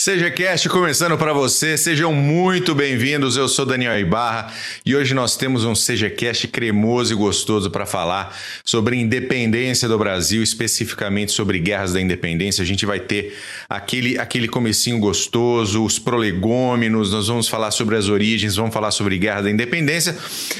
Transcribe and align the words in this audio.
Seja 0.00 0.30
Cast 0.30 0.66
começando 0.70 1.18
para 1.18 1.34
você, 1.34 1.76
sejam 1.76 2.10
muito 2.10 2.74
bem-vindos. 2.74 3.36
Eu 3.36 3.46
sou 3.46 3.66
Daniel 3.66 4.00
Ibarra 4.00 4.50
e 4.84 4.96
hoje 4.96 5.12
nós 5.12 5.36
temos 5.36 5.62
um 5.66 5.74
Seja 5.74 6.08
Cast 6.08 6.48
cremoso 6.48 7.12
e 7.12 7.16
gostoso 7.16 7.70
para 7.70 7.84
falar 7.84 8.34
sobre 8.64 8.96
independência 8.96 9.86
do 9.86 9.98
Brasil, 9.98 10.42
especificamente 10.42 11.32
sobre 11.32 11.58
guerras 11.58 11.92
da 11.92 12.00
independência. 12.00 12.62
A 12.62 12.64
gente 12.64 12.86
vai 12.86 12.98
ter 12.98 13.36
aquele 13.68 14.18
aquele 14.18 14.48
comecinho 14.48 14.98
gostoso, 14.98 15.84
os 15.84 15.98
prolegômenos, 15.98 17.12
nós 17.12 17.28
vamos 17.28 17.46
falar 17.46 17.70
sobre 17.70 17.94
as 17.94 18.08
origens, 18.08 18.56
vamos 18.56 18.72
falar 18.72 18.92
sobre 18.92 19.18
guerra 19.18 19.42
da 19.42 19.50
independência, 19.50 20.16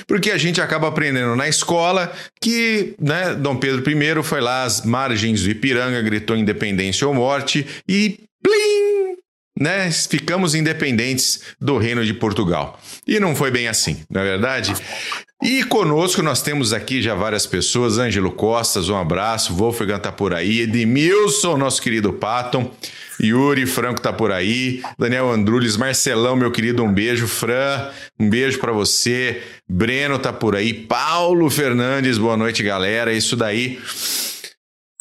porque 0.07 0.33
a 0.33 0.37
gente 0.37 0.61
acaba 0.61 0.89
aprendendo 0.89 1.35
na 1.35 1.49
escola 1.49 2.13
que, 2.43 2.95
né, 3.01 3.35
Dom 3.37 3.57
Pedro 3.57 3.83
I 3.91 4.23
foi 4.23 4.43
lá 4.43 4.65
às 4.65 4.85
margens 4.85 5.45
do 5.45 5.51
Ipiranga, 5.51 6.03
gritou 6.03 6.37
independência 6.37 7.09
ou 7.09 7.15
morte 7.15 7.67
e 7.89 8.19
plim! 8.43 8.80
Né, 9.61 9.91
ficamos 9.91 10.55
independentes 10.55 11.43
do 11.61 11.77
Reino 11.77 12.03
de 12.03 12.15
Portugal. 12.15 12.81
E 13.07 13.21
não 13.21 13.37
foi 13.37 13.51
bem 13.51 13.69
assim, 13.69 14.03
não 14.09 14.23
é 14.23 14.25
verdade? 14.25 14.75
E 15.43 15.63
conosco 15.65 16.23
nós 16.23 16.41
temos 16.41 16.73
aqui 16.73 17.03
já 17.03 17.15
várias 17.15 17.47
pessoas, 17.47 17.99
Ângelo 17.99 18.33
Costas, 18.33 18.89
um 18.89 18.97
abraço, 18.97 19.55
Wolfgang 19.55 19.99
tá 19.99 20.11
por 20.11 20.33
aí, 20.33 20.61
Edmilson, 20.63 21.59
nosso 21.59 21.83
querido 21.83 22.13
Patton, 22.13 22.71
Yuri 23.23 23.67
Franco 23.67 24.01
tá 24.01 24.13
por 24.13 24.33
aí, 24.33 24.83
Daniel 24.99 25.31
Andrules, 25.31 25.77
Marcelão, 25.77 26.37
meu 26.37 26.51
querido, 26.51 26.83
um 26.83 26.93
beijo, 26.93 27.27
Fran, 27.27 27.91
um 28.19 28.29
beijo 28.31 28.59
para 28.59 28.73
você, 28.73 29.43
Breno 29.69 30.19
tá 30.19 30.33
por 30.33 30.57
aí, 30.57 30.73
Paulo 30.73 31.51
Fernandes, 31.51 32.17
boa 32.17 32.37
noite, 32.37 32.63
galera, 32.63 33.13
isso 33.13 33.37
daí. 33.37 33.79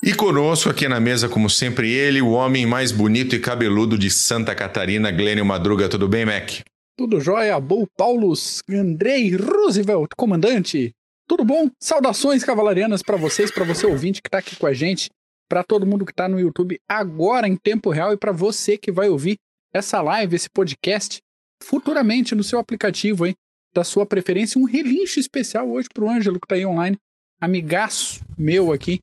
E 0.02 0.14
conosco 0.14 0.70
aqui 0.70 0.88
na 0.88 0.98
mesa, 0.98 1.28
como 1.28 1.50
sempre, 1.50 1.92
ele, 1.92 2.22
o 2.22 2.30
homem 2.30 2.66
mais 2.66 2.90
bonito 2.90 3.36
e 3.36 3.40
cabeludo 3.40 3.98
de 3.98 4.10
Santa 4.10 4.56
Catarina, 4.56 5.12
Glênio 5.12 5.46
Madruga. 5.46 5.90
Tudo 5.90 6.08
bem, 6.08 6.26
Mac? 6.26 6.62
Tudo 6.98 7.20
jóia, 7.20 7.60
Bol 7.60 7.86
Paulus, 7.98 8.62
Andrei 8.70 9.36
Roosevelt, 9.36 10.12
comandante. 10.16 10.94
Tudo 11.28 11.44
bom? 11.44 11.70
Saudações 11.82 12.46
cavalarianas 12.46 13.04
para 13.04 13.18
vocês, 13.18 13.52
para 13.52 13.66
você 13.66 13.86
ouvinte 13.86 14.22
que 14.22 14.30
tá 14.30 14.38
aqui 14.38 14.56
com 14.56 14.68
a 14.68 14.74
gente, 14.74 15.10
para 15.50 15.66
todo 15.66 15.86
mundo 15.86 16.06
que 16.06 16.14
tá 16.14 16.30
no 16.30 16.40
YouTube 16.40 16.80
agora 16.88 17.46
em 17.46 17.58
tempo 17.58 17.90
real 17.90 18.14
e 18.14 18.18
para 18.18 18.32
você 18.32 18.78
que 18.78 18.94
vai 18.94 19.10
ouvir 19.10 19.36
essa 19.74 20.02
live, 20.02 20.34
esse 20.34 20.50
podcast 20.50 21.20
futuramente 21.62 22.34
no 22.34 22.44
seu 22.44 22.58
aplicativo, 22.58 23.28
hein? 23.28 23.36
Da 23.74 23.84
sua 23.84 24.06
preferência, 24.06 24.60
um 24.60 24.64
relincho 24.64 25.20
especial 25.20 25.70
hoje 25.70 25.90
pro 25.94 26.10
Ângelo 26.10 26.40
que 26.40 26.48
tá 26.48 26.56
aí 26.56 26.66
online, 26.66 26.98
amigaço 27.42 28.22
meu 28.38 28.72
aqui 28.72 29.02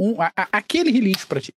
um, 0.00 0.20
a, 0.20 0.32
a, 0.34 0.48
aquele 0.52 0.90
release 0.90 1.26
para 1.26 1.40
ti. 1.40 1.52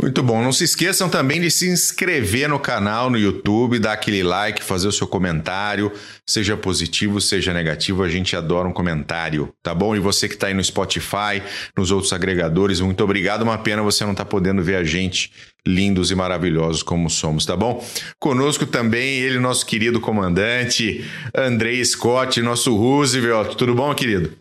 Muito 0.00 0.22
bom. 0.22 0.42
Não 0.42 0.52
se 0.52 0.64
esqueçam 0.64 1.08
também 1.08 1.40
de 1.40 1.50
se 1.50 1.68
inscrever 1.68 2.48
no 2.48 2.58
canal 2.58 3.08
no 3.08 3.18
YouTube, 3.18 3.78
dar 3.78 3.92
aquele 3.92 4.22
like, 4.22 4.64
fazer 4.64 4.88
o 4.88 4.92
seu 4.92 5.06
comentário, 5.06 5.92
seja 6.26 6.56
positivo, 6.56 7.20
seja 7.20 7.52
negativo, 7.52 8.02
a 8.02 8.08
gente 8.08 8.34
adora 8.34 8.66
um 8.66 8.72
comentário, 8.72 9.52
tá 9.62 9.74
bom? 9.74 9.94
E 9.94 10.00
você 10.00 10.26
que 10.26 10.34
está 10.34 10.48
aí 10.48 10.54
no 10.54 10.64
Spotify, 10.64 11.40
nos 11.76 11.90
outros 11.90 12.12
agregadores, 12.12 12.80
muito 12.80 13.04
obrigado. 13.04 13.42
Uma 13.42 13.58
pena 13.58 13.82
você 13.82 14.02
não 14.02 14.12
estar 14.12 14.24
tá 14.24 14.30
podendo 14.30 14.62
ver 14.62 14.76
a 14.76 14.84
gente 14.84 15.30
lindos 15.66 16.10
e 16.10 16.14
maravilhosos 16.14 16.82
como 16.82 17.08
somos, 17.08 17.46
tá 17.46 17.56
bom? 17.56 17.84
Conosco 18.18 18.66
também 18.66 19.18
ele, 19.20 19.38
nosso 19.38 19.64
querido 19.64 20.00
comandante, 20.00 21.04
Andrei 21.34 21.84
Scott, 21.84 22.40
nosso 22.42 22.74
Roosevelt. 22.74 23.54
Tudo 23.54 23.74
bom, 23.74 23.94
querido? 23.94 24.36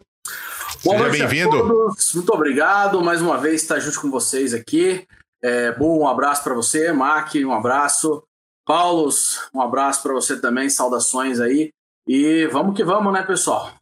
Boa 0.82 1.12
Seja 1.12 1.28
bem-vindo. 1.28 1.94
Muito 2.14 2.34
obrigado 2.34 3.02
mais 3.02 3.22
uma 3.22 3.38
vez 3.38 3.62
estar 3.62 3.80
junto 3.80 4.02
com 4.02 4.10
vocês 4.10 4.54
aqui. 4.54 5.06
É, 5.42 5.72
bom, 5.74 6.00
um 6.00 6.08
abraço 6.08 6.44
para 6.44 6.54
você, 6.54 6.92
Mac, 6.94 7.36
um 7.36 7.52
abraço. 7.52 8.24
Paulos, 8.66 9.50
um 9.54 9.62
abraço 9.62 10.02
para 10.02 10.14
você 10.14 10.40
também, 10.40 10.70
saudações 10.70 11.40
aí. 11.40 11.72
E 12.08 12.48
vamos 12.48 12.76
que 12.76 12.84
vamos, 12.84 13.12
né, 13.12 13.24
pessoal? 13.24 13.74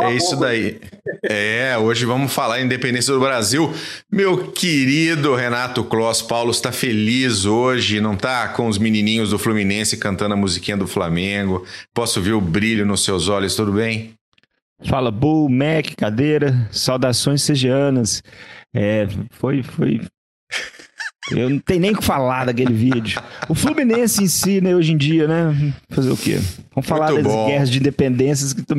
é 0.00 0.14
isso 0.14 0.36
daí. 0.36 0.80
É, 1.22 1.76
hoje 1.76 2.04
vamos 2.04 2.32
falar 2.32 2.60
independência 2.60 3.12
do 3.12 3.20
Brasil. 3.20 3.72
Meu 4.10 4.52
querido 4.52 5.34
Renato 5.34 5.84
Kloss, 5.84 6.22
Paulo 6.22 6.50
está 6.50 6.70
feliz 6.70 7.44
hoje, 7.44 8.00
não 8.00 8.16
tá 8.16 8.48
com 8.48 8.68
os 8.68 8.78
menininhos 8.78 9.30
do 9.30 9.38
Fluminense 9.38 9.96
cantando 9.96 10.34
a 10.34 10.36
musiquinha 10.36 10.76
do 10.76 10.86
Flamengo. 10.86 11.66
Posso 11.92 12.20
ver 12.20 12.32
o 12.32 12.40
brilho 12.40 12.86
nos 12.86 13.04
seus 13.04 13.28
olhos, 13.28 13.54
tudo 13.54 13.72
bem? 13.72 14.14
Fala, 14.86 15.10
Bull, 15.10 15.48
Mac, 15.48 15.94
cadeira, 15.96 16.68
saudações 16.70 17.42
segianas. 17.42 18.22
É, 18.74 19.06
foi, 19.32 19.62
foi. 19.62 20.00
Eu 21.30 21.50
não 21.50 21.58
tenho 21.58 21.80
nem 21.80 21.90
o 21.92 21.98
que 21.98 22.04
falar 22.04 22.46
daquele 22.46 22.72
vídeo. 22.72 23.20
O 23.48 23.54
Fluminense 23.54 24.22
em 24.22 24.28
si, 24.28 24.60
né, 24.60 24.74
hoje 24.74 24.92
em 24.92 24.96
dia, 24.96 25.26
né? 25.26 25.74
Fazer 25.90 26.10
o 26.10 26.16
quê? 26.16 26.38
Vamos 26.74 26.88
falar 26.88 27.10
Muito 27.10 27.24
das 27.24 27.32
bom. 27.32 27.46
guerras 27.48 27.70
de 27.70 27.78
independências 27.78 28.52
que 28.52 28.60
estão 28.60 28.76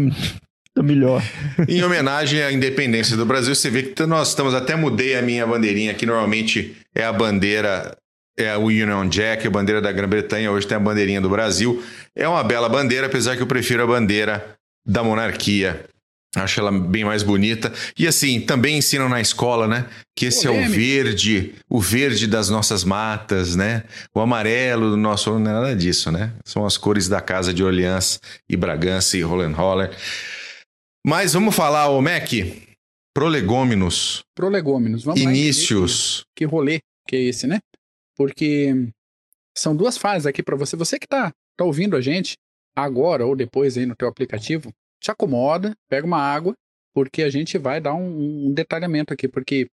melhor. 0.81 1.21
Em 1.67 1.83
homenagem 1.83 2.41
à 2.41 2.51
independência 2.51 3.17
do 3.17 3.25
Brasil, 3.25 3.53
você 3.53 3.69
vê 3.69 3.83
que 3.83 4.05
nós 4.05 4.29
estamos, 4.29 4.53
até 4.53 4.75
mudei 4.75 5.15
a 5.15 5.21
minha 5.21 5.45
bandeirinha, 5.45 5.93
que 5.93 6.05
normalmente 6.05 6.75
é 6.95 7.03
a 7.03 7.11
bandeira, 7.11 7.95
é 8.37 8.55
o 8.57 8.67
Union 8.67 9.07
Jack, 9.09 9.45
a 9.45 9.51
bandeira 9.51 9.81
da 9.81 9.91
Grã-Bretanha, 9.91 10.49
hoje 10.49 10.65
tem 10.65 10.77
a 10.77 10.79
bandeirinha 10.79 11.19
do 11.19 11.29
Brasil. 11.29 11.83
É 12.15 12.27
uma 12.27 12.43
bela 12.43 12.69
bandeira, 12.69 13.07
apesar 13.07 13.35
que 13.35 13.43
eu 13.43 13.47
prefiro 13.47 13.83
a 13.83 13.87
bandeira 13.87 14.55
da 14.89 15.03
monarquia. 15.03 15.85
Acho 16.35 16.59
ela 16.59 16.71
bem 16.71 17.03
mais 17.03 17.23
bonita. 17.23 17.73
E 17.97 18.07
assim, 18.07 18.39
também 18.39 18.77
ensinam 18.77 19.09
na 19.09 19.19
escola, 19.19 19.67
né? 19.67 19.87
Que 20.15 20.27
esse 20.27 20.45
é 20.45 20.49
o 20.49 20.69
verde, 20.69 21.55
o 21.67 21.79
verde 21.79 22.27
das 22.27 22.49
nossas 22.49 22.83
matas, 22.83 23.55
né? 23.55 23.83
O 24.13 24.19
amarelo 24.19 24.91
do 24.91 24.97
nosso. 24.97 25.31
Não 25.39 25.49
é 25.49 25.53
nada 25.53 25.75
disso, 25.75 26.11
né? 26.11 26.33
São 26.45 26.65
as 26.65 26.77
cores 26.77 27.07
da 27.07 27.19
casa 27.19 27.51
de 27.51 27.63
Orleans 27.63 28.19
e 28.47 28.55
Bragança 28.55 29.17
e 29.17 29.23
Hohenholler. 29.23 29.91
Mas 31.05 31.33
vamos 31.33 31.55
falar, 31.55 31.89
o 31.89 32.01
Mac, 32.01 32.29
prolegômenos. 33.15 34.21
Prolegômenos, 34.35 35.03
vamos 35.03 35.21
Inícios. 35.21 36.19
Lá, 36.19 36.25
que, 36.35 36.45
que 36.45 36.51
rolê 36.51 36.79
que 37.07 37.15
é 37.15 37.21
esse, 37.21 37.47
né? 37.47 37.59
Porque 38.15 38.91
são 39.57 39.75
duas 39.75 39.97
fases 39.97 40.27
aqui 40.27 40.43
para 40.43 40.55
você. 40.55 40.75
Você 40.75 40.99
que 40.99 41.07
tá, 41.07 41.33
tá 41.57 41.65
ouvindo 41.65 41.95
a 41.95 42.01
gente, 42.01 42.37
agora 42.83 43.25
ou 43.25 43.35
depois 43.35 43.77
aí 43.77 43.85
no 43.85 43.95
teu 43.95 44.07
aplicativo, 44.07 44.71
te 44.99 45.11
acomoda, 45.11 45.73
pega 45.89 46.05
uma 46.05 46.19
água, 46.19 46.53
porque 46.93 47.23
a 47.23 47.29
gente 47.29 47.57
vai 47.57 47.79
dar 47.79 47.93
um, 47.93 48.47
um 48.47 48.53
detalhamento 48.53 49.13
aqui, 49.13 49.27
porque 49.27 49.67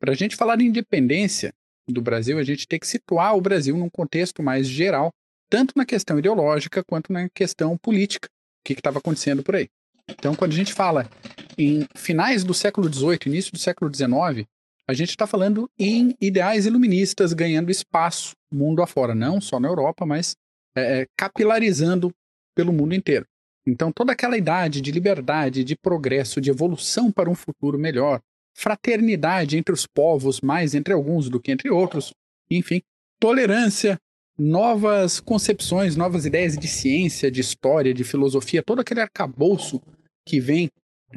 para 0.00 0.12
a 0.12 0.14
gente 0.14 0.36
falar 0.36 0.56
de 0.56 0.64
independência 0.64 1.52
do 1.88 2.00
Brasil, 2.00 2.38
a 2.38 2.42
gente 2.42 2.66
tem 2.66 2.78
que 2.78 2.86
situar 2.86 3.36
o 3.36 3.40
Brasil 3.40 3.76
num 3.76 3.90
contexto 3.90 4.42
mais 4.42 4.66
geral, 4.66 5.10
tanto 5.50 5.72
na 5.76 5.84
questão 5.84 6.18
ideológica 6.18 6.82
quanto 6.84 7.12
na 7.12 7.28
questão 7.28 7.76
política, 7.76 8.28
o 8.28 8.64
que 8.64 8.72
estava 8.72 8.98
acontecendo 8.98 9.42
por 9.42 9.56
aí. 9.56 9.68
Então, 10.08 10.34
quando 10.34 10.52
a 10.52 10.56
gente 10.56 10.72
fala 10.72 11.08
em 11.56 11.86
finais 11.94 12.44
do 12.44 12.52
século 12.52 12.92
XVIII, 12.92 13.18
início 13.26 13.52
do 13.52 13.58
século 13.58 13.94
XIX, 13.94 14.46
a 14.88 14.92
gente 14.92 15.10
está 15.10 15.26
falando 15.26 15.68
em 15.78 16.14
ideais 16.20 16.66
iluministas 16.66 17.32
ganhando 17.32 17.70
espaço 17.70 18.32
mundo 18.52 18.82
afora, 18.82 19.14
não 19.14 19.40
só 19.40 19.58
na 19.58 19.68
Europa, 19.68 20.04
mas 20.04 20.36
é, 20.76 21.00
é 21.02 21.06
capilarizando 21.16 22.10
pelo 22.54 22.72
mundo 22.72 22.94
inteiro. 22.94 23.26
Então, 23.66 23.90
toda 23.90 24.12
aquela 24.12 24.36
idade 24.36 24.80
de 24.80 24.90
liberdade, 24.90 25.64
de 25.64 25.76
progresso, 25.76 26.40
de 26.40 26.50
evolução 26.50 27.10
para 27.10 27.30
um 27.30 27.34
futuro 27.34 27.78
melhor, 27.78 28.20
fraternidade 28.54 29.56
entre 29.56 29.74
os 29.74 29.86
povos, 29.86 30.40
mais 30.40 30.74
entre 30.74 30.92
alguns 30.92 31.28
do 31.28 31.40
que 31.40 31.50
entre 31.50 31.70
outros, 31.70 32.12
enfim, 32.50 32.82
tolerância, 33.18 33.98
novas 34.38 35.20
concepções, 35.20 35.96
novas 35.96 36.26
ideias 36.26 36.56
de 36.56 36.68
ciência, 36.68 37.30
de 37.30 37.40
história, 37.40 37.94
de 37.94 38.04
filosofia, 38.04 38.62
todo 38.62 38.80
aquele 38.80 39.00
arcabouço 39.00 39.80
que 40.26 40.40
vem 40.40 40.70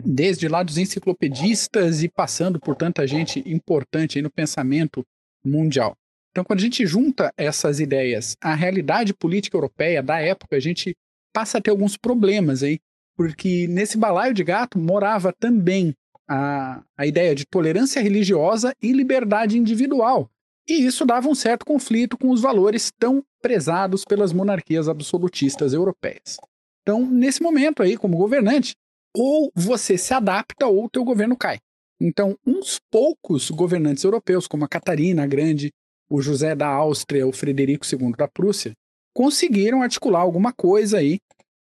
desde 0.06 0.48
lá 0.48 0.64
dos 0.64 0.78
enciclopedistas 0.78 2.04
e 2.04 2.10
passando 2.10 2.60
por 2.60 2.76
tanta 2.76 3.08
gente 3.08 3.44
importante 3.46 4.22
no 4.22 4.30
pensamento 4.30 5.04
mundial. 5.44 5.96
Então, 6.32 6.44
quando 6.44 6.60
a 6.60 6.64
gente 6.64 6.86
junta 6.86 7.34
essas 7.36 7.80
ideias 7.80 8.36
à 8.40 8.54
realidade 8.54 9.14
política 9.14 9.58
europeia 9.58 10.04
da 10.04 10.20
época, 10.20 10.56
a 10.56 10.60
gente 10.60 10.96
passa 11.38 11.60
a 11.60 11.62
ter 11.62 11.70
alguns 11.70 11.96
problemas 11.96 12.64
aí, 12.64 12.80
porque 13.16 13.68
nesse 13.68 13.96
balaio 13.96 14.34
de 14.34 14.44
gato 14.44 14.80
morava 14.80 15.32
também 15.32 15.94
a, 16.28 16.82
a 16.98 17.06
ideia 17.06 17.36
de 17.36 17.46
tolerância 17.46 18.02
religiosa 18.02 18.74
e 18.82 18.92
liberdade 18.92 19.56
individual. 19.56 20.32
E 20.68 20.84
isso 20.84 21.06
dava 21.06 21.30
um 21.30 21.36
certo 21.36 21.64
conflito 21.64 22.18
com 22.18 22.32
os 22.32 22.42
valores 22.42 22.92
tão 22.98 23.24
prezados 23.40 24.04
pelas 24.04 24.34
monarquias 24.34 24.90
absolutistas 24.90 25.74
europeias. 25.74 26.38
Então, 26.82 27.06
nesse 27.06 27.44
momento 27.44 27.84
aí, 27.84 27.98
como 27.98 28.18
governante, 28.18 28.74
ou 29.16 29.52
você 29.54 29.96
se 29.96 30.16
adapta 30.16 30.66
ou 30.66 30.86
o 30.86 30.90
teu 30.90 31.04
governo 31.04 31.38
cai. 31.38 31.60
Então, 32.02 32.36
uns 32.44 32.80
poucos 32.90 33.52
governantes 33.52 34.04
europeus, 34.04 34.48
como 34.48 34.66
a 34.66 34.68
Catarina 34.68 35.22
a 35.22 35.28
Grande, 35.28 35.70
o 36.10 36.20
José 36.20 36.56
da 36.56 36.68
Áustria, 36.68 37.28
o 37.28 37.32
Frederico 37.32 37.86
II 37.86 38.14
da 38.18 38.28
Prússia, 38.28 38.74
conseguiram 39.14 39.84
articular 39.84 40.22
alguma 40.22 40.52
coisa 40.52 40.98
aí 40.98 41.20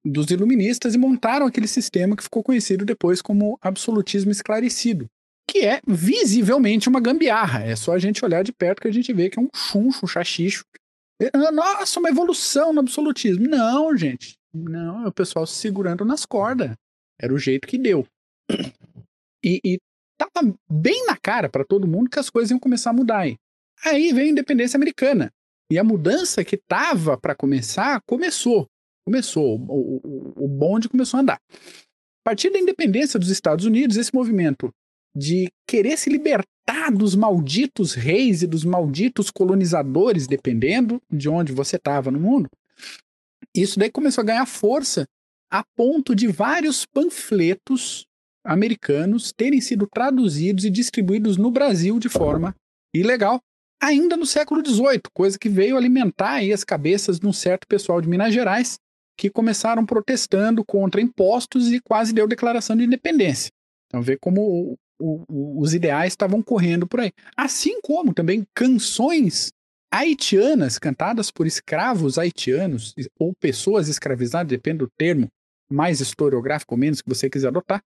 dos 0.05 0.29
iluministas 0.31 0.95
e 0.95 0.97
montaram 0.97 1.45
aquele 1.45 1.67
sistema 1.67 2.15
que 2.15 2.23
ficou 2.23 2.43
conhecido 2.43 2.85
depois 2.85 3.21
como 3.21 3.57
absolutismo 3.61 4.31
esclarecido, 4.31 5.07
que 5.47 5.59
é 5.59 5.79
visivelmente 5.87 6.89
uma 6.89 6.99
gambiarra. 6.99 7.63
É 7.63 7.75
só 7.75 7.93
a 7.93 7.99
gente 7.99 8.23
olhar 8.25 8.43
de 8.43 8.51
perto 8.51 8.81
que 8.81 8.87
a 8.87 8.93
gente 8.93 9.13
vê 9.13 9.29
que 9.29 9.39
é 9.39 9.41
um 9.41 9.49
chuncho, 9.53 10.05
um 10.05 10.07
chachicho. 10.07 10.63
É, 11.21 11.29
ah, 11.33 11.51
nossa, 11.51 11.99
uma 11.99 12.09
evolução 12.09 12.73
no 12.73 12.79
absolutismo. 12.79 13.47
Não, 13.47 13.95
gente. 13.95 14.33
Não, 14.53 15.05
é 15.05 15.07
o 15.07 15.13
pessoal 15.13 15.45
se 15.45 15.55
segurando 15.55 16.03
nas 16.03 16.25
cordas. 16.25 16.73
Era 17.19 17.33
o 17.33 17.37
jeito 17.37 17.67
que 17.67 17.77
deu. 17.77 18.05
E, 19.43 19.59
e 19.63 19.79
tava 20.17 20.55
bem 20.69 21.05
na 21.05 21.17
cara 21.17 21.49
para 21.49 21.65
todo 21.65 21.87
mundo 21.87 22.09
que 22.09 22.19
as 22.19 22.29
coisas 22.29 22.51
iam 22.51 22.59
começar 22.59 22.91
a 22.91 22.93
mudar 22.93 23.19
aí. 23.19 23.37
Aí 23.83 24.13
veio 24.13 24.27
a 24.27 24.31
independência 24.31 24.77
americana. 24.77 25.31
E 25.71 25.79
a 25.79 25.83
mudança 25.83 26.43
que 26.43 26.57
tava 26.57 27.17
para 27.17 27.33
começar, 27.33 28.01
começou. 28.05 28.67
Começou. 29.05 29.59
O, 29.67 30.43
o, 30.45 30.47
bonde 30.47 30.89
começou 30.89 31.17
a 31.17 31.21
andar. 31.21 31.39
A 31.53 32.23
partir 32.23 32.49
da 32.51 32.59
independência 32.59 33.19
dos 33.19 33.29
Estados 33.29 33.65
Unidos, 33.65 33.97
esse 33.97 34.13
movimento 34.13 34.69
de 35.15 35.49
querer 35.67 35.97
se 35.97 36.09
libertar 36.09 36.91
dos 36.91 37.15
malditos 37.15 37.93
reis 37.93 38.43
e 38.43 38.47
dos 38.47 38.63
malditos 38.63 39.29
colonizadores, 39.29 40.27
dependendo 40.27 41.01
de 41.11 41.27
onde 41.27 41.51
você 41.51 41.75
estava 41.75 42.11
no 42.11 42.19
mundo, 42.19 42.49
isso 43.55 43.77
daí 43.77 43.91
começou 43.91 44.21
a 44.21 44.25
ganhar 44.25 44.45
força 44.45 45.05
a 45.51 45.63
ponto 45.75 46.15
de 46.15 46.27
vários 46.27 46.85
panfletos 46.85 48.05
americanos 48.43 49.33
terem 49.35 49.59
sido 49.59 49.87
traduzidos 49.87 50.63
e 50.63 50.69
distribuídos 50.69 51.37
no 51.37 51.51
Brasil 51.51 51.99
de 51.99 52.07
forma 52.07 52.55
ilegal, 52.95 53.39
ainda 53.81 54.15
no 54.15 54.25
século 54.25 54.65
XVIII, 54.65 55.01
coisa 55.13 55.37
que 55.37 55.49
veio 55.49 55.75
alimentar 55.75 56.33
aí 56.35 56.53
as 56.53 56.63
cabeças 56.63 57.19
de 57.19 57.27
um 57.27 57.33
certo 57.33 57.67
pessoal 57.67 57.99
de 57.99 58.07
Minas 58.07 58.33
Gerais 58.33 58.79
que 59.17 59.29
começaram 59.29 59.85
protestando 59.85 60.63
contra 60.63 61.01
impostos 61.01 61.71
e 61.71 61.79
quase 61.79 62.13
deu 62.13 62.27
declaração 62.27 62.75
de 62.75 62.83
independência. 62.83 63.51
Então 63.87 64.01
vê 64.01 64.17
como 64.17 64.41
o, 64.41 65.25
o, 65.27 65.61
os 65.61 65.73
ideais 65.73 66.13
estavam 66.13 66.41
correndo 66.41 66.87
por 66.87 66.99
aí. 66.99 67.11
Assim 67.35 67.81
como 67.81 68.13
também 68.13 68.45
canções 68.55 69.51
haitianas 69.91 70.79
cantadas 70.79 71.29
por 71.29 71.45
escravos 71.45 72.17
haitianos 72.17 72.95
ou 73.19 73.33
pessoas 73.39 73.89
escravizadas, 73.89 74.49
depende 74.49 74.79
do 74.79 74.89
termo 74.97 75.27
mais 75.69 75.99
historiográfico 75.99 76.73
ou 76.73 76.79
menos 76.79 77.01
que 77.01 77.09
você 77.09 77.29
quiser 77.29 77.49
adotar. 77.49 77.81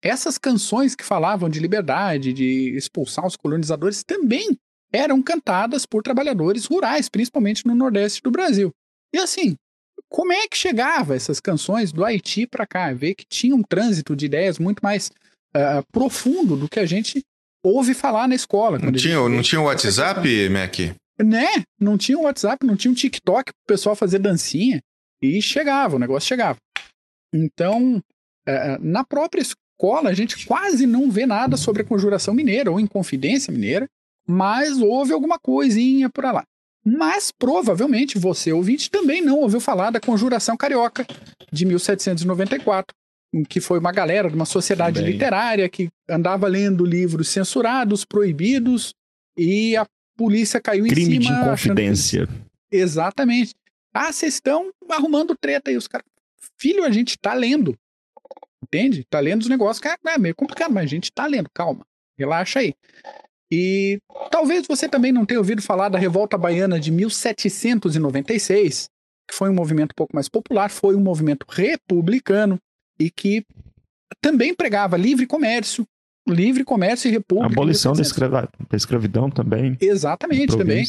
Essas 0.00 0.36
canções 0.38 0.94
que 0.96 1.04
falavam 1.04 1.48
de 1.48 1.60
liberdade, 1.60 2.32
de 2.32 2.76
expulsar 2.76 3.26
os 3.26 3.36
colonizadores, 3.36 4.02
também 4.02 4.56
eram 4.92 5.22
cantadas 5.22 5.86
por 5.86 6.02
trabalhadores 6.02 6.66
rurais, 6.66 7.08
principalmente 7.08 7.66
no 7.66 7.74
Nordeste 7.74 8.20
do 8.22 8.30
Brasil. 8.30 8.70
E 9.14 9.18
assim, 9.18 9.56
como 10.12 10.30
é 10.30 10.46
que 10.46 10.56
chegava 10.58 11.16
essas 11.16 11.40
canções 11.40 11.90
do 11.90 12.04
Haiti 12.04 12.46
para 12.46 12.66
cá? 12.66 12.92
Ver 12.92 13.14
que 13.14 13.24
tinha 13.24 13.56
um 13.56 13.62
trânsito 13.62 14.14
de 14.14 14.26
ideias 14.26 14.58
muito 14.58 14.80
mais 14.80 15.10
uh, 15.56 15.82
profundo 15.90 16.54
do 16.54 16.68
que 16.68 16.78
a 16.78 16.84
gente 16.84 17.22
ouve 17.64 17.94
falar 17.94 18.28
na 18.28 18.34
escola. 18.34 18.78
Não 18.78 18.92
tinha, 18.92 19.16
não 19.26 19.40
tinha 19.40 19.60
o 19.60 19.64
WhatsApp, 19.64 20.48
Mac? 20.50 20.78
Né? 21.18 21.64
Não 21.80 21.96
tinha 21.96 22.18
o 22.18 22.24
WhatsApp, 22.24 22.66
não 22.66 22.76
tinha 22.76 22.92
um 22.92 22.94
TikTok 22.94 23.44
para 23.52 23.64
o 23.64 23.66
pessoal 23.66 23.96
fazer 23.96 24.18
dancinha. 24.18 24.82
E 25.22 25.40
chegava, 25.40 25.96
o 25.96 25.98
negócio 25.98 26.28
chegava. 26.28 26.58
Então, 27.34 27.96
uh, 27.96 28.78
na 28.80 29.04
própria 29.04 29.40
escola, 29.40 30.10
a 30.10 30.14
gente 30.14 30.46
quase 30.46 30.86
não 30.86 31.10
vê 31.10 31.24
nada 31.24 31.56
sobre 31.56 31.82
a 31.82 31.86
conjuração 31.86 32.34
mineira 32.34 32.70
ou 32.70 32.78
Inconfidência 32.78 33.50
mineira, 33.50 33.88
mas 34.28 34.78
houve 34.78 35.14
alguma 35.14 35.38
coisinha 35.38 36.10
por 36.10 36.24
lá. 36.24 36.44
Mas 36.84 37.30
provavelmente 37.30 38.18
você, 38.18 38.52
ouvinte, 38.52 38.90
também 38.90 39.22
não 39.22 39.38
ouviu 39.38 39.60
falar 39.60 39.90
da 39.90 40.00
Conjuração 40.00 40.56
Carioca 40.56 41.06
de 41.52 41.64
1794, 41.64 42.94
que 43.48 43.60
foi 43.60 43.78
uma 43.78 43.92
galera 43.92 44.28
de 44.28 44.34
uma 44.34 44.44
sociedade 44.44 44.96
também. 44.96 45.12
literária 45.12 45.68
que 45.68 45.88
andava 46.08 46.48
lendo 46.48 46.84
livros 46.84 47.28
censurados, 47.28 48.04
proibidos, 48.04 48.92
e 49.36 49.76
a 49.76 49.86
polícia 50.16 50.60
caiu 50.60 50.84
Crime 50.86 51.16
em 51.16 51.22
cima. 51.22 51.24
Crime 51.24 51.40
de 51.42 51.48
inconfidência. 51.48 52.26
Que... 52.26 52.76
Exatamente. 52.76 53.54
Ah, 53.94 54.12
vocês 54.12 54.34
estão 54.34 54.70
arrumando 54.90 55.36
treta 55.40 55.70
aí. 55.70 55.76
Os 55.76 55.86
caras. 55.86 56.06
Filho, 56.58 56.84
a 56.84 56.90
gente 56.90 57.16
tá 57.18 57.32
lendo. 57.34 57.76
Entende? 58.62 59.04
Tá 59.08 59.20
lendo 59.20 59.42
os 59.42 59.48
negócios 59.48 59.80
que 59.80 59.88
é 59.88 60.18
meio 60.18 60.34
complicado, 60.34 60.72
mas 60.72 60.84
a 60.84 60.86
gente 60.86 61.12
tá 61.12 61.26
lendo. 61.26 61.48
Calma. 61.54 61.84
Relaxa 62.18 62.60
aí. 62.60 62.74
E 63.54 64.00
talvez 64.30 64.66
você 64.66 64.88
também 64.88 65.12
não 65.12 65.26
tenha 65.26 65.38
ouvido 65.38 65.60
falar 65.60 65.90
da 65.90 65.98
Revolta 65.98 66.38
Baiana 66.38 66.80
de 66.80 66.90
1796, 66.90 68.88
que 69.28 69.36
foi 69.36 69.50
um 69.50 69.54
movimento 69.54 69.92
um 69.92 69.94
pouco 69.94 70.16
mais 70.16 70.26
popular, 70.26 70.70
foi 70.70 70.96
um 70.96 71.02
movimento 71.02 71.44
republicano 71.46 72.58
e 72.98 73.10
que 73.10 73.44
também 74.22 74.54
pregava 74.54 74.96
livre 74.96 75.26
comércio, 75.26 75.86
livre 76.26 76.64
comércio 76.64 77.08
e 77.08 77.12
república. 77.12 77.52
Abolição 77.52 77.92
da, 77.92 78.00
escravidão, 78.00 78.48
da 78.70 78.76
escravidão 78.76 79.30
também. 79.30 79.76
Exatamente, 79.78 80.56
também. 80.56 80.86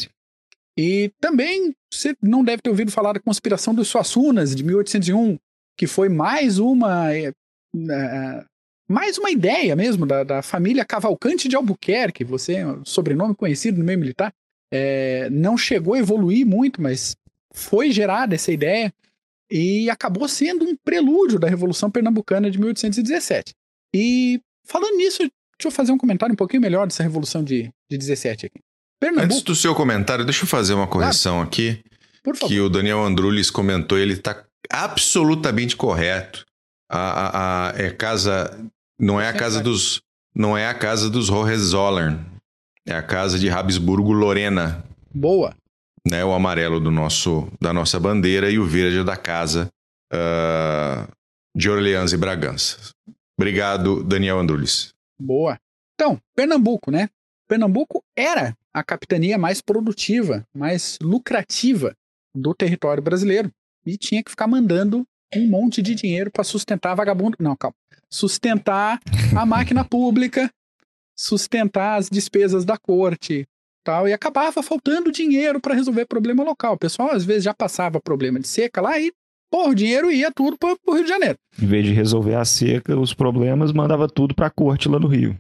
E 0.77 1.12
também 1.19 1.74
você 1.94 2.16
não 2.21 2.45
deve 2.45 2.62
ter 2.62 2.69
ouvido 2.69 2.94
falar 2.94 3.12
da 3.12 3.19
conspiração 3.19 3.75
dos 3.75 3.89
Suassunas 3.89 4.56
de 4.56 4.63
1801, 4.63 5.38
que 5.77 5.86
foi 5.86 6.07
mais 6.07 6.59
uma 6.59 7.13
é, 7.13 7.33
mais 8.94 9.18
uma 9.18 9.31
ideia 9.31 9.75
mesmo 9.75 10.06
da, 10.06 10.24
da 10.24 10.42
família 10.44 10.86
Cavalcante 10.86 11.50
de 11.50 11.56
Albuquerque, 11.56 12.24
você, 12.24 12.57
sobrenome 12.86 13.34
conhecido 13.34 13.80
no 13.80 13.84
meio 13.84 13.98
militar, 13.98 14.31
é, 14.72 15.30
não 15.31 15.57
chegou 15.57 15.95
a 15.95 16.00
evoluir 16.00 16.45
muito, 16.45 16.81
mas 16.81 17.16
foi 17.51 17.92
gerada 17.92 18.36
essa 18.36 18.51
ideia 18.51 18.94
e 19.51 19.90
acabou 19.90 20.28
sendo 20.28 20.63
um 20.63 20.75
prelúdio 20.75 21.40
da 21.40 21.50
Revolução 21.50 21.90
Pernambucana 21.90 22.50
de 22.50 22.60
1817. 22.60 23.54
E 23.95 24.40
falando 24.66 24.95
nisso, 24.95 25.19
deixa 25.19 25.31
eu 25.66 25.72
fazer 25.72 25.92
um 25.92 25.98
comentário 25.98 26.34
um 26.34 26.38
pouquinho 26.38 26.62
melhor 26.62 26.88
dessa 26.88 27.04
Revolução 27.04 27.44
de, 27.44 27.72
de 27.90 27.98
17 27.98 28.45
aqui. 28.45 28.60
Pernambuco... 29.00 29.25
Antes 29.25 29.44
do 29.44 29.56
seu 29.56 29.75
comentário, 29.75 30.24
deixa 30.24 30.44
eu 30.44 30.48
fazer 30.48 30.74
uma 30.74 30.88
correção 30.88 31.34
claro. 31.34 31.48
aqui. 31.48 31.84
Por 32.24 32.36
favor. 32.36 32.48
Que 32.48 32.60
o 32.60 32.69
Daniel 32.69 33.04
Andrulis 33.04 33.50
comentou, 33.50 33.98
ele 33.98 34.13
está 34.13 34.45
absolutamente 34.72 35.75
correto. 35.75 36.45
A, 36.90 36.98
a, 36.98 37.69
a, 37.69 37.81
é 37.81 37.90
casa 37.90 38.72
não 39.00 39.19
é 39.19 39.28
a 39.28 39.34
casa 39.34 39.62
dos 39.62 40.01
não 40.36 40.57
é 40.57 40.68
a 40.68 40.74
casa 40.74 41.10
dos 41.10 41.30
Hohenzollern. 41.30 42.19
É 42.88 42.94
a 42.94 43.04
casa 43.04 43.38
de 43.38 43.50
Habsburgo 43.50 44.12
Lorena. 44.12 44.84
Boa. 45.13 45.56
Né, 46.06 46.25
o 46.25 46.34
amarelo 46.34 46.81
do 46.81 46.92
nosso 46.92 47.48
da 47.62 47.72
nossa 47.72 47.98
bandeira 48.00 48.50
e 48.50 48.60
o 48.60 48.66
verde 48.66 49.04
da 49.06 49.16
casa 49.16 49.69
uh, 50.12 51.09
de 51.56 51.69
Orleans 51.69 52.12
e 52.12 52.18
Bragança. 52.18 52.92
Obrigado, 53.38 54.04
Daniel 54.04 54.40
Andrulis. 54.40 54.90
Boa. 55.18 55.57
Então, 55.95 56.19
Pernambuco, 56.35 56.92
né? 56.92 57.09
Pernambuco 57.47 58.04
era 58.18 58.57
a 58.73 58.83
capitania 58.83 59.38
mais 59.38 59.62
produtiva, 59.62 60.45
mais 60.54 60.97
lucrativa 61.02 61.95
do 62.35 62.54
território 62.54 63.02
brasileiro 63.02 63.50
e 63.85 63.97
tinha 63.97 64.23
que 64.23 64.31
ficar 64.31 64.47
mandando 64.47 65.06
um 65.33 65.47
monte 65.47 65.81
de 65.81 65.95
dinheiro 65.95 66.31
para 66.31 66.44
sustentar 66.44 66.95
vagabundo. 66.95 67.38
Não, 67.40 67.56
calma 67.56 67.76
sustentar 68.14 69.00
a 69.36 69.44
máquina 69.44 69.84
pública, 69.84 70.48
sustentar 71.18 71.98
as 71.98 72.10
despesas 72.10 72.64
da 72.64 72.78
corte, 72.78 73.44
tal, 73.84 74.08
e 74.08 74.14
acabava 74.14 74.62
faltando 74.62 75.12
dinheiro 75.12 75.60
para 75.60 75.74
resolver 75.74 76.06
problema 76.06 76.44
local. 76.44 76.76
O 76.76 76.78
pessoal 76.78 77.12
às 77.12 77.26
vezes 77.26 77.44
já 77.44 77.56
passava 77.56 78.00
problema 78.00 78.40
de 78.40 78.48
seca 78.48 78.80
lá 78.80 79.00
e 79.00 79.12
pô, 79.52 79.70
o 79.70 79.74
dinheiro 79.74 80.12
ia 80.12 80.32
tudo 80.32 80.58
para 80.60 80.76
o 80.86 80.94
Rio 80.94 81.04
de 81.04 81.10
Janeiro. 81.10 81.38
Em 81.60 81.66
vez 81.66 81.86
de 81.86 81.92
resolver 81.92 82.36
a 82.36 82.46
seca, 82.46 82.96
os 82.98 83.16
problemas, 83.16 83.72
mandava 83.72 84.08
tudo 84.08 84.36
para 84.36 84.48
a 84.48 84.52
corte 84.52 84.88
lá 84.88 85.00
no 85.00 85.08
Rio. 85.08 85.36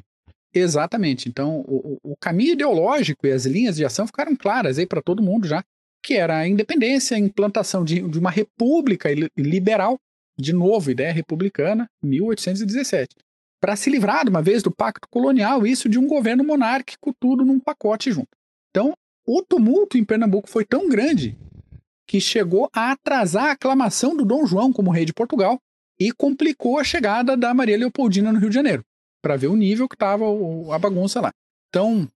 Exatamente. 0.51 1.29
Então, 1.29 1.63
o, 1.67 1.99
o, 2.03 2.15
caminho 2.19 2.53
ideológico 2.53 3.25
e 3.25 3.31
as 3.31 3.45
linhas 3.45 3.75
de 3.75 3.85
ação 3.85 4.05
ficaram 4.05 4.35
claras 4.35 4.77
aí 4.77 4.85
para 4.85 5.01
todo 5.01 5.23
mundo 5.23 5.47
já, 5.47 5.63
que 6.03 6.15
era 6.15 6.37
a 6.37 6.47
independência, 6.47 7.17
a 7.17 7.19
implantação 7.19 7.83
de, 7.83 8.01
de 8.01 8.19
uma 8.19 8.29
república 8.29 9.09
liberal 9.37 9.97
de 10.37 10.53
novo, 10.53 10.91
ideia 10.91 11.13
republicana, 11.13 11.89
1817. 12.01 13.15
Para 13.61 13.75
se 13.75 13.89
livrar 13.89 14.23
de 14.23 14.29
uma 14.29 14.41
vez 14.41 14.61
do 14.61 14.71
pacto 14.71 15.07
colonial, 15.09 15.65
isso 15.65 15.87
de 15.87 15.97
um 15.97 16.07
governo 16.07 16.43
monárquico, 16.43 17.13
tudo 17.19 17.45
num 17.45 17.59
pacote 17.59 18.11
junto. 18.11 18.29
Então, 18.69 18.93
o 19.25 19.41
tumulto 19.41 19.97
em 19.97 20.03
Pernambuco 20.03 20.49
foi 20.49 20.65
tão 20.65 20.89
grande 20.89 21.37
que 22.05 22.19
chegou 22.19 22.69
a 22.73 22.91
atrasar 22.91 23.45
a 23.45 23.51
aclamação 23.51 24.15
do 24.15 24.25
Dom 24.25 24.45
João 24.45 24.73
como 24.73 24.91
rei 24.91 25.05
de 25.05 25.13
Portugal 25.13 25.59
e 25.99 26.11
complicou 26.11 26.77
a 26.77 26.83
chegada 26.83 27.37
da 27.37 27.53
Maria 27.53 27.77
Leopoldina 27.77 28.33
no 28.33 28.39
Rio 28.39 28.49
de 28.49 28.55
Janeiro, 28.55 28.83
para 29.21 29.37
ver 29.37 29.47
o 29.47 29.55
nível 29.55 29.87
que 29.87 29.95
estava 29.95 30.25
a 30.73 30.79
bagunça 30.79 31.21
lá. 31.21 31.31
Então, 31.69 32.09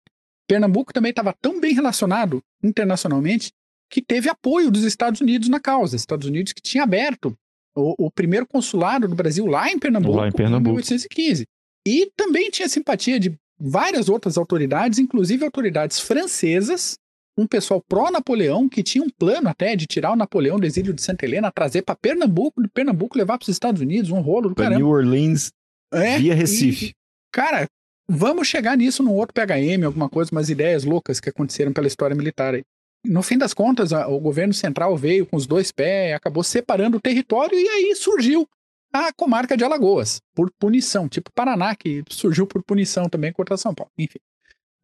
Pernambuco 0.48 0.92
também 0.92 1.12
estava 1.12 1.34
tão 1.42 1.60
bem 1.60 1.74
relacionado 1.74 2.42
internacionalmente 2.64 3.52
que 3.90 4.02
teve 4.02 4.30
apoio 4.30 4.70
dos 4.70 4.84
Estados 4.84 5.22
Unidos 5.22 5.48
na 5.48 5.60
causa. 5.60 5.96
Estados 5.96 6.28
Unidos 6.28 6.54
que 6.54 6.62
tinha 6.62 6.84
aberto 6.84 7.38
o, 7.78 8.08
o, 8.08 8.12
primeiro 8.12 8.48
consulado 8.48 9.08
do 9.08 9.16
Brasil 9.16 9.46
lá 9.46 9.70
em 9.72 9.78
Pernambuco, 9.78 10.18
lá 10.18 10.28
em, 10.28 10.32
Pernambuco. 10.32 10.70
em 10.70 10.84
1815. 10.84 11.46
E 11.88 12.12
também 12.18 12.50
tinha 12.50 12.68
simpatia 12.68 13.20
de 13.20 13.38
várias 13.60 14.10
outras 14.10 14.38
autoridades, 14.38 15.00
inclusive 15.00 15.46
autoridades 15.46 16.00
francesas, 16.00 16.98
um 17.38 17.46
pessoal 17.46 17.82
pró-Napoleão 17.88 18.68
que 18.68 18.82
tinha 18.82 19.04
um 19.04 19.10
plano 19.10 19.48
até 19.48 19.76
de 19.76 19.86
tirar 19.86 20.12
o 20.12 20.16
Napoleão 20.16 20.60
do 20.60 20.66
exílio 20.66 20.94
de 20.94 21.02
Santa 21.02 21.26
Helena, 21.26 21.52
trazer 21.52 21.84
para 21.84 21.96
Pernambuco, 21.96 22.62
de 22.62 22.68
Pernambuco 22.68 23.18
levar 23.18 23.38
para 23.38 23.44
os 23.44 23.50
Estados 23.50 23.80
Unidos, 23.80 24.10
um 24.10 24.22
rolo 24.22 24.50
do 24.50 24.56
pra 24.56 24.66
caramba. 24.66 24.82
New 24.82 24.90
Orleans, 24.90 25.52
é, 25.94 26.18
via 26.18 26.34
Recife. 26.34 26.88
E, 26.88 26.94
cara, 27.32 27.68
vamos 28.10 28.48
chegar 28.48 28.76
nisso 28.76 29.04
num 29.04 29.14
outro 29.14 29.34
PHM, 29.36 29.86
alguma 29.86 30.10
coisa, 30.10 30.32
umas 30.32 30.50
ideias 30.50 30.84
loucas 30.84 31.20
que 31.20 31.30
aconteceram 31.30 31.72
pela 31.72 31.88
história 31.88 32.16
militar 32.16 32.56
aí. 32.56 32.64
No 33.08 33.24
fim 33.24 33.38
das 33.38 33.54
contas, 33.54 33.94
a, 33.94 34.08
o 34.08 34.20
governo 34.20 34.54
central 34.54 34.96
veio 34.98 35.26
com 35.26 35.38
os 35.38 35.48
dois 35.48 35.72
pés, 35.72 36.14
acabou 36.14 36.44
separando 36.44 36.98
o 36.98 37.02
território 37.02 37.58
e 37.58 37.68
aí 37.68 37.96
surgiu 37.96 38.48
a 38.92 39.12
comarca 39.14 39.56
de 39.56 39.64
Alagoas, 39.64 40.22
por 40.34 40.52
punição, 40.60 41.08
tipo 41.08 41.32
Paraná, 41.34 41.76
que 41.76 42.04
surgiu 42.10 42.48
por 42.48 42.64
punição 42.64 43.10
também 43.10 43.32
contra 43.32 43.58
São 43.58 43.74
Paulo. 43.74 43.92
Enfim, 43.98 44.20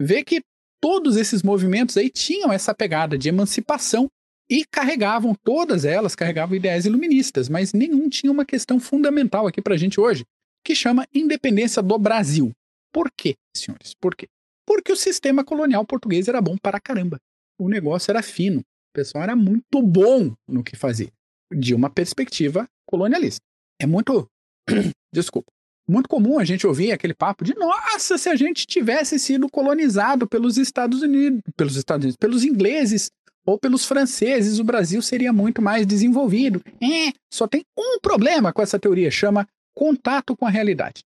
vê 0.01 0.24
que 0.24 0.42
todos 0.82 1.15
esses 1.15 1.42
movimentos 1.42 1.98
aí 1.98 2.10
tinham 2.10 2.51
essa 2.51 2.74
pegada 2.74 3.18
de 3.18 3.30
emancipação 3.30 4.10
e 4.50 4.65
carregavam, 4.65 5.34
todas 5.44 5.86
elas 5.86 6.15
carregavam 6.15 6.56
ideias 6.56 6.86
iluministas, 6.86 7.48
mas 7.48 7.74
nenhum 7.74 8.10
tinha 8.10 8.32
uma 8.32 8.46
questão 8.46 8.80
fundamental 8.80 9.48
aqui 9.48 9.62
pra 9.62 9.77
gente 9.77 10.00
hoje, 10.00 10.25
que 10.63 10.75
chama 10.75 11.08
independência 11.13 11.82
do 11.82 11.98
Brasil. 11.98 12.51
Por 12.92 13.10
quê, 13.15 13.36
senhores? 13.56 13.94
Por 14.00 14.15
quê? 14.15 14.27
Porque 14.65 14.92
o 14.92 14.98
sistema 14.98 15.44
colonial 15.44 15.86
português 15.86 16.27
era 16.27 16.42
bom 16.42 16.58
para 16.58 16.80
caramba. 16.80 17.18
O 17.60 17.69
negócio 17.69 18.12
era 18.12 18.22
fino. 18.22 18.60
O 18.60 18.93
pessoal 18.93 19.24
era 19.24 19.36
muito 19.36 19.81
bom 19.81 20.33
no 20.48 20.63
que 20.63 20.75
fazia, 20.75 21.12
de 21.51 21.74
uma 21.74 21.89
perspectiva 21.89 22.67
colonialista. 22.86 23.41
É 23.79 23.86
muito. 23.86 24.27
Desculpa. 25.13 25.51
Muito 25.88 26.07
comum 26.07 26.39
a 26.39 26.45
gente 26.45 26.65
ouvir 26.65 26.93
aquele 26.93 27.13
papo 27.13 27.43
de 27.43 27.53
nossa, 27.55 28.17
se 28.17 28.29
a 28.29 28.36
gente 28.36 28.65
tivesse 28.65 29.19
sido 29.19 29.50
colonizado 29.50 30.25
pelos 30.25 30.57
Estados 30.57 31.01
Unidos, 31.01 31.41
pelos 31.57 31.75
Estados 31.75 32.05
Unidos, 32.05 32.17
pelos 32.17 32.45
ingleses 32.45 33.12
ou 33.45 33.60
pelos 33.60 33.86
franceses, 33.86 34.60
o 34.60 34.63
Brasil 34.63 35.01
seria 35.01 35.33
muito 35.33 35.62
mais 35.62 35.86
desenvolvido. 35.86 36.62
É, 36.81 37.12
só 37.31 37.48
tem 37.48 37.65
um 37.77 38.00
problema 38.00 38.53
com 38.53 38.62
essa 38.62 38.79
teoria, 38.79 39.12
chama 39.12 39.45
contato 39.75 40.38
com 40.38 40.45
a 40.45 40.50
realidade. 40.50 41.03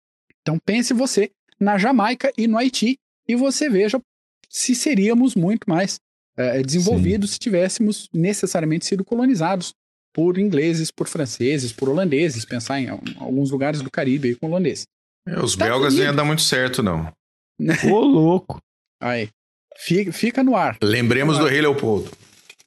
Então 0.41 0.57
pense 0.65 0.95
você 0.95 1.33
na 1.59 1.77
Jamaica 1.77 2.33
e 2.39 2.47
no 2.47 2.57
Haiti 2.57 2.97
e 3.27 3.35
você 3.35 3.69
veja 3.69 4.01
se 4.49 4.75
seríamos 4.75 5.35
muito 5.35 5.69
mais 5.69 5.99
é, 6.41 6.63
desenvolvidos 6.63 7.31
Sim. 7.31 7.35
se 7.35 7.39
tivéssemos 7.39 8.09
necessariamente 8.13 8.87
sido 8.87 9.05
colonizados 9.05 9.75
por 10.13 10.39
ingleses, 10.39 10.91
por 10.91 11.09
franceses, 11.09 11.73
por 11.73 11.89
holandeses, 11.89 12.45
pensar 12.45 12.81
em 12.81 12.89
alguns 12.89 13.51
lugares 13.51 13.81
do 13.83 13.91
Caribe 13.91 14.29
aí 14.29 14.35
com 14.35 14.47
holandês. 14.47 14.85
É, 15.27 15.39
os 15.41 15.57
tá 15.57 15.67
belgas 15.67 15.95
não 15.95 16.03
iam 16.03 16.15
dar 16.15 16.25
muito 16.25 16.43
certo, 16.43 16.83
não. 16.83 17.13
Ô, 17.91 18.01
louco. 18.01 18.61
Aí. 19.01 19.29
Fica, 19.77 20.13
fica 20.13 20.43
no 20.43 20.57
ar. 20.57 20.77
Lembremos 20.83 21.37
no 21.37 21.45
ar. 21.45 21.47
do 21.47 21.51
rei 21.51 21.61
Leopoldo. 21.61 22.11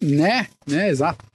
Né, 0.02 0.48
né, 0.68 0.90
exato. 0.90 1.26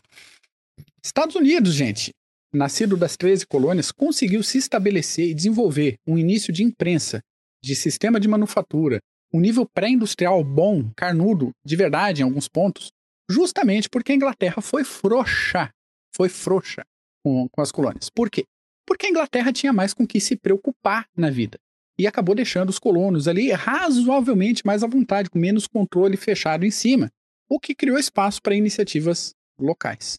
Estados 1.03 1.37
Unidos, 1.37 1.75
gente, 1.75 2.11
nascido 2.53 2.97
das 2.97 3.17
13 3.17 3.47
colônias, 3.47 3.93
conseguiu 3.93 4.43
se 4.43 4.59
estabelecer 4.59 5.29
e 5.29 5.35
desenvolver 5.35 5.97
um 6.07 6.19
início 6.19 6.53
de 6.53 6.63
imprensa, 6.63 7.21
de 7.63 7.75
sistema 7.75 8.19
de 8.19 8.29
manufatura, 8.29 8.99
um 9.33 9.41
nível 9.41 9.67
pré-industrial 9.67 10.43
bom, 10.43 10.91
carnudo, 10.97 11.51
de 11.65 11.77
verdade 11.77 12.23
em 12.23 12.25
alguns 12.25 12.49
pontos, 12.49 12.91
justamente 13.31 13.89
porque 13.89 14.13
a 14.13 14.15
Inglaterra 14.15 14.63
foi 14.63 14.85
frouxa 14.85 15.71
foi 16.19 16.29
frouxa 16.29 16.85
com, 17.25 17.49
com 17.49 17.61
as 17.61 17.71
colônias. 17.71 18.11
Por 18.11 18.29
quê? 18.29 18.45
Porque 18.85 19.07
a 19.07 19.11
Inglaterra 19.11 19.53
tinha 19.53 19.73
mais 19.73 19.95
com 19.95 20.07
que 20.07 20.19
se 20.19 20.37
preocupar 20.37 21.07
na 21.17 21.31
vida 21.31 21.59
e 21.97 22.07
acabou 22.07 22.35
deixando 22.35 22.71
os 22.71 22.79
colonos 22.79 23.29
ali 23.29 23.53
razoavelmente 23.53 24.67
mais 24.67 24.83
à 24.83 24.87
vontade, 24.87 25.31
com 25.31 25.39
menos 25.39 25.67
controle 25.67 26.17
fechado 26.17 26.65
em 26.65 26.71
cima, 26.71 27.11
o 27.49 27.61
que 27.61 27.75
criou 27.75 27.99
espaço 27.99 28.41
para 28.43 28.55
iniciativas 28.55 29.33
locais. 29.61 30.17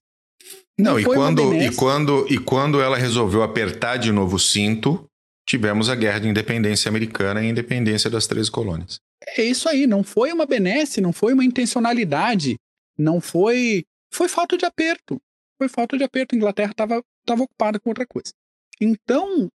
Não, 0.77 0.93
Não 0.93 0.99
e, 0.99 1.03
quando, 1.03 1.53
e, 1.53 1.75
quando, 1.75 2.27
e 2.29 2.37
quando 2.37 2.81
ela 2.81 2.97
resolveu 2.97 3.43
apertar 3.43 3.97
de 3.97 4.11
novo 4.11 4.37
o 4.37 4.39
cinto, 4.39 5.05
tivemos 5.49 5.89
a 5.89 5.95
guerra 5.95 6.19
de 6.19 6.27
independência 6.27 6.89
americana 6.89 7.41
e 7.41 7.47
a 7.47 7.49
independência 7.49 8.09
das 8.09 8.27
três 8.27 8.49
colônias. 8.49 8.99
É 9.37 9.43
isso 9.43 9.67
aí, 9.67 9.87
não 9.87 10.03
foi 10.03 10.31
uma 10.31 10.45
benesse, 10.45 11.01
não 11.01 11.11
foi 11.11 11.33
uma 11.33 11.43
intencionalidade, 11.43 12.55
não 12.97 13.19
foi. 13.19 13.83
Foi 14.13 14.27
falta 14.27 14.57
de 14.57 14.65
aperto 14.65 15.19
foi 15.59 15.67
falta 15.67 15.97
de 15.97 16.03
aperto. 16.03 16.33
A 16.33 16.37
Inglaterra 16.37 16.71
estava 16.71 17.03
ocupada 17.43 17.79
com 17.79 17.89
outra 17.89 18.07
coisa. 18.07 18.31
Então, 18.81 19.49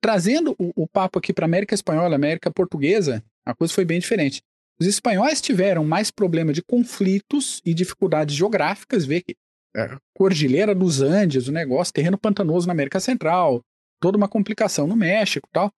trazendo 0.00 0.54
o, 0.58 0.84
o 0.84 0.88
papo 0.88 1.18
aqui 1.18 1.32
para 1.32 1.44
América 1.44 1.74
Espanhola, 1.74 2.14
América 2.14 2.50
Portuguesa, 2.50 3.22
a 3.44 3.54
coisa 3.54 3.74
foi 3.74 3.84
bem 3.84 3.98
diferente. 3.98 4.40
Os 4.80 4.86
espanhóis 4.86 5.40
tiveram 5.42 5.84
mais 5.84 6.10
problema 6.10 6.52
de 6.52 6.62
conflitos 6.62 7.60
e 7.66 7.74
dificuldades 7.74 8.34
geográficas, 8.34 9.04
vê 9.04 9.20
que 9.20 9.34
é, 9.76 9.96
Cordilheira 10.16 10.74
dos 10.74 11.02
Andes, 11.02 11.48
o 11.48 11.52
negócio, 11.52 11.92
terreno 11.92 12.16
pantanoso 12.16 12.66
na 12.66 12.72
América 12.72 12.98
Central, 12.98 13.60
toda 14.00 14.16
uma 14.16 14.28
complicação 14.28 14.86
no 14.86 14.96
México 14.96 15.46
e 15.48 15.52
tal, 15.52 15.70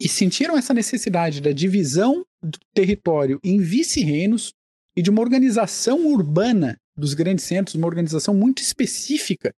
e 0.00 0.08
sentiram 0.08 0.56
essa 0.56 0.72
necessidade 0.72 1.40
da 1.40 1.52
divisão 1.52 2.24
do 2.42 2.58
território 2.74 3.38
em 3.44 3.58
vice-reinos 3.60 4.52
e 4.96 5.02
de 5.02 5.10
uma 5.10 5.20
organização 5.20 6.06
urbana 6.06 6.76
dos 6.96 7.14
grandes 7.14 7.44
centros, 7.44 7.74
uma 7.74 7.86
organização 7.86 8.34
muito 8.34 8.62
específica 8.62 9.52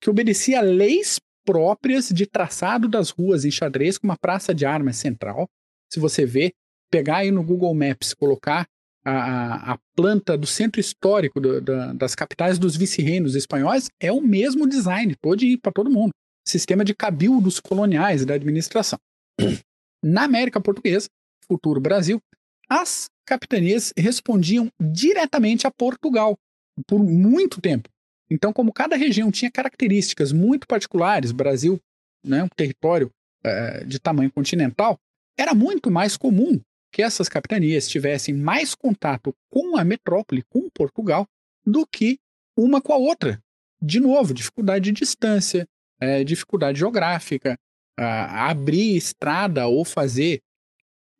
que 0.00 0.10
obedecia 0.10 0.60
leis 0.60 1.18
próprias 1.44 2.08
de 2.08 2.26
traçado 2.26 2.88
das 2.88 3.10
ruas 3.10 3.44
em 3.44 3.50
xadrez, 3.50 3.96
com 3.96 4.06
uma 4.06 4.18
praça 4.18 4.54
de 4.54 4.66
armas 4.66 4.96
central. 4.96 5.48
Se 5.90 6.00
você 6.00 6.26
vê, 6.26 6.52
pegar 6.90 7.18
aí 7.18 7.30
no 7.30 7.42
Google 7.42 7.74
Maps, 7.74 8.12
colocar 8.12 8.66
a, 9.04 9.12
a, 9.12 9.72
a 9.72 9.78
planta 9.94 10.36
do 10.36 10.46
centro 10.46 10.80
histórico 10.80 11.40
do, 11.40 11.60
da, 11.60 11.92
das 11.92 12.14
capitais 12.14 12.58
dos 12.58 12.76
vice-reinos 12.76 13.36
espanhóis, 13.36 13.88
é 14.00 14.10
o 14.10 14.20
mesmo 14.20 14.68
design, 14.68 15.14
pode 15.22 15.46
ir 15.46 15.58
para 15.58 15.72
todo 15.72 15.90
mundo. 15.90 16.10
Sistema 16.46 16.84
de 16.84 16.94
cabildos 16.94 17.58
coloniais 17.58 18.24
da 18.24 18.34
administração. 18.34 18.98
Na 20.02 20.24
América 20.24 20.60
Portuguesa, 20.60 21.08
futuro 21.48 21.80
Brasil, 21.80 22.20
as 22.68 23.06
capitanias 23.26 23.92
respondiam 23.96 24.70
diretamente 24.80 25.66
a 25.66 25.70
Portugal, 25.70 26.38
por 26.86 27.02
muito 27.02 27.60
tempo. 27.60 27.88
Então, 28.30 28.52
como 28.52 28.72
cada 28.72 28.96
região 28.96 29.30
tinha 29.30 29.50
características 29.50 30.32
muito 30.32 30.66
particulares, 30.66 31.32
Brasil, 31.32 31.80
né, 32.24 32.42
um 32.42 32.48
território 32.48 33.10
é, 33.44 33.84
de 33.84 33.98
tamanho 33.98 34.30
continental, 34.30 34.98
era 35.38 35.54
muito 35.54 35.90
mais 35.90 36.16
comum 36.16 36.60
que 36.92 37.02
essas 37.02 37.28
capitanias 37.28 37.88
tivessem 37.88 38.34
mais 38.34 38.74
contato 38.74 39.34
com 39.50 39.76
a 39.76 39.84
metrópole, 39.84 40.42
com 40.48 40.68
Portugal, 40.70 41.26
do 41.64 41.86
que 41.86 42.18
uma 42.56 42.80
com 42.80 42.92
a 42.92 42.96
outra. 42.96 43.40
De 43.80 44.00
novo, 44.00 44.32
dificuldade 44.32 44.86
de 44.86 44.92
distância, 44.92 45.68
é, 46.00 46.24
dificuldade 46.24 46.78
geográfica, 46.78 47.58
abrir 47.98 48.96
estrada 48.96 49.66
ou 49.66 49.84
fazer 49.84 50.42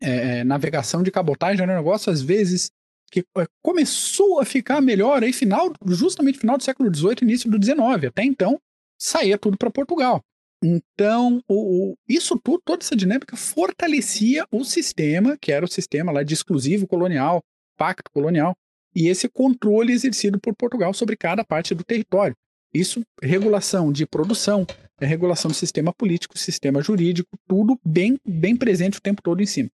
é, 0.00 0.44
navegação 0.44 1.02
de 1.02 1.10
cabotagem 1.10 1.62
era 1.62 1.72
um 1.72 1.76
negócio, 1.76 2.12
às 2.12 2.20
vezes, 2.20 2.70
que 3.10 3.20
é, 3.38 3.46
começou 3.62 4.40
a 4.40 4.44
ficar 4.44 4.80
melhor 4.80 5.22
aí 5.22 5.32
final, 5.32 5.72
justamente 5.86 6.38
final 6.38 6.56
do 6.56 6.62
século 6.62 6.94
XVIII, 6.94 7.16
início 7.22 7.50
do 7.50 7.62
XIX. 7.62 8.08
Até 8.08 8.24
então, 8.24 8.60
saía 8.98 9.38
tudo 9.38 9.56
para 9.56 9.70
Portugal. 9.70 10.20
Então, 10.62 11.40
o, 11.48 11.92
o, 11.92 11.94
isso 12.08 12.38
tudo, 12.42 12.60
toda 12.64 12.82
essa 12.82 12.96
dinâmica 12.96 13.36
fortalecia 13.36 14.46
o 14.50 14.64
sistema, 14.64 15.36
que 15.40 15.52
era 15.52 15.64
o 15.64 15.68
sistema 15.68 16.12
lá 16.12 16.22
de 16.22 16.34
exclusivo 16.34 16.86
colonial, 16.86 17.42
pacto 17.76 18.10
colonial, 18.10 18.54
e 18.94 19.08
esse 19.08 19.28
controle 19.28 19.92
exercido 19.92 20.40
por 20.40 20.54
Portugal 20.56 20.94
sobre 20.94 21.16
cada 21.16 21.44
parte 21.44 21.74
do 21.74 21.84
território. 21.84 22.34
Isso, 22.72 23.02
regulação 23.22 23.92
de 23.92 24.06
produção, 24.06 24.66
é 25.00 25.06
regulação 25.06 25.50
do 25.50 25.54
sistema 25.54 25.92
político, 25.92 26.38
sistema 26.38 26.82
jurídico, 26.82 27.30
tudo 27.46 27.78
bem, 27.84 28.18
bem 28.26 28.56
presente 28.56 28.98
o 28.98 29.02
tempo 29.02 29.22
todo 29.22 29.42
em 29.42 29.46
cima. 29.46 29.70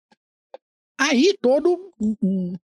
Aí 1.00 1.36
todo 1.40 1.92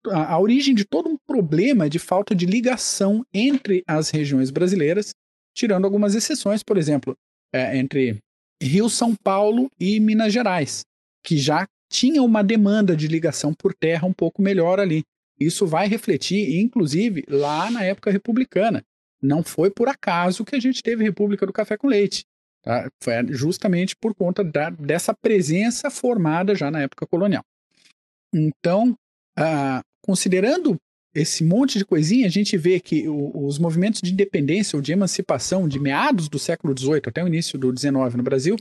a, 0.08 0.38
origem 0.38 0.74
de 0.74 0.84
todo 0.84 1.08
um 1.08 1.16
problema 1.26 1.90
de 1.90 1.98
falta 1.98 2.34
de 2.34 2.46
ligação 2.46 3.24
entre 3.34 3.82
as 3.86 4.10
regiões 4.10 4.50
brasileiras, 4.50 5.12
tirando 5.54 5.84
algumas 5.84 6.14
exceções, 6.14 6.62
por 6.62 6.76
exemplo, 6.76 7.16
é, 7.52 7.76
entre 7.76 8.18
Rio, 8.62 8.88
São 8.88 9.16
Paulo 9.16 9.68
e 9.80 9.98
Minas 9.98 10.32
Gerais, 10.32 10.82
que 11.24 11.36
já 11.36 11.66
tinha 11.90 12.22
uma 12.22 12.42
demanda 12.42 12.94
de 12.94 13.08
ligação 13.08 13.52
por 13.52 13.74
terra 13.74 14.06
um 14.06 14.12
pouco 14.12 14.40
melhor 14.40 14.78
ali. 14.78 15.02
Isso 15.38 15.66
vai 15.66 15.88
refletir, 15.88 16.60
inclusive, 16.60 17.24
lá 17.28 17.68
na 17.70 17.82
época 17.82 18.12
republicana. 18.12 18.84
Não 19.22 19.42
foi 19.42 19.70
por 19.70 19.88
acaso 19.88 20.44
que 20.44 20.56
a 20.56 20.60
gente 20.60 20.82
teve 20.82 21.04
República 21.04 21.46
do 21.46 21.52
Café 21.52 21.76
com 21.76 21.88
Leite. 21.88 22.24
Tá? 22.62 22.90
Foi 23.02 23.14
justamente 23.30 23.96
por 23.96 24.14
conta 24.14 24.44
da, 24.44 24.70
dessa 24.70 25.14
presença 25.14 25.90
formada 25.90 26.54
já 26.54 26.70
na 26.70 26.82
época 26.82 27.06
colonial. 27.06 27.44
Então, 28.32 28.94
ah, 29.36 29.80
considerando 30.02 30.76
esse 31.14 31.42
monte 31.42 31.78
de 31.78 31.84
coisinha, 31.84 32.26
a 32.26 32.30
gente 32.30 32.56
vê 32.56 32.78
que 32.78 33.08
o, 33.08 33.46
os 33.46 33.58
movimentos 33.58 34.00
de 34.00 34.12
independência 34.12 34.76
ou 34.76 34.82
de 34.82 34.92
emancipação 34.92 35.68
de 35.68 35.78
meados 35.78 36.28
do 36.28 36.38
século 36.38 36.76
XVIII 36.76 37.02
até 37.06 37.22
o 37.22 37.26
início 37.26 37.58
do 37.58 37.76
XIX 37.76 38.14
no 38.14 38.22
Brasil 38.22 38.56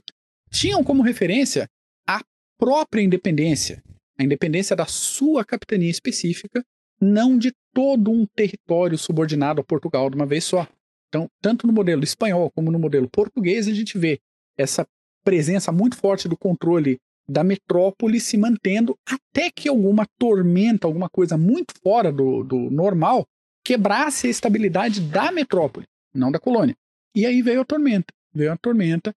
tinham 0.49 0.83
como 0.83 1.03
referência 1.03 1.67
a 2.07 2.21
própria 2.57 3.01
independência, 3.01 3.83
a 4.17 4.23
independência 4.23 4.75
da 4.75 4.85
sua 4.85 5.45
capitania 5.45 5.91
específica, 5.91 6.63
não 6.99 7.37
de 7.37 7.53
todo 7.73 8.11
um 8.11 8.25
território 8.35 8.97
subordinado 8.97 9.61
a 9.61 9.63
Portugal 9.63 10.09
de 10.09 10.15
uma 10.15 10.25
vez 10.25 10.43
só. 10.43 10.67
Então, 11.07 11.27
tanto 11.41 11.65
no 11.65 11.73
modelo 11.73 12.03
espanhol 12.03 12.51
como 12.51 12.71
no 12.71 12.79
modelo 12.79 13.09
português, 13.09 13.67
a 13.67 13.73
gente 13.73 13.97
vê 13.97 14.19
essa 14.57 14.85
presença 15.23 15.71
muito 15.71 15.97
forte 15.97 16.27
do 16.27 16.37
controle 16.37 16.99
da 17.27 17.43
metrópole 17.43 18.19
se 18.19 18.37
mantendo 18.37 18.97
até 19.07 19.51
que 19.51 19.69
alguma 19.69 20.05
tormenta, 20.17 20.87
alguma 20.87 21.07
coisa 21.09 21.37
muito 21.37 21.73
fora 21.81 22.11
do, 22.11 22.43
do 22.43 22.57
normal, 22.71 23.25
quebrasse 23.63 24.27
a 24.27 24.29
estabilidade 24.29 24.99
da 24.99 25.31
metrópole, 25.31 25.85
não 26.13 26.31
da 26.31 26.39
colônia. 26.39 26.75
E 27.15 27.25
aí 27.25 27.41
veio 27.41 27.61
a 27.61 27.65
tormenta. 27.65 28.11
Veio 28.33 28.51
a 28.51 28.57
tormenta 28.57 29.13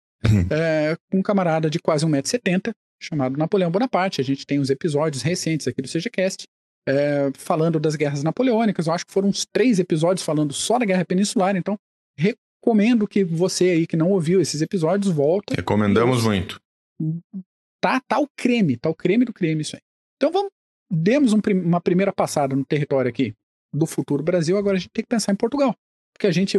é, 0.51 0.97
com 1.09 1.19
um 1.19 1.21
camarada 1.21 1.69
de 1.69 1.79
quase 1.79 2.05
1,70m, 2.05 2.73
chamado 2.99 3.37
Napoleão 3.37 3.71
Bonaparte. 3.71 4.21
A 4.21 4.23
gente 4.23 4.45
tem 4.45 4.59
uns 4.59 4.69
episódios 4.69 5.23
recentes 5.23 5.67
aqui 5.67 5.81
do 5.81 5.87
CGCast, 5.87 6.45
é, 6.87 7.31
falando 7.35 7.79
das 7.79 7.95
guerras 7.95 8.23
napoleônicas. 8.23 8.87
Eu 8.87 8.93
acho 8.93 9.05
que 9.05 9.13
foram 9.13 9.29
uns 9.29 9.45
três 9.45 9.79
episódios 9.79 10.25
falando 10.25 10.53
só 10.53 10.79
da 10.79 10.85
Guerra 10.85 11.05
Peninsular, 11.05 11.55
então 11.55 11.77
recomendo 12.17 13.07
que 13.07 13.23
você 13.23 13.69
aí 13.71 13.87
que 13.87 13.97
não 13.97 14.09
ouviu 14.09 14.41
esses 14.41 14.61
episódios 14.61 15.13
volte. 15.13 15.53
Recomendamos 15.55 16.23
muito. 16.23 16.59
Tá, 17.81 17.99
tá 18.07 18.19
o 18.19 18.27
creme, 18.37 18.77
tá 18.77 18.89
o 18.89 18.95
creme 18.95 19.25
do 19.25 19.33
creme 19.33 19.61
isso 19.61 19.75
aí. 19.75 19.81
Então 20.17 20.31
vamos, 20.31 20.51
demos 20.89 21.33
um, 21.33 21.39
uma 21.63 21.81
primeira 21.81 22.13
passada 22.13 22.55
no 22.55 22.65
território 22.65 23.09
aqui 23.09 23.33
do 23.73 23.85
futuro 23.85 24.21
Brasil, 24.21 24.57
agora 24.57 24.75
a 24.75 24.79
gente 24.79 24.91
tem 24.91 25.03
que 25.03 25.09
pensar 25.09 25.31
em 25.31 25.35
Portugal. 25.35 25.75
Porque 26.13 26.27
a 26.27 26.31
gente 26.31 26.57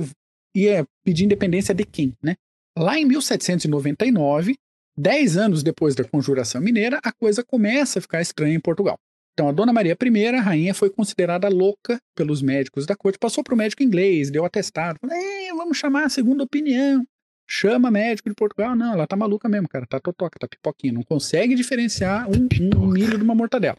ia 0.57 0.87
pedir 1.05 1.25
independência 1.25 1.75
de 1.75 1.85
quem, 1.85 2.17
né? 2.23 2.37
Lá 2.77 2.99
em 2.99 3.05
1799, 3.05 4.57
dez 4.97 5.37
anos 5.37 5.63
depois 5.63 5.95
da 5.95 6.05
Conjuração 6.05 6.61
Mineira, 6.61 6.99
a 7.05 7.13
coisa 7.13 7.45
começa 7.45 7.99
a 7.99 8.03
ficar 8.03 8.23
estranha 8.23 8.55
em 8.55 8.61
Portugal. 8.61 8.99
Então, 9.33 9.49
a 9.49 9.53
Dona 9.53 9.73
Maria 9.73 9.97
I, 10.01 10.27
a 10.27 10.41
rainha, 10.41 10.75
foi 10.75 10.91
considerada 10.91 11.49
louca 11.49 11.99
pelos 12.15 12.43
médicos 12.43 12.85
da 12.85 12.95
corte, 12.95 13.19
passou 13.19 13.43
para 13.43 13.55
o 13.55 13.57
médico 13.57 13.83
inglês, 13.83 14.31
deu 14.31 14.45
atestado, 14.45 14.99
falou, 15.01 15.17
vamos 15.57 15.79
chamar 15.79 16.05
a 16.05 16.09
segunda 16.09 16.45
opinião. 16.45 17.07
Chama 17.49 17.91
médico 17.91 18.29
de 18.29 18.35
Portugal. 18.35 18.75
Não, 18.75 18.95
ela 18.95 19.07
tá 19.07 19.17
maluca 19.17 19.49
mesmo, 19.49 19.69
cara. 19.69 19.87
Tá 19.87 20.01
totoca, 20.01 20.39
tá 20.39 20.49
pipoquinha. 20.49 20.93
Não 20.93 21.03
consegue 21.03 21.55
diferenciar 21.55 22.27
um, 22.31 22.49
um 22.77 22.87
milho 22.87 23.19
de 23.19 23.25
uma 23.25 23.35
mortadela. 23.35 23.77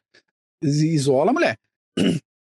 Isola 0.61 1.31
a 1.31 1.33
mulher. 1.33 1.57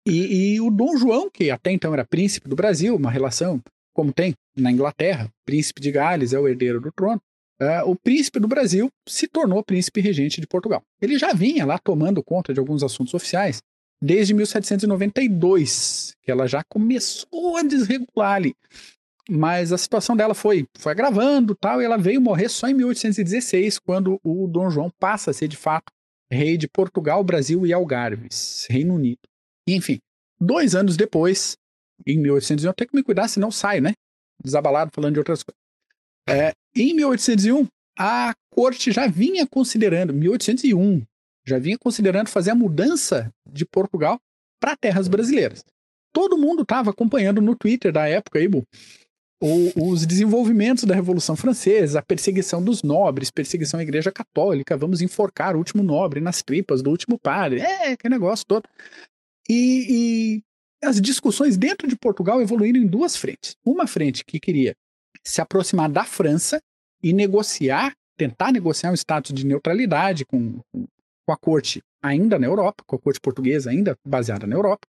E, 0.07 0.55
e, 0.55 0.61
o 0.61 0.71
Dom 0.71 0.97
João, 0.97 1.29
que 1.31 1.51
até 1.51 1.71
então 1.71 1.93
era 1.93 2.05
príncipe 2.05 2.49
do 2.49 2.57
Brasil, 2.57 2.97
uma 2.97 3.11
relação 3.11 3.61
como 3.93 4.13
tem 4.13 4.33
na 4.57 4.71
Inglaterra, 4.71 5.29
príncipe 5.45 5.83
de 5.83 5.91
Gales 5.91 6.33
é 6.33 6.39
o 6.39 6.49
herdeiro 6.49 6.81
do 6.81 6.93
trono, 6.93 7.21
uh, 7.61 7.89
o 7.89 7.97
príncipe 7.97 8.39
do 8.41 8.49
Brasil 8.49 8.91
se 9.09 9.27
tornou 9.27 9.63
príncipe 9.63 10.01
regente 10.01 10.41
de 10.41 10.47
Portugal. 10.47 10.83
Ele 11.01 11.19
já 11.19 11.33
vinha 11.33 11.67
lá 11.67 11.79
tomando 11.79 12.23
conta 12.23 12.53
de 12.53 12.61
alguns 12.61 12.83
assuntos 12.83 13.15
oficiais 13.15 13.61
desde 14.01 14.33
1792, 14.33 16.15
que 16.23 16.31
ela 16.31 16.47
já 16.47 16.63
começou 16.65 17.57
a 17.57 17.63
desregular 17.63 18.35
ali. 18.35 18.55
Mas 19.29 19.73
a 19.73 19.79
situação 19.79 20.17
dela 20.17 20.35
foi, 20.35 20.67
foi 20.79 20.93
agravando 20.93 21.55
tal, 21.55 21.83
e 21.83 21.85
ela 21.85 21.99
veio 21.99 22.21
morrer 22.21 22.49
só 22.49 22.69
em 22.69 22.75
1816, 22.75 23.79
quando 23.79 24.19
o 24.23 24.47
Dom 24.47 24.71
João 24.71 24.91
passa 24.99 25.31
a 25.31 25.35
ser 25.35 25.49
de 25.49 25.57
fato 25.57 25.93
rei 26.31 26.57
de 26.57 26.69
Portugal, 26.69 27.23
Brasil 27.25 27.67
e 27.67 27.73
Algarves, 27.73 28.67
Reino 28.71 28.95
Unido. 28.95 29.21
enfim, 29.67 29.99
dois 30.41 30.75
anos 30.75 30.97
depois, 30.97 31.57
em 32.07 32.19
1801, 32.19 32.73
tem 32.73 32.87
que 32.87 32.97
me 32.97 33.03
cuidar, 33.03 33.29
senão 33.29 33.51
sai, 33.51 33.81
né? 33.81 33.93
Desabalado 34.43 34.91
falando 34.95 35.15
de 35.15 35.19
outras 35.19 35.43
coisas. 35.43 35.59
É, 36.29 36.53
em 36.75 36.95
1801, 36.95 37.67
a 37.99 38.35
corte 38.51 38.93
já 38.93 39.07
vinha 39.07 39.47
considerando, 39.47 40.13
1801, 40.13 41.03
já 41.47 41.59
vinha 41.59 41.79
considerando 41.79 42.29
fazer 42.29 42.51
a 42.51 42.55
mudança 42.55 43.33
de 43.51 43.65
Portugal 43.65 44.21
para 44.61 44.77
terras 44.77 45.09
brasileiras. 45.09 45.65
Todo 46.13 46.39
mundo 46.39 46.63
estava 46.63 46.91
acompanhando 46.91 47.41
no 47.41 47.57
Twitter 47.57 47.93
da 47.93 48.09
época 48.09 48.39
aí, 48.39 48.49
os 49.41 50.05
desenvolvimentos 50.05 50.85
da 50.85 50.95
Revolução 50.95 51.37
Francesa, 51.37 52.01
a 52.01 52.03
perseguição 52.03 52.63
dos 52.63 52.83
nobres, 52.83 53.31
perseguição 53.31 53.79
à 53.79 53.83
Igreja 53.83 54.11
Católica, 54.11 54.77
vamos 54.77 55.01
enforcar 55.01 55.55
o 55.55 55.59
último 55.59 55.83
nobre 55.83 56.21
nas 56.21 56.43
tripas 56.43 56.83
do 56.83 56.91
último 56.91 57.19
padre, 57.19 57.61
é, 57.61 57.97
que 57.97 58.09
negócio 58.09 58.45
todo. 58.47 58.69
E, 59.49 60.43
as 60.83 61.01
discussões 61.01 61.57
dentro 61.57 61.89
de 61.89 61.97
Portugal 61.97 62.41
evoluíram 62.41 62.81
em 62.81 62.87
duas 62.87 63.17
frentes. 63.17 63.57
Uma 63.65 63.87
frente 63.87 64.25
que 64.25 64.39
queria 64.39 64.77
se 65.29 65.43
aproximar 65.43 65.91
da 65.91 66.05
França 66.05 66.59
e 67.03 67.13
negociar, 67.13 67.93
tentar 68.17 68.51
negociar 68.51 68.91
um 68.91 68.95
status 68.95 69.33
de 69.33 69.45
neutralidade 69.45 70.25
com, 70.25 70.61
com 70.73 71.33
a 71.33 71.37
corte 71.37 71.83
ainda 72.03 72.39
na 72.39 72.47
Europa, 72.47 72.83
com 72.87 72.97
a 72.97 72.99
corte 72.99 73.21
portuguesa 73.21 73.71
ainda 73.71 73.95
baseada 74.07 74.47
na 74.47 74.57
Europa. 74.57 74.87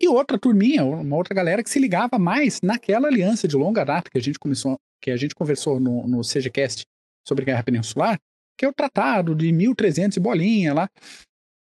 E 0.00 0.06
outra 0.06 0.38
turminha, 0.38 0.84
uma 0.84 1.16
outra 1.16 1.34
galera 1.34 1.62
que 1.62 1.70
se 1.70 1.78
ligava 1.78 2.18
mais 2.18 2.60
naquela 2.62 3.08
aliança 3.08 3.48
de 3.48 3.56
longa 3.56 3.84
data 3.84 4.10
que 4.10 4.18
a 4.18 4.20
gente 4.20 4.38
começou, 4.38 4.78
que 5.00 5.10
a 5.10 5.16
gente 5.16 5.34
conversou 5.34 5.80
no, 5.80 6.06
no 6.06 6.20
CGCast 6.20 6.84
sobre 7.26 7.46
Guerra 7.46 7.62
Peninsular, 7.62 8.18
que 8.58 8.66
é 8.66 8.68
o 8.68 8.72
tratado 8.72 9.34
de 9.34 9.50
1300 9.50 10.18
e 10.18 10.20
bolinha 10.20 10.74
lá. 10.74 10.90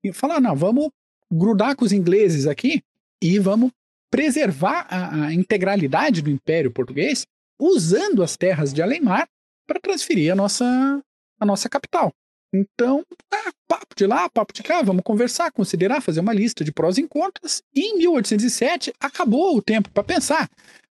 E 0.04 0.12
falar, 0.12 0.40
não, 0.40 0.54
vamos 0.54 0.88
grudar 1.30 1.74
com 1.74 1.84
os 1.84 1.92
ingleses 1.92 2.46
aqui 2.46 2.80
e 3.20 3.40
vamos 3.40 3.72
preservar 4.08 4.86
a, 4.88 5.26
a 5.26 5.34
integralidade 5.34 6.22
do 6.22 6.30
Império 6.30 6.70
Português 6.70 7.26
usando 7.58 8.22
as 8.22 8.36
terras 8.36 8.72
de 8.72 8.82
Além-Mar 8.82 9.26
para 9.66 9.80
transferir 9.80 10.32
a 10.32 10.36
nossa, 10.36 10.64
a 11.38 11.46
nossa 11.46 11.68
capital. 11.68 12.12
Então, 12.54 13.04
ah, 13.32 13.52
papo 13.68 13.94
de 13.94 14.06
lá, 14.06 14.28
papo 14.30 14.52
de 14.54 14.62
cá, 14.62 14.82
vamos 14.82 15.02
conversar, 15.02 15.52
considerar, 15.52 16.00
fazer 16.00 16.20
uma 16.20 16.32
lista 16.32 16.64
de 16.64 16.72
prós 16.72 16.96
e 16.96 17.06
contras. 17.06 17.62
E 17.74 17.80
em 17.80 17.98
1807 17.98 18.92
acabou 18.98 19.56
o 19.56 19.62
tempo 19.62 19.90
para 19.90 20.02
pensar, 20.02 20.48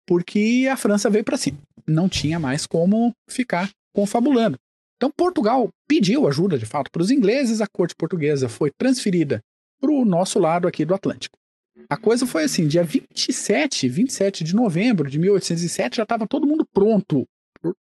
porque 0.08 0.68
a 0.72 0.78
França 0.78 1.10
veio 1.10 1.26
para 1.26 1.38
cima. 1.38 1.58
Não 1.86 2.08
tinha 2.08 2.40
mais 2.40 2.66
como 2.66 3.14
ficar 3.30 3.70
confabulando. 3.94 4.58
Então, 4.96 5.12
Portugal 5.12 5.70
pediu 5.88 6.28
ajuda, 6.28 6.58
de 6.58 6.66
fato, 6.66 6.90
para 6.92 7.02
os 7.02 7.12
ingleses, 7.12 7.60
a 7.60 7.68
corte 7.68 7.96
portuguesa 7.96 8.48
foi 8.48 8.72
transferida 8.78 9.42
para 9.82 9.92
o 9.92 10.06
nosso 10.06 10.40
lado 10.40 10.68
aqui 10.68 10.86
do 10.86 10.94
Atlântico. 10.94 11.41
A 11.92 11.98
coisa 11.98 12.26
foi 12.26 12.46
assim, 12.46 12.70
dia 12.70 12.86
27, 12.86 13.90
27 13.90 14.46
de 14.46 14.56
novembro 14.56 15.10
de 15.10 15.20
1807 15.20 15.98
já 15.98 16.04
estava 16.04 16.26
todo 16.26 16.48
mundo 16.48 16.66
pronto. 16.74 17.28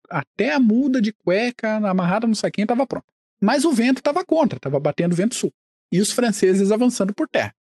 Até 0.09 0.53
a 0.53 0.61
muda 0.61 1.01
de 1.01 1.11
cueca 1.11 1.75
amarrada 1.75 2.25
no 2.25 2.33
saquinho 2.33 2.63
estava 2.63 2.87
pronta. 2.87 3.05
Mas 3.41 3.65
o 3.65 3.71
vento 3.73 3.97
estava 3.97 4.23
contra, 4.23 4.55
estava 4.55 4.79
batendo 4.79 5.13
vento 5.13 5.35
sul. 5.35 5.51
E 5.91 5.99
os 5.99 6.13
franceses 6.13 6.71
avançando 6.71 7.13
por 7.13 7.27
terra. 7.27 7.53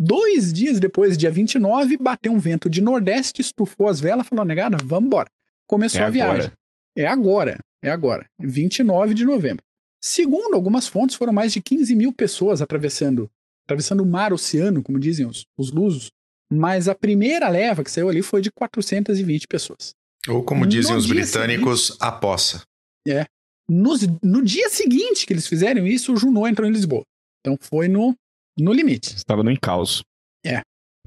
Dois 0.00 0.50
dias 0.50 0.80
depois, 0.80 1.18
dia 1.18 1.30
29, 1.30 1.98
bateu 1.98 2.32
um 2.32 2.38
vento 2.38 2.70
de 2.70 2.80
nordeste, 2.80 3.42
estufou 3.42 3.86
as 3.86 4.00
velas, 4.00 4.26
falou, 4.26 4.46
negada, 4.46 4.78
vamos 4.82 5.08
embora. 5.08 5.28
Começou 5.66 6.00
é 6.00 6.04
a 6.04 6.10
viagem. 6.10 6.46
Agora. 6.46 6.52
É 6.96 7.06
agora, 7.06 7.58
é 7.82 7.90
agora. 7.90 8.24
29 8.40 9.12
de 9.12 9.26
novembro. 9.26 9.62
Segundo 10.00 10.54
algumas 10.54 10.88
fontes, 10.88 11.16
foram 11.16 11.34
mais 11.34 11.52
de 11.52 11.60
15 11.60 11.94
mil 11.94 12.14
pessoas 12.14 12.62
atravessando 12.62 13.30
atravessando 13.64 14.02
o 14.02 14.06
mar, 14.06 14.32
oceano, 14.32 14.82
como 14.82 14.98
dizem 14.98 15.26
os, 15.26 15.44
os 15.58 15.70
lusos. 15.70 16.10
Mas 16.52 16.88
a 16.88 16.94
primeira 16.94 17.48
leva 17.48 17.82
que 17.82 17.90
saiu 17.90 18.08
ali 18.08 18.22
foi 18.22 18.42
de 18.42 18.50
420 18.50 19.46
pessoas. 19.46 19.94
Ou 20.28 20.44
como 20.44 20.66
dizem 20.66 20.92
no 20.92 20.98
os 20.98 21.06
britânicos, 21.06 21.86
seguinte, 21.86 22.04
a 22.04 22.12
poça. 22.12 22.62
É. 23.08 23.26
No, 23.68 23.94
no 24.22 24.44
dia 24.44 24.68
seguinte 24.68 25.26
que 25.26 25.32
eles 25.32 25.46
fizeram 25.46 25.86
isso, 25.86 26.12
o 26.12 26.16
Junot 26.16 26.50
entrou 26.50 26.68
em 26.68 26.72
Lisboa. 26.72 27.02
Então 27.40 27.56
foi 27.60 27.88
no, 27.88 28.14
no 28.58 28.72
limite. 28.72 29.16
Estava 29.16 29.42
no 29.42 29.50
encalço. 29.50 30.02
É. 30.44 30.60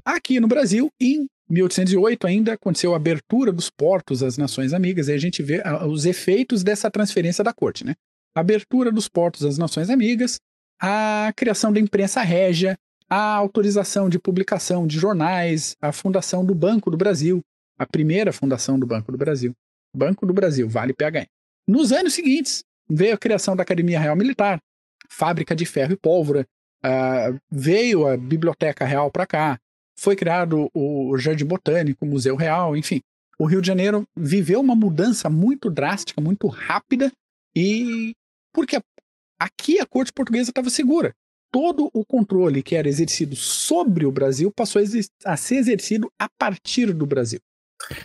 Aqui 0.04 0.40
no 0.40 0.48
Brasil, 0.48 0.88
em 1.00 1.26
1808 1.48 2.26
ainda 2.26 2.52
aconteceu 2.54 2.92
a 2.92 2.96
abertura 2.96 3.52
dos 3.52 3.70
portos 3.70 4.22
às 4.22 4.36
nações 4.36 4.72
amigas, 4.72 5.08
e 5.08 5.12
a 5.12 5.18
gente 5.18 5.42
vê 5.42 5.62
os 5.88 6.04
efeitos 6.04 6.62
dessa 6.62 6.90
transferência 6.90 7.42
da 7.42 7.52
corte, 7.52 7.84
né? 7.84 7.94
Abertura 8.34 8.92
dos 8.92 9.08
portos 9.08 9.44
às 9.44 9.56
nações 9.56 9.88
amigas, 9.88 10.38
a 10.80 11.32
criação 11.36 11.72
da 11.72 11.80
imprensa 11.80 12.22
régia, 12.22 12.76
a 13.08 13.34
autorização 13.34 14.08
de 14.08 14.18
publicação 14.18 14.86
de 14.86 14.98
jornais, 14.98 15.76
a 15.80 15.92
fundação 15.92 16.44
do 16.44 16.54
Banco 16.54 16.90
do 16.90 16.96
Brasil, 16.96 17.40
a 17.78 17.86
primeira 17.86 18.32
fundação 18.32 18.78
do 18.78 18.86
Banco 18.86 19.12
do 19.12 19.18
Brasil. 19.18 19.52
Banco 19.94 20.26
do 20.26 20.34
Brasil, 20.34 20.68
vale 20.68 20.92
PHM. 20.92 21.26
Nos 21.66 21.92
anos 21.92 22.14
seguintes, 22.14 22.62
veio 22.88 23.14
a 23.14 23.18
criação 23.18 23.56
da 23.56 23.62
Academia 23.62 23.98
Real 23.98 24.16
Militar, 24.16 24.60
fábrica 25.08 25.54
de 25.54 25.64
ferro 25.64 25.92
e 25.92 25.96
pólvora, 25.96 26.46
uh, 26.84 27.38
veio 27.50 28.06
a 28.06 28.16
Biblioteca 28.16 28.84
Real 28.84 29.10
para 29.10 29.26
cá, 29.26 29.58
foi 29.98 30.14
criado 30.14 30.68
o 30.74 31.16
Jardim 31.16 31.46
Botânico, 31.46 32.04
o 32.04 32.08
Museu 32.08 32.36
Real, 32.36 32.76
enfim. 32.76 33.00
O 33.38 33.46
Rio 33.46 33.60
de 33.60 33.66
Janeiro 33.66 34.06
viveu 34.16 34.60
uma 34.60 34.74
mudança 34.74 35.28
muito 35.30 35.70
drástica, 35.70 36.20
muito 36.20 36.46
rápida, 36.46 37.10
e 37.54 38.14
porque 38.52 38.80
Aqui 39.38 39.78
a 39.78 39.86
corte 39.86 40.12
portuguesa 40.12 40.50
estava 40.50 40.70
segura. 40.70 41.12
Todo 41.52 41.90
o 41.92 42.04
controle 42.04 42.62
que 42.62 42.74
era 42.74 42.88
exercido 42.88 43.36
sobre 43.36 44.04
o 44.04 44.12
Brasil 44.12 44.50
passou 44.54 44.82
a, 45.24 45.36
ser 45.36 45.56
exercido 45.56 46.10
a 46.18 46.28
partir 46.38 46.92
do 46.92 47.06
Brasil. 47.06 47.40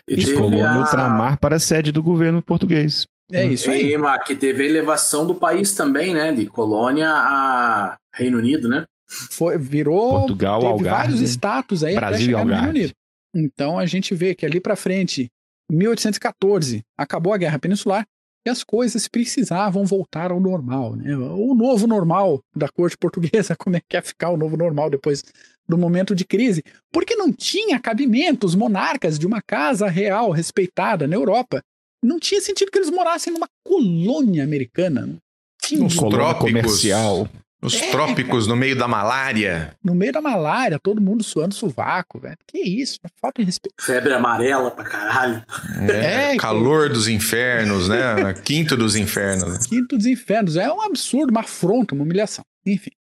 E 0.08 0.20
isso 0.20 0.36
colou 0.36 0.64
a... 0.64 0.80
ultramar 0.80 1.40
para 1.40 1.56
a 1.56 1.60
sede 1.60 1.92
do 1.92 2.04
governo 2.04 2.42
português. 2.42 3.06
É 3.32 3.46
isso 3.46 3.72
aí. 3.72 3.94
E, 3.94 4.20
que 4.26 4.36
teve 4.36 4.64
a 4.64 4.66
elevação 4.66 5.26
do 5.26 5.34
país 5.34 5.74
também, 5.74 6.14
né? 6.14 6.34
De 6.34 6.46
colônia 6.46 7.10
a 7.10 7.98
Reino 8.14 8.38
Unido, 8.38 8.68
né? 8.68 8.86
Foi, 9.08 9.58
virou. 9.58 10.20
Portugal, 10.20 10.60
teve 10.60 10.72
Algarve, 10.72 11.12
vários 11.14 11.22
status 11.30 11.84
aí 11.84 11.96
Brasil 11.96 12.16
até 12.16 12.26
chegar 12.26 12.46
no 12.46 12.54
Reino 12.54 12.70
Unido. 12.70 12.94
Então 13.34 13.80
a 13.80 13.86
gente 13.86 14.14
vê 14.14 14.36
que 14.36 14.46
ali 14.46 14.60
para 14.60 14.76
frente, 14.76 15.30
1814, 15.72 16.82
acabou 16.98 17.34
a 17.34 17.38
Guerra 17.38 17.60
Peninsular, 17.60 18.06
e 18.46 18.50
as 18.50 18.64
coisas 18.64 19.08
precisavam 19.08 19.86
voltar 19.86 20.32
ao 20.32 20.40
normal, 20.40 20.96
né? 20.96 21.16
O 21.16 21.54
novo 21.54 21.86
normal 21.88 22.42
da 22.56 22.68
corte 22.68 22.98
portuguesa, 23.00 23.56
como 23.56 23.76
é 23.76 23.82
que 23.88 23.96
é 23.96 24.02
ficar 24.02 24.30
o 24.30 24.38
novo 24.38 24.58
normal 24.58 24.90
depois 24.90 25.24
do 25.68 25.78
momento 25.78 26.16
de 26.16 26.26
crise? 26.26 26.64
Porque 26.92 27.16
não 27.16 27.32
tinha 27.32 27.80
cabimento 27.80 28.46
os 28.46 28.56
monarcas 28.56 29.20
de 29.20 29.28
uma 29.28 29.42
casa 29.42 29.88
real 29.88 30.32
respeitada 30.32 31.08
na 31.08 31.16
Europa. 31.16 31.62
Não 32.04 32.20
tinha 32.20 32.42
sentido 32.42 32.72
que 32.72 32.80
eles 32.80 32.90
morassem 32.90 33.32
numa 33.32 33.48
colônia 33.64 34.44
americana. 34.44 35.18
Tinha 35.62 35.84
um 35.84 35.96
colônia 35.96 36.34
comercial. 36.34 37.30
Os 37.62 37.76
é, 37.76 37.92
trópicos, 37.92 38.46
cara. 38.46 38.56
no 38.56 38.60
meio 38.60 38.76
da 38.76 38.88
malária. 38.88 39.76
No 39.84 39.94
meio 39.94 40.12
da 40.12 40.22
malária, 40.22 40.80
todo 40.80 41.00
mundo 41.00 41.24
suando 41.24 41.54
sovaco, 41.54 42.20
velho. 42.20 42.38
Que 42.48 42.58
isso, 42.58 42.98
falta 43.22 43.42
de 43.42 43.46
respeito. 43.46 43.76
Febre 43.80 44.14
amarela 44.14 44.72
pra 44.72 44.84
caralho. 44.84 45.46
É, 45.88 46.34
é 46.34 46.38
calor 46.38 46.88
que... 46.88 46.94
dos 46.94 47.08
infernos, 47.08 47.88
né? 47.88 48.34
Quinto 48.44 48.76
dos 48.76 48.96
infernos. 48.96 49.68
Quinto 49.68 49.96
dos 49.96 50.08
infernos. 50.08 50.56
É 50.56 50.72
um 50.74 50.82
absurdo, 50.82 51.30
uma 51.30 51.42
afronta, 51.42 51.94
uma 51.94 52.04
humilhação. 52.04 52.44
Enfim. 52.66 52.92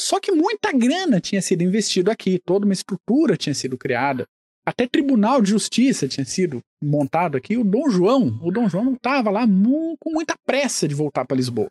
Só 0.00 0.20
que 0.20 0.32
muita 0.32 0.72
grana 0.72 1.20
tinha 1.20 1.42
sido 1.42 1.62
investido 1.62 2.10
aqui, 2.10 2.40
toda 2.44 2.64
uma 2.64 2.74
estrutura 2.74 3.36
tinha 3.36 3.54
sido 3.54 3.76
criada. 3.76 4.26
Até 4.64 4.86
tribunal 4.86 5.40
de 5.40 5.50
justiça 5.50 6.08
tinha 6.08 6.24
sido 6.24 6.60
montado 6.82 7.36
aqui. 7.36 7.56
O 7.56 7.64
Dom 7.64 7.88
João, 7.90 8.38
o 8.42 8.50
Dom 8.50 8.68
João 8.68 8.84
não 8.84 8.94
estava 8.94 9.30
lá 9.30 9.46
com 9.46 10.10
muita 10.10 10.34
pressa 10.44 10.88
de 10.88 10.94
voltar 10.94 11.24
para 11.24 11.36
Lisboa. 11.36 11.70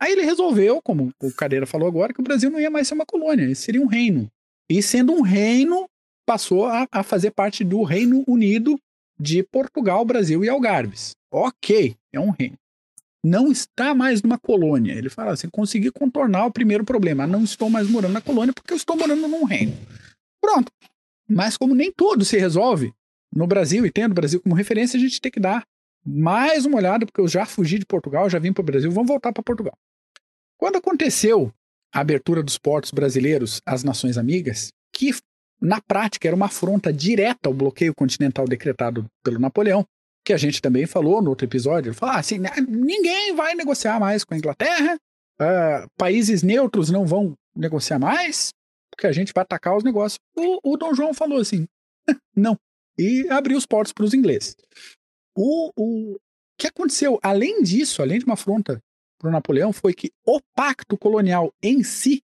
Aí 0.00 0.12
ele 0.12 0.22
resolveu, 0.22 0.80
como 0.82 1.12
o 1.22 1.32
Cadeira 1.32 1.66
falou 1.66 1.86
agora, 1.86 2.12
que 2.12 2.20
o 2.20 2.24
Brasil 2.24 2.50
não 2.50 2.58
ia 2.58 2.70
mais 2.70 2.88
ser 2.88 2.94
uma 2.94 3.04
colônia, 3.04 3.54
seria 3.54 3.82
um 3.82 3.86
reino. 3.86 4.30
E 4.68 4.82
sendo 4.82 5.12
um 5.12 5.20
reino, 5.20 5.86
passou 6.24 6.66
a, 6.66 6.86
a 6.90 7.02
fazer 7.02 7.32
parte 7.32 7.64
do 7.64 7.82
Reino 7.82 8.24
Unido 8.26 8.78
de 9.18 9.42
Portugal, 9.42 10.04
Brasil 10.04 10.42
e 10.44 10.48
Algarves. 10.48 11.12
Ok, 11.30 11.96
é 12.12 12.18
um 12.18 12.30
reino. 12.30 12.56
Não 13.22 13.52
está 13.52 13.94
mais 13.94 14.22
numa 14.22 14.38
colônia. 14.38 14.94
Ele 14.94 15.10
fala 15.10 15.32
assim: 15.32 15.48
consegui 15.50 15.90
contornar 15.90 16.46
o 16.46 16.52
primeiro 16.52 16.84
problema. 16.84 17.26
Não 17.26 17.44
estou 17.44 17.68
mais 17.68 17.88
morando 17.88 18.14
na 18.14 18.20
colônia 18.22 18.54
porque 18.54 18.72
eu 18.72 18.76
estou 18.76 18.96
morando 18.96 19.28
num 19.28 19.44
reino. 19.44 19.76
Pronto. 20.40 20.72
Mas 21.28 21.56
como 21.56 21.74
nem 21.74 21.92
tudo 21.92 22.24
se 22.24 22.38
resolve 22.38 22.94
no 23.34 23.46
Brasil, 23.46 23.84
e 23.86 23.90
tendo 23.90 24.12
o 24.12 24.14
Brasil 24.14 24.40
como 24.40 24.54
referência, 24.54 24.96
a 24.96 25.00
gente 25.00 25.20
tem 25.20 25.30
que 25.30 25.38
dar 25.38 25.64
mais 26.04 26.64
uma 26.64 26.78
olhada, 26.78 27.06
porque 27.06 27.20
eu 27.20 27.28
já 27.28 27.44
fugi 27.44 27.78
de 27.78 27.86
Portugal, 27.86 28.28
já 28.28 28.38
vim 28.38 28.52
para 28.52 28.62
o 28.62 28.64
Brasil, 28.64 28.90
vamos 28.90 29.08
voltar 29.08 29.32
para 29.32 29.42
Portugal. 29.42 29.76
Quando 30.60 30.76
aconteceu 30.76 31.50
a 31.90 32.00
abertura 32.00 32.42
dos 32.42 32.58
portos 32.58 32.90
brasileiros 32.90 33.62
às 33.64 33.82
nações 33.82 34.18
amigas, 34.18 34.70
que 34.92 35.10
na 35.58 35.80
prática 35.80 36.28
era 36.28 36.36
uma 36.36 36.46
afronta 36.46 36.92
direta 36.92 37.48
ao 37.48 37.54
bloqueio 37.54 37.94
continental 37.94 38.44
decretado 38.46 39.06
pelo 39.24 39.38
Napoleão, 39.38 39.86
que 40.22 40.34
a 40.34 40.36
gente 40.36 40.60
também 40.60 40.84
falou 40.84 41.22
no 41.22 41.30
outro 41.30 41.46
episódio, 41.46 41.88
ele 41.88 41.96
falou 41.96 42.14
ah, 42.14 42.18
assim, 42.18 42.38
né, 42.38 42.50
ninguém 42.68 43.34
vai 43.34 43.54
negociar 43.54 43.98
mais 43.98 44.22
com 44.22 44.34
a 44.34 44.36
Inglaterra, 44.36 44.96
uh, 45.40 45.88
países 45.96 46.42
neutros 46.42 46.90
não 46.90 47.06
vão 47.06 47.32
negociar 47.56 47.98
mais, 47.98 48.50
porque 48.92 49.06
a 49.06 49.12
gente 49.12 49.32
vai 49.34 49.40
atacar 49.40 49.74
os 49.74 49.82
negócios. 49.82 50.18
O, 50.36 50.74
o 50.74 50.76
Dom 50.76 50.92
João 50.94 51.14
falou 51.14 51.40
assim, 51.40 51.66
não, 52.36 52.54
e 52.98 53.26
abriu 53.30 53.56
os 53.56 53.64
portos 53.64 53.94
para 53.94 54.04
os 54.04 54.12
ingleses. 54.12 54.54
O, 55.34 55.70
o 55.74 56.18
que 56.58 56.66
aconteceu, 56.66 57.18
além 57.22 57.62
disso, 57.62 58.02
além 58.02 58.18
de 58.18 58.26
uma 58.26 58.34
afronta 58.34 58.78
para 59.20 59.30
Napoleão 59.30 59.72
foi 59.72 59.92
que 59.92 60.10
o 60.26 60.40
pacto 60.56 60.96
colonial 60.96 61.52
em 61.62 61.84
si 61.84 62.22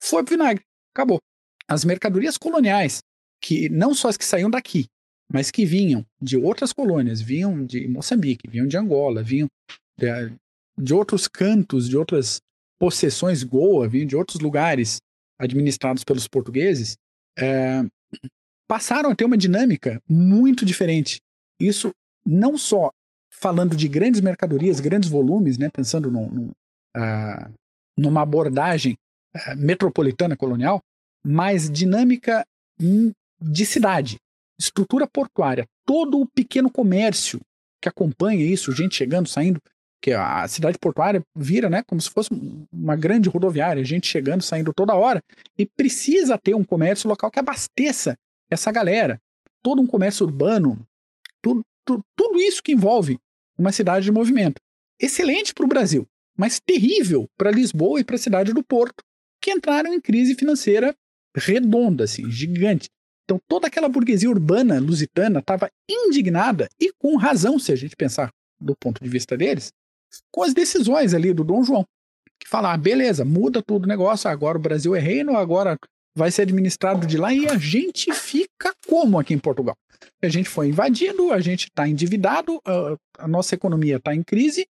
foi 0.00 0.22
vinagre. 0.22 0.62
Acabou. 0.94 1.18
As 1.66 1.84
mercadorias 1.84 2.36
coloniais, 2.36 3.00
que 3.40 3.68
não 3.70 3.94
só 3.94 4.08
as 4.08 4.16
que 4.16 4.24
saíam 4.24 4.50
daqui, 4.50 4.86
mas 5.32 5.50
que 5.50 5.64
vinham 5.64 6.04
de 6.20 6.36
outras 6.36 6.72
colônias, 6.72 7.22
vinham 7.22 7.64
de 7.64 7.88
Moçambique, 7.88 8.48
vinham 8.48 8.66
de 8.66 8.76
Angola, 8.76 9.22
vinham 9.22 9.48
de, 9.98 10.06
de 10.78 10.92
outros 10.92 11.26
cantos, 11.26 11.88
de 11.88 11.96
outras 11.96 12.40
possessões 12.78 13.42
Goa, 13.42 13.88
vinham 13.88 14.06
de 14.06 14.16
outros 14.16 14.40
lugares 14.40 14.98
administrados 15.38 16.04
pelos 16.04 16.28
portugueses, 16.28 16.96
é, 17.38 17.82
passaram 18.68 19.10
a 19.10 19.14
ter 19.14 19.24
uma 19.24 19.36
dinâmica 19.36 20.02
muito 20.06 20.66
diferente. 20.66 21.20
Isso 21.58 21.90
não 22.26 22.58
só 22.58 22.90
falando 23.42 23.76
de 23.76 23.88
grandes 23.88 24.20
mercadorias, 24.20 24.78
grandes 24.78 25.10
volumes, 25.10 25.58
né, 25.58 25.68
pensando 25.68 26.12
num, 26.12 26.30
num, 26.30 26.50
uh, 26.96 27.52
numa 27.98 28.22
abordagem 28.22 28.96
uh, 29.34 29.56
metropolitana 29.56 30.36
colonial, 30.36 30.80
mas 31.26 31.68
dinâmica 31.68 32.46
de 33.40 33.66
cidade, 33.66 34.16
estrutura 34.58 35.08
portuária, 35.08 35.66
todo 35.84 36.20
o 36.20 36.26
pequeno 36.26 36.70
comércio 36.70 37.40
que 37.82 37.88
acompanha 37.88 38.44
isso, 38.44 38.70
gente 38.70 38.94
chegando, 38.94 39.28
saindo, 39.28 39.60
que 40.00 40.12
a 40.12 40.46
cidade 40.46 40.78
portuária 40.78 41.20
vira, 41.36 41.68
né, 41.68 41.82
como 41.82 42.00
se 42.00 42.10
fosse 42.10 42.30
uma 42.72 42.94
grande 42.94 43.28
rodoviária, 43.28 43.84
gente 43.84 44.06
chegando, 44.06 44.42
saindo 44.42 44.72
toda 44.72 44.94
hora, 44.94 45.20
e 45.58 45.66
precisa 45.66 46.38
ter 46.38 46.54
um 46.54 46.64
comércio 46.64 47.08
local 47.08 47.30
que 47.30 47.40
abasteça 47.40 48.16
essa 48.48 48.70
galera, 48.70 49.18
todo 49.62 49.82
um 49.82 49.86
comércio 49.86 50.26
urbano, 50.26 50.86
tudo, 51.40 51.62
tudo, 51.84 52.04
tudo 52.16 52.40
isso 52.40 52.62
que 52.62 52.72
envolve 52.72 53.18
uma 53.58 53.72
cidade 53.72 54.04
de 54.04 54.12
movimento. 54.12 54.60
Excelente 55.00 55.52
para 55.52 55.64
o 55.64 55.68
Brasil, 55.68 56.06
mas 56.36 56.60
terrível 56.60 57.26
para 57.36 57.50
Lisboa 57.50 58.00
e 58.00 58.04
para 58.04 58.16
a 58.16 58.18
cidade 58.18 58.52
do 58.52 58.62
Porto, 58.62 59.02
que 59.40 59.50
entraram 59.50 59.92
em 59.92 60.00
crise 60.00 60.34
financeira 60.34 60.94
redonda, 61.36 62.04
assim, 62.04 62.30
gigante. 62.30 62.88
Então 63.24 63.40
toda 63.48 63.66
aquela 63.66 63.88
burguesia 63.88 64.30
urbana 64.30 64.78
lusitana 64.78 65.40
estava 65.40 65.70
indignada 65.88 66.68
e 66.80 66.92
com 66.98 67.16
razão, 67.16 67.58
se 67.58 67.72
a 67.72 67.76
gente 67.76 67.96
pensar 67.96 68.30
do 68.60 68.74
ponto 68.76 69.02
de 69.02 69.08
vista 69.08 69.36
deles, 69.36 69.72
com 70.30 70.42
as 70.42 70.52
decisões 70.52 71.14
ali 71.14 71.32
do 71.32 71.44
Dom 71.44 71.64
João, 71.64 71.84
que 72.38 72.48
falar, 72.48 72.74
ah, 72.74 72.76
beleza, 72.76 73.24
muda 73.24 73.62
tudo 73.62 73.84
o 73.84 73.88
negócio, 73.88 74.28
agora 74.28 74.58
o 74.58 74.60
Brasil 74.60 74.94
é 74.94 75.00
reino, 75.00 75.36
agora 75.36 75.76
vai 76.14 76.30
ser 76.30 76.42
administrado 76.42 77.06
de 77.06 77.16
lá 77.16 77.32
e 77.32 77.48
a 77.48 77.56
gente 77.56 78.12
fica 78.12 78.72
como 78.86 79.18
aqui 79.18 79.32
em 79.32 79.38
Portugal? 79.38 79.76
A 80.22 80.28
gente 80.28 80.48
foi 80.48 80.68
invadido, 80.68 81.32
a 81.32 81.40
gente 81.40 81.64
está 81.64 81.88
endividado, 81.88 82.60
a, 82.64 82.96
a, 83.18 83.28
nossa 83.28 83.54
economia 83.54 83.96
está 83.96 84.14
em 84.14 84.22
crise 84.22 84.66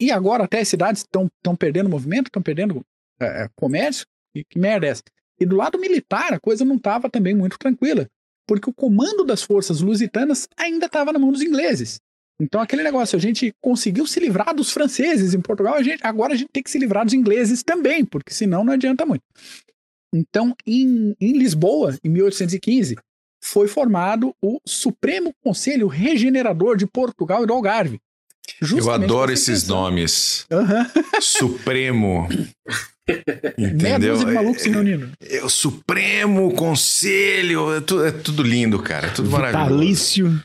e 0.00 0.10
agora 0.10 0.44
até 0.44 0.60
as 0.60 0.68
cidades 0.68 1.02
estão 1.02 1.56
perdendo 1.56 1.88
movimento, 1.88 2.26
estão 2.26 2.42
perdendo 2.42 2.84
é, 3.20 3.44
é, 3.44 3.48
comércio. 3.56 4.06
E 4.34 4.44
que 4.44 4.58
merda 4.58 4.86
é 4.86 4.90
essa? 4.90 5.02
E 5.38 5.46
do 5.46 5.56
lado 5.56 5.78
militar 5.78 6.32
a 6.32 6.40
coisa 6.40 6.64
não 6.64 6.76
estava 6.76 7.10
também 7.10 7.34
muito 7.34 7.58
tranquila, 7.58 8.08
porque 8.46 8.68
o 8.68 8.74
comando 8.74 9.24
das 9.24 9.42
forças 9.42 9.80
lusitanas 9.80 10.48
ainda 10.56 10.86
estava 10.86 11.12
na 11.12 11.18
mão 11.18 11.32
dos 11.32 11.42
ingleses. 11.42 12.00
Então 12.40 12.60
aquele 12.60 12.82
negócio, 12.82 13.16
a 13.16 13.20
gente 13.20 13.52
conseguiu 13.60 14.06
se 14.06 14.18
livrar 14.18 14.54
dos 14.54 14.70
franceses 14.70 15.34
em 15.34 15.40
Portugal, 15.40 15.74
a 15.74 15.82
gente, 15.82 16.00
agora 16.02 16.34
a 16.34 16.36
gente 16.36 16.50
tem 16.52 16.62
que 16.62 16.70
se 16.70 16.78
livrar 16.78 17.04
dos 17.04 17.14
ingleses 17.14 17.62
também, 17.62 18.04
porque 18.04 18.32
senão 18.32 18.64
não 18.64 18.72
adianta 18.72 19.06
muito. 19.06 19.22
Então, 20.14 20.54
em, 20.66 21.14
em 21.20 21.32
Lisboa, 21.32 21.96
em 22.04 22.08
1815, 22.08 22.96
foi 23.42 23.66
formado 23.66 24.34
o 24.40 24.60
Supremo 24.64 25.34
Conselho 25.42 25.88
Regenerador 25.88 26.76
de 26.76 26.86
Portugal 26.86 27.42
e 27.42 27.46
do 27.46 27.52
Algarve. 27.52 28.00
Eu 28.60 28.90
adoro 28.90 29.32
esses 29.32 29.66
nomes. 29.66 30.46
Uhum. 30.50 31.20
Supremo. 31.20 32.28
Entendeu? 33.58 34.16
Meia 34.18 34.34
malucos, 34.34 34.64
é, 34.64 35.36
é, 35.36 35.44
o 35.44 35.48
Supremo 35.48 36.52
Conselho. 36.54 37.74
É 37.74 37.80
tudo, 37.80 38.06
é 38.06 38.12
tudo 38.12 38.42
lindo, 38.42 38.80
cara. 38.80 39.08
É 39.08 39.10
tudo 39.10 39.28
Vitalício. 39.28 40.26
maravilhoso. 40.26 40.44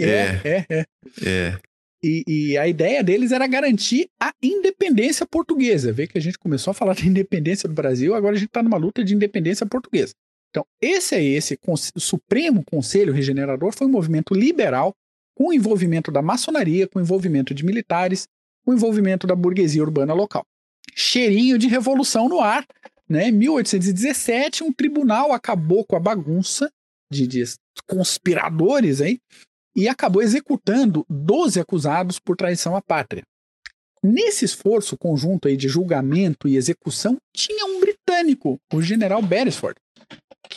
É, 0.00 0.06
é, 0.06 0.40
é. 0.44 0.66
é. 0.70 0.86
é. 1.24 1.58
E, 2.02 2.22
e, 2.28 2.58
a 2.58 2.68
ideia 2.68 3.02
deles 3.02 3.32
era 3.32 3.46
garantir 3.48 4.08
a 4.20 4.32
independência 4.40 5.26
portuguesa. 5.26 5.92
Vê 5.92 6.06
que 6.06 6.16
a 6.16 6.20
gente 6.20 6.38
começou 6.38 6.70
a 6.70 6.74
falar 6.74 6.94
da 6.94 7.02
independência 7.02 7.68
do 7.68 7.74
Brasil, 7.74 8.14
agora 8.14 8.36
a 8.36 8.38
gente 8.38 8.48
está 8.48 8.62
numa 8.62 8.76
luta 8.76 9.02
de 9.02 9.14
independência 9.14 9.66
portuguesa. 9.66 10.14
Então, 10.56 10.66
esse 10.80 11.14
aí, 11.14 11.34
esse 11.34 11.58
Supremo 11.98 12.64
Conselho 12.64 13.12
Regenerador 13.12 13.74
foi 13.76 13.86
um 13.86 13.90
movimento 13.90 14.32
liberal 14.32 14.94
com 15.36 15.52
envolvimento 15.52 16.10
da 16.10 16.22
maçonaria, 16.22 16.88
com 16.88 16.98
envolvimento 16.98 17.52
de 17.52 17.62
militares, 17.62 18.26
com 18.64 18.72
envolvimento 18.72 19.26
da 19.26 19.36
burguesia 19.36 19.82
urbana 19.82 20.14
local. 20.14 20.46
Cheirinho 20.94 21.58
de 21.58 21.66
revolução 21.66 22.26
no 22.26 22.40
ar, 22.40 22.66
né? 23.06 23.28
Em 23.28 23.32
1817, 23.32 24.64
um 24.64 24.72
tribunal 24.72 25.30
acabou 25.30 25.84
com 25.84 25.94
a 25.94 26.00
bagunça 26.00 26.70
de, 27.12 27.26
de 27.26 27.44
conspiradores 27.86 29.02
aí 29.02 29.18
e 29.76 29.90
acabou 29.90 30.22
executando 30.22 31.04
12 31.10 31.60
acusados 31.60 32.18
por 32.18 32.34
traição 32.34 32.74
à 32.74 32.80
pátria. 32.80 33.24
Nesse 34.02 34.46
esforço 34.46 34.96
conjunto 34.96 35.48
aí 35.48 35.56
de 35.56 35.68
julgamento 35.68 36.48
e 36.48 36.56
execução, 36.56 37.18
tinha 37.34 37.66
um 37.66 37.78
britânico, 37.78 38.58
o 38.72 38.80
general 38.80 39.20
Beresford, 39.20 39.78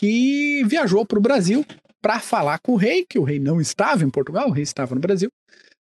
que 0.00 0.64
viajou 0.64 1.04
para 1.04 1.18
o 1.18 1.22
Brasil 1.22 1.62
para 2.00 2.18
falar 2.20 2.58
com 2.60 2.72
o 2.72 2.76
rei, 2.76 3.04
que 3.04 3.18
o 3.18 3.22
rei 3.22 3.38
não 3.38 3.60
estava 3.60 4.02
em 4.02 4.08
Portugal, 4.08 4.48
o 4.48 4.50
rei 4.50 4.62
estava 4.62 4.94
no 4.94 5.00
Brasil. 5.00 5.30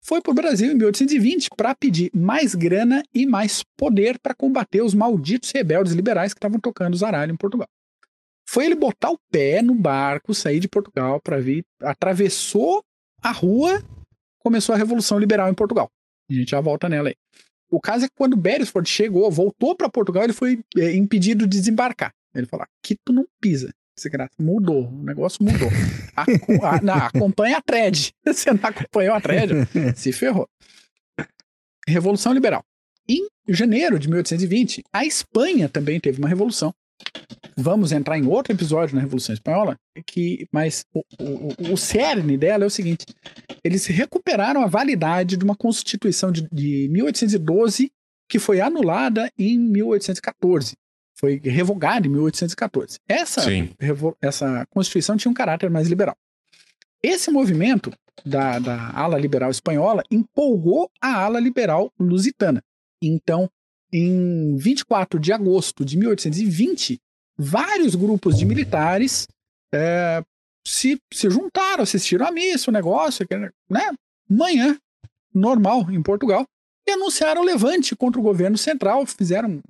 Foi 0.05 0.21
para 0.21 0.33
o 0.33 0.35
Brasil 0.35 0.71
em 0.71 0.75
1820 0.75 1.49
para 1.57 1.75
pedir 1.75 2.11
mais 2.15 2.55
grana 2.55 3.03
e 3.15 3.25
mais 3.25 3.63
poder 3.75 4.19
para 4.19 4.35
combater 4.35 4.83
os 4.83 4.93
malditos 4.93 5.51
rebeldes 5.51 5.95
liberais 5.95 6.35
que 6.35 6.39
estavam 6.39 6.61
tocando 6.61 6.95
zaralho 6.95 7.33
em 7.33 7.37
Portugal. 7.37 7.67
Foi 8.47 8.67
ele 8.67 8.75
botar 8.75 9.11
o 9.11 9.19
pé 9.31 9.63
no 9.63 9.75
barco, 9.75 10.35
sair 10.35 10.61
de 10.61 10.69
Portugal 10.69 11.19
para 11.19 11.41
vir, 11.41 11.65
atravessou 11.81 12.85
a 13.23 13.31
rua, 13.31 13.83
começou 14.41 14.75
a 14.75 14.79
Revolução 14.79 15.19
Liberal 15.19 15.49
em 15.49 15.55
Portugal. 15.55 15.89
A 16.31 16.35
gente 16.35 16.51
já 16.51 16.61
volta 16.61 16.87
nela 16.87 17.09
aí. 17.09 17.15
O 17.71 17.81
caso 17.81 18.05
é 18.05 18.09
que 18.09 18.15
quando 18.15 18.37
Beresford 18.37 18.87
chegou, 18.91 19.31
voltou 19.31 19.75
para 19.75 19.89
Portugal, 19.89 20.25
ele 20.25 20.35
foi 20.35 20.61
é, 20.77 20.95
impedido 20.95 21.47
de 21.47 21.59
desembarcar. 21.59 22.13
Ele 22.35 22.47
falou: 22.47 22.67
aqui 22.85 22.95
tu 23.03 23.11
não 23.15 23.25
pisa. 23.41 23.73
Mudou, 24.39 24.89
o 24.89 25.03
negócio 25.03 25.45
mudou. 25.45 25.69
A, 26.17 26.23
a, 26.23 26.83
não, 26.83 26.95
acompanha 26.95 27.59
a 27.59 27.63
thread. 27.63 28.13
Você 28.27 28.53
não 28.53 28.61
acompanhou 28.63 29.15
a 29.15 29.21
thread, 29.21 29.53
se 29.97 30.13
ferrou. 30.13 30.49
Revolução 31.87 32.33
Liberal. 32.33 32.65
Em 33.09 33.27
janeiro 33.49 33.99
de 33.99 34.09
1820, 34.09 34.83
a 34.93 35.05
Espanha 35.05 35.69
também 35.69 35.99
teve 35.99 36.19
uma 36.19 36.29
revolução. 36.29 36.73
Vamos 37.57 37.93
entrar 37.93 38.17
em 38.17 38.27
outro 38.27 38.53
episódio 38.53 38.95
na 38.95 39.03
Revolução 39.03 39.33
Espanhola, 39.33 39.77
que, 40.07 40.47
mas 40.53 40.85
o, 40.95 41.03
o, 41.21 41.73
o 41.73 41.77
cerne 41.77 42.39
dela 42.39 42.65
é 42.65 42.67
o 42.67 42.71
seguinte: 42.71 43.05
eles 43.65 43.85
recuperaram 43.87 44.63
a 44.63 44.67
validade 44.67 45.37
de 45.37 45.45
uma 45.45 45.57
Constituição 45.57 46.31
de, 46.31 46.49
de 46.51 46.89
1812 46.91 47.91
que 48.29 48.39
foi 48.39 48.61
anulada 48.61 49.31
em 49.37 49.59
1814 49.59 50.75
foi 51.23 51.41
revogada 51.45 52.07
em 52.07 52.11
1814. 52.11 52.99
Essa, 53.09 53.43
essa 54.21 54.67
Constituição 54.71 55.17
tinha 55.17 55.31
um 55.31 55.35
caráter 55.35 55.71
mais 55.71 55.87
liberal. 55.87 56.17
Esse 57.01 57.31
movimento 57.31 57.93
da, 58.25 58.59
da 58.59 58.91
ala 58.91 59.19
liberal 59.19 59.51
espanhola 59.51 60.03
empolgou 60.11 60.91
a 61.01 61.23
ala 61.23 61.39
liberal 61.39 61.93
lusitana. 61.99 62.61
Então, 63.01 63.49
em 63.93 64.57
24 64.57 65.21
de 65.21 65.33
agosto 65.33 65.85
de 65.85 65.97
1820, 65.97 66.99
vários 67.39 67.95
grupos 67.95 68.37
de 68.37 68.45
militares 68.45 69.29
é, 69.73 70.23
se, 70.67 71.01
se 71.13 71.31
juntaram, 71.31 71.83
assistiram 71.83 72.27
à 72.27 72.33
missa, 72.33 72.71
o 72.71 72.75
negócio, 72.75 73.27
né? 73.71 73.91
Manhã, 74.29 74.77
normal, 75.33 75.91
em 75.91 76.03
Portugal, 76.03 76.47
e 76.87 76.93
anunciaram 76.93 77.43
o 77.43 77.45
levante 77.45 77.95
contra 77.95 78.21
o 78.21 78.25
governo 78.25 78.59
central, 78.59 79.05
fizeram 79.07 79.61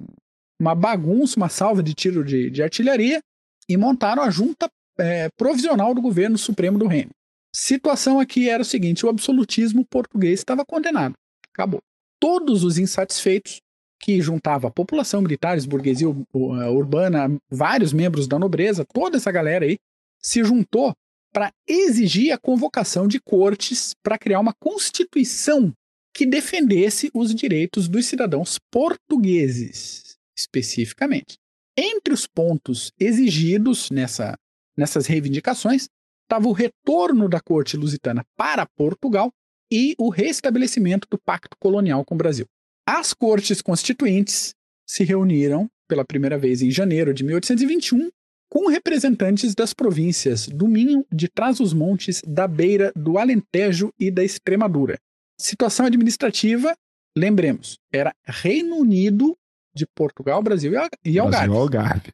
uma 0.62 0.76
bagunça, 0.76 1.36
uma 1.36 1.48
salva 1.48 1.82
de 1.82 1.92
tiro 1.92 2.24
de, 2.24 2.48
de 2.48 2.62
artilharia 2.62 3.20
e 3.68 3.76
montaram 3.76 4.22
a 4.22 4.30
junta 4.30 4.70
é, 4.96 5.28
provisional 5.36 5.92
do 5.92 6.00
governo 6.00 6.38
supremo 6.38 6.78
do 6.78 6.86
reino. 6.86 7.10
Situação 7.54 8.20
aqui 8.20 8.48
era 8.48 8.62
o 8.62 8.64
seguinte: 8.64 9.04
o 9.04 9.08
absolutismo 9.08 9.84
português 9.84 10.38
estava 10.38 10.64
condenado. 10.64 11.14
Acabou. 11.52 11.80
Todos 12.20 12.62
os 12.62 12.78
insatisfeitos, 12.78 13.60
que 14.00 14.20
juntava 14.20 14.68
a 14.68 14.70
população, 14.70 15.20
militares, 15.20 15.66
burguesia 15.66 16.08
urbana, 16.32 17.36
vários 17.50 17.92
membros 17.92 18.26
da 18.26 18.38
nobreza, 18.38 18.84
toda 18.84 19.16
essa 19.16 19.30
galera 19.30 19.64
aí, 19.64 19.78
se 20.20 20.42
juntou 20.44 20.92
para 21.32 21.52
exigir 21.68 22.32
a 22.32 22.38
convocação 22.38 23.08
de 23.08 23.20
cortes 23.20 23.92
para 24.02 24.18
criar 24.18 24.40
uma 24.40 24.54
constituição 24.60 25.72
que 26.14 26.26
defendesse 26.26 27.10
os 27.14 27.34
direitos 27.34 27.88
dos 27.88 28.06
cidadãos 28.06 28.58
portugueses 28.70 30.11
especificamente. 30.36 31.36
Entre 31.76 32.12
os 32.12 32.26
pontos 32.26 32.92
exigidos 32.98 33.90
nessa, 33.90 34.36
nessas 34.76 35.06
reivindicações 35.06 35.88
estava 36.24 36.48
o 36.48 36.52
retorno 36.52 37.28
da 37.28 37.40
corte 37.40 37.76
lusitana 37.76 38.24
para 38.36 38.66
Portugal 38.76 39.30
e 39.70 39.94
o 39.98 40.10
restabelecimento 40.10 41.08
do 41.10 41.18
pacto 41.18 41.56
colonial 41.58 42.04
com 42.04 42.14
o 42.14 42.18
Brasil. 42.18 42.46
As 42.86 43.14
cortes 43.14 43.62
constituintes 43.62 44.54
se 44.86 45.04
reuniram 45.04 45.68
pela 45.88 46.04
primeira 46.04 46.38
vez 46.38 46.62
em 46.62 46.70
janeiro 46.70 47.14
de 47.14 47.24
1821 47.24 48.10
com 48.50 48.68
representantes 48.68 49.54
das 49.54 49.72
províncias 49.72 50.46
do 50.46 50.68
Minho, 50.68 51.06
de 51.10 51.26
Trás-os-Montes, 51.26 52.20
da 52.26 52.46
Beira, 52.46 52.92
do 52.94 53.16
Alentejo 53.16 53.90
e 53.98 54.10
da 54.10 54.22
Extremadura. 54.22 54.98
Situação 55.40 55.86
administrativa, 55.86 56.74
lembremos, 57.16 57.78
era 57.90 58.14
Reino 58.26 58.76
Unido 58.76 59.34
de 59.74 59.86
Portugal, 59.86 60.42
Brasil 60.42 60.72
e 61.04 61.18
Algarve. 61.18 61.46
Brasil, 61.46 61.62
Algarve. 61.62 62.12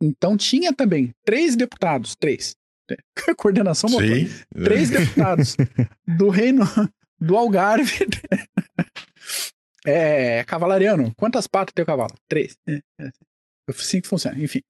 Então 0.00 0.36
tinha 0.36 0.72
também 0.72 1.12
três 1.24 1.56
deputados, 1.56 2.14
três, 2.14 2.54
coordenação 3.36 3.90
motor, 3.90 4.06
Sim. 4.06 4.28
três 4.64 4.90
deputados 4.90 5.56
do 6.06 6.28
reino 6.28 6.64
do 7.20 7.36
Algarve. 7.36 8.06
é, 9.84 10.44
cavalariano. 10.44 11.12
Quantas 11.16 11.46
patas 11.46 11.72
tem 11.74 11.82
o 11.82 11.86
cavalo? 11.86 12.14
Três. 12.28 12.56
É, 12.68 12.80
é, 13.00 13.10
assim 13.68 14.00
que 14.00 14.08
funciona. 14.08 14.38
Enfim. 14.42 14.62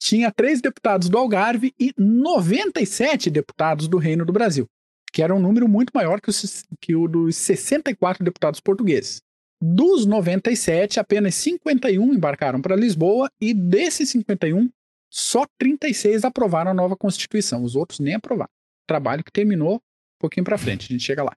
Tinha 0.00 0.30
três 0.30 0.60
deputados 0.60 1.08
do 1.08 1.18
Algarve 1.18 1.74
e 1.78 1.92
97 1.96 3.30
deputados 3.30 3.88
do 3.88 3.98
Reino 3.98 4.24
do 4.24 4.32
Brasil, 4.32 4.66
que 5.12 5.22
era 5.22 5.34
um 5.34 5.40
número 5.40 5.68
muito 5.68 5.90
maior 5.92 6.20
que, 6.20 6.30
os, 6.30 6.64
que 6.80 6.94
o 6.94 7.08
dos 7.08 7.36
64 7.36 8.24
deputados 8.24 8.60
portugueses. 8.60 9.20
Dos 9.60 10.06
97, 10.06 11.00
apenas 11.00 11.34
51 11.34 12.14
embarcaram 12.14 12.62
para 12.62 12.76
Lisboa 12.76 13.28
e 13.40 13.52
desses 13.52 14.10
51, 14.10 14.70
só 15.10 15.44
36 15.58 16.24
aprovaram 16.24 16.70
a 16.70 16.74
nova 16.74 16.96
Constituição. 16.96 17.64
Os 17.64 17.74
outros 17.74 17.98
nem 17.98 18.14
aprovaram. 18.14 18.50
Trabalho 18.86 19.24
que 19.24 19.32
terminou 19.32 19.76
um 19.76 20.20
pouquinho 20.20 20.44
para 20.44 20.58
frente, 20.58 20.86
a 20.86 20.92
gente 20.92 21.04
chega 21.04 21.24
lá. 21.24 21.32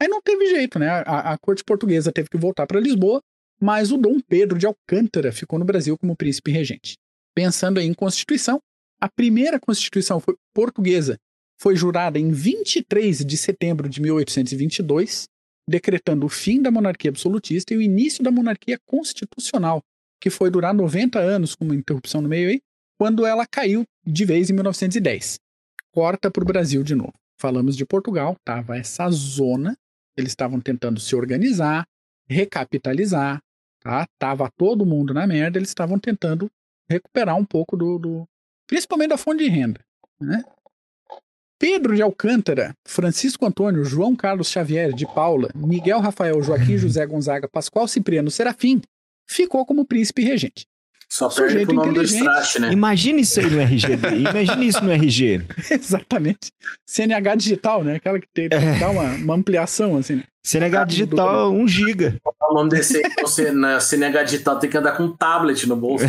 Aí 0.00 0.08
não 0.08 0.20
teve 0.20 0.46
jeito, 0.46 0.78
né? 0.78 0.88
A, 0.88 1.32
a 1.32 1.38
corte 1.38 1.62
portuguesa 1.62 2.10
teve 2.10 2.28
que 2.28 2.38
voltar 2.38 2.66
para 2.66 2.80
Lisboa, 2.80 3.20
mas 3.60 3.92
o 3.92 3.98
Dom 3.98 4.18
Pedro 4.20 4.58
de 4.58 4.66
Alcântara 4.66 5.30
ficou 5.30 5.58
no 5.58 5.64
Brasil 5.64 5.96
como 5.98 6.16
príncipe 6.16 6.50
regente. 6.50 6.96
Pensando 7.34 7.78
em 7.78 7.92
Constituição, 7.94 8.60
a 9.00 9.08
primeira 9.08 9.60
Constituição 9.60 10.20
portuguesa 10.54 11.18
foi 11.60 11.76
jurada 11.76 12.18
em 12.18 12.30
23 12.30 13.24
de 13.24 13.36
setembro 13.36 13.88
de 13.88 14.00
1822 14.00 15.28
decretando 15.68 16.26
o 16.26 16.28
fim 16.28 16.60
da 16.60 16.70
monarquia 16.70 17.10
absolutista 17.10 17.72
e 17.72 17.76
o 17.76 17.82
início 17.82 18.22
da 18.22 18.30
monarquia 18.30 18.78
constitucional, 18.86 19.82
que 20.20 20.30
foi 20.30 20.50
durar 20.50 20.74
90 20.74 21.18
anos, 21.18 21.54
com 21.54 21.64
uma 21.64 21.74
interrupção 21.74 22.20
no 22.20 22.28
meio 22.28 22.50
aí, 22.50 22.60
quando 22.98 23.24
ela 23.24 23.46
caiu 23.46 23.84
de 24.04 24.24
vez 24.24 24.50
em 24.50 24.52
1910. 24.52 25.38
Corta 25.92 26.30
para 26.30 26.42
o 26.42 26.46
Brasil 26.46 26.82
de 26.82 26.94
novo. 26.94 27.14
Falamos 27.40 27.76
de 27.76 27.86
Portugal, 27.86 28.36
tava 28.44 28.76
essa 28.76 29.10
zona, 29.10 29.76
eles 30.16 30.32
estavam 30.32 30.60
tentando 30.60 31.00
se 31.00 31.16
organizar, 31.16 31.86
recapitalizar, 32.28 33.40
tá? 33.80 34.06
Tava 34.18 34.50
todo 34.56 34.84
mundo 34.84 35.14
na 35.14 35.26
merda, 35.26 35.58
eles 35.58 35.70
estavam 35.70 35.98
tentando 35.98 36.50
recuperar 36.88 37.36
um 37.36 37.44
pouco 37.44 37.76
do, 37.76 37.98
do, 37.98 38.28
principalmente 38.66 39.10
da 39.10 39.16
fonte 39.16 39.44
de 39.44 39.48
renda, 39.48 39.80
né? 40.20 40.44
Pedro 41.60 41.94
de 41.94 42.00
Alcântara, 42.00 42.74
Francisco 42.88 43.44
Antônio, 43.44 43.84
João 43.84 44.16
Carlos 44.16 44.48
Xavier 44.48 44.94
de 44.94 45.04
Paula, 45.04 45.50
Miguel 45.54 46.00
Rafael 46.00 46.42
Joaquim 46.42 46.78
José 46.78 47.04
Gonzaga, 47.04 47.46
Pascoal 47.46 47.86
Cipriano 47.86 48.30
Serafim, 48.30 48.80
ficou 49.28 49.66
como 49.66 49.84
príncipe 49.84 50.22
regente. 50.22 50.66
Só 51.06 51.28
perde 51.28 51.66
pro 51.66 51.74
nome 51.74 51.92
do 51.92 52.02
Strache, 52.02 52.60
né? 52.60 52.72
Imagine 52.72 53.20
isso 53.20 53.40
aí 53.40 53.50
no 53.50 53.60
RG. 53.60 53.88
Imagine 54.30 54.68
isso 54.68 54.82
no 54.82 54.90
RG. 54.90 55.42
Exatamente. 55.70 56.50
CNH 56.86 57.34
digital, 57.34 57.84
né? 57.84 57.96
Aquela 57.96 58.18
que 58.18 58.28
tem 58.32 58.48
que 58.48 58.54
é. 58.54 58.78
dar 58.78 58.88
uma, 58.90 59.12
uma 59.16 59.34
ampliação, 59.34 59.98
assim. 59.98 60.14
Né? 60.14 60.24
CNH 60.42 60.84
digital, 60.84 61.52
1 61.52 61.60
um 61.60 61.68
giga. 61.68 62.16
O 62.24 62.54
nome 62.54 62.70
desse 62.70 62.96
aí, 62.96 63.02
você 63.20 63.50
na 63.52 63.80
CNH 63.80 64.22
digital 64.22 64.58
tem 64.58 64.70
que 64.70 64.78
andar 64.78 64.92
com 64.92 65.02
um 65.02 65.14
tablet 65.14 65.68
no 65.68 65.76
bolso. 65.76 66.06
o 66.06 66.08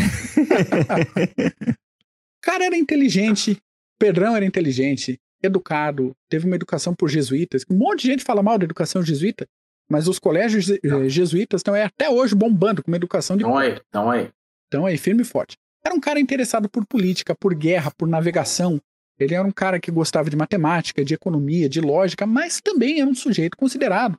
cara 2.42 2.64
era 2.64 2.78
inteligente, 2.78 3.58
Pedrão 4.00 4.36
era 4.36 4.46
inteligente, 4.46 5.20
educado, 5.44 6.16
teve 6.30 6.46
uma 6.46 6.56
educação 6.56 6.94
por 6.94 7.10
jesuítas. 7.10 7.64
Um 7.70 7.76
monte 7.76 8.02
de 8.02 8.08
gente 8.08 8.24
fala 8.24 8.44
mal 8.44 8.58
da 8.58 8.66
educação 8.66 9.04
jesuíta, 9.04 9.46
mas 9.90 10.08
os 10.08 10.20
colégios 10.20 10.70
eh, 10.70 10.80
jesuítas 11.10 11.60
estão 11.60 11.74
até 11.74 12.10
hoje 12.10 12.34
bombando 12.34 12.84
com 12.84 12.92
uma 12.92 12.98
educação 12.98 13.36
de. 13.36 13.44
Estão 13.44 13.58
aí, 13.58 13.74
estão 13.74 14.10
aí. 14.10 14.30
Estão 14.66 14.86
aí, 14.86 14.98
firme 14.98 15.22
e 15.22 15.26
forte. 15.26 15.58
Era 15.84 15.94
um 15.96 16.00
cara 16.00 16.20
interessado 16.20 16.70
por 16.70 16.86
política, 16.86 17.36
por 17.36 17.54
guerra, 17.54 17.92
por 17.98 18.08
navegação. 18.08 18.80
Ele 19.20 19.36
era 19.36 19.46
um 19.46 19.52
cara 19.52 19.80
que 19.80 19.92
gostava 19.92 20.30
de 20.30 20.36
matemática, 20.36 21.04
de 21.04 21.14
economia, 21.14 21.68
de 21.68 21.82
lógica, 21.82 22.26
mas 22.26 22.62
também 22.62 23.02
era 23.02 23.10
um 23.10 23.14
sujeito 23.14 23.58
considerado 23.58 24.18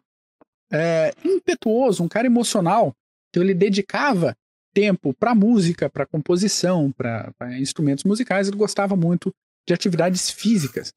é, 0.73 1.13
impetuoso, 1.25 2.03
um 2.03 2.09
cara 2.09 2.27
emocional. 2.27 2.93
Então 3.31 3.43
ele 3.43 3.55
dedicava 3.55 4.37
tempo 4.75 5.15
para 5.15 5.35
música, 5.35 5.89
para 5.89 6.07
composição, 6.07 6.93
para 6.93 7.33
instrumentos 7.59 8.05
musicais. 8.05 8.49
Ele 8.49 8.57
gostava 8.57 8.97
muito 8.97 9.33
de 9.67 9.73
atividades 9.73 10.31
físicas 10.31 10.93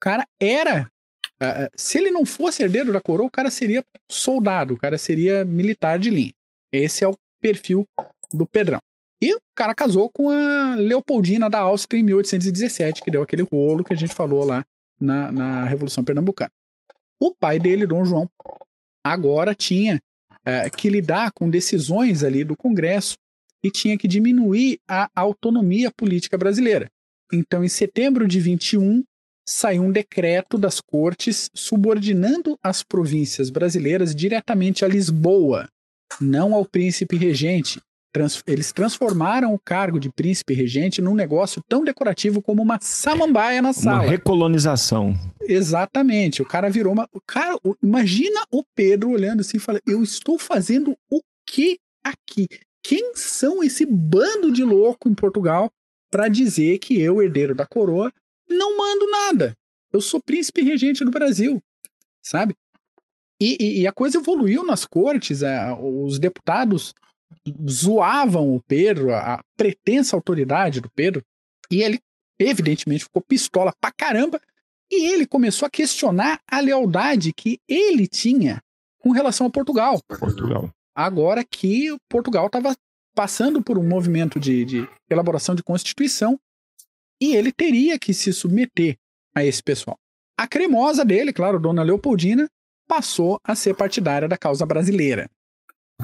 cara 0.00 0.26
era. 0.40 0.90
Uh, 1.42 1.70
se 1.76 1.98
ele 1.98 2.10
não 2.10 2.26
fosse 2.26 2.62
herdeiro 2.62 2.92
da 2.92 3.00
coroa, 3.00 3.26
o 3.26 3.30
cara 3.30 3.50
seria 3.50 3.84
soldado, 4.10 4.74
o 4.74 4.76
cara 4.76 4.98
seria 4.98 5.44
militar 5.44 5.98
de 5.98 6.10
linha. 6.10 6.32
Esse 6.72 7.04
é 7.04 7.08
o 7.08 7.16
perfil 7.40 7.86
do 8.32 8.46
Pedrão. 8.46 8.80
E 9.22 9.34
o 9.34 9.40
cara 9.54 9.74
casou 9.74 10.10
com 10.10 10.30
a 10.30 10.74
Leopoldina 10.76 11.50
da 11.50 11.60
Áustria 11.60 12.00
em 12.00 12.02
1817, 12.02 13.02
que 13.02 13.10
deu 13.10 13.22
aquele 13.22 13.42
rolo 13.42 13.84
que 13.84 13.92
a 13.92 13.96
gente 13.96 14.14
falou 14.14 14.44
lá 14.44 14.64
na, 14.98 15.30
na 15.30 15.64
Revolução 15.64 16.02
Pernambucana. 16.02 16.50
O 17.20 17.34
pai 17.34 17.58
dele, 17.58 17.86
Dom 17.86 18.04
João, 18.04 18.28
agora 19.04 19.54
tinha 19.54 20.00
uh, 20.40 20.76
que 20.76 20.88
lidar 20.88 21.32
com 21.32 21.50
decisões 21.50 22.24
ali 22.24 22.44
do 22.44 22.56
Congresso 22.56 23.16
e 23.62 23.70
tinha 23.70 23.98
que 23.98 24.08
diminuir 24.08 24.78
a 24.88 25.10
autonomia 25.14 25.90
política 25.90 26.38
brasileira. 26.38 26.88
Então, 27.30 27.62
em 27.62 27.68
setembro 27.68 28.26
de 28.26 28.40
21, 28.40 29.04
saiu 29.50 29.82
um 29.82 29.90
decreto 29.90 30.56
das 30.56 30.80
cortes 30.80 31.50
subordinando 31.52 32.56
as 32.62 32.84
províncias 32.84 33.50
brasileiras 33.50 34.14
diretamente 34.14 34.84
a 34.84 34.88
Lisboa, 34.88 35.68
não 36.20 36.54
ao 36.54 36.64
príncipe 36.64 37.16
regente. 37.16 37.80
Trans 38.12 38.42
eles 38.46 38.72
transformaram 38.72 39.52
o 39.52 39.58
cargo 39.58 39.98
de 39.98 40.10
príncipe 40.10 40.54
regente 40.54 41.02
num 41.02 41.14
negócio 41.14 41.62
tão 41.68 41.84
decorativo 41.84 42.40
como 42.40 42.62
uma 42.62 42.78
samambaia 42.80 43.60
na 43.60 43.72
sala. 43.72 44.02
Uma 44.02 44.10
recolonização. 44.10 45.14
Exatamente. 45.42 46.42
O 46.42 46.46
cara 46.46 46.68
virou 46.68 46.92
uma. 46.92 47.08
O 47.12 47.20
cara, 47.20 47.56
imagina 47.82 48.42
o 48.52 48.64
Pedro 48.74 49.10
olhando 49.10 49.40
assim 49.40 49.58
e 49.58 49.60
falando: 49.60 49.82
Eu 49.86 50.02
estou 50.02 50.38
fazendo 50.38 50.96
o 51.10 51.20
que 51.46 51.78
aqui? 52.04 52.48
Quem 52.82 53.12
são 53.14 53.62
esse 53.62 53.86
bando 53.86 54.50
de 54.50 54.64
louco 54.64 55.08
em 55.08 55.14
Portugal 55.14 55.70
para 56.10 56.26
dizer 56.26 56.78
que 56.78 57.00
eu, 57.00 57.22
herdeiro 57.22 57.54
da 57.54 57.64
coroa, 57.64 58.12
não 58.50 58.76
mando 58.76 59.10
nada. 59.10 59.56
Eu 59.92 60.00
sou 60.00 60.20
príncipe 60.20 60.62
regente 60.62 61.04
do 61.04 61.10
Brasil, 61.10 61.62
sabe? 62.22 62.54
E, 63.40 63.56
e, 63.58 63.80
e 63.80 63.86
a 63.86 63.92
coisa 63.92 64.18
evoluiu 64.18 64.64
nas 64.64 64.84
cortes, 64.84 65.40
os 65.80 66.18
deputados 66.18 66.94
zoavam 67.68 68.54
o 68.54 68.60
Pedro, 68.60 69.14
a, 69.14 69.34
a 69.34 69.44
pretensa 69.56 70.14
autoridade 70.14 70.80
do 70.80 70.90
Pedro, 70.90 71.22
e 71.70 71.82
ele, 71.82 72.00
evidentemente, 72.38 73.04
ficou 73.04 73.22
pistola 73.22 73.72
pra 73.80 73.90
caramba, 73.90 74.40
e 74.90 75.06
ele 75.12 75.26
começou 75.26 75.66
a 75.66 75.70
questionar 75.70 76.40
a 76.46 76.60
lealdade 76.60 77.32
que 77.32 77.58
ele 77.68 78.06
tinha 78.06 78.60
com 78.98 79.10
relação 79.10 79.46
a 79.46 79.50
Portugal. 79.50 80.00
Portugal. 80.06 80.70
Agora 80.94 81.44
que 81.44 81.96
Portugal 82.08 82.46
estava 82.46 82.76
passando 83.14 83.62
por 83.62 83.78
um 83.78 83.86
movimento 83.86 84.38
de, 84.38 84.64
de 84.64 84.88
elaboração 85.08 85.54
de 85.54 85.62
constituição 85.62 86.38
e 87.20 87.34
ele 87.34 87.52
teria 87.52 87.98
que 87.98 88.14
se 88.14 88.32
submeter 88.32 88.96
a 89.34 89.44
esse 89.44 89.62
pessoal. 89.62 89.96
A 90.38 90.46
cremosa 90.46 91.04
dele, 91.04 91.32
claro, 91.32 91.60
Dona 91.60 91.82
Leopoldina, 91.82 92.48
passou 92.88 93.38
a 93.44 93.54
ser 93.54 93.74
partidária 93.76 94.26
da 94.26 94.38
causa 94.38 94.64
brasileira. 94.64 95.28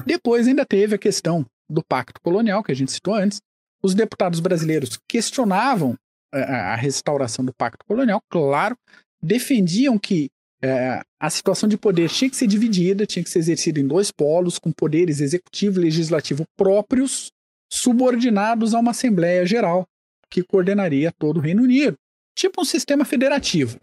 Depois 0.05 0.47
ainda 0.47 0.65
teve 0.65 0.95
a 0.95 0.99
questão 0.99 1.45
do 1.69 1.83
pacto 1.83 2.21
colonial, 2.21 2.63
que 2.63 2.71
a 2.71 2.75
gente 2.75 2.91
citou 2.91 3.15
antes. 3.15 3.39
Os 3.81 3.93
deputados 3.93 4.39
brasileiros 4.39 4.97
questionavam 5.07 5.95
a, 6.31 6.37
eh, 6.37 6.43
a 6.43 6.75
restauração 6.75 7.43
do 7.43 7.53
pacto 7.53 7.85
colonial, 7.85 8.21
claro, 8.29 8.77
defendiam 9.21 9.97
que 9.97 10.29
é, 10.61 11.01
a 11.19 11.29
situação 11.29 11.69
de 11.69 11.77
poder 11.77 12.09
tinha 12.09 12.29
que 12.29 12.35
ser 12.35 12.47
dividida, 12.47 13.05
tinha 13.05 13.23
que 13.23 13.29
ser 13.29 13.39
exercida 13.39 13.79
em 13.79 13.87
dois 13.87 14.11
polos, 14.11 14.57
com 14.57 14.71
poderes 14.71 15.19
executivo 15.19 15.79
e 15.79 15.83
legislativo 15.83 16.45
próprios, 16.55 17.31
subordinados 17.71 18.73
a 18.73 18.79
uma 18.79 18.91
Assembleia 18.91 19.45
Geral, 19.45 19.85
que 20.29 20.43
coordenaria 20.43 21.11
todo 21.17 21.37
o 21.37 21.41
Reino 21.41 21.63
Unido. 21.63 21.97
Tipo 22.35 22.61
um 22.61 22.65
sistema 22.65 23.03
federativo, 23.03 23.79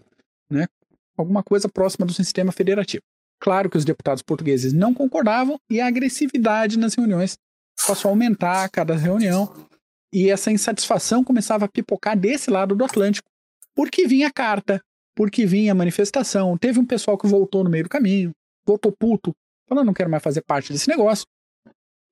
né? 0.51 0.67
Alguma 1.17 1.43
coisa 1.43 1.69
próxima 1.69 2.07
do 2.07 2.13
sistema 2.13 2.53
federativo. 2.53 3.03
Claro 3.41 3.69
que 3.69 3.77
os 3.77 3.85
deputados 3.85 4.23
portugueses 4.23 4.73
não 4.73 4.95
concordavam 4.95 5.59
e 5.71 5.81
a 5.81 5.87
agressividade 5.87 6.79
nas 6.79 6.95
reuniões 6.95 7.37
passou 7.87 8.09
a 8.09 8.13
aumentar 8.13 8.65
a 8.65 8.69
cada 8.69 8.97
reunião. 8.97 9.53
E 10.13 10.31
essa 10.31 10.51
insatisfação 10.51 11.25
começava 11.25 11.65
a 11.65 11.69
pipocar 11.69 12.19
desse 12.19 12.51
lado 12.51 12.75
do 12.75 12.85
Atlântico, 12.85 13.29
porque 13.75 14.07
vinha 14.07 14.31
carta, 14.31 14.81
porque 15.15 15.45
vinha 15.45 15.75
manifestação. 15.75 16.57
Teve 16.57 16.79
um 16.79 16.87
pessoal 16.87 17.19
que 17.19 17.27
voltou 17.27 17.65
no 17.65 17.71
meio 17.71 17.85
do 17.85 17.91
caminho, 17.91 18.31
voltou 18.65 18.93
puto, 18.93 19.35
falando: 19.69 19.87
não 19.87 19.95
quero 19.95 20.11
mais 20.11 20.23
fazer 20.23 20.43
parte 20.43 20.73
desse 20.73 20.89
negócio. 20.89 21.27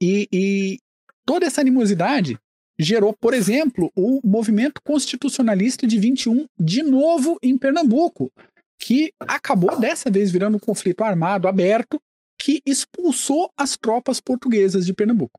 E, 0.03 0.29
e 0.33 0.79
toda 1.25 1.47
essa 1.47 1.61
animosidade 1.61 2.37
gerou, 2.83 3.13
por 3.13 3.35
exemplo, 3.35 3.91
o 3.97 4.21
movimento 4.25 4.81
constitucionalista 4.83 5.87
de 5.87 5.99
21 5.99 6.47
de 6.59 6.83
novo 6.83 7.39
em 7.43 7.57
Pernambuco, 7.57 8.31
que 8.79 9.13
acabou 9.21 9.79
dessa 9.79 10.11
vez 10.11 10.31
virando 10.31 10.57
um 10.57 10.61
conflito 10.61 11.05
armado 11.05 11.47
aberto 11.47 12.01
que 12.39 12.61
expulsou 12.67 13.51
as 13.57 13.77
tropas 13.77 14.21
portuguesas 14.21 14.85
de 14.85 14.93
Pernambuco. 14.93 15.39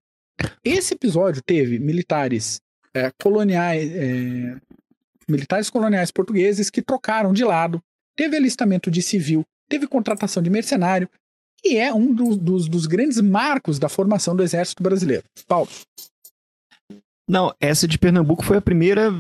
Esse 0.64 0.94
episódio 0.94 1.42
teve 1.46 1.78
militares 1.78 2.62
é, 2.94 3.12
coloniais, 3.22 3.92
é, 3.92 4.56
militares 5.28 5.70
coloniais 5.70 6.12
portugueses 6.12 6.70
que 6.70 6.82
trocaram 6.82 7.34
de 7.34 7.44
lado, 7.44 7.82
teve 8.16 8.38
alistamento 8.38 8.90
de 8.90 9.02
civil, 9.02 9.44
teve 9.68 9.88
contratação 9.88 10.42
de 10.42 10.50
mercenário, 10.50 11.10
e 11.64 11.78
é 11.78 11.94
um 11.94 12.14
do, 12.14 12.36
dos, 12.36 12.68
dos 12.68 12.86
grandes 12.86 13.20
marcos 13.22 13.80
da 13.80 13.88
formação 13.88 14.36
do 14.36 14.44
Exército 14.44 14.84
Brasileiro. 14.84 15.24
Paulo. 15.48 15.70
Não, 17.28 17.54
essa 17.60 17.88
de 17.88 17.98
Pernambuco 17.98 18.44
foi 18.44 18.58
a 18.58 18.62
primeira 18.62 19.12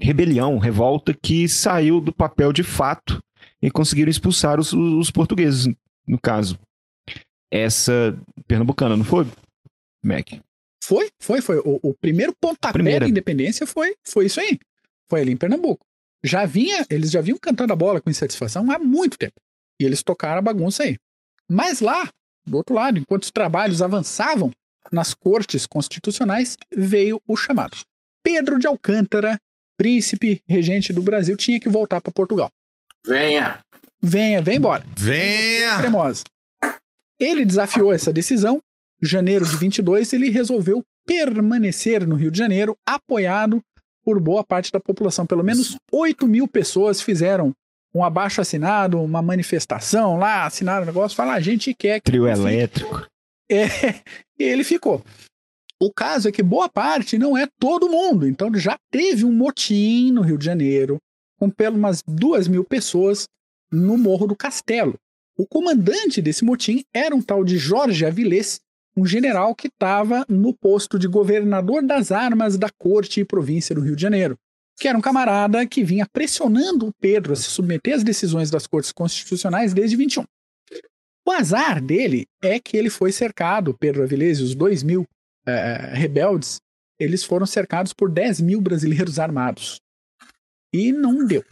rebelião, 0.00 0.58
revolta 0.58 1.14
que 1.14 1.48
saiu 1.48 2.00
do 2.00 2.12
papel 2.12 2.52
de 2.52 2.62
fato 2.62 3.22
e 3.60 3.70
conseguiram 3.70 4.10
expulsar 4.10 4.58
os, 4.58 4.72
os 4.72 5.10
portugueses, 5.10 5.72
no 6.06 6.18
caso. 6.20 6.58
Essa 7.50 8.18
pernambucana, 8.46 8.96
não 8.96 9.04
foi, 9.04 9.26
Mac? 10.04 10.30
Foi, 10.82 11.10
foi, 11.20 11.40
foi. 11.40 11.58
O, 11.58 11.78
o 11.82 11.94
primeiro 11.94 12.34
pontapé 12.40 12.72
Primeira. 12.72 13.04
da 13.04 13.08
independência 13.08 13.66
foi, 13.66 13.94
foi 14.04 14.26
isso 14.26 14.40
aí. 14.40 14.58
Foi 15.08 15.20
ali 15.20 15.32
em 15.32 15.36
Pernambuco. 15.36 15.84
Já 16.24 16.44
vinha, 16.44 16.84
eles 16.90 17.10
já 17.10 17.20
vinham 17.20 17.38
cantando 17.38 17.72
a 17.72 17.76
bola 17.76 18.00
com 18.00 18.10
insatisfação 18.10 18.68
há 18.70 18.78
muito 18.78 19.16
tempo. 19.16 19.34
E 19.80 19.84
eles 19.84 20.02
tocaram 20.02 20.38
a 20.38 20.42
bagunça 20.42 20.82
aí. 20.82 20.96
Mas 21.48 21.80
lá, 21.80 22.08
do 22.46 22.56
outro 22.56 22.74
lado, 22.74 22.98
enquanto 22.98 23.24
os 23.24 23.30
trabalhos 23.30 23.82
avançavam, 23.82 24.50
nas 24.90 25.14
cortes 25.14 25.66
constitucionais 25.66 26.56
veio 26.74 27.20
o 27.26 27.36
chamado. 27.36 27.76
Pedro 28.22 28.58
de 28.58 28.66
Alcântara, 28.66 29.38
príncipe 29.76 30.42
regente 30.48 30.92
do 30.92 31.02
Brasil, 31.02 31.36
tinha 31.36 31.60
que 31.60 31.68
voltar 31.68 32.00
para 32.00 32.12
Portugal. 32.12 32.50
Venha! 33.06 33.60
Venha, 34.00 34.40
vem 34.42 34.56
embora. 34.56 34.84
Venha! 34.96 35.78
Cremosa. 35.78 36.24
Ele 37.18 37.44
desafiou 37.44 37.92
essa 37.92 38.12
decisão. 38.12 38.60
Em 39.02 39.06
janeiro 39.06 39.44
de 39.44 39.56
22, 39.56 40.12
ele 40.12 40.30
resolveu 40.30 40.82
permanecer 41.06 42.06
no 42.06 42.14
Rio 42.14 42.30
de 42.30 42.38
Janeiro, 42.38 42.76
apoiado 42.86 43.60
por 44.04 44.20
boa 44.20 44.44
parte 44.44 44.70
da 44.72 44.80
população. 44.80 45.26
Pelo 45.26 45.42
menos 45.42 45.76
8 45.90 46.26
mil 46.26 46.46
pessoas 46.48 47.00
fizeram 47.00 47.52
um 47.94 48.02
abaixo 48.02 48.40
assinado, 48.40 49.00
uma 49.00 49.20
manifestação 49.20 50.18
lá, 50.18 50.46
assinaram 50.46 50.82
o 50.82 50.86
negócio, 50.86 51.16
falaram, 51.16 51.38
a 51.38 51.42
gente 51.42 51.74
quer 51.74 52.00
que. 52.00 52.10
Trio 52.10 52.26
elétrico. 52.26 53.06
É, 53.50 53.66
ele 54.38 54.64
ficou. 54.64 55.02
O 55.80 55.92
caso 55.92 56.28
é 56.28 56.32
que 56.32 56.42
boa 56.42 56.68
parte 56.68 57.18
não 57.18 57.36
é 57.36 57.48
todo 57.58 57.90
mundo. 57.90 58.26
Então 58.26 58.54
já 58.54 58.78
teve 58.90 59.24
um 59.24 59.32
motim 59.32 60.12
no 60.12 60.22
Rio 60.22 60.38
de 60.38 60.44
Janeiro, 60.44 60.98
com 61.38 61.50
pelo 61.50 61.76
umas 61.76 62.02
duas 62.06 62.46
mil 62.46 62.62
pessoas 62.62 63.26
no 63.70 63.98
Morro 63.98 64.28
do 64.28 64.36
Castelo. 64.36 64.94
O 65.36 65.46
comandante 65.46 66.22
desse 66.22 66.44
motim 66.44 66.84
era 66.94 67.14
um 67.16 67.22
tal 67.22 67.42
de 67.42 67.56
Jorge 67.58 68.04
Avilés, 68.06 68.60
um 68.96 69.04
general 69.04 69.54
que 69.54 69.68
estava 69.68 70.24
no 70.28 70.54
posto 70.54 70.98
de 70.98 71.08
governador 71.08 71.82
das 71.82 72.12
armas 72.12 72.58
da 72.58 72.68
corte 72.78 73.20
e 73.20 73.24
província 73.24 73.74
do 73.74 73.80
Rio 73.80 73.96
de 73.96 74.02
Janeiro, 74.02 74.36
que 74.78 74.86
era 74.86 74.96
um 74.96 75.00
camarada 75.00 75.66
que 75.66 75.82
vinha 75.82 76.06
pressionando 76.12 76.86
o 76.86 76.92
Pedro 77.00 77.32
a 77.32 77.36
se 77.36 77.44
submeter 77.44 77.94
às 77.94 78.04
decisões 78.04 78.50
das 78.50 78.66
cortes 78.66 78.92
constitucionais 78.92 79.72
desde 79.72 79.96
21. 79.96 80.24
O 81.26 81.30
azar 81.30 81.80
dele 81.80 82.26
é 82.42 82.58
que 82.58 82.76
ele 82.76 82.90
foi 82.90 83.12
cercado, 83.12 83.76
Pedro 83.78 84.02
Avilés 84.02 84.38
e 84.38 84.42
os 84.42 84.54
dois 84.54 84.82
mil 84.82 85.06
é, 85.46 85.92
rebeldes, 85.94 86.60
eles 86.98 87.24
foram 87.24 87.46
cercados 87.46 87.92
por 87.92 88.10
10 88.10 88.40
mil 88.40 88.60
brasileiros 88.60 89.18
armados. 89.18 89.80
E 90.72 90.92
não 90.92 91.26
deu. 91.26 91.44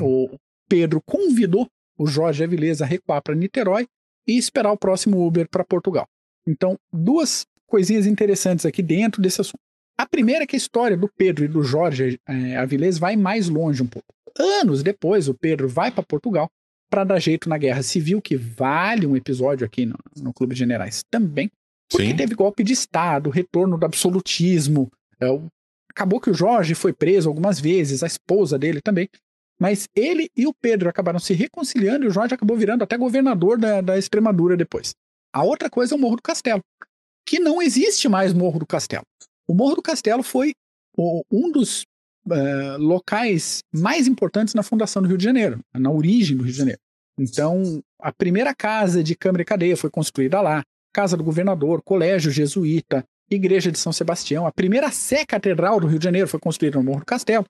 Uhum. 0.00 0.28
O 0.32 0.38
Pedro 0.68 1.00
convidou 1.04 1.68
o 1.98 2.06
Jorge 2.06 2.44
Avilés 2.44 2.80
a 2.80 2.86
recuar 2.86 3.22
para 3.22 3.34
Niterói 3.34 3.86
e 4.26 4.38
esperar 4.38 4.72
o 4.72 4.78
próximo 4.78 5.26
Uber 5.26 5.48
para 5.50 5.64
Portugal. 5.64 6.06
Então, 6.46 6.76
duas 6.92 7.44
coisinhas 7.66 8.06
interessantes 8.06 8.64
aqui 8.64 8.82
dentro 8.82 9.20
desse 9.20 9.40
assunto. 9.40 9.60
A 9.98 10.06
primeira 10.06 10.44
é 10.44 10.46
que 10.46 10.56
a 10.56 10.58
história 10.58 10.96
do 10.96 11.10
Pedro 11.14 11.44
e 11.44 11.48
do 11.48 11.62
Jorge 11.62 12.18
é, 12.26 12.56
Avilés 12.56 12.98
vai 12.98 13.16
mais 13.16 13.48
longe 13.48 13.82
um 13.82 13.86
pouco. 13.86 14.08
Anos 14.38 14.82
depois, 14.82 15.28
o 15.28 15.34
Pedro 15.34 15.68
vai 15.68 15.90
para 15.90 16.02
Portugal 16.02 16.48
para 16.90 17.04
dar 17.04 17.20
jeito 17.20 17.48
na 17.48 17.56
Guerra 17.56 17.82
Civil, 17.82 18.20
que 18.20 18.36
vale 18.36 19.06
um 19.06 19.16
episódio 19.16 19.64
aqui 19.64 19.86
no, 19.86 19.96
no 20.16 20.34
Clube 20.34 20.54
de 20.54 20.58
Generais 20.58 21.02
também, 21.08 21.50
porque 21.88 22.08
Sim. 22.08 22.16
teve 22.16 22.34
golpe 22.34 22.64
de 22.64 22.72
Estado, 22.72 23.30
retorno 23.30 23.78
do 23.78 23.86
absolutismo. 23.86 24.90
É, 25.20 25.30
o, 25.30 25.46
acabou 25.90 26.20
que 26.20 26.30
o 26.30 26.34
Jorge 26.34 26.74
foi 26.74 26.92
preso 26.92 27.28
algumas 27.28 27.60
vezes, 27.60 28.02
a 28.02 28.06
esposa 28.06 28.58
dele 28.58 28.80
também. 28.80 29.08
Mas 29.60 29.86
ele 29.94 30.30
e 30.34 30.46
o 30.46 30.54
Pedro 30.54 30.88
acabaram 30.88 31.18
se 31.18 31.34
reconciliando 31.34 32.04
e 32.04 32.08
o 32.08 32.10
Jorge 32.10 32.34
acabou 32.34 32.56
virando 32.56 32.82
até 32.82 32.96
governador 32.96 33.58
da, 33.58 33.80
da 33.80 33.98
Extremadura 33.98 34.56
depois. 34.56 34.94
A 35.32 35.44
outra 35.44 35.68
coisa 35.68 35.94
é 35.94 35.96
o 35.96 36.00
Morro 36.00 36.16
do 36.16 36.22
Castelo, 36.22 36.62
que 37.26 37.38
não 37.38 37.60
existe 37.60 38.08
mais 38.08 38.32
Morro 38.32 38.58
do 38.58 38.66
Castelo. 38.66 39.04
O 39.46 39.54
Morro 39.54 39.76
do 39.76 39.82
Castelo 39.82 40.22
foi 40.22 40.54
um 41.30 41.52
dos 41.52 41.84
uh, 42.26 42.78
locais 42.78 43.60
mais 43.72 44.06
importantes 44.06 44.54
na 44.54 44.62
fundação 44.62 45.02
do 45.02 45.08
Rio 45.08 45.18
de 45.18 45.24
Janeiro, 45.24 45.60
na 45.74 45.90
origem 45.90 46.36
do 46.36 46.42
Rio 46.42 46.52
de 46.52 46.58
Janeiro. 46.58 46.80
Então, 47.18 47.82
a 48.00 48.12
primeira 48.12 48.54
casa 48.54 49.02
de 49.02 49.14
Câmara 49.14 49.42
e 49.42 49.44
Cadeia 49.44 49.76
foi 49.76 49.90
construída 49.90 50.40
lá, 50.40 50.62
Casa 50.92 51.16
do 51.16 51.24
Governador, 51.24 51.82
Colégio 51.82 52.30
Jesuíta, 52.30 53.04
Igreja 53.30 53.70
de 53.70 53.78
São 53.78 53.92
Sebastião, 53.92 54.46
a 54.46 54.52
primeira 54.52 54.90
sé 54.90 55.24
catedral 55.24 55.78
do 55.78 55.86
Rio 55.86 55.98
de 55.98 56.04
Janeiro 56.04 56.26
foi 56.26 56.40
construída 56.40 56.78
no 56.78 56.84
Morro 56.84 57.00
do 57.00 57.06
Castelo. 57.06 57.46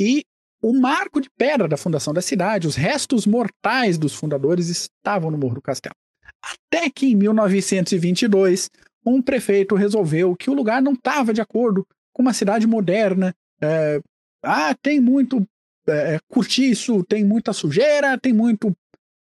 E 0.00 0.24
o 0.60 0.72
marco 0.72 1.20
de 1.20 1.28
pedra 1.38 1.68
da 1.68 1.76
fundação 1.76 2.12
da 2.12 2.20
cidade, 2.20 2.66
os 2.66 2.74
restos 2.74 3.26
mortais 3.26 3.98
dos 3.98 4.14
fundadores 4.14 4.68
estavam 4.68 5.30
no 5.30 5.38
Morro 5.38 5.56
do 5.56 5.62
Castelo. 5.62 5.94
Até 6.42 6.90
que 6.90 7.06
em 7.06 7.14
1922, 7.14 8.68
um 9.06 9.22
prefeito 9.22 9.74
resolveu 9.74 10.34
que 10.34 10.50
o 10.50 10.54
lugar 10.54 10.82
não 10.82 10.92
estava 10.92 11.32
de 11.32 11.40
acordo 11.40 11.86
com 12.12 12.22
uma 12.22 12.32
cidade 12.32 12.66
moderna. 12.66 13.34
É, 13.62 14.00
ah, 14.42 14.74
tem 14.80 15.00
muito 15.00 15.46
é, 15.86 16.18
cortiço, 16.28 17.04
tem 17.04 17.24
muita 17.24 17.52
sujeira, 17.52 18.18
tem 18.18 18.32
muito 18.32 18.72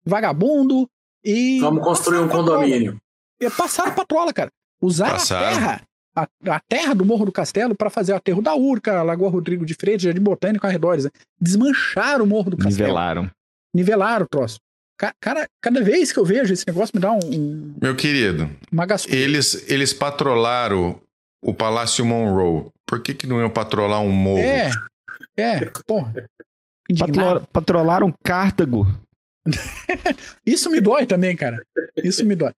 vagabundo. 0.06 0.90
E 1.24 1.60
Vamos 1.60 1.84
construir 1.84 2.20
um 2.20 2.28
condomínio. 2.28 3.00
E 3.40 3.50
passaram 3.50 3.94
patrola, 3.94 4.34
cara. 4.34 4.52
Usaram 4.82 5.14
passaram. 5.14 5.48
a 5.48 5.54
terra 5.54 5.82
a, 6.16 6.28
a, 6.48 6.60
terra 6.60 6.94
do 6.94 7.06
Morro 7.06 7.26
do 7.26 7.32
Castelo 7.32 7.76
para 7.76 7.90
fazer 7.90 8.14
o 8.14 8.16
aterro 8.16 8.42
da 8.42 8.56
Urca, 8.56 9.02
Lagoa 9.02 9.30
Rodrigo 9.30 9.66
de 9.66 9.74
Freitas, 9.74 10.04
Jardim 10.04 10.22
Botânico, 10.22 10.66
arredores. 10.68 11.06
Né? 11.06 11.12
Desmancharam 11.40 12.26
o 12.26 12.28
Morro 12.28 12.52
do 12.52 12.58
Castelo. 12.58 12.88
Nivelaram. 12.88 13.32
Nivelaram 13.74 14.26
o 14.26 14.30
troço. 14.30 14.60
Cara, 15.20 15.48
cada 15.60 15.82
vez 15.82 16.12
que 16.12 16.20
eu 16.20 16.26
vejo 16.26 16.54
esse 16.54 16.68
negócio 16.68 16.92
me 16.94 17.02
dá 17.02 17.12
um. 17.12 17.20
um 17.26 17.76
Meu 17.82 17.96
querido, 17.96 18.48
uma 18.72 18.86
eles, 19.08 19.68
eles 19.68 19.94
patrolaram 19.94 21.02
o 21.42 21.54
Palácio 21.54 22.06
Monroe. 22.06 22.68
Por 22.92 23.02
que, 23.02 23.14
que 23.14 23.26
não 23.26 23.40
iam 23.40 23.50
patrolar 23.50 24.02
um 24.02 24.12
morro? 24.12 24.40
É, 24.40 24.70
é, 25.38 25.72
porra. 25.88 26.14
Patrol, 27.00 27.40
patrolaram 27.48 28.14
Cartago. 28.22 28.86
Isso 30.46 30.70
me 30.70 30.82
dói 30.82 31.06
também, 31.06 31.34
cara. 31.34 31.66
Isso 31.96 32.26
me 32.26 32.36
dói. 32.36 32.52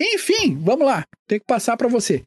Enfim, 0.00 0.56
vamos 0.56 0.86
lá. 0.86 1.02
Tem 1.26 1.40
que 1.40 1.44
passar 1.44 1.76
para 1.76 1.88
você. 1.88 2.22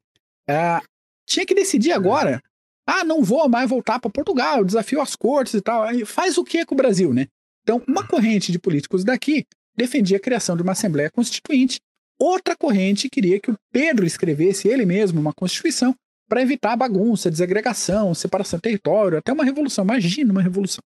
É, 0.46 0.82
tinha 1.26 1.46
que 1.46 1.56
decidir 1.56 1.94
agora. 1.94 2.44
Ah, 2.86 3.06
não 3.06 3.24
vou 3.24 3.48
mais 3.48 3.70
voltar 3.70 3.98
para 3.98 4.12
Portugal, 4.12 4.66
desafio 4.66 5.00
as 5.00 5.16
cortes 5.16 5.54
e 5.54 5.62
tal. 5.62 5.84
Aí 5.84 6.04
faz 6.04 6.38
o 6.38 6.44
que 6.44 6.66
com 6.66 6.76
o 6.76 6.78
Brasil, 6.78 7.14
né? 7.14 7.28
Então, 7.64 7.82
uma 7.88 8.06
corrente 8.06 8.52
de 8.52 8.60
políticos 8.60 9.06
daqui 9.06 9.46
defendia 9.74 10.18
a 10.18 10.22
criação 10.22 10.58
de 10.58 10.64
uma 10.64 10.74
Assembleia 10.74 11.10
Constituinte, 11.10 11.80
outra 12.20 12.58
corrente 12.58 13.10
queria 13.10 13.40
que 13.40 13.52
o 13.52 13.58
Pedro 13.72 14.06
escrevesse 14.06 14.68
ele 14.68 14.86
mesmo 14.86 15.22
uma 15.22 15.32
Constituição 15.32 15.96
para 16.32 16.42
evitar 16.42 16.78
bagunça, 16.78 17.30
desagregação, 17.30 18.14
separação 18.14 18.58
de 18.58 18.62
território, 18.62 19.18
até 19.18 19.34
uma 19.34 19.44
revolução. 19.44 19.84
Imagina 19.84 20.32
uma 20.32 20.42
revolução. 20.42 20.82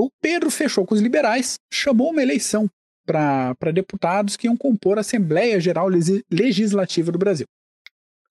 O 0.00 0.08
Pedro 0.18 0.50
fechou 0.50 0.86
com 0.86 0.94
os 0.94 1.00
liberais, 1.02 1.56
chamou 1.70 2.10
uma 2.10 2.22
eleição 2.22 2.66
para 3.04 3.70
deputados 3.70 4.34
que 4.34 4.46
iam 4.46 4.56
compor 4.56 4.96
a 4.96 5.02
Assembleia 5.02 5.60
Geral 5.60 5.88
Legislativa 6.30 7.12
do 7.12 7.18
Brasil. 7.18 7.44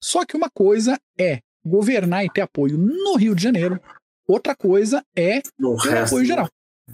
Só 0.02 0.26
que 0.26 0.36
uma 0.36 0.50
coisa 0.50 0.98
é 1.16 1.42
governar 1.64 2.26
e 2.26 2.30
ter 2.32 2.42
apoio 2.42 2.76
no 2.76 3.18
Rio 3.18 3.36
de 3.36 3.44
Janeiro, 3.44 3.80
outra 4.28 4.56
coisa 4.56 5.04
é 5.16 5.44
no 5.60 5.78
ter 5.78 5.96
apoio 5.96 6.26
geral. 6.26 6.50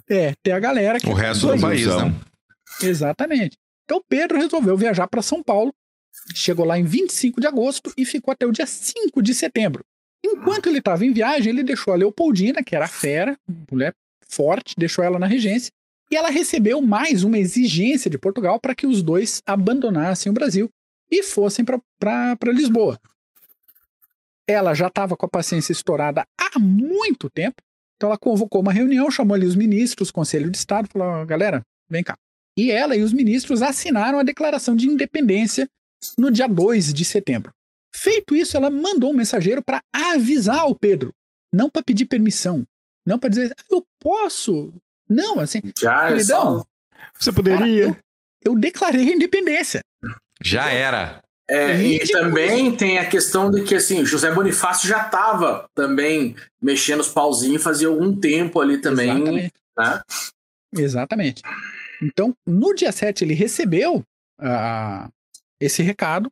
É, 0.09 0.33
ter 0.43 0.51
a 0.51 0.59
galera 0.59 0.99
que. 0.99 1.07
O 1.07 1.13
resto 1.13 1.47
do 1.47 1.61
país, 1.61 1.87
né? 1.87 2.13
Exatamente. 2.83 3.55
Então 3.85 4.03
Pedro 4.09 4.37
resolveu 4.37 4.75
viajar 4.75 5.07
para 5.07 5.21
São 5.21 5.41
Paulo, 5.41 5.73
chegou 6.33 6.65
lá 6.65 6.77
em 6.77 6.83
25 6.83 7.41
de 7.41 7.47
agosto 7.47 7.91
e 7.97 8.05
ficou 8.05 8.31
até 8.31 8.45
o 8.45 8.51
dia 8.51 8.65
5 8.65 9.21
de 9.21 9.33
setembro. 9.33 9.83
Enquanto 10.23 10.67
ele 10.67 10.79
estava 10.79 11.05
em 11.05 11.11
viagem, 11.11 11.51
ele 11.51 11.63
deixou 11.63 11.93
a 11.93 11.97
Leopoldina, 11.97 12.63
que 12.63 12.75
era 12.75 12.87
fera, 12.87 13.37
mulher 13.71 13.93
forte, 14.27 14.75
deixou 14.77 15.03
ela 15.03 15.19
na 15.19 15.27
regência, 15.27 15.71
e 16.09 16.15
ela 16.15 16.29
recebeu 16.29 16.81
mais 16.81 17.23
uma 17.23 17.37
exigência 17.37 18.09
de 18.09 18.17
Portugal 18.17 18.59
para 18.59 18.75
que 18.75 18.85
os 18.85 19.01
dois 19.01 19.41
abandonassem 19.45 20.29
o 20.29 20.33
Brasil 20.33 20.69
e 21.09 21.23
fossem 21.23 21.65
para 21.65 22.51
Lisboa. 22.51 22.99
Ela 24.47 24.73
já 24.73 24.87
estava 24.87 25.15
com 25.15 25.25
a 25.25 25.29
paciência 25.29 25.71
estourada 25.71 26.25
há 26.37 26.59
muito 26.59 27.29
tempo, 27.29 27.61
então 27.95 28.09
ela 28.09 28.17
convocou 28.17 28.61
uma 28.61 28.73
reunião, 28.73 29.09
chamou 29.11 29.35
ali 29.35 29.45
os 29.45 29.55
ministros, 29.55 30.09
o 30.09 30.13
Conselho 30.13 30.49
de 30.49 30.57
Estado, 30.57 30.89
falou: 30.91 31.25
galera, 31.25 31.61
vem 31.89 32.03
cá. 32.03 32.17
E 32.57 32.71
ela 32.71 32.95
e 32.95 33.01
os 33.01 33.13
ministros 33.13 33.61
assinaram 33.61 34.19
a 34.19 34.23
declaração 34.23 34.75
de 34.75 34.87
independência 34.87 35.67
no 36.17 36.31
dia 36.31 36.47
2 36.47 36.93
de 36.93 37.05
setembro. 37.05 37.51
Feito 37.93 38.35
isso, 38.35 38.55
ela 38.55 38.69
mandou 38.69 39.11
um 39.11 39.15
mensageiro 39.15 39.61
para 39.61 39.81
avisar 39.93 40.67
o 40.67 40.75
Pedro, 40.75 41.13
não 41.53 41.69
para 41.69 41.83
pedir 41.83 42.05
permissão, 42.05 42.65
não 43.05 43.19
para 43.19 43.29
dizer, 43.29 43.53
eu 43.69 43.83
posso. 43.99 44.73
Não, 45.09 45.39
assim. 45.39 45.61
Já, 45.77 46.09
é 46.09 46.23
só... 46.23 46.63
Você 47.19 47.31
poderia. 47.31 47.87
Cara, 47.87 48.03
eu, 48.43 48.53
eu 48.53 48.59
declarei 48.59 49.09
a 49.09 49.15
independência. 49.15 49.81
Já 50.41 50.69
era. 50.69 51.21
É, 51.49 51.75
e 51.81 51.99
também 52.07 52.73
tem 52.77 52.97
a 52.97 53.05
questão 53.05 53.51
de 53.51 53.63
que 53.63 53.75
assim, 53.75 54.05
José 54.05 54.31
Bonifácio 54.31 54.87
já 54.87 55.05
estava 55.05 55.67
também 55.75 56.33
mexendo 56.61 57.01
os 57.01 57.09
pauzinhos 57.09 57.61
fazia 57.61 57.89
algum 57.89 58.15
tempo 58.15 58.61
ali 58.61 58.77
também. 58.77 59.09
Exatamente. 59.09 59.53
Né? 59.77 60.01
Exatamente. 60.77 61.41
Então, 62.01 62.33
no 62.47 62.73
dia 62.73 62.91
7, 62.91 63.25
ele 63.25 63.33
recebeu 63.33 63.97
uh, 64.39 65.11
esse 65.61 65.83
recado, 65.83 66.31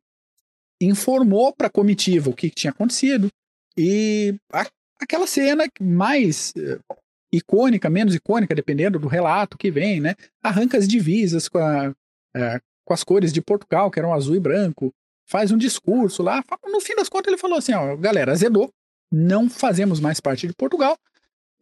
informou 0.81 1.53
para 1.53 1.67
a 1.67 1.71
comitiva 1.71 2.29
o 2.29 2.33
que, 2.33 2.49
que, 2.49 2.55
tinha 2.55 2.71
acontecido, 2.71 3.29
e 3.77 4.35
a, 4.51 4.65
aquela 4.99 5.27
cena 5.27 5.65
mais 5.79 6.51
uh, 6.57 6.95
icônica, 7.31 7.89
menos 7.89 8.15
icônica, 8.15 8.55
dependendo 8.55 8.97
do 8.97 9.07
relato 9.07 9.57
que 9.57 9.69
vem, 9.69 10.01
né? 10.01 10.15
Arranca 10.41 10.77
as 10.77 10.87
divisas 10.87 11.47
com 11.47 11.59
a, 11.59 11.89
uh, 11.89 12.61
com 12.83 12.93
as 12.93 13.03
cores 13.03 13.31
de 13.31 13.41
Portugal, 13.41 13.91
que 13.91 13.99
eram 13.99 14.13
azul 14.13 14.35
e 14.35 14.39
branco, 14.39 14.91
faz 15.25 15.51
um 15.51 15.57
discurso 15.57 16.23
lá. 16.23 16.43
No 16.65 16.81
fim 16.81 16.95
das 16.95 17.07
contas, 17.07 17.31
ele 17.31 17.39
falou 17.39 17.57
assim: 17.59 17.73
ó, 17.73 17.95
galera, 17.95 18.31
azedou, 18.31 18.73
não 19.11 19.49
fazemos 19.49 19.99
mais 19.99 20.19
parte 20.19 20.47
de 20.47 20.53
Portugal 20.53 20.97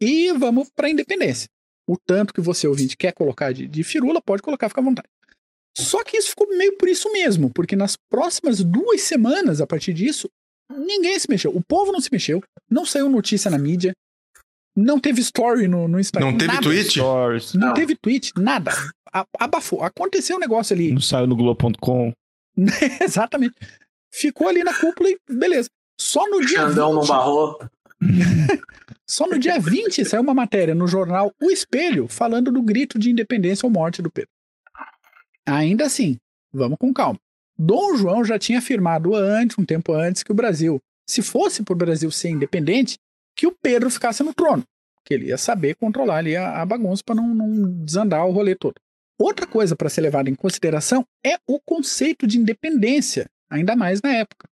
e 0.00 0.32
vamos 0.32 0.70
para 0.70 0.86
a 0.86 0.90
independência. 0.90 1.48
O 1.86 1.96
tanto 1.96 2.32
que 2.32 2.40
você, 2.40 2.66
ouvinte, 2.66 2.96
quer 2.96 3.12
colocar 3.12 3.52
de, 3.52 3.66
de 3.66 3.82
firula, 3.82 4.20
pode 4.22 4.42
colocar, 4.42 4.68
fica 4.68 4.80
à 4.80 4.84
vontade. 4.84 5.08
Só 5.82 6.02
que 6.02 6.16
isso 6.16 6.30
ficou 6.30 6.48
meio 6.48 6.76
por 6.76 6.88
isso 6.88 7.10
mesmo, 7.12 7.50
porque 7.50 7.76
nas 7.76 7.96
próximas 8.10 8.62
duas 8.62 9.02
semanas, 9.02 9.60
a 9.60 9.66
partir 9.66 9.92
disso, 9.92 10.28
ninguém 10.70 11.18
se 11.18 11.28
mexeu. 11.28 11.54
O 11.54 11.62
povo 11.62 11.92
não 11.92 12.00
se 12.00 12.08
mexeu, 12.10 12.42
não 12.70 12.84
saiu 12.84 13.08
notícia 13.08 13.50
na 13.50 13.58
mídia, 13.58 13.92
não 14.76 14.98
teve 15.00 15.20
story 15.20 15.68
no, 15.68 15.88
no 15.88 15.98
Instagram. 15.98 16.32
Não 16.32 16.38
teve 16.38 16.52
nada. 16.52 16.62
tweet? 16.62 16.98
Não, 16.98 17.38
não, 17.54 17.74
teve 17.74 17.96
tweet, 17.96 18.32
nada 18.36 18.72
abafou. 19.38 19.82
Aconteceu 19.82 20.36
um 20.36 20.40
negócio 20.40 20.74
ali. 20.74 20.92
Não 20.92 21.00
saiu 21.00 21.26
no 21.26 21.36
Globo.com. 21.36 22.12
Exatamente. 23.00 23.54
Ficou 24.12 24.48
ali 24.48 24.64
na 24.64 24.74
cúpula 24.74 25.10
e 25.10 25.18
beleza. 25.30 25.68
Só 26.00 26.28
no 26.28 26.40
dia 26.44 26.58
Xandão 26.58 26.92
20, 26.92 27.00
não 27.00 27.06
barrou. 27.06 27.58
Só 29.06 29.26
no 29.26 29.38
dia 29.38 29.58
20 29.58 30.04
saiu 30.04 30.22
uma 30.22 30.34
matéria 30.34 30.74
no 30.74 30.86
jornal 30.86 31.32
O 31.42 31.50
Espelho 31.50 32.06
falando 32.08 32.52
do 32.52 32.62
grito 32.62 32.98
de 32.98 33.10
independência 33.10 33.66
ou 33.66 33.72
morte 33.72 34.00
do 34.00 34.10
Pedro. 34.10 34.30
Ainda 35.48 35.86
assim, 35.86 36.16
vamos 36.52 36.78
com 36.78 36.92
calma. 36.92 37.18
Dom 37.58 37.96
João 37.96 38.24
já 38.24 38.38
tinha 38.38 38.58
afirmado 38.58 39.14
antes, 39.14 39.58
um 39.58 39.64
tempo 39.64 39.92
antes, 39.92 40.22
que 40.22 40.30
o 40.30 40.34
Brasil, 40.34 40.78
se 41.08 41.22
fosse 41.22 41.62
para 41.62 41.72
o 41.72 41.76
Brasil 41.76 42.10
ser 42.10 42.28
independente, 42.28 42.98
que 43.34 43.46
o 43.46 43.54
Pedro 43.62 43.90
ficasse 43.90 44.22
no 44.22 44.34
trono. 44.34 44.62
Que 45.04 45.14
ele 45.14 45.26
ia 45.28 45.38
saber 45.38 45.74
controlar 45.76 46.18
ali 46.18 46.36
a, 46.36 46.60
a 46.60 46.66
bagunça 46.66 47.02
para 47.04 47.14
não, 47.14 47.34
não 47.34 47.84
desandar 47.84 48.26
o 48.26 48.30
rolê 48.30 48.54
todo. 48.54 48.74
Outra 49.18 49.46
coisa 49.46 49.74
para 49.74 49.88
ser 49.88 50.02
levada 50.02 50.30
em 50.30 50.34
consideração 50.34 51.04
é 51.24 51.36
o 51.46 51.58
conceito 51.58 52.26
de 52.26 52.38
independência, 52.38 53.26
ainda 53.50 53.74
mais 53.74 54.00
na 54.00 54.12
época. 54.12 54.46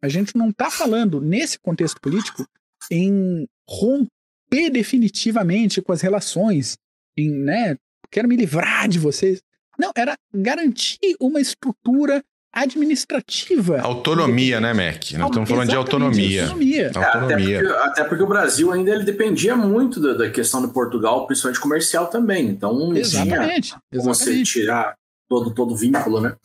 A 0.00 0.08
gente 0.08 0.36
não 0.36 0.50
está 0.50 0.70
falando, 0.70 1.20
nesse 1.20 1.58
contexto 1.58 2.00
político, 2.00 2.46
em 2.90 3.48
romper 3.68 4.70
definitivamente 4.70 5.80
com 5.80 5.92
as 5.92 6.00
relações, 6.00 6.76
em, 7.16 7.30
né, 7.30 7.76
quero 8.10 8.28
me 8.28 8.36
livrar 8.36 8.88
de 8.88 8.98
vocês. 8.98 9.40
Não, 9.82 9.90
era 9.96 10.16
garantir 10.32 11.16
uma 11.20 11.40
estrutura 11.40 12.22
administrativa. 12.52 13.80
Autonomia, 13.80 14.60
né, 14.60 14.72
Mac? 14.72 15.10
Nós 15.14 15.30
estamos 15.30 15.50
falando 15.50 15.70
de 15.70 15.74
autonomia. 15.74 16.44
Autonomia. 16.44 16.92
É, 16.94 17.04
autonomia. 17.04 17.58
Até, 17.58 17.66
porque, 17.66 17.82
até, 17.82 18.04
porque, 18.04 18.22
o 18.22 18.28
Brasil 18.28 18.70
ainda 18.70 18.92
ele 18.92 19.02
dependia 19.02 19.56
muito 19.56 19.98
da, 19.98 20.14
da, 20.14 20.30
questão 20.30 20.64
de 20.64 20.72
Portugal, 20.72 21.26
principalmente 21.26 21.60
comercial 21.60 22.06
também. 22.06 22.46
Então 22.46 22.72
não 22.78 22.96
exatamente, 22.96 23.70
tinha 23.70 23.80
como 23.90 24.14
você 24.14 24.40
tirar 24.44 24.94
todo 25.28 25.52
todo 25.52 25.74
vínculo, 25.74 26.20
né? 26.20 26.36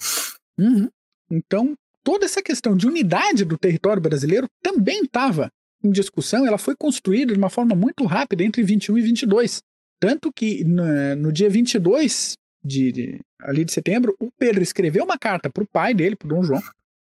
Uhum. 0.60 0.90
Então 1.30 1.76
toda 2.04 2.26
essa 2.26 2.42
questão 2.42 2.76
de 2.76 2.88
unidade 2.88 3.46
do 3.46 3.56
território 3.56 4.02
brasileiro 4.02 4.48
também 4.64 5.04
estava 5.04 5.52
em 5.84 5.92
discussão. 5.92 6.44
Ela 6.44 6.58
foi 6.58 6.76
construída 6.76 7.34
de 7.34 7.38
uma 7.38 7.52
forma 7.52 7.76
muito 7.76 8.04
rápida 8.04 8.44
entre 8.44 8.64
21 8.64 8.98
e 8.98 9.02
22. 9.02 9.62
Tanto 10.00 10.32
que 10.34 10.64
no, 10.64 11.16
no 11.18 11.32
dia 11.32 11.50
22 11.50 12.36
de, 12.68 12.92
de, 12.92 13.20
ali 13.40 13.64
de 13.64 13.72
setembro, 13.72 14.16
o 14.20 14.30
Pedro 14.32 14.64
escreveu 14.64 15.04
uma 15.04 15.18
carta 15.18 15.50
para 15.50 15.64
o 15.64 15.68
pai 15.68 15.94
dele, 15.94 16.16
para 16.16 16.28
Dom 16.28 16.44
João, 16.44 16.62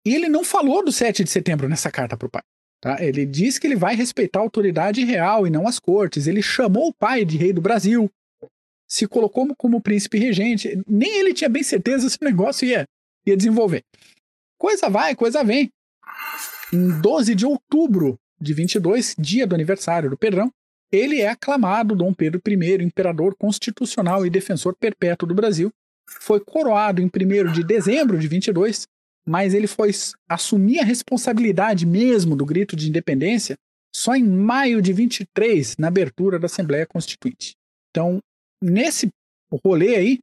e 0.06 0.14
ele 0.14 0.30
não 0.30 0.44
falou 0.44 0.84
do 0.84 0.92
7 0.92 1.24
de 1.24 1.30
setembro 1.30 1.68
nessa 1.68 1.92
carta 1.92 2.16
para 2.16 2.28
o 2.28 2.30
pai. 2.30 2.44
Tá? 2.82 3.04
Ele 3.04 3.26
diz 3.26 3.60
que 3.60 3.68
ele 3.68 3.76
vai 3.76 3.96
respeitar 3.96 4.40
a 4.40 4.44
autoridade 4.44 5.04
real 5.04 5.46
e 5.46 5.50
não 5.50 5.68
as 5.68 5.80
cortes. 5.80 6.28
Ele 6.28 6.42
chamou 6.42 6.88
o 6.88 6.94
pai 6.94 7.26
de 7.26 7.38
rei 7.38 7.52
do 7.52 7.62
Brasil, 7.62 8.10
se 8.88 9.08
colocou 9.08 9.54
como, 9.56 9.82
príncipe 9.82 10.18
regente. 10.18 10.82
Nem 10.88 11.20
ele 11.20 11.34
tinha 11.34 11.50
bem 11.50 11.62
certeza 11.62 12.10
se 12.10 12.18
o 12.22 12.26
negócio 12.26 12.68
ia, 12.68 12.86
ia 13.26 13.36
desenvolver. 13.36 13.84
Coisa 14.58 14.90
vai, 14.90 15.16
coisa 15.16 15.44
vem. 15.44 15.70
Em 16.74 17.00
12 17.02 17.36
de 17.36 17.46
outubro 17.46 18.18
de 18.40 18.54
22, 18.54 19.16
dia 19.18 19.46
do 19.46 19.54
aniversário 19.54 20.10
do 20.10 20.18
Pedrão, 20.18 20.52
ele 20.92 21.22
é 21.22 21.28
aclamado 21.28 21.96
Dom 21.96 22.14
Pedro 22.14 22.42
I, 22.48 22.84
imperador 22.84 23.36
constitucional 23.36 24.26
e 24.26 24.30
defensor 24.30 24.76
perpétuo 24.76 25.28
do 25.28 25.36
Brasil. 25.36 25.72
Foi 26.20 26.40
coroado 26.40 27.02
em 27.02 27.06
1 27.06 27.52
de 27.52 27.64
dezembro 27.64 28.18
de 28.18 28.28
22, 28.28 28.88
mas 29.26 29.54
ele 29.54 29.68
foi 29.68 29.92
assumir 30.28 30.80
a 30.80 30.84
responsabilidade 30.84 31.86
mesmo 31.86 32.36
do 32.36 32.46
grito 32.46 32.76
de 32.76 32.90
independência 32.90 33.56
só 33.96 34.16
em 34.16 34.24
maio 34.24 34.82
de 34.82 34.94
23, 34.94 35.78
na 35.78 35.88
abertura 35.88 36.40
da 36.40 36.46
Assembleia 36.46 36.86
Constituinte. 36.86 37.56
Então, 37.90 38.20
nesse 38.62 39.10
rolê 39.64 39.96
aí, 39.96 40.20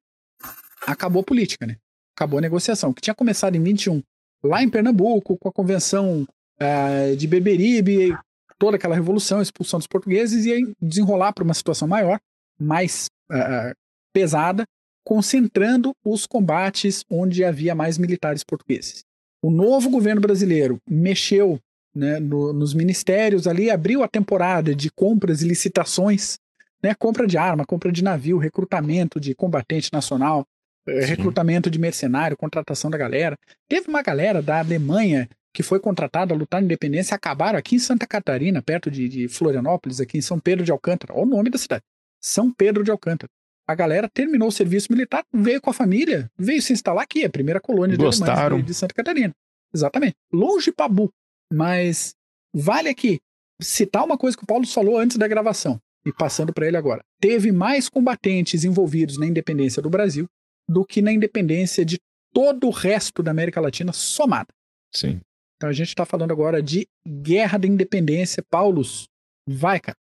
acabou 0.86 1.22
a 1.22 1.24
política, 1.24 1.66
né? 1.66 1.76
Acabou 2.16 2.38
a 2.38 2.42
negociação, 2.42 2.92
que 2.92 3.02
tinha 3.02 3.14
começado 3.14 3.56
em 3.56 3.62
21, 3.62 4.02
lá 4.42 4.62
em 4.62 4.70
Pernambuco, 4.70 5.36
com 5.36 5.48
a 5.48 5.52
convenção 5.52 6.22
uh, 6.22 7.16
de 7.16 7.26
Beberibe, 7.26 8.16
toda 8.58 8.76
aquela 8.76 8.94
revolução, 8.94 9.42
expulsão 9.42 9.78
dos 9.78 9.86
portugueses, 9.86 10.46
e 10.46 10.74
desenrolar 10.80 11.32
para 11.32 11.44
uma 11.44 11.54
situação 11.54 11.86
maior, 11.86 12.18
mais 12.58 13.06
uh, 13.30 13.74
pesada, 14.12 14.64
concentrando 15.06 15.94
os 16.04 16.26
combates 16.26 17.04
onde 17.08 17.44
havia 17.44 17.76
mais 17.76 17.96
militares 17.96 18.42
portugueses. 18.42 19.04
O 19.40 19.52
novo 19.52 19.88
governo 19.88 20.20
brasileiro 20.20 20.78
mexeu 20.90 21.60
né, 21.94 22.18
no, 22.18 22.52
nos 22.52 22.74
ministérios 22.74 23.46
ali, 23.46 23.70
abriu 23.70 24.02
a 24.02 24.08
temporada 24.08 24.74
de 24.74 24.90
compras 24.90 25.42
e 25.42 25.48
licitações, 25.48 26.38
né, 26.82 26.92
compra 26.92 27.24
de 27.24 27.38
arma, 27.38 27.64
compra 27.64 27.92
de 27.92 28.02
navio, 28.02 28.36
recrutamento 28.36 29.20
de 29.20 29.32
combatente 29.32 29.92
nacional, 29.92 30.44
eh, 30.88 31.02
Sim. 31.02 31.06
recrutamento 31.06 31.70
de 31.70 31.78
mercenário, 31.78 32.36
contratação 32.36 32.90
da 32.90 32.98
galera. 32.98 33.38
Teve 33.68 33.88
uma 33.88 34.02
galera 34.02 34.42
da 34.42 34.58
Alemanha 34.58 35.28
que 35.54 35.62
foi 35.62 35.78
contratada 35.78 36.34
a 36.34 36.36
lutar 36.36 36.60
na 36.60 36.64
independência, 36.64 37.14
acabaram 37.14 37.58
aqui 37.58 37.76
em 37.76 37.78
Santa 37.78 38.08
Catarina, 38.08 38.60
perto 38.60 38.90
de, 38.90 39.08
de 39.08 39.28
Florianópolis, 39.28 40.00
aqui 40.00 40.18
em 40.18 40.20
São 40.20 40.40
Pedro 40.40 40.64
de 40.64 40.72
Alcântara. 40.72 41.14
Olha 41.14 41.22
o 41.22 41.26
nome 41.26 41.48
da 41.48 41.58
cidade. 41.58 41.82
São 42.20 42.52
Pedro 42.52 42.82
de 42.82 42.90
Alcântara. 42.90 43.30
A 43.68 43.74
galera 43.74 44.08
terminou 44.08 44.48
o 44.48 44.52
serviço 44.52 44.92
militar, 44.92 45.24
veio 45.32 45.60
com 45.60 45.70
a 45.70 45.74
família, 45.74 46.30
veio 46.38 46.62
se 46.62 46.72
instalar 46.72 47.02
aqui, 47.02 47.24
a 47.24 47.30
primeira 47.30 47.60
colônia 47.60 47.96
Gostaram. 47.96 48.58
de, 48.58 48.66
de 48.66 48.74
Santa 48.74 48.94
Catarina. 48.94 49.32
Exatamente. 49.74 50.14
Longe 50.32 50.70
Pabu. 50.70 51.10
Mas 51.52 52.14
vale 52.54 52.88
aqui 52.88 53.18
citar 53.60 54.04
uma 54.04 54.16
coisa 54.16 54.36
que 54.36 54.44
o 54.44 54.46
Paulo 54.46 54.66
falou 54.66 54.98
antes 54.98 55.16
da 55.16 55.26
gravação, 55.26 55.80
e 56.04 56.12
passando 56.12 56.52
para 56.52 56.66
ele 56.66 56.76
agora. 56.76 57.02
Teve 57.20 57.50
mais 57.50 57.88
combatentes 57.88 58.64
envolvidos 58.64 59.18
na 59.18 59.26
independência 59.26 59.82
do 59.82 59.90
Brasil 59.90 60.26
do 60.68 60.84
que 60.84 61.00
na 61.00 61.12
independência 61.12 61.84
de 61.84 61.98
todo 62.32 62.66
o 62.66 62.70
resto 62.70 63.22
da 63.22 63.30
América 63.30 63.60
Latina 63.60 63.92
somada. 63.92 64.48
Sim. 64.94 65.20
Então 65.56 65.70
a 65.70 65.72
gente 65.72 65.88
está 65.88 66.04
falando 66.04 66.32
agora 66.32 66.62
de 66.62 66.86
Guerra 67.06 67.58
da 67.58 67.66
Independência. 67.66 68.42
Paulos, 68.50 69.06
vai, 69.48 69.80
cara. 69.80 69.96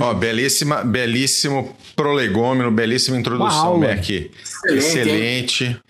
Ó, 0.00 0.14
belíssima, 0.14 0.84
belíssimo 0.84 1.76
prolegômeno, 1.96 2.70
belíssima 2.70 3.18
introdução, 3.18 3.78
Mac. 3.78 3.98
Excelente. 3.98 4.32
Excelente. 4.68 5.80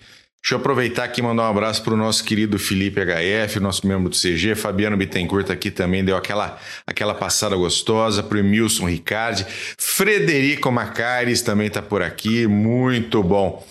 Deixa 0.41 0.55
eu 0.55 0.59
aproveitar 0.59 1.03
aqui 1.03 1.19
e 1.19 1.23
mandar 1.23 1.43
um 1.43 1.51
abraço 1.51 1.83
para 1.83 1.93
o 1.93 1.97
nosso 1.97 2.23
querido 2.23 2.57
Felipe 2.57 3.01
HF, 3.01 3.59
nosso 3.59 3.85
membro 3.85 4.09
do 4.09 4.15
CG. 4.15 4.55
Fabiano 4.55 4.95
Bittencourt 4.95 5.51
aqui 5.51 5.69
também 5.69 6.03
deu 6.03 6.15
aquela, 6.15 6.57
aquela 6.87 7.13
passada 7.13 7.55
gostosa. 7.57 8.23
Para 8.23 8.37
o 8.37 8.39
Emilson 8.39 8.87
Ricardi. 8.87 9.45
Frederico 9.77 10.71
Macares 10.71 11.41
também 11.41 11.67
está 11.67 11.81
por 11.81 12.01
aqui. 12.01 12.47
Muito 12.47 13.21
bom. 13.21 13.65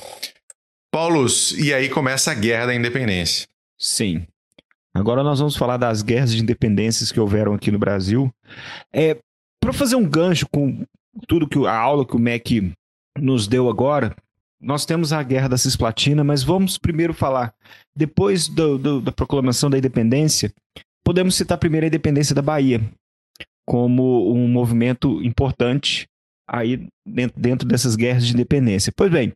Paulos, 0.93 1.53
e 1.59 1.73
aí 1.73 1.89
começa 1.89 2.33
a 2.33 2.35
Guerra 2.35 2.67
da 2.67 2.75
Independência. 2.75 3.47
Sim. 3.79 4.27
Agora 4.95 5.23
nós 5.23 5.39
vamos 5.39 5.57
falar 5.57 5.77
das 5.79 6.03
guerras 6.03 6.33
de 6.33 6.43
independências 6.43 7.11
que 7.11 7.21
houveram 7.21 7.55
aqui 7.55 7.71
no 7.71 7.79
Brasil. 7.79 8.31
É, 8.93 9.17
para 9.61 9.73
fazer 9.73 9.97
um 9.97 10.09
gancho 10.09 10.47
com 10.51 10.85
tudo 11.27 11.49
que 11.49 11.59
a 11.67 11.77
aula 11.77 12.07
que 12.07 12.17
o 12.17 12.19
MEC 12.19 12.73
nos 13.19 13.49
deu 13.49 13.69
agora, 13.69 14.15
nós 14.61 14.85
temos 14.85 15.13
a 15.13 15.23
Guerra 15.23 15.49
da 15.49 15.59
Cisplatina, 15.59 16.25
mas 16.25 16.43
vamos 16.43 16.79
primeiro 16.79 17.15
falar, 17.15 17.55
depois 17.95 18.49
do, 18.49 18.79
do, 18.79 19.01
da 19.01 19.13
proclamação 19.13 19.71
da 19.71 19.79
independência, 19.79 20.53
podemos 21.05 21.35
citar 21.35 21.59
primeiro 21.59 21.87
a 21.87 21.89
independência 21.89 22.35
da 22.35 22.43
Bahia, 22.43 22.81
como 23.67 24.33
um 24.33 24.49
movimento 24.49 25.23
importante 25.23 26.07
aí 26.49 26.89
dentro, 27.07 27.41
dentro 27.41 27.69
dessas 27.69 27.95
guerras 27.95 28.27
de 28.27 28.35
independência. 28.35 28.93
Pois 28.97 29.11
bem, 29.11 29.33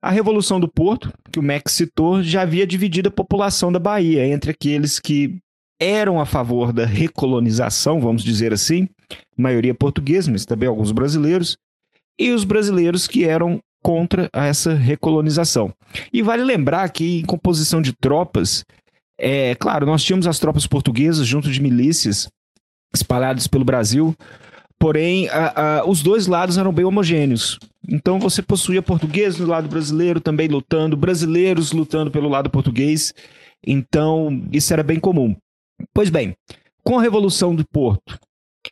a 0.00 0.10
Revolução 0.10 0.60
do 0.60 0.68
Porto, 0.68 1.12
que 1.30 1.38
o 1.38 1.42
Max 1.42 1.72
citou, 1.72 2.22
já 2.22 2.42
havia 2.42 2.66
dividido 2.66 3.08
a 3.08 3.12
população 3.12 3.72
da 3.72 3.78
Bahia 3.78 4.26
entre 4.26 4.50
aqueles 4.50 5.00
que 5.00 5.38
eram 5.80 6.20
a 6.20 6.26
favor 6.26 6.72
da 6.72 6.86
recolonização, 6.86 8.00
vamos 8.00 8.22
dizer 8.22 8.52
assim, 8.52 8.88
maioria 9.36 9.74
portuguesa, 9.74 10.30
mas 10.30 10.44
também 10.44 10.68
alguns 10.68 10.92
brasileiros, 10.92 11.56
e 12.18 12.30
os 12.30 12.44
brasileiros 12.44 13.06
que 13.06 13.24
eram 13.24 13.60
contra 13.82 14.28
essa 14.32 14.74
recolonização. 14.74 15.72
E 16.12 16.22
vale 16.22 16.44
lembrar 16.44 16.88
que 16.90 17.20
em 17.20 17.24
composição 17.24 17.82
de 17.82 17.92
tropas, 17.92 18.64
é 19.18 19.54
claro, 19.56 19.86
nós 19.86 20.04
tínhamos 20.04 20.26
as 20.26 20.38
tropas 20.38 20.66
portuguesas 20.66 21.26
junto 21.26 21.50
de 21.50 21.60
milícias 21.60 22.28
espalhadas 22.94 23.46
pelo 23.46 23.64
Brasil, 23.64 24.14
Porém, 24.82 25.28
a, 25.28 25.78
a, 25.78 25.88
os 25.88 26.02
dois 26.02 26.26
lados 26.26 26.58
eram 26.58 26.72
bem 26.72 26.84
homogêneos. 26.84 27.56
Então 27.88 28.18
você 28.18 28.42
possuía 28.42 28.82
portugueses 28.82 29.38
no 29.38 29.46
lado 29.46 29.68
brasileiro 29.68 30.20
também 30.20 30.48
lutando, 30.48 30.96
brasileiros 30.96 31.70
lutando 31.70 32.10
pelo 32.10 32.28
lado 32.28 32.50
português. 32.50 33.14
Então, 33.64 34.42
isso 34.50 34.72
era 34.72 34.82
bem 34.82 34.98
comum. 34.98 35.36
Pois 35.94 36.10
bem, 36.10 36.34
com 36.82 36.98
a 36.98 37.02
Revolução 37.02 37.54
do 37.54 37.64
Porto 37.64 38.18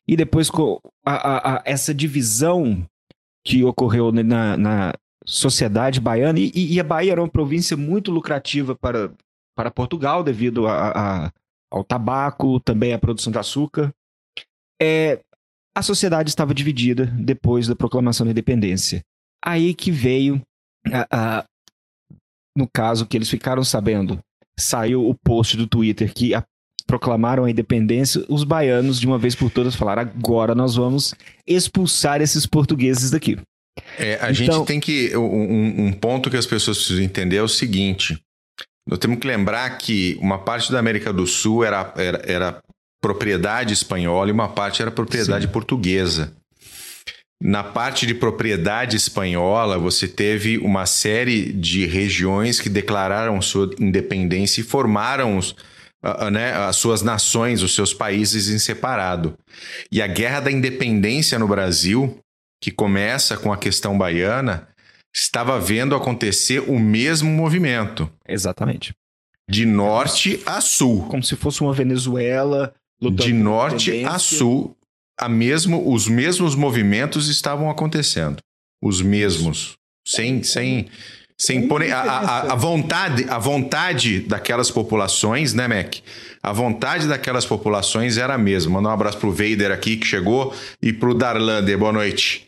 e 0.07 0.17
depois 0.17 0.51
com 0.51 0.81
a, 1.05 1.63
essa 1.65 1.95
divisão 1.95 2.87
que 3.45 3.65
ocorreu 3.65 4.13
na, 4.13 4.57
na 4.57 4.93
sociedade 5.25 6.01
baiana, 6.01 6.39
e, 6.39 6.51
e, 6.55 6.81
a 6.81 6.85
Bahia 6.85 7.13
era 7.13 7.23
uma 7.23 7.29
província 7.29 7.77
muito 7.77 8.11
lucrativa 8.11 8.75
para, 8.75 9.13
para 9.57 9.71
Portugal 9.71 10.23
devido 10.23 10.67
a, 10.67 11.33
ao 11.71 11.85
tabaco, 11.85 12.61
também 12.61 12.93
à 12.93 12.99
produção 12.99 13.33
de 13.33 13.39
açúcar. 13.39 13.93
É, 14.81 15.21
a 15.75 15.83
sociedade 15.83 16.29
estava 16.29 16.55
dividida 16.55 17.07
depois 17.07 17.67
da 17.69 17.77
proclamação 17.77 18.27
da 18.27 18.33
independência. 18.33 19.03
Aí 19.43 19.75
que 19.75 19.91
veio, 19.91 20.43
a, 20.87 21.39
a, 21.39 21.45
no 22.57 22.69
caso 22.69 23.07
que 23.07 23.17
eles 23.17 23.31
ficaram 23.31 23.63
sabendo, 23.63 24.19
saiu 24.59 25.09
o 25.09 25.15
post 25.15 25.57
do 25.57 25.67
Twitter 25.67 26.13
que 26.13 26.35
a, 26.35 26.45
proclamaram 26.91 27.45
a 27.45 27.51
independência, 27.51 28.25
os 28.29 28.43
baianos, 28.43 28.99
de 28.99 29.07
uma 29.07 29.17
vez 29.17 29.37
por 29.37 29.49
todas, 29.49 29.77
falaram: 29.77 30.03
agora 30.03 30.57
nós 30.57 30.75
vamos 30.75 31.15
expulsar 31.47 32.21
esses 32.21 32.45
portugueses 32.47 33.13
daqui. 33.13 33.39
É, 33.97 34.15
a 34.21 34.33
então, 34.33 34.35
gente 34.35 34.67
tem 34.67 34.81
que. 34.81 35.17
Um, 35.17 35.87
um 35.87 35.93
ponto 35.93 36.29
que 36.29 36.37
as 36.37 36.47
pessoas 36.47 36.79
precisam 36.79 37.05
entender 37.05 37.37
é 37.37 37.43
o 37.43 37.49
seguinte: 37.49 38.21
nós 38.89 38.99
temos 38.99 39.21
que 39.21 39.27
lembrar 39.27 39.71
que 39.79 40.19
uma 40.21 40.39
parte 40.39 40.73
da 40.73 40.81
América 40.81 41.13
do 41.13 41.29
Sul 41.29 41.65
era, 41.65 41.95
era, 41.97 42.23
era 42.27 42.63
propriedade 43.01 43.73
espanhola 43.73 44.29
e 44.29 44.33
uma 44.33 44.49
parte 44.49 44.83
era 44.83 44.91
propriedade 44.91 45.47
Sim. 45.47 45.53
portuguesa. 45.53 46.33
Na 47.43 47.63
parte 47.63 48.05
de 48.05 48.15
propriedade 48.15 48.97
espanhola, 48.97 49.79
você 49.79 50.07
teve 50.09 50.59
uma 50.59 50.85
série 50.85 51.53
de 51.53 51.87
regiões 51.87 52.61
que 52.61 52.69
declararam 52.69 53.41
sua 53.41 53.71
independência 53.79 54.61
e 54.61 54.65
formaram 54.65 55.39
os, 55.39 55.57
né, 56.31 56.53
as 56.53 56.77
suas 56.77 57.03
nações, 57.03 57.63
os 57.63 57.75
seus 57.75 57.93
países 57.93 58.49
em 58.49 58.59
separado. 58.59 59.37
E 59.91 60.01
a 60.01 60.07
Guerra 60.07 60.41
da 60.41 60.51
Independência 60.51 61.39
no 61.39 61.49
Brasil, 61.49 62.19
que 62.61 62.71
começa 62.71 63.37
com 63.37 63.53
a 63.53 63.57
questão 63.57 63.97
baiana, 63.97 64.69
estava 65.15 65.59
vendo 65.61 65.95
acontecer 65.95 66.61
o 66.61 66.79
mesmo 66.79 67.31
movimento. 67.31 68.11
Exatamente. 68.27 68.93
De 69.49 69.67
norte 69.67 70.41
a 70.47 70.61
sul. 70.61 71.07
Como 71.09 71.23
se 71.23 71.37
fosse 71.37 71.61
uma 71.61 71.73
Venezuela 71.73 72.73
de 73.01 73.33
norte 73.33 74.05
a 74.05 74.19
sul, 74.19 74.77
a 75.19 75.29
mesmo, 75.29 75.93
os 75.93 76.07
mesmos 76.07 76.55
movimentos 76.55 77.29
estavam 77.29 77.71
acontecendo. 77.71 78.39
Os 78.83 79.01
mesmos. 79.01 79.77
Sem, 80.07 80.43
sem, 80.43 80.89
sem 81.41 81.67
pôr, 81.67 81.91
a, 81.91 82.03
a, 82.03 82.53
a, 82.53 82.55
vontade, 82.55 83.25
a 83.27 83.39
vontade 83.39 84.21
daquelas 84.21 84.71
populações, 84.71 85.55
né, 85.55 85.67
Mac? 85.67 85.95
A 86.43 86.53
vontade 86.53 87.09
daquelas 87.09 87.47
populações 87.47 88.19
era 88.19 88.35
a 88.35 88.39
mesma. 88.39 88.75
Mandar 88.75 88.91
um 88.91 88.93
abraço 88.93 89.17
pro 89.17 89.33
Vader 89.33 89.73
aqui 89.73 89.97
que 89.97 90.07
chegou 90.07 90.55
e 90.83 90.93
pro 90.93 91.15
Darlander. 91.15 91.79
Boa 91.79 91.93
noite. 91.93 92.47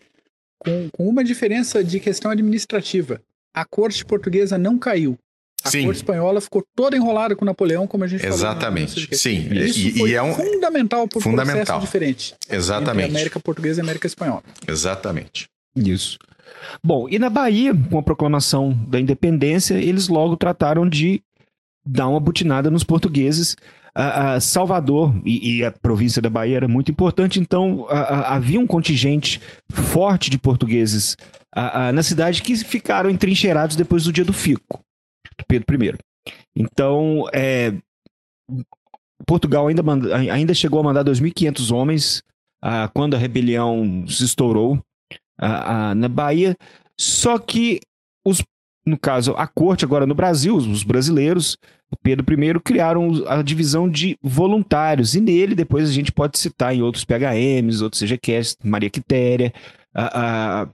Com, 0.59 0.91
com 0.93 1.09
uma 1.09 1.25
diferença 1.25 1.83
de 1.83 1.99
questão 2.01 2.31
administrativa. 2.31 3.19
A 3.55 3.65
corte 3.65 4.05
portuguesa 4.05 4.59
não 4.59 4.79
caiu. 4.79 5.19
A 5.65 5.71
Sim. 5.71 5.85
corte 5.85 5.97
espanhola 5.97 6.43
ficou 6.43 6.63
toda 6.77 6.95
enrolada 6.95 7.35
com 7.35 7.47
Napoleão, 7.47 7.87
como 7.87 8.05
a 8.05 8.07
gente 8.07 8.27
Exatamente. 8.27 8.93
falou. 8.93 9.09
Exatamente. 9.11 9.17
Sim. 9.17 9.49
Isso 9.55 9.89
e, 9.89 9.99
foi 9.99 10.11
e 10.11 10.15
é 10.15 10.23
um 10.23 10.35
fundamental 10.35 11.09
por 11.09 11.23
fundamental. 11.23 11.65
processo 11.65 11.81
diferente. 11.81 12.35
Exatamente. 12.51 13.09
América 13.09 13.41
Portuguesa 13.41 13.81
e 13.81 13.83
América 13.83 14.07
Espanhola. 14.07 14.43
Exatamente. 14.69 15.49
Isso. 15.75 16.19
Bom, 16.83 17.09
e 17.09 17.19
na 17.19 17.31
Bahia, 17.31 17.73
com 17.91 17.99
a 17.99 18.03
proclamação 18.03 18.73
da 18.89 19.01
independência, 19.01 19.75
eles 19.75 20.09
logo 20.09 20.37
trataram 20.37 20.89
de 20.89 21.23
dar 21.85 22.09
uma 22.09 22.21
butinada 22.21 22.71
nos 22.71 22.85
portugueses. 22.85 23.57
a, 23.95 24.35
a 24.35 24.41
Salvador 24.41 25.15
e, 25.25 25.59
e, 25.59 25.65
a 25.65 25.71
província 25.71 26.23
da 26.23 26.31
Bahia 26.31 26.57
era 26.57 26.69
muito 26.69 26.91
importante, 26.91 27.39
então 27.39 27.87
a, 27.89 28.35
havia 28.35 28.59
um 28.59 28.67
contingente 28.67 29.41
forte 29.71 30.31
de 30.31 30.39
portugueses 30.39 31.17
na 31.93 32.03
cidade 32.03 32.43
que 32.43 32.57
ficaram 32.57 33.11
entrincheirados 33.11 33.77
depois 33.77 34.05
do 34.05 34.13
dia 34.13 34.25
do 34.25 34.33
Fico, 34.33 34.81
do 35.39 35.45
Pedro 35.47 35.85
I. 35.85 35.95
Então, 36.57 37.27
é, 37.33 37.75
Portugal 39.27 39.69
ainda, 39.69 39.83
manda, 39.83 40.17
ainda 40.17 40.55
chegou 40.55 40.81
a 40.81 40.83
mandar 40.83 41.05
2.500 41.05 41.75
homens 41.75 42.23
quando 42.95 43.15
a 43.15 43.19
rebelião 43.19 44.07
se 44.09 44.25
estourou 44.25 44.83
na 45.97 46.09
Bahia, 46.09 46.57
só 46.99 47.39
que 47.39 47.81
os 48.25 48.43
no 48.85 48.99
caso, 48.99 49.33
a 49.37 49.47
corte 49.47 49.85
agora 49.85 50.07
no 50.07 50.15
Brasil, 50.15 50.57
os 50.57 50.83
brasileiros, 50.83 51.57
Pedro 52.03 52.27
I, 52.33 52.61
criaram 52.61 53.13
a 53.29 53.43
divisão 53.43 53.89
de 53.89 54.19
voluntários. 54.21 55.15
E 55.15 55.21
nele, 55.21 55.55
depois 55.55 55.89
a 55.89 55.93
gente 55.93 56.11
pode 56.11 56.39
citar 56.39 56.75
em 56.75 56.83
outros 56.83 57.05
PHMs, 57.05 57.83
outros 57.83 58.03
CGCast, 58.03 58.57
Maria 58.65 58.91
Quitéria, 58.91 59.53
a, 59.95 60.63
a, 60.63 60.69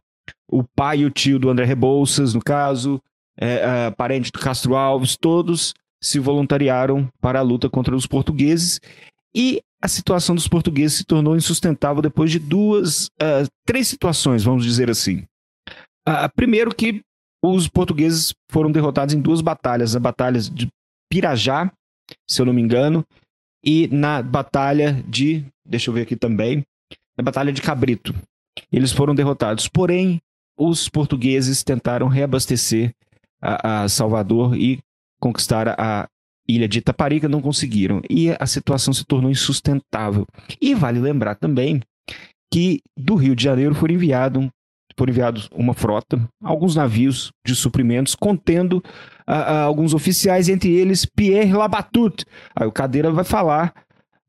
o 0.51 0.65
pai 0.65 1.01
e 1.01 1.05
o 1.05 1.11
tio 1.11 1.39
do 1.39 1.51
André 1.51 1.67
Rebouças, 1.67 2.33
no 2.33 2.41
caso, 2.41 3.01
é, 3.39 3.87
a, 3.87 3.91
parente 3.91 4.33
do 4.33 4.39
Castro 4.39 4.75
Alves, 4.75 5.17
todos 5.17 5.75
se 6.01 6.19
voluntariaram 6.19 7.09
para 7.21 7.41
a 7.41 7.43
luta 7.43 7.69
contra 7.69 7.95
os 7.95 8.07
portugueses. 8.07 8.81
E 9.35 9.61
a 9.81 9.89
situação 9.89 10.35
dos 10.35 10.49
portugueses 10.49 10.99
se 10.99 11.05
tornou 11.05 11.37
insustentável 11.37 12.03
depois 12.03 12.31
de 12.31 12.39
duas, 12.39 13.07
uh, 13.23 13.47
três 13.67 13.87
situações, 13.89 14.43
vamos 14.43 14.65
dizer 14.65 14.91
assim. 14.91 15.25
Uh, 16.09 16.29
primeiro 16.35 16.75
que 16.75 17.03
os 17.45 17.69
portugueses 17.69 18.35
foram 18.51 18.73
derrotados 18.73 19.15
em 19.15 19.21
duas 19.21 19.41
batalhas, 19.41 19.95
a 19.95 20.01
batalha 20.01 20.41
de 20.41 20.69
Pirajá, 21.11 21.73
se 22.29 22.43
eu 22.43 22.47
não 22.47 22.53
me 22.53 22.63
engano, 22.63 23.05
e 23.65 23.89
na 23.89 24.23
batalha 24.23 24.93
de, 25.07 25.45
deixa 25.65 25.91
eu 25.91 25.95
ver 25.95 26.03
aqui 26.03 26.17
também, 26.17 26.65
na 27.17 27.23
batalha 27.23 27.53
de 27.53 27.63
Cabrito. 27.63 28.15
Eles 28.73 28.93
foram 28.93 29.15
derrotados, 29.15 29.69
porém 29.69 30.21
os 30.59 30.89
portugueses 30.89 31.63
tentaram 31.63 32.09
reabastecer 32.09 32.93
a, 33.41 33.85
a 33.85 33.89
Salvador 33.89 34.57
e 34.57 34.81
conquistar 35.21 35.69
a 35.69 36.09
ilha 36.49 36.69
de 36.69 36.79
Itaparica, 36.79 37.29
não 37.29 37.41
conseguiram. 37.41 38.01
E 38.09 38.31
a 38.39 38.47
situação 38.47 38.95
se 38.95 39.05
tornou 39.05 39.31
insustentável. 39.31 40.27
E 40.61 40.75
vale 40.75 40.99
lembrar 40.99 41.35
também 41.35 41.81
que 42.53 42.81
do 42.97 43.15
Rio 43.15 43.37
de 43.37 43.45
Janeiro 43.45 43.75
foram 43.75 43.95
enviados 43.95 45.49
uma 45.53 45.75
frota, 45.75 46.21
alguns 46.43 46.75
navios 46.75 47.31
de 47.47 47.55
suprimentos 47.55 48.15
contendo 48.15 48.79
uh, 49.29 49.33
uh, 49.33 49.65
alguns 49.65 49.95
oficiais, 49.95 50.49
entre 50.49 50.73
eles 50.73 51.05
Pierre 51.05 51.53
Labatut. 51.53 52.25
Aí 52.57 52.67
o 52.67 52.73
Cadeira 52.73 53.11
vai 53.11 53.25
falar 53.25 53.73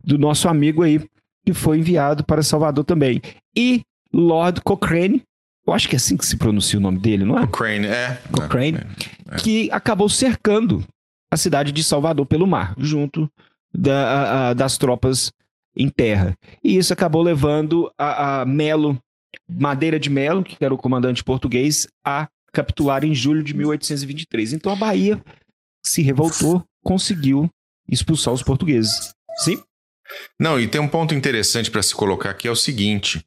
do 0.03 0.17
nosso 0.17 0.47
amigo 0.47 0.83
aí, 0.83 1.01
que 1.45 1.53
foi 1.53 1.79
enviado 1.79 2.23
para 2.23 2.43
Salvador 2.43 2.83
também. 2.83 3.21
E 3.55 3.81
Lord 4.13 4.61
Cochrane, 4.61 5.23
eu 5.65 5.73
acho 5.73 5.87
que 5.87 5.95
é 5.95 5.97
assim 5.97 6.17
que 6.17 6.25
se 6.25 6.37
pronuncia 6.37 6.79
o 6.79 6.81
nome 6.81 6.99
dele, 6.99 7.23
não 7.23 7.37
é? 7.37 7.47
Cochrane, 7.47 7.87
é. 7.87 8.21
Cochrane, 8.31 8.79
é. 9.31 9.35
que 9.37 9.69
acabou 9.71 10.09
cercando 10.09 10.83
a 11.31 11.37
cidade 11.37 11.71
de 11.71 11.83
Salvador 11.83 12.25
pelo 12.25 12.47
mar, 12.47 12.73
junto 12.77 13.29
da, 13.73 14.49
a, 14.49 14.53
das 14.53 14.77
tropas 14.77 15.31
em 15.75 15.89
terra. 15.89 16.35
E 16.63 16.77
isso 16.77 16.91
acabou 16.91 17.21
levando 17.21 17.91
a, 17.97 18.41
a 18.41 18.45
Melo 18.45 18.97
Madeira 19.47 19.99
de 19.99 20.09
Melo, 20.09 20.43
que 20.43 20.63
era 20.63 20.73
o 20.73 20.77
comandante 20.77 21.23
português, 21.23 21.87
a 22.03 22.27
capitular 22.51 23.03
em 23.03 23.13
julho 23.13 23.43
de 23.43 23.53
1823. 23.53 24.53
Então 24.53 24.71
a 24.71 24.75
Bahia 24.75 25.21
se 25.85 26.01
revoltou, 26.01 26.63
conseguiu 26.83 27.49
expulsar 27.87 28.33
os 28.33 28.43
portugueses. 28.43 29.13
Sim? 29.37 29.61
Não, 30.39 30.59
e 30.59 30.67
tem 30.67 30.81
um 30.81 30.87
ponto 30.87 31.13
interessante 31.13 31.69
para 31.69 31.83
se 31.83 31.93
colocar 31.93 32.31
aqui 32.31 32.47
é 32.47 32.51
o 32.51 32.55
seguinte: 32.55 33.23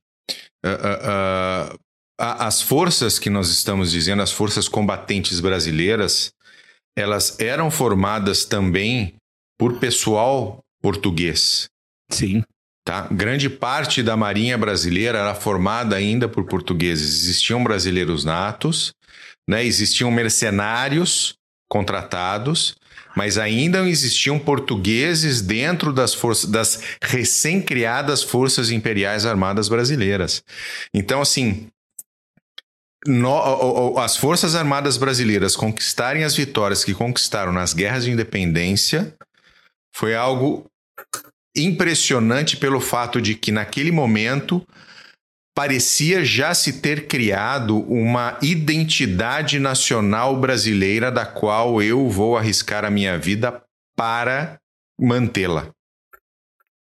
uh, 0.64 0.68
uh, 0.68 1.74
uh, 1.74 1.78
as 2.18 2.60
forças 2.60 3.18
que 3.18 3.30
nós 3.30 3.48
estamos 3.48 3.92
dizendo, 3.92 4.22
as 4.22 4.32
forças 4.32 4.68
combatentes 4.68 5.40
brasileiras, 5.40 6.32
elas 6.96 7.38
eram 7.40 7.70
formadas 7.70 8.44
também 8.44 9.14
por 9.58 9.78
pessoal 9.78 10.60
português. 10.82 11.68
Sim. 12.10 12.42
Tá? 12.84 13.06
Grande 13.10 13.48
parte 13.48 14.02
da 14.02 14.16
Marinha 14.16 14.58
brasileira 14.58 15.18
era 15.18 15.34
formada 15.34 15.94
ainda 15.96 16.28
por 16.28 16.44
portugueses. 16.44 17.22
Existiam 17.22 17.62
brasileiros 17.62 18.24
natos, 18.24 18.92
né? 19.48 19.64
existiam 19.64 20.10
mercenários 20.10 21.34
contratados, 21.70 22.74
mas 23.16 23.38
ainda 23.38 23.88
existiam 23.88 24.38
portugueses 24.38 25.40
dentro 25.40 25.92
das 25.92 26.12
forças 26.12 26.50
das 26.50 26.82
recém-criadas 27.02 28.22
forças 28.22 28.70
imperiais 28.70 29.24
armadas 29.24 29.68
brasileiras. 29.68 30.42
Então, 30.92 31.20
assim, 31.22 31.68
no, 33.06 33.98
as 33.98 34.16
forças 34.16 34.54
armadas 34.54 34.96
brasileiras 34.96 35.56
conquistarem 35.56 36.24
as 36.24 36.36
vitórias 36.36 36.84
que 36.84 36.94
conquistaram 36.94 37.52
nas 37.52 37.72
guerras 37.72 38.04
de 38.04 38.10
independência 38.10 39.14
foi 39.94 40.14
algo 40.14 40.66
impressionante 41.56 42.56
pelo 42.56 42.80
fato 42.80 43.20
de 43.20 43.34
que 43.34 43.52
naquele 43.52 43.92
momento 43.92 44.66
parecia 45.54 46.24
já 46.24 46.54
se 46.54 46.80
ter 46.80 47.06
criado 47.06 47.78
uma 47.80 48.38
identidade 48.40 49.58
nacional 49.58 50.36
brasileira 50.36 51.10
da 51.10 51.26
qual 51.26 51.82
eu 51.82 52.08
vou 52.08 52.38
arriscar 52.38 52.84
a 52.84 52.90
minha 52.90 53.18
vida 53.18 53.62
para 53.96 54.58
mantê-la. 54.98 55.68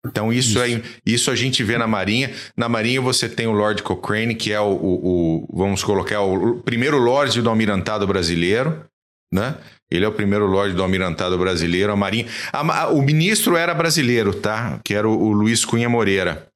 Então 0.07 0.31
isso, 0.31 0.63
isso, 0.63 0.63
é 0.63 0.81
isso 1.05 1.31
a 1.31 1.35
gente 1.35 1.63
vê 1.63 1.77
na 1.77 1.87
Marinha. 1.87 2.31
Na 2.55 2.67
Marinha 2.67 3.01
você 3.01 3.27
tem 3.27 3.47
o 3.47 3.51
Lord 3.51 3.83
Cochrane, 3.83 4.35
que 4.35 4.51
é 4.51 4.59
o, 4.59 4.71
o, 4.71 5.45
o 5.45 5.57
vamos 5.57 5.83
colocar 5.83 6.21
o 6.21 6.61
primeiro 6.61 6.97
Lorde 6.97 7.41
do 7.41 7.49
Almirantado 7.49 8.05
brasileiro, 8.07 8.85
né? 9.33 9.55
Ele 9.89 10.03
é 10.03 10.07
o 10.07 10.11
primeiro 10.11 10.45
Lorde 10.45 10.75
do 10.75 10.83
Almirantado 10.83 11.37
brasileiro, 11.37 11.93
a 11.93 11.95
Marinha. 11.95 12.27
A, 12.51 12.81
a, 12.81 12.89
o 12.89 13.01
ministro 13.01 13.55
era 13.55 13.73
brasileiro, 13.73 14.33
tá? 14.33 14.79
Que 14.83 14.93
era 14.93 15.07
o, 15.07 15.17
o 15.17 15.31
Luiz 15.31 15.63
Cunha 15.63 15.87
Moreira. 15.87 16.46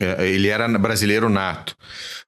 É, 0.00 0.26
ele 0.26 0.48
era 0.48 0.66
brasileiro 0.66 1.28
nato 1.28 1.76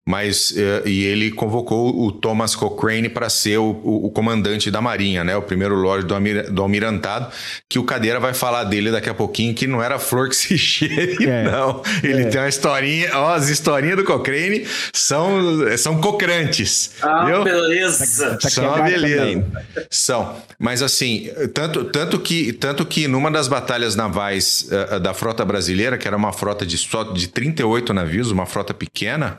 mas 0.04 0.52
eh, 0.56 0.82
e 0.84 1.04
ele 1.04 1.30
convocou 1.30 1.96
o 1.96 2.10
Thomas 2.10 2.56
Cochrane 2.56 3.08
para 3.08 3.30
ser 3.30 3.58
o, 3.58 3.70
o, 3.84 4.06
o, 4.06 4.10
comandante 4.10 4.68
da 4.68 4.80
Marinha, 4.80 5.22
né? 5.22 5.36
O 5.36 5.42
primeiro 5.42 5.76
Lorde 5.76 6.06
do, 6.06 6.14
Almir, 6.14 6.50
do 6.50 6.60
Almirantado, 6.60 7.30
que 7.68 7.78
o 7.78 7.84
Cadeira 7.84 8.18
vai 8.18 8.34
falar 8.34 8.64
dele 8.64 8.90
daqui 8.90 9.08
a 9.08 9.14
pouquinho, 9.14 9.54
que 9.54 9.66
não 9.66 9.80
era 9.80 10.00
flor 10.00 10.28
que 10.28 10.34
se 10.36 10.58
cheire, 10.58 11.24
é, 11.24 11.44
não. 11.44 11.82
Ele 12.02 12.22
é. 12.22 12.28
tem 12.28 12.40
uma 12.40 12.48
historinha, 12.48 13.10
ó, 13.14 13.32
as 13.32 13.48
historinhas 13.48 13.96
do 13.96 14.04
Cochrane 14.04 14.66
são, 14.92 15.78
são 15.78 16.00
cocrantes. 16.00 16.94
Ah, 17.00 17.24
viu? 17.24 17.44
beleza. 17.44 18.30
Tá, 18.30 18.38
tá 18.38 18.50
são 18.50 18.66
uma 18.66 18.82
beleza. 18.82 19.20
Também. 19.20 19.46
São. 19.88 20.36
Mas 20.58 20.82
assim, 20.82 21.30
tanto, 21.54 21.84
tanto, 21.84 22.18
que, 22.18 22.52
tanto 22.52 22.84
que 22.84 23.06
numa 23.06 23.30
das 23.30 23.46
batalhas 23.46 23.94
navais 23.94 24.68
uh, 24.68 24.98
da 24.98 25.14
frota 25.14 25.44
brasileira, 25.44 25.96
que 25.96 26.08
era 26.08 26.16
uma 26.16 26.32
frota 26.32 26.66
de 26.66 26.76
só 26.76 27.04
de 27.04 27.28
38 27.62 27.94
navios, 27.94 28.30
uma 28.30 28.46
frota 28.46 28.74
pequena, 28.74 29.38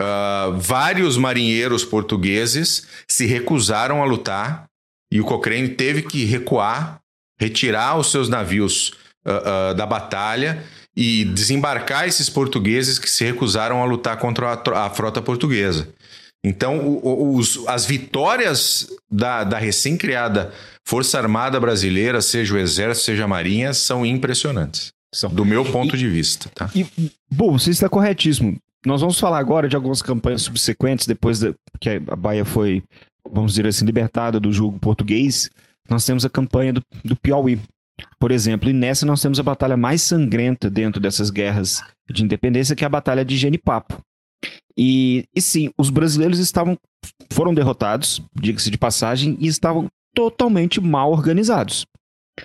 Uh, 0.00 0.56
vários 0.56 1.16
marinheiros 1.16 1.84
portugueses 1.84 2.86
se 3.08 3.26
recusaram 3.26 4.00
a 4.00 4.04
lutar 4.04 4.66
e 5.12 5.20
o 5.20 5.24
Cochrane 5.24 5.70
teve 5.70 6.02
que 6.02 6.24
recuar, 6.24 7.00
retirar 7.36 7.98
os 7.98 8.08
seus 8.12 8.28
navios 8.28 8.90
uh, 9.26 9.72
uh, 9.72 9.74
da 9.74 9.84
batalha 9.84 10.62
e 10.96 11.24
desembarcar 11.24 12.06
esses 12.06 12.30
portugueses 12.30 12.96
que 12.96 13.10
se 13.10 13.24
recusaram 13.24 13.82
a 13.82 13.84
lutar 13.84 14.18
contra 14.18 14.52
a, 14.52 14.86
a 14.86 14.90
frota 14.90 15.20
portuguesa. 15.20 15.88
Então, 16.44 17.00
os, 17.02 17.66
as 17.66 17.84
vitórias 17.84 18.86
da, 19.10 19.42
da 19.42 19.58
recém-criada 19.58 20.52
Força 20.86 21.18
Armada 21.18 21.58
Brasileira, 21.58 22.22
seja 22.22 22.54
o 22.54 22.58
Exército, 22.58 23.06
seja 23.06 23.24
a 23.24 23.28
Marinha, 23.28 23.74
são 23.74 24.06
impressionantes. 24.06 24.92
São. 25.14 25.30
Do 25.30 25.44
meu 25.44 25.64
ponto 25.64 25.96
e, 25.96 25.98
de 25.98 26.08
vista. 26.08 26.50
Tá? 26.54 26.70
E, 26.74 26.86
bom, 27.30 27.58
você 27.58 27.70
está 27.70 27.88
corretíssimo. 27.88 28.58
Nós 28.86 29.00
vamos 29.00 29.18
falar 29.18 29.38
agora 29.38 29.68
de 29.68 29.74
algumas 29.74 30.02
campanhas 30.02 30.42
subsequentes, 30.42 31.06
depois 31.06 31.40
de, 31.40 31.54
que 31.80 31.90
a 31.90 32.16
Bahia 32.16 32.44
foi, 32.44 32.82
vamos 33.28 33.52
dizer 33.52 33.66
assim, 33.66 33.84
libertada 33.84 34.38
do 34.38 34.52
jogo 34.52 34.78
português. 34.78 35.50
Nós 35.88 36.04
temos 36.04 36.24
a 36.24 36.30
campanha 36.30 36.72
do, 36.72 36.82
do 37.04 37.16
Piauí, 37.16 37.58
por 38.18 38.30
exemplo, 38.30 38.68
e 38.68 38.72
nessa 38.72 39.06
nós 39.06 39.20
temos 39.20 39.40
a 39.40 39.42
batalha 39.42 39.76
mais 39.76 40.02
sangrenta 40.02 40.70
dentro 40.70 41.00
dessas 41.00 41.30
guerras 41.30 41.82
de 42.08 42.22
independência, 42.22 42.76
que 42.76 42.84
é 42.84 42.86
a 42.86 42.90
Batalha 42.90 43.24
de 43.24 43.36
Genipapo. 43.36 44.00
E, 44.76 45.24
e 45.34 45.40
sim, 45.40 45.70
os 45.76 45.90
brasileiros 45.90 46.38
estavam 46.38 46.78
foram 47.32 47.52
derrotados, 47.52 48.22
diga-se 48.34 48.70
de 48.70 48.78
passagem, 48.78 49.36
e 49.40 49.46
estavam 49.46 49.88
totalmente 50.14 50.80
mal 50.80 51.10
organizados. 51.10 51.84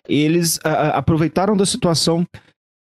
Eles 0.07 0.59
a, 0.63 0.97
aproveitaram 0.97 1.55
da 1.55 1.65
situação 1.65 2.25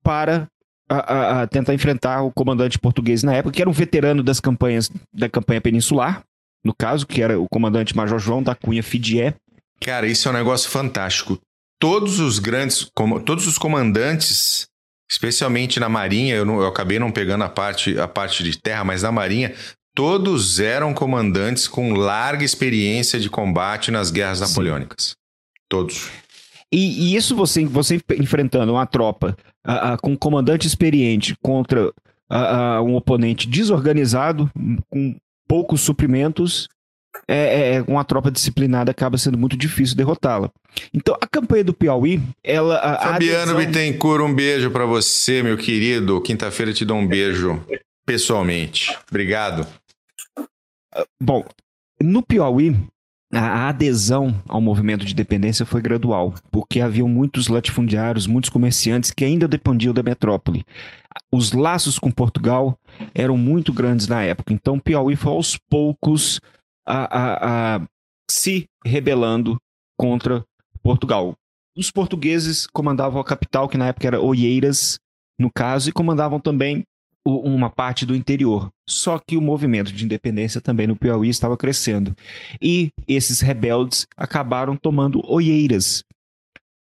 para 0.03 0.48
a, 0.88 1.42
a, 1.42 1.46
tentar 1.46 1.74
enfrentar 1.74 2.22
o 2.22 2.30
comandante 2.30 2.78
português 2.78 3.22
na 3.22 3.34
época, 3.34 3.55
que 3.55 3.62
era 3.62 3.70
um 3.70 3.74
veterano 3.74 4.22
das 4.22 4.40
campanhas 4.40 4.90
da 5.12 5.28
campanha 5.28 5.61
peninsular, 5.61 6.22
no 6.64 6.74
caso, 6.74 7.07
que 7.07 7.22
era 7.22 7.38
o 7.38 7.48
comandante 7.48 7.96
Major 7.96 8.18
João 8.18 8.42
da 8.42 8.55
Cunha 8.55 8.82
Fidié. 8.82 9.34
Cara, 9.80 10.07
isso 10.07 10.28
é 10.28 10.30
um 10.30 10.34
negócio 10.34 10.70
fantástico. 10.70 11.38
todos 11.80 12.20
os 12.20 12.38
grandes, 12.38 12.88
como, 12.94 13.18
todos 13.18 13.46
os 13.46 13.59
comandantes, 13.59 14.68
especialmente 15.11 15.80
na 15.80 15.88
Marinha, 15.88 16.36
eu, 16.36 16.44
não, 16.44 16.61
eu 16.61 16.68
acabei 16.68 16.98
não 16.98 17.11
pegando 17.11 17.42
a 17.42 17.48
parte, 17.48 17.98
a 17.98 18.07
parte 18.07 18.44
de 18.44 18.57
terra, 18.57 18.84
mas 18.84 19.03
na 19.03 19.11
Marinha, 19.11 19.53
todos 19.92 20.61
eram 20.61 20.94
comandantes 20.94 21.66
com 21.66 21.92
larga 21.94 22.44
experiência 22.44 23.18
de 23.18 23.28
combate 23.28 23.90
nas 23.90 24.12
guerras 24.12 24.38
Sim. 24.38 24.44
napoleônicas. 24.44 25.16
Todos. 25.68 26.09
E, 26.70 27.11
e, 27.11 27.16
isso 27.16 27.34
você, 27.34 27.66
você 27.66 28.00
enfrentando 28.18 28.72
uma 28.72 28.86
tropa 28.86 29.36
uh, 29.66 29.94
uh, 29.94 29.96
com 30.00 30.12
um 30.12 30.16
comandante 30.16 30.66
experiente 30.66 31.34
contra 31.42 31.88
uh, 31.88 32.82
um 32.82 32.94
oponente 32.94 33.48
desorganizado, 33.48 34.50
com 34.88 35.16
poucos 35.46 35.80
suprimentos, 35.80 36.68
é, 37.28 37.36
é, 37.36 37.74
é, 37.74 37.82
uma 37.82 38.04
tropa 38.04 38.30
disciplinada 38.30 38.90
acaba 38.90 39.18
sendo 39.18 39.38
muito 39.38 39.56
difícil 39.56 39.96
derrotá-la. 39.96 40.50
Então, 40.92 41.16
a 41.20 41.26
campanha 41.26 41.64
do 41.64 41.74
Piauí, 41.74 42.22
ela. 42.42 42.78
A, 42.78 43.12
Fabiano 43.12 43.52
adesão... 43.52 43.56
Bittencourt, 43.58 44.24
um 44.24 44.34
beijo 44.34 44.70
para 44.70 44.86
você, 44.86 45.42
meu 45.42 45.56
querido. 45.56 46.20
Quinta-feira 46.20 46.72
te 46.72 46.84
dou 46.84 46.96
um 46.96 47.06
beijo 47.06 47.62
pessoalmente. 48.06 48.96
Obrigado. 49.10 49.66
Bom, 51.22 51.44
no 52.00 52.22
Piauí, 52.22 52.76
a 53.33 53.68
adesão 53.68 54.35
ao 54.47 54.61
movimento 54.61 55.07
de 55.07 55.14
dependência 55.14 55.64
foi 55.64 55.80
gradual, 55.80 56.35
porque 56.51 56.80
haviam 56.80 57.09
muitos 57.09 57.49
latifundiários, 57.49 58.26
muitos 58.26 58.51
comerciantes 58.51 59.11
que 59.11 59.24
ainda 59.24 59.49
dependiam 59.49 59.95
da 59.95 60.03
metrópole. 60.03 60.64
Os 61.30 61.53
laços 61.53 61.99
com 61.99 62.11
Portugal 62.11 62.78
eram 63.14 63.37
muito 63.37 63.72
grandes 63.72 64.07
na 64.07 64.22
época, 64.22 64.53
então 64.53 64.78
Piauí 64.78 65.16
foi 65.16 65.33
aos 65.33 65.57
poucos 65.70 66.41
a, 66.87 67.18
a, 67.18 67.76
a 67.76 67.87
se 68.30 68.66
rebelando 68.85 69.59
contra 69.97 70.45
Portugal. 70.83 71.35
Os 71.76 71.91
portugueses 71.91 72.66
comandavam 72.66 73.20
a 73.20 73.24
capital, 73.24 73.66
que 73.66 73.78
na 73.78 73.89
época 73.89 74.07
era 74.07 74.20
Oeiras, 74.20 74.99
no 75.39 75.51
caso, 75.51 75.89
e 75.89 75.93
comandavam 75.93 76.39
também 76.39 76.85
uma 77.24 77.70
parte 77.70 78.04
do 78.04 78.16
interior. 78.16 78.70
Só 78.88 79.18
que 79.18 79.36
o 79.36 79.40
movimento 79.40 79.92
de 79.92 80.04
independência 80.04 80.60
também 80.60 80.86
no 80.86 80.96
Piauí 80.96 81.28
estava 81.28 81.56
crescendo. 81.56 82.16
E 82.60 82.90
esses 83.06 83.40
rebeldes 83.40 84.06
acabaram 84.16 84.76
tomando 84.76 85.22
Oeiras, 85.30 86.04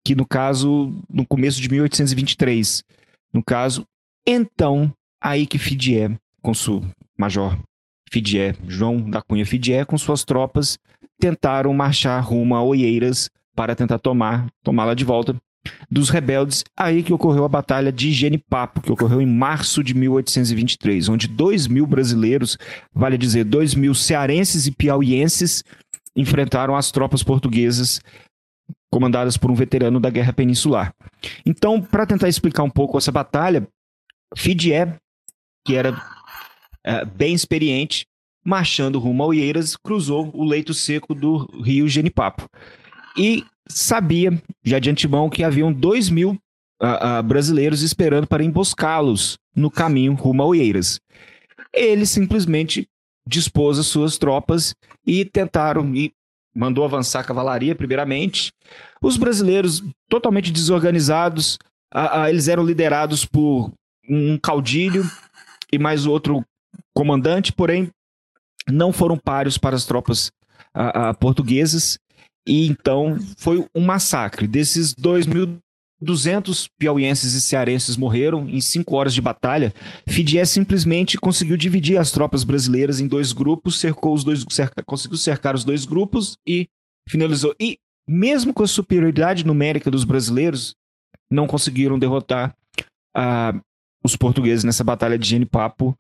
que 0.06 0.16
no 0.16 0.26
caso, 0.26 0.94
no 1.10 1.26
começo 1.26 1.62
de 1.62 1.70
1823. 1.70 2.84
No 3.34 3.44
caso, 3.44 3.86
então, 4.26 4.94
aí 5.22 5.46
que 5.46 5.58
Fidier, 5.58 6.18
com 6.42 6.54
seu 6.54 6.84
major 7.18 7.58
Fidier, 8.12 8.56
João 8.68 9.10
da 9.10 9.22
Cunha 9.22 9.46
Fidier, 9.46 9.86
com 9.86 9.98
suas 9.98 10.24
tropas, 10.24 10.78
tentaram 11.20 11.74
marchar 11.74 12.24
rumo 12.24 12.56
a 12.56 12.62
Oeiras 12.62 13.30
para 13.56 13.76
tentar 13.76 14.00
tomar, 14.00 14.48
tomá-la 14.64 14.94
de 14.94 15.04
volta 15.04 15.36
dos 15.90 16.10
rebeldes, 16.10 16.64
aí 16.78 17.04
que 17.04 17.14
ocorreu 17.14 17.46
a 17.46 17.50
Batalha 17.50 17.92
de 17.92 18.12
Genipapo, 18.12 18.82
que 18.82 18.92
ocorreu 18.92 19.22
em 19.22 19.26
março 19.26 19.84
de 19.84 19.94
1823, 19.94 21.10
onde 21.10 21.28
dois 21.28 21.68
mil 21.68 21.86
brasileiros, 21.86 22.58
vale 22.94 23.18
dizer, 23.18 23.44
dois 23.44 23.74
mil 23.76 23.94
cearenses 23.94 24.68
e 24.68 24.72
piauienses, 24.72 25.64
enfrentaram 26.16 26.76
as 26.76 26.92
tropas 26.92 27.24
portuguesas 27.24 28.02
comandadas 28.92 29.38
por 29.38 29.50
um 29.50 29.56
veterano 29.56 30.00
da 30.00 30.10
Guerra 30.10 30.34
Peninsular. 30.34 30.94
Então, 31.46 31.82
para 31.82 32.06
tentar 32.06 32.30
explicar 32.30 32.64
um 32.64 32.70
pouco 32.70 32.98
essa 32.98 33.12
batalha, 33.12 33.68
Fidier, 34.36 35.00
que 35.66 35.76
era 35.76 36.00
é, 36.84 37.04
bem 37.06 37.34
experiente, 37.34 38.06
marchando 38.46 39.00
rumo 39.00 39.24
a 39.24 39.28
Oeiras, 39.28 39.76
cruzou 39.76 40.30
o 40.34 40.44
leito 40.44 40.74
seco 40.74 41.16
do 41.16 41.46
rio 41.62 41.88
Genipapo. 41.88 42.48
E 43.18 43.44
sabia 43.68 44.42
já 44.64 44.80
de 44.80 44.90
antemão 44.90 45.30
que 45.30 45.44
haviam 45.44 45.72
dois 45.72 46.10
mil 46.10 46.32
uh, 46.82 47.20
uh, 47.20 47.24
brasileiros 47.24 47.82
esperando 47.82 48.28
para 48.28 48.44
emboscá-los 48.44 49.38
no 49.56 49.70
caminho 49.72 50.14
rumo 50.14 50.44
a 50.44 50.46
Oeiras. 50.46 51.00
Ele 51.74 52.06
simplesmente 52.06 52.88
dispôs 53.28 53.80
as 53.80 53.88
suas 53.88 54.18
tropas 54.18 54.76
e 55.06 55.24
tentaram 55.26 55.96
e 55.96 56.12
mandou 56.56 56.84
avançar 56.84 57.22
a 57.22 57.24
cavalaria 57.24 57.76
primeiramente. 57.76 58.52
Os 59.02 59.18
brasileiros 59.18 59.84
totalmente 60.10 60.52
desorganizados, 60.52 61.58
uh, 61.94 62.28
eles 62.28 62.48
eram 62.48 62.64
liderados 62.64 63.26
por 63.26 63.72
um 64.08 64.38
caudilho 64.38 65.04
e 65.72 65.80
mais 65.80 66.06
outro 66.06 66.44
comandante, 66.94 67.52
porém 67.54 67.90
não 68.70 68.92
foram 68.92 69.18
páreos 69.18 69.58
para 69.58 69.76
as 69.76 69.86
tropas 69.86 70.32
portuguesas 71.20 72.00
e 72.48 72.68
então 72.68 73.18
foi 73.38 73.66
um 73.74 73.82
massacre. 73.82 74.48
Desses 74.48 74.94
2.200 74.94 76.68
piauienses 76.78 77.34
e 77.34 77.42
cearenses 77.42 77.98
morreram 77.98 78.48
em 78.50 78.60
cinco 78.60 78.96
horas 78.96 79.14
de 79.14 79.22
batalha. 79.22 79.74
Fidier 80.08 80.46
simplesmente 80.46 81.18
conseguiu 81.18 81.58
dividir 81.58 81.98
as 81.98 82.12
tropas 82.12 82.44
brasileiras 82.44 83.00
em 83.00 83.08
dois 83.08 83.32
grupos, 83.32 83.80
cercou 83.80 84.14
os 84.14 84.24
dois, 84.24 84.46
cerca, 84.50 84.84
conseguiu 84.84 85.18
cercar 85.18 85.56
os 85.56 85.64
dois 85.64 85.86
grupos 85.86 86.38
e 86.48 86.68
finalizou. 87.10 87.56
E 87.60 87.78
mesmo 88.08 88.54
com 88.54 88.64
a 88.64 88.68
superioridade 88.68 89.46
numérica 89.46 89.90
dos 89.90 90.04
brasileiros, 90.04 90.76
não 91.32 91.48
conseguiram 91.48 91.98
derrotar 91.98 92.54
uh, 93.18 93.60
os 94.04 94.16
portugueses 94.16 94.64
nessa 94.64 94.84
batalha 94.84 95.18
de 95.18 95.28
Genipapo 95.28 95.98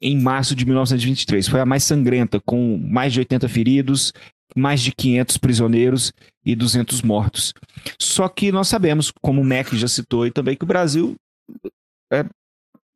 em 0.00 0.20
março 0.20 0.54
de 0.54 0.64
1923. 0.64 1.48
Foi 1.48 1.60
a 1.60 1.66
mais 1.66 1.84
sangrenta, 1.84 2.40
com 2.40 2.76
mais 2.78 3.12
de 3.12 3.20
80 3.20 3.48
feridos 3.48 4.12
mais 4.56 4.80
de 4.80 4.90
500 4.92 5.36
prisioneiros 5.36 6.12
e 6.44 6.56
200 6.56 7.02
mortos. 7.02 7.52
Só 8.00 8.28
que 8.28 8.50
nós 8.50 8.68
sabemos, 8.68 9.12
como 9.20 9.42
o 9.42 9.44
MEC 9.44 9.76
já 9.76 9.86
citou, 9.86 10.26
e 10.26 10.30
também 10.30 10.56
que 10.56 10.64
o 10.64 10.66
Brasil 10.66 11.14
é 12.10 12.24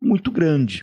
muito 0.03 0.31
grande. 0.31 0.83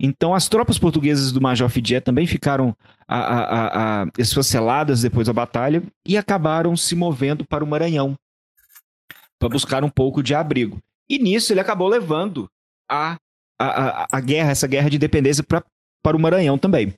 Então, 0.00 0.34
as 0.34 0.48
tropas 0.48 0.78
portuguesas 0.78 1.30
do 1.30 1.40
Major 1.40 1.68
Fidier 1.68 2.02
também 2.02 2.26
ficaram 2.26 2.76
a, 3.06 3.18
a, 3.18 4.02
a, 4.02 4.06
esfaceladas 4.18 5.02
depois 5.02 5.28
da 5.28 5.32
batalha 5.32 5.82
e 6.04 6.16
acabaram 6.16 6.76
se 6.76 6.96
movendo 6.96 7.44
para 7.44 7.62
o 7.62 7.66
Maranhão 7.66 8.16
para 9.38 9.48
buscar 9.48 9.84
um 9.84 9.88
pouco 9.88 10.20
de 10.20 10.34
abrigo. 10.34 10.78
E 11.08 11.18
nisso 11.18 11.52
ele 11.52 11.60
acabou 11.60 11.86
levando 11.86 12.48
a, 12.92 13.16
a, 13.58 14.06
a, 14.10 14.20
guerra, 14.20 14.50
essa 14.50 14.66
guerra 14.66 14.90
de 14.90 14.96
independência 14.96 15.42
pra, 15.42 15.64
para 16.02 16.16
o 16.16 16.20
Maranhão 16.20 16.58
também. 16.58 16.92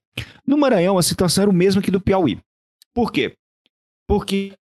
No 0.46 0.58
Maranhão, 0.58 0.98
a 0.98 1.02
situação 1.02 1.42
era 1.42 1.50
o 1.50 1.54
mesmo 1.54 1.80
que 1.80 1.90
do 1.90 2.00
Piauí. 2.00 2.38
Por 2.92 3.12
quê? 3.12 3.34
Porque 4.08 4.54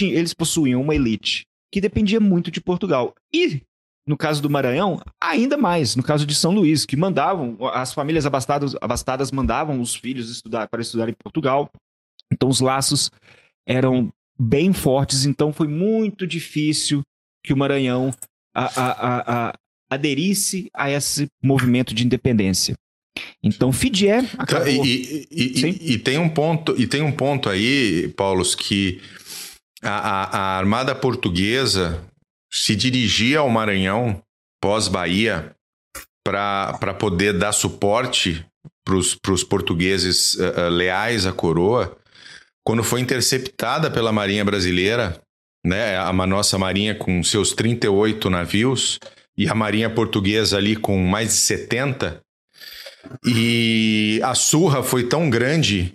eles 0.00 0.34
possuíam 0.34 0.82
uma 0.82 0.94
elite 0.94 1.46
que 1.72 1.80
dependia 1.80 2.20
muito 2.20 2.50
de 2.50 2.60
Portugal. 2.60 3.14
E, 3.32 3.62
no 4.06 4.16
caso 4.16 4.42
do 4.42 4.50
Maranhão, 4.50 5.00
ainda 5.20 5.56
mais, 5.56 5.96
no 5.96 6.02
caso 6.02 6.26
de 6.26 6.34
São 6.34 6.52
Luís, 6.52 6.86
que 6.86 6.96
mandavam, 6.96 7.56
as 7.72 7.92
famílias 7.92 8.26
abastadas, 8.26 8.74
abastadas 8.80 9.30
mandavam 9.30 9.80
os 9.80 9.94
filhos 9.94 10.30
estudar 10.30 10.68
para 10.68 10.82
estudar 10.82 11.08
em 11.08 11.14
Portugal. 11.14 11.70
Então 12.32 12.48
os 12.48 12.60
laços 12.60 13.10
eram 13.66 14.12
bem 14.38 14.72
fortes, 14.72 15.24
então 15.24 15.52
foi 15.52 15.66
muito 15.66 16.26
difícil 16.26 17.02
que 17.42 17.52
o 17.52 17.56
Maranhão 17.56 18.12
a, 18.56 18.64
a, 18.64 19.48
a, 19.48 19.52
aderisse 19.90 20.70
a 20.74 20.90
esse 20.90 21.28
movimento 21.42 21.94
de 21.94 22.04
independência. 22.04 22.74
Então, 23.42 23.72
Fidier 23.72 24.24
acabou... 24.38 24.84
E, 24.84 25.26
e, 25.30 25.64
e, 25.64 25.92
e, 25.92 25.98
tem 25.98 26.18
um 26.18 26.28
ponto, 26.28 26.74
e 26.80 26.86
tem 26.86 27.02
um 27.02 27.12
ponto 27.12 27.48
aí, 27.48 28.08
Paulos, 28.16 28.54
que 28.54 29.00
a, 29.82 30.38
a, 30.38 30.58
Armada 30.58 30.94
Portuguesa 30.94 32.02
se 32.50 32.74
dirigia 32.74 33.40
ao 33.40 33.50
Maranhão 33.50 34.22
pós-Bahia 34.60 35.54
para 36.24 36.94
poder 36.98 37.38
dar 37.38 37.52
suporte 37.52 38.44
para 38.84 39.32
os 39.32 39.44
portugueses 39.44 40.34
uh, 40.34 40.68
leais 40.70 41.26
à 41.26 41.32
coroa, 41.32 41.96
quando 42.64 42.82
foi 42.82 43.00
interceptada 43.00 43.90
pela 43.90 44.12
Marinha 44.12 44.44
Brasileira, 44.44 45.20
né, 45.66 45.98
a 45.98 46.12
nossa 46.12 46.56
Marinha 46.56 46.94
com 46.94 47.24
seus 47.24 47.52
38 47.52 48.30
navios, 48.30 49.00
e 49.36 49.48
a 49.48 49.54
Marinha 49.54 49.90
Portuguesa 49.90 50.56
ali 50.56 50.76
com 50.76 50.96
mais 50.96 51.30
de 51.30 51.34
70, 51.34 52.20
e 53.24 54.20
a 54.22 54.32
surra 54.34 54.84
foi 54.84 55.08
tão 55.08 55.28
grande 55.28 55.92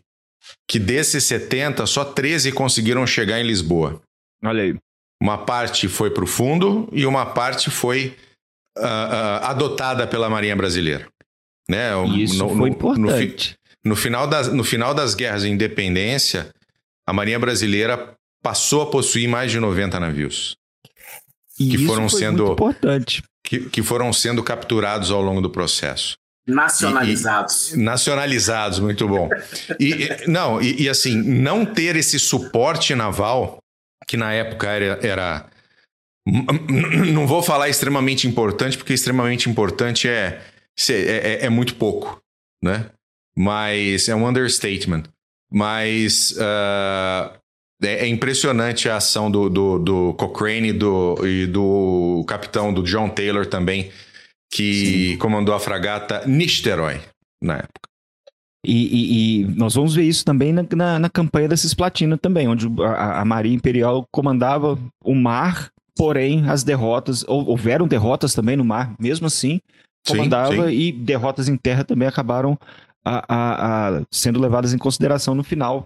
que 0.67 0.77
desses 0.77 1.23
70, 1.23 1.85
só 1.85 2.03
13 2.03 2.51
conseguiram 2.51 3.07
chegar 3.07 3.39
em 3.39 3.47
Lisboa. 3.47 4.01
Olha 4.43 4.63
aí. 4.63 4.75
Uma 5.21 5.37
parte 5.37 5.87
foi 5.87 6.09
para 6.11 6.23
o 6.23 6.27
fundo 6.27 6.89
e 6.91 7.05
uma 7.05 7.25
parte 7.25 7.69
foi 7.69 8.17
uh, 8.77 8.81
uh, 8.81 9.45
adotada 9.45 10.05
pela 10.05 10.29
Marinha 10.29 10.55
Brasileira. 10.55 11.07
Né? 11.69 11.91
Isso 12.17 12.37
no, 12.37 12.49
foi 12.49 12.57
no, 12.57 12.67
importante. 12.67 13.55
No, 13.83 13.91
no, 13.91 13.95
final 13.95 14.27
das, 14.27 14.51
no 14.51 14.63
final 14.63 14.93
das 14.93 15.15
guerras 15.15 15.43
de 15.43 15.49
independência, 15.49 16.53
a 17.05 17.13
Marinha 17.13 17.39
Brasileira 17.39 18.17
passou 18.41 18.81
a 18.81 18.85
possuir 18.89 19.27
mais 19.27 19.51
de 19.51 19.59
90 19.59 19.99
navios. 19.99 20.55
E 21.59 21.69
que 21.69 21.85
foram 21.85 22.09
sendo 22.09 22.51
importante. 22.51 23.23
Que, 23.43 23.69
que 23.69 23.83
foram 23.83 24.11
sendo 24.11 24.43
capturados 24.43 25.11
ao 25.11 25.21
longo 25.21 25.41
do 25.41 25.49
processo. 25.49 26.15
Nacionalizados. 26.47 27.71
E, 27.71 27.75
e, 27.75 27.77
nacionalizados, 27.77 28.79
muito 28.79 29.07
bom. 29.07 29.29
E, 29.79 30.09
não, 30.27 30.61
e, 30.61 30.83
e, 30.83 30.89
assim, 30.89 31.15
não 31.15 31.65
ter 31.65 31.95
esse 31.95 32.17
suporte 32.17 32.95
naval 32.95 33.59
que 34.07 34.17
na 34.17 34.33
época 34.33 34.67
era, 34.67 34.99
era 35.05 35.49
não 37.11 37.25
vou 37.25 37.41
falar 37.41 37.69
extremamente 37.69 38.27
importante, 38.27 38.77
porque 38.77 38.93
extremamente 38.93 39.49
importante 39.49 40.07
é, 40.07 40.41
é, 40.89 40.93
é, 40.93 41.45
é 41.45 41.49
muito 41.49 41.75
pouco, 41.75 42.21
né? 42.63 42.89
Mas 43.35 44.09
é 44.09 44.15
um 44.15 44.27
understatement. 44.27 45.03
Mas 45.51 46.31
uh, 46.31 47.40
é, 47.81 48.05
é, 48.05 48.07
impressionante 48.07 48.87
a 48.87 48.97
ação 48.97 49.29
do, 49.29 49.49
do, 49.49 49.79
do 49.79 50.13
Cochrane 50.13 50.69
e 50.69 50.73
do, 50.73 51.27
e 51.27 51.47
do 51.47 52.23
capitão 52.27 52.73
do 52.73 52.83
John 52.83 53.09
Taylor 53.09 53.45
também, 53.45 53.91
que 54.51 55.11
Sim. 55.13 55.17
comandou 55.17 55.55
a 55.55 55.59
fragata 55.59 56.25
Nisteroy 56.27 56.99
na 57.41 57.57
época. 57.57 57.91
E, 58.63 58.73
e, 58.73 59.41
e, 59.41 59.45
nós 59.55 59.73
vamos 59.73 59.95
ver 59.95 60.03
isso 60.03 60.23
também 60.23 60.53
na, 60.53 60.63
na, 60.75 60.99
na 60.99 61.09
campanha 61.09 61.47
da 61.47 61.57
Cisplatina 61.57 62.15
também, 62.15 62.47
onde 62.47 62.67
a, 62.83 63.21
a, 63.21 63.25
Marinha 63.25 63.55
Imperial 63.55 64.05
comandava 64.11 64.77
o 65.03 65.15
mar, 65.15 65.71
porém 65.97 66.47
as 66.47 66.63
derrotas, 66.63 67.25
houveram 67.27 67.87
derrotas 67.87 68.35
também 68.35 68.55
no 68.55 68.63
mar, 68.63 68.93
mesmo 68.99 69.25
assim, 69.25 69.59
comandava 70.07 70.53
sim, 70.53 70.69
sim. 70.69 70.69
e 70.69 70.91
derrotas 70.91 71.49
em 71.49 71.57
terra 71.57 71.83
também 71.83 72.07
acabaram 72.07 72.55
a, 73.03 73.25
a, 73.27 74.01
sendo 74.11 74.39
levadas 74.39 74.75
em 74.75 74.77
consideração 74.77 75.33
no 75.33 75.43
final, 75.43 75.83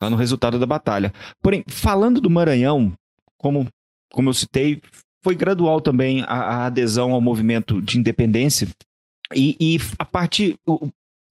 no 0.00 0.16
resultado 0.16 0.58
da 0.58 0.66
batalha. 0.66 1.12
Porém, 1.42 1.64
falando 1.68 2.20
do 2.20 2.30
Maranhão, 2.30 2.92
como, 3.38 3.66
como 4.12 4.28
eu 4.28 4.34
citei, 4.34 4.80
foi 5.22 5.34
gradual 5.34 5.80
também 5.80 6.22
a, 6.22 6.34
a 6.34 6.66
adesão 6.66 7.12
ao 7.12 7.20
movimento 7.20 7.80
de 7.82 7.98
independência 7.98 8.68
e, 9.34 9.56
e 9.58 9.78
a 9.98 10.04
partir 10.04 10.56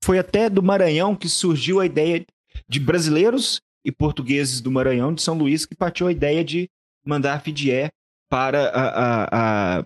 foi 0.04 0.20
até 0.20 0.50
do 0.50 0.62
Maranhão 0.62 1.16
que 1.16 1.30
surgiu 1.30 1.80
a 1.80 1.86
ideia 1.86 2.26
de 2.68 2.80
brasileiros 2.80 3.62
e 3.84 3.92
portugueses 3.92 4.62
do 4.62 4.72
Maranhão, 4.72 5.14
de 5.14 5.22
São 5.22 5.38
Luís, 5.38 5.66
que 5.66 5.76
partiu 5.76 6.08
a 6.08 6.12
ideia 6.12 6.44
de 6.44 6.70
mandar 7.06 7.42
Fidié 7.42 7.90
para 8.30 8.70
a, 8.70 8.88
a, 8.90 9.80
a, 9.80 9.86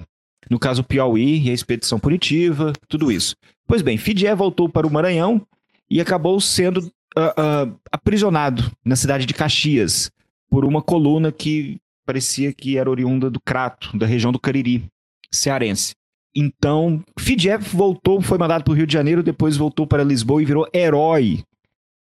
no 0.49 0.57
caso 0.57 0.83
Piauí 0.83 1.45
e 1.45 1.49
a 1.49 1.53
expedição 1.53 1.99
punitiva, 1.99 2.73
tudo 2.87 3.11
isso. 3.11 3.35
Pois 3.67 3.81
bem, 3.81 3.97
Fidié 3.97 4.33
voltou 4.33 4.69
para 4.69 4.87
o 4.87 4.91
Maranhão 4.91 5.45
e 5.89 5.99
acabou 5.99 6.39
sendo 6.39 6.89
uh, 7.19 7.79
aprisionado 7.91 8.71
na 8.83 8.95
cidade 8.95 9.25
de 9.25 9.33
Caxias 9.33 10.11
por 10.49 10.65
uma 10.65 10.81
coluna 10.81 11.31
que 11.31 11.79
parecia 12.05 12.51
que 12.53 12.77
era 12.77 12.89
oriunda 12.89 13.29
do 13.29 13.39
Crato, 13.39 13.95
da 13.97 14.05
região 14.05 14.31
do 14.31 14.39
Cariri, 14.39 14.85
cearense. 15.31 15.93
Então, 16.35 17.03
Fidjev 17.19 17.63
voltou, 17.75 18.21
foi 18.21 18.37
mandado 18.37 18.63
para 18.63 18.71
o 18.71 18.75
Rio 18.75 18.87
de 18.87 18.93
Janeiro, 18.93 19.23
depois 19.23 19.57
voltou 19.57 19.85
para 19.85 20.03
Lisboa 20.03 20.41
e 20.41 20.45
virou 20.45 20.67
herói 20.73 21.43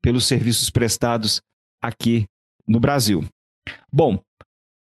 pelos 0.02 0.26
serviços 0.26 0.70
prestados 0.70 1.40
aqui 1.82 2.26
no 2.66 2.78
Brasil. 2.78 3.24
Bom, 3.92 4.20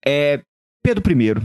é, 0.06 0.42
Pedro 0.84 1.04
I 1.12 1.36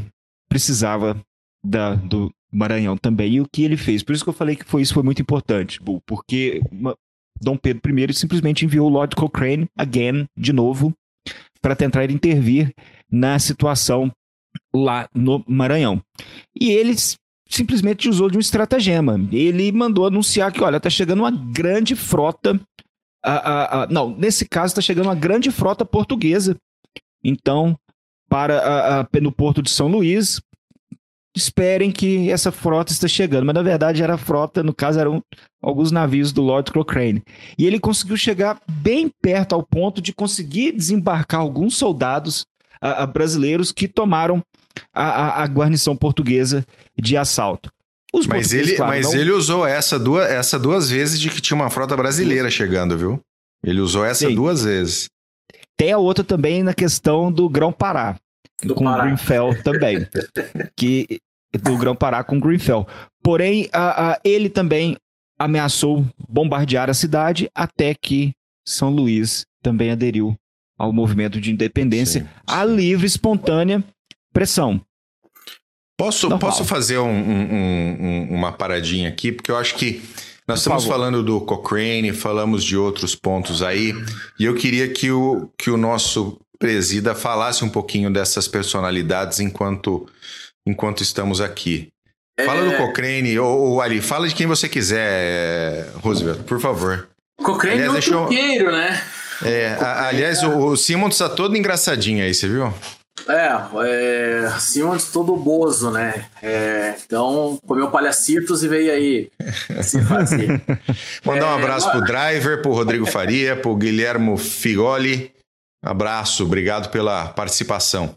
precisava 0.48 1.18
da, 1.64 1.94
do 1.94 2.30
Maranhão 2.52 2.96
também, 2.96 3.34
e 3.34 3.40
o 3.40 3.48
que 3.50 3.62
ele 3.62 3.76
fez? 3.76 4.02
Por 4.02 4.14
isso 4.14 4.24
que 4.24 4.30
eu 4.30 4.34
falei 4.34 4.56
que 4.56 4.64
foi, 4.64 4.82
isso 4.82 4.94
foi 4.94 5.02
muito 5.02 5.22
importante, 5.22 5.80
porque 6.04 6.60
Dom 7.40 7.56
Pedro 7.56 7.98
I 7.98 8.12
simplesmente 8.12 8.64
enviou 8.64 8.88
o 8.88 8.92
Lord 8.92 9.16
Cochrane, 9.16 9.68
again, 9.76 10.26
de 10.36 10.52
novo, 10.52 10.94
para 11.62 11.76
tentar 11.76 12.10
intervir 12.10 12.72
na 13.10 13.38
situação 13.38 14.10
lá 14.74 15.08
no 15.14 15.44
Maranhão. 15.46 16.02
E 16.54 16.70
eles 16.70 17.16
simplesmente 17.48 18.08
usou 18.08 18.30
de 18.30 18.36
um 18.36 18.40
estratagema. 18.40 19.18
Ele 19.32 19.72
mandou 19.72 20.06
anunciar 20.06 20.52
que, 20.52 20.62
olha, 20.62 20.80
tá 20.80 20.88
chegando 20.88 21.20
uma 21.20 21.30
grande 21.30 21.96
frota. 21.96 22.60
não, 23.90 24.16
nesse 24.16 24.48
caso 24.48 24.72
está 24.72 24.80
chegando 24.80 25.06
uma 25.06 25.14
grande 25.14 25.50
frota 25.50 25.84
portuguesa. 25.84 26.56
Então, 27.22 27.76
para 28.28 29.06
no 29.20 29.32
porto 29.32 29.60
de 29.60 29.70
São 29.70 29.88
Luís, 29.88 30.40
esperem 31.36 31.90
que 31.90 32.30
essa 32.30 32.50
frota 32.50 32.92
está 32.92 33.06
chegando. 33.06 33.46
Mas 33.46 33.54
na 33.54 33.62
verdade 33.62 34.02
era 34.02 34.14
a 34.14 34.18
frota, 34.18 34.62
no 34.62 34.74
caso 34.74 34.98
eram 34.98 35.22
alguns 35.62 35.90
navios 35.90 36.32
do 36.32 36.42
Lord 36.42 36.72
Cochrane. 36.72 37.22
E 37.58 37.66
ele 37.66 37.78
conseguiu 37.78 38.16
chegar 38.16 38.60
bem 38.68 39.10
perto 39.22 39.54
ao 39.54 39.62
ponto 39.62 40.00
de 40.00 40.12
conseguir 40.12 40.72
desembarcar 40.72 41.40
alguns 41.40 41.76
soldados 41.76 42.44
brasileiros 43.12 43.72
que 43.72 43.86
tomaram 43.86 44.42
a, 44.94 45.04
a, 45.04 45.42
a 45.42 45.46
guarnição 45.46 45.94
portuguesa 45.94 46.64
de 46.98 47.16
assalto. 47.16 47.70
Os 48.12 48.26
mas 48.26 48.52
ele, 48.52 48.74
claro, 48.74 48.92
mas 48.92 49.06
não... 49.06 49.14
ele 49.14 49.30
usou 49.30 49.66
essa 49.66 49.98
duas, 49.98 50.28
essa 50.28 50.58
duas 50.58 50.90
vezes 50.90 51.20
de 51.20 51.30
que 51.30 51.40
tinha 51.40 51.54
uma 51.54 51.70
frota 51.70 51.96
brasileira 51.96 52.50
chegando, 52.50 52.98
viu? 52.98 53.20
Ele 53.64 53.80
usou 53.80 54.04
essa 54.04 54.26
Sim. 54.26 54.34
duas 54.34 54.64
vezes. 54.64 55.08
Tem 55.76 55.92
a 55.92 55.98
outra 55.98 56.24
também 56.24 56.62
na 56.62 56.74
questão 56.74 57.30
do 57.30 57.48
Grão-Pará. 57.48 58.16
Com 58.74 58.84
Pará. 58.84 59.04
Greenfell 59.04 59.62
também. 59.62 60.06
que, 60.76 61.20
do 61.62 61.76
Grão-Pará 61.76 62.22
com 62.22 62.38
Greenfell. 62.38 62.86
Porém, 63.22 63.68
a, 63.72 64.12
a, 64.12 64.20
ele 64.24 64.48
também 64.48 64.96
ameaçou 65.38 66.06
bombardear 66.28 66.90
a 66.90 66.94
cidade 66.94 67.50
até 67.54 67.94
que 67.94 68.32
São 68.66 68.90
Luís 68.90 69.44
também 69.62 69.90
aderiu 69.90 70.36
ao 70.78 70.92
movimento 70.92 71.40
de 71.40 71.50
independência, 71.50 72.22
sim, 72.22 72.26
sim. 72.26 72.32
a 72.46 72.64
livre, 72.64 73.06
espontânea 73.06 73.84
pressão. 74.32 74.80
Posso, 75.98 76.38
posso 76.38 76.64
fazer 76.64 76.98
um, 76.98 77.10
um, 77.10 77.96
um, 78.00 78.34
uma 78.34 78.52
paradinha 78.52 79.10
aqui, 79.10 79.30
porque 79.30 79.50
eu 79.50 79.56
acho 79.56 79.74
que 79.74 80.02
nós 80.48 80.60
estamos 80.60 80.86
falando 80.86 81.22
do 81.22 81.40
Cochrane, 81.42 82.12
falamos 82.12 82.64
de 82.64 82.76
outros 82.76 83.14
pontos 83.14 83.62
aí, 83.62 83.92
e 84.38 84.46
eu 84.46 84.54
queria 84.54 84.90
que 84.90 85.10
o, 85.10 85.50
que 85.58 85.70
o 85.70 85.76
nosso 85.76 86.40
presida 86.60 87.14
falasse 87.14 87.64
um 87.64 87.70
pouquinho 87.70 88.12
dessas 88.12 88.46
personalidades 88.46 89.40
enquanto, 89.40 90.06
enquanto 90.66 91.02
estamos 91.02 91.40
aqui. 91.40 91.88
Fala 92.44 92.60
é... 92.60 92.70
do 92.70 92.76
Cochrane, 92.76 93.38
ou, 93.38 93.58
ou, 93.58 93.80
Ali, 93.80 94.00
fala 94.00 94.28
de 94.28 94.34
quem 94.34 94.46
você 94.46 94.68
quiser, 94.68 95.88
Roosevelt, 96.02 96.42
por 96.42 96.60
favor. 96.60 97.08
Cochrane 97.42 97.82
aliás, 97.82 97.88
é 97.88 98.16
um 98.16 98.28
deixou... 98.28 98.70
né? 98.70 99.02
É, 99.42 99.68
a, 99.80 100.08
aliás, 100.08 100.42
o, 100.42 100.66
o 100.66 100.76
Simons 100.76 101.16
tá 101.16 101.28
todo 101.28 101.56
engraçadinho 101.56 102.22
aí, 102.22 102.34
você 102.34 102.46
viu? 102.46 102.72
É, 103.26 104.46
é 104.46 104.50
Simons 104.58 105.10
todo 105.10 105.36
bozo, 105.36 105.90
né? 105.90 106.26
É, 106.42 106.94
então, 107.04 107.58
comeu 107.66 107.90
palhacitos 107.90 108.62
e 108.62 108.68
veio 108.68 108.92
aí 108.92 109.30
se 109.82 110.02
fazer. 110.02 110.60
Mandar 111.24 111.54
um 111.54 111.58
é, 111.58 111.62
abraço 111.62 111.86
mas... 111.86 111.96
pro 111.96 112.06
Driver, 112.06 112.62
pro 112.62 112.72
Rodrigo 112.72 113.06
Faria, 113.06 113.56
pro 113.56 113.74
Guilhermo 113.76 114.36
Figoli. 114.36 115.32
Abraço, 115.82 116.44
obrigado 116.44 116.90
pela 116.90 117.28
participação. 117.28 118.16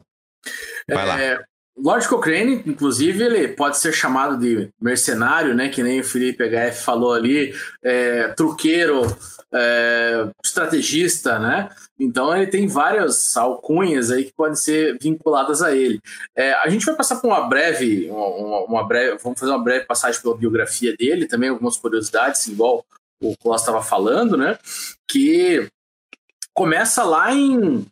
Vai 0.87 1.05
lá. 1.05 1.21
É, 1.21 1.43
Lord 1.77 2.07
Cochrane, 2.07 2.61
inclusive, 2.67 3.23
ele 3.23 3.47
pode 3.47 3.77
ser 3.77 3.93
chamado 3.93 4.37
de 4.37 4.69
mercenário, 4.79 5.55
né? 5.55 5.69
Que 5.69 5.81
nem 5.81 6.01
o 6.01 6.03
Felipe 6.03 6.43
HF 6.43 6.83
falou 6.83 7.13
ali, 7.13 7.53
é, 7.81 8.27
truqueiro, 8.29 9.01
é, 9.51 10.27
estrategista, 10.43 11.39
né? 11.39 11.69
Então 11.99 12.35
ele 12.35 12.47
tem 12.47 12.67
várias 12.67 13.35
alcunhas 13.35 14.11
aí 14.11 14.25
que 14.25 14.33
podem 14.33 14.55
ser 14.55 14.97
vinculadas 15.01 15.61
a 15.61 15.75
ele. 15.75 15.99
É, 16.35 16.53
a 16.53 16.69
gente 16.69 16.85
vai 16.85 16.95
passar 16.95 17.15
por 17.15 17.27
uma 17.27 17.47
breve, 17.47 18.09
uma, 18.09 18.65
uma, 18.65 18.87
breve, 18.87 19.17
vamos 19.23 19.39
fazer 19.39 19.51
uma 19.51 19.63
breve 19.63 19.85
passagem 19.85 20.21
pela 20.21 20.37
biografia 20.37 20.95
dele, 20.95 21.27
também 21.27 21.49
algumas 21.49 21.77
curiosidades, 21.77 22.45
igual 22.47 22.85
o 23.21 23.35
Klaus 23.37 23.61
estava 23.61 23.81
falando, 23.81 24.37
né? 24.37 24.57
Que 25.07 25.67
começa 26.53 27.03
lá 27.03 27.33
em 27.33 27.85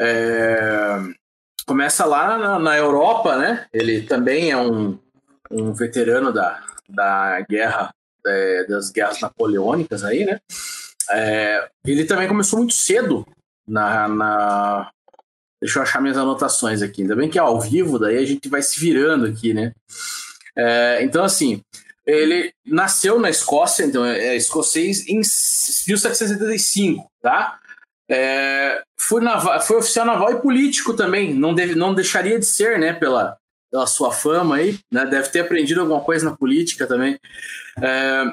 é, 0.00 0.98
começa 1.66 2.04
lá 2.04 2.38
na, 2.38 2.58
na, 2.58 2.76
Europa, 2.76 3.36
né? 3.36 3.66
Ele 3.72 4.02
também 4.02 4.50
é 4.50 4.56
um, 4.56 4.98
um 5.50 5.72
veterano 5.72 6.32
da, 6.32 6.62
da 6.88 7.40
guerra 7.48 7.94
é, 8.26 8.64
das 8.64 8.90
guerras 8.90 9.20
napoleônicas 9.20 10.04
aí, 10.04 10.24
né? 10.24 10.38
É, 11.10 11.68
ele 11.84 12.04
também 12.04 12.28
começou 12.28 12.58
muito 12.58 12.74
cedo 12.74 13.26
na, 13.66 14.08
na, 14.08 14.90
Deixa 15.60 15.78
eu 15.78 15.82
achar 15.82 16.02
minhas 16.02 16.18
anotações 16.18 16.82
aqui. 16.82 17.02
Ainda 17.02 17.16
bem 17.16 17.30
que 17.30 17.38
é 17.38 17.40
ao 17.40 17.60
vivo, 17.60 17.98
daí 17.98 18.18
a 18.18 18.24
gente 18.24 18.48
vai 18.48 18.62
se 18.62 18.78
virando 18.78 19.26
aqui, 19.26 19.54
né? 19.54 19.72
É, 20.56 21.02
então, 21.02 21.24
assim, 21.24 21.60
ele 22.04 22.52
nasceu 22.64 23.18
na 23.18 23.30
Escócia, 23.30 23.84
então 23.84 24.04
é, 24.04 24.28
é 24.28 24.36
escocês, 24.36 25.08
em 25.08 25.16
1775, 25.16 27.10
tá? 27.22 27.58
É, 28.08 28.82
foi, 28.98 29.20
naval, 29.20 29.60
foi 29.60 29.78
oficial 29.78 30.06
naval 30.06 30.32
e 30.32 30.40
político 30.40 30.94
também, 30.94 31.34
não, 31.34 31.54
deve, 31.54 31.74
não 31.74 31.94
deixaria 31.94 32.38
de 32.38 32.46
ser, 32.46 32.78
né, 32.78 32.92
pela, 32.92 33.36
pela 33.70 33.86
sua 33.86 34.12
fama 34.12 34.56
aí, 34.56 34.78
né? 34.92 35.04
Deve 35.06 35.28
ter 35.28 35.40
aprendido 35.40 35.80
alguma 35.80 36.00
coisa 36.00 36.30
na 36.30 36.36
política 36.36 36.86
também. 36.86 37.18
É, 37.82 38.24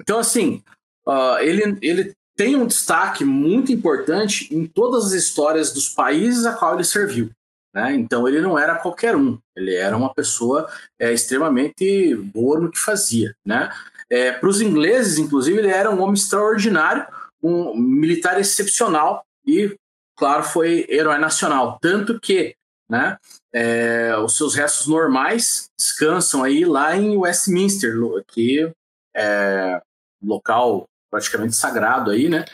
então, 0.00 0.18
assim, 0.18 0.62
uh, 1.06 1.38
ele, 1.40 1.78
ele 1.82 2.12
tem 2.36 2.56
um 2.56 2.66
destaque 2.66 3.24
muito 3.24 3.70
importante 3.70 4.48
em 4.54 4.66
todas 4.66 5.06
as 5.06 5.12
histórias 5.12 5.72
dos 5.72 5.88
países 5.90 6.46
a 6.46 6.54
qual 6.54 6.74
ele 6.74 6.84
serviu. 6.84 7.30
Né? 7.74 7.94
Então 7.94 8.26
ele 8.26 8.40
não 8.40 8.58
era 8.58 8.76
qualquer 8.76 9.14
um, 9.14 9.38
ele 9.56 9.74
era 9.74 9.96
uma 9.96 10.12
pessoa 10.12 10.68
é, 10.98 11.12
extremamente 11.12 12.14
boa 12.16 12.58
no 12.58 12.70
que 12.70 12.78
fazia. 12.78 13.34
Né? 13.44 13.70
É, 14.08 14.32
Para 14.32 14.48
os 14.48 14.60
ingleses, 14.60 15.18
inclusive, 15.18 15.58
ele 15.58 15.68
era 15.68 15.90
um 15.90 16.00
homem 16.00 16.14
extraordinário, 16.14 17.06
um 17.42 17.74
militar 17.76 18.38
excepcional 18.38 19.24
e 19.46 19.74
claro, 20.16 20.42
foi 20.42 20.86
herói 20.88 21.18
nacional. 21.18 21.78
Tanto 21.80 22.20
que 22.20 22.54
né, 22.90 23.16
é, 23.54 24.14
os 24.18 24.36
seus 24.36 24.54
restos 24.54 24.86
normais 24.86 25.70
descansam 25.78 26.42
aí 26.44 26.64
lá 26.64 26.94
em 26.94 27.16
Westminster, 27.16 27.94
que 28.28 28.70
é 29.16 29.80
local 30.22 30.84
praticamente 31.10 31.56
sagrado 31.56 32.10
aí, 32.10 32.28
né? 32.28 32.44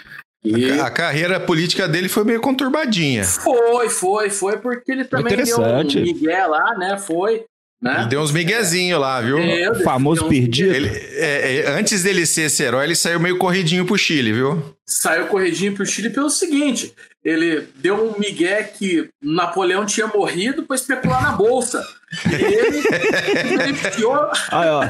E... 0.45 0.79
A 0.79 0.91
carreira 0.91 1.41
política 1.41 1.89
dele 1.89 2.09
foi 2.09 2.23
meio 2.23 2.41
conturbadinha. 2.41 3.25
Foi, 3.25 3.91
foi, 3.91 4.31
foi, 4.31 4.59
porque 4.59 4.93
ele 4.93 5.05
também 5.05 5.37
deu 5.37 5.59
um 5.59 5.83
Miguel 5.85 6.51
lá, 6.51 6.79
né? 6.79 6.97
Foi. 6.99 7.45
Né? 7.81 7.95
Ele 8.01 8.09
deu 8.09 8.21
uns 8.21 8.33
miguezinhos 8.33 8.99
lá, 8.99 9.21
viu? 9.21 9.39
É, 9.39 9.71
o 9.71 9.83
famoso 9.83 10.29
perdido. 10.29 10.75
Ele, 10.75 10.89
é, 10.89 11.57
é, 11.57 11.71
antes 11.79 12.03
dele 12.03 12.25
ser 12.25 12.43
esse 12.43 12.63
herói, 12.63 12.85
ele 12.85 12.97
saiu 12.97 13.21
meio 13.21 13.37
corridinho 13.37 13.85
pro 13.85 13.99
Chile, 13.99 14.33
viu? 14.33 14.77
Saiu 14.87 15.27
corridinho 15.27 15.75
pro 15.75 15.85
Chile 15.85 16.09
pelo 16.09 16.31
seguinte: 16.31 16.95
ele 17.23 17.69
deu 17.77 18.09
um 18.09 18.19
migué 18.19 18.63
que 18.63 19.11
Napoleão 19.23 19.85
tinha 19.85 20.07
morrido 20.07 20.63
para 20.63 20.77
especular 20.77 21.23
na 21.23 21.33
bolsa. 21.33 21.87
E 22.31 22.35
ele, 22.35 22.79
ele 22.79 23.77
Aí, 24.51 24.69
ó, 24.69 24.89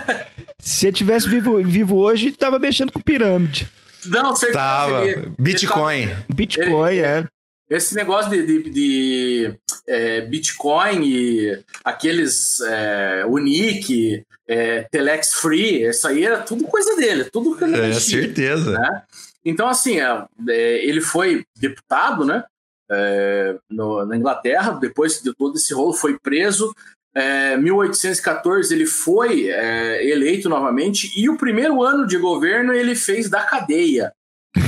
se 0.61 0.87
ele 0.87 0.97
tivesse 0.97 1.28
vivo, 1.28 1.62
vivo 1.64 1.97
hoje, 1.97 2.30
tava 2.30 2.59
mexendo 2.59 2.93
com 2.93 3.01
pirâmide. 3.01 3.68
Não, 4.05 4.37
certeza. 4.37 4.59
Tava. 4.59 5.03
Bitcoin. 5.39 6.09
Bitcoin, 6.32 6.93
ele, 6.93 7.01
é. 7.01 7.24
Esse 7.68 7.97
negócio 7.97 8.30
de, 8.30 8.47
de, 8.47 8.70
de 8.70 9.55
é, 9.87 10.20
Bitcoin 10.22 11.03
e 11.05 11.62
aqueles 11.84 12.61
é, 12.62 13.24
Unique, 13.26 14.24
é, 14.47 14.82
Telex 14.91 15.34
Free, 15.34 15.84
isso 15.84 16.07
aí 16.09 16.24
era 16.24 16.39
tudo 16.39 16.64
coisa 16.64 16.97
dele, 16.97 17.24
tudo 17.24 17.57
que 17.57 17.64
ele 17.64 17.76
É, 17.76 17.89
mexia, 17.89 18.22
certeza. 18.22 18.72
Né? 18.72 19.03
Então, 19.45 19.68
assim, 19.68 20.01
é, 20.01 20.24
é, 20.49 20.84
ele 20.84 21.01
foi 21.01 21.45
deputado, 21.59 22.24
né? 22.24 22.45
É, 22.91 23.57
no, 23.70 24.05
na 24.05 24.16
Inglaterra, 24.16 24.72
depois 24.72 25.20
de 25.20 25.34
todo 25.34 25.57
esse 25.57 25.72
rolo, 25.72 25.93
foi 25.93 26.18
preso. 26.18 26.74
Em 27.18 27.62
1814 27.62 28.74
ele 28.74 28.84
foi 28.84 29.47
eleito 29.47 30.51
novamente 30.51 31.11
e 31.18 31.30
o 31.30 31.39
primeiro 31.39 31.82
ano 31.82 32.07
de 32.07 32.18
governo 32.18 32.74
ele 32.74 32.95
fez 32.95 33.30
da 33.30 33.43
cadeia, 33.43 34.12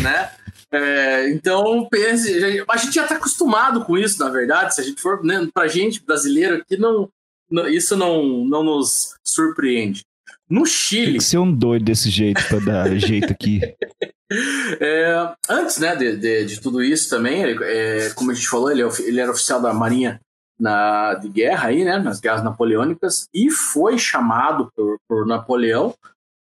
né? 0.02 0.30
É, 0.70 1.30
então, 1.30 1.88
a 2.68 2.76
gente 2.76 2.94
já 2.94 3.02
está 3.02 3.16
acostumado 3.16 3.84
com 3.84 3.96
isso, 3.96 4.18
na 4.18 4.28
verdade. 4.28 4.74
Se 4.74 4.80
a 4.80 4.84
gente 4.84 5.00
for, 5.00 5.24
né, 5.24 5.48
para 5.52 5.68
gente 5.68 6.04
brasileiro 6.04 6.56
aqui, 6.56 6.76
não, 6.76 7.08
não, 7.50 7.66
isso 7.66 7.96
não, 7.96 8.44
não 8.44 8.62
nos 8.62 9.14
surpreende. 9.24 10.02
No 10.48 10.64
Chile. 10.64 11.06
Tem 11.06 11.18
que 11.18 11.24
ser 11.24 11.38
um 11.38 11.52
doido 11.52 11.84
desse 11.84 12.10
jeito 12.10 12.42
para 12.48 12.58
dar 12.60 12.96
jeito 12.98 13.32
aqui. 13.32 13.60
É, 14.80 15.34
antes 15.48 15.78
né, 15.78 15.96
de, 15.96 16.16
de, 16.16 16.44
de, 16.44 16.60
tudo 16.60 16.82
isso 16.82 17.08
também, 17.08 17.44
é, 17.62 18.10
como 18.14 18.30
a 18.30 18.34
gente 18.34 18.48
falou, 18.48 18.70
ele, 18.70 18.82
é 18.82 18.88
ele 19.00 19.20
era 19.20 19.30
oficial 19.30 19.60
da 19.60 19.72
Marinha 19.72 20.20
na, 20.58 21.14
de 21.14 21.28
guerra 21.28 21.68
aí, 21.68 21.84
né, 21.84 21.98
nas 21.98 22.20
guerras 22.20 22.42
napoleônicas 22.42 23.26
e 23.32 23.50
foi 23.50 23.98
chamado 23.98 24.70
por, 24.74 24.98
por 25.08 25.26
Napoleão 25.26 25.94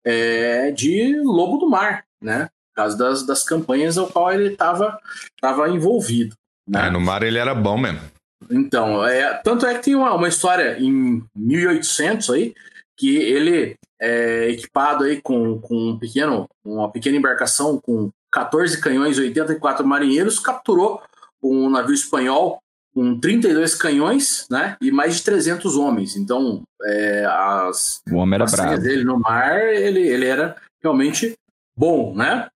é, 0.06 0.72
de 0.72 1.18
Lobo 1.24 1.58
do 1.58 1.70
Mar, 1.70 2.04
né? 2.22 2.50
Causa 2.78 2.98
das, 2.98 3.26
das 3.26 3.44
campanhas 3.44 3.98
ao 3.98 4.08
qual 4.08 4.32
ele 4.32 4.54
estava 4.54 4.98
tava 5.42 5.70
envolvido. 5.70 6.36
Né? 6.68 6.88
É, 6.88 6.90
no 6.90 7.02
mar 7.02 7.24
ele 7.24 7.38
era 7.38 7.56
bom 7.56 7.78
mesmo. 7.78 8.02
Então, 8.50 9.06
é, 9.06 9.34
tanto 9.44 9.66
é 9.66 9.74
que 9.74 9.84
tem 9.84 9.96
uma, 9.96 10.14
uma 10.14 10.28
história 10.28 10.78
em 10.80 11.24
1800 11.36 12.30
aí, 12.30 12.54
que 12.96 13.16
ele 13.18 13.76
é 14.00 14.50
equipado 14.50 15.04
aí 15.04 15.22
com, 15.22 15.60
com 15.60 15.90
um 15.90 16.00
pequeno, 16.00 16.48
uma 16.64 16.92
pequena 16.92 17.18
embarcação 17.18 17.80
com 17.80 18.10
14 18.32 18.80
canhões 18.80 19.18
e 19.18 19.22
84 19.22 19.86
marinheiros, 19.86 20.40
capturou 20.40 21.02
um 21.42 21.70
navio 21.70 21.94
espanhol 21.94 22.60
com 22.94 23.20
32 23.20 23.76
canhões 23.76 24.48
né, 24.50 24.76
e 24.82 24.92
mais 24.92 25.18
de 25.18 25.24
300 25.24 25.78
homens. 25.78 26.16
Então, 26.16 26.64
é, 26.84 27.26
as 27.26 28.02
o 28.12 28.16
homem 28.16 28.36
era 28.36 28.46
bravo. 28.46 28.82
dele 28.82 29.04
no 29.04 29.20
mar, 29.20 29.60
ele, 29.60 30.02
ele 30.02 30.26
era 30.26 30.56
realmente 30.82 31.36
bom, 31.78 32.16
né? 32.16 32.48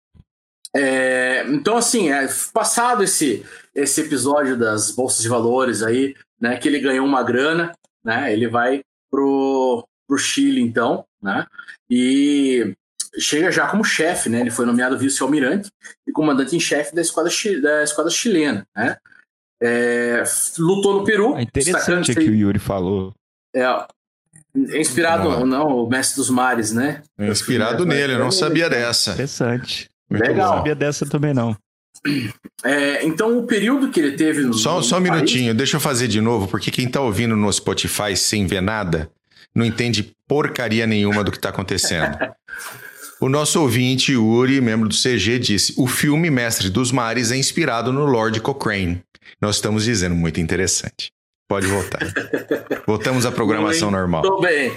É, 0.76 1.46
então, 1.50 1.78
assim, 1.78 2.12
é, 2.12 2.28
passado 2.54 3.04
esse, 3.04 3.46
esse 3.76 4.02
episódio 4.02 4.58
das 4.58 4.92
bolsas 4.92 5.22
de 5.22 5.30
valores 5.30 5.84
aí, 5.84 6.16
né, 6.40 6.58
que 6.58 6.68
ele 6.68 6.80
ganhou 6.80 7.06
uma 7.06 7.24
grana, 7.24 7.74
né, 8.04 8.32
ele 8.32 8.48
vai 8.48 8.82
pro, 9.10 9.86
pro 10.08 10.18
Chile, 10.18 10.62
então, 10.62 11.06
né, 11.22 11.46
e 11.90 12.74
chega 13.20 13.52
já 13.52 13.68
como 13.68 13.84
chefe, 13.84 14.30
né, 14.30 14.40
ele 14.40 14.50
foi 14.50 14.66
nomeado 14.66 14.98
vice-almirante 14.98 15.70
e 16.08 16.12
comandante 16.12 16.56
em 16.56 16.60
chefe 16.60 16.96
da 16.96 17.02
esquadra, 17.02 17.32
da 17.62 17.84
esquadra 17.84 18.10
chilena, 18.10 18.66
né, 18.76 18.98
é, 19.62 20.24
lutou 20.58 20.96
no 20.96 21.04
Peru. 21.04 21.36
É 21.38 21.44
interessante 21.44 22.16
que 22.16 22.30
o 22.30 22.34
Yuri 22.34 22.58
falou. 22.58 23.14
É, 23.54 23.66
inspirado, 24.56 25.30
não. 25.30 25.46
não, 25.46 25.68
o 25.84 25.90
mestre 25.90 26.16
dos 26.16 26.30
mares, 26.30 26.72
né? 26.72 27.04
É 27.18 27.28
inspirado 27.28 27.86
nele, 27.86 28.14
eu 28.14 28.20
não 28.20 28.32
sabia 28.32 28.68
dessa. 28.68 29.12
Interessante. 29.12 29.91
Muito 30.12 30.28
Legal. 30.28 30.50
Não 30.50 30.58
sabia 30.58 30.76
dessa 30.76 31.06
também, 31.06 31.34
não. 31.34 31.56
É, 32.64 33.06
então, 33.06 33.38
o 33.38 33.48
período 33.48 33.90
que 33.90 34.00
ele 34.00 34.18
teve 34.18 34.42
no. 34.42 34.54
Só, 34.54 34.78
no 34.78 34.84
só 34.84 34.98
um 34.98 35.02
país... 35.02 35.14
minutinho, 35.14 35.54
deixa 35.54 35.78
eu 35.78 35.82
fazer 35.82 36.08
de 36.08 36.20
novo, 36.20 36.48
porque 36.48 36.70
quem 36.70 36.88
tá 36.88 37.00
ouvindo 37.00 37.36
no 37.36 37.52
Spotify 37.52 38.16
sem 38.16 38.46
ver 38.46 38.62
nada 38.62 39.10
não 39.56 39.66
entende 39.66 40.14
porcaria 40.28 40.86
nenhuma 40.86 41.24
do 41.24 41.32
que 41.32 41.40
tá 41.40 41.50
acontecendo. 41.50 42.18
o 43.22 43.30
nosso 43.30 43.62
ouvinte, 43.62 44.16
Uri, 44.16 44.60
membro 44.60 44.90
do 44.90 44.96
CG, 44.96 45.40
disse: 45.40 45.74
o 45.78 45.88
filme 45.88 46.30
Mestre 46.30 46.70
dos 46.70 46.92
Mares 46.92 47.32
é 47.32 47.38
inspirado 47.38 47.94
no 47.94 48.06
Lord 48.06 48.42
Cochrane. 48.42 49.02
Nós 49.40 49.56
estamos 49.56 49.86
dizendo, 49.86 50.16
muito 50.16 50.42
interessante. 50.42 51.12
Pode 51.48 51.68
voltar. 51.68 52.00
Voltamos 52.88 53.26
à 53.26 53.32
programação 53.32 53.92
Muito 53.92 54.00
normal. 54.00 54.22
Tudo 54.22 54.42
bem. 54.42 54.72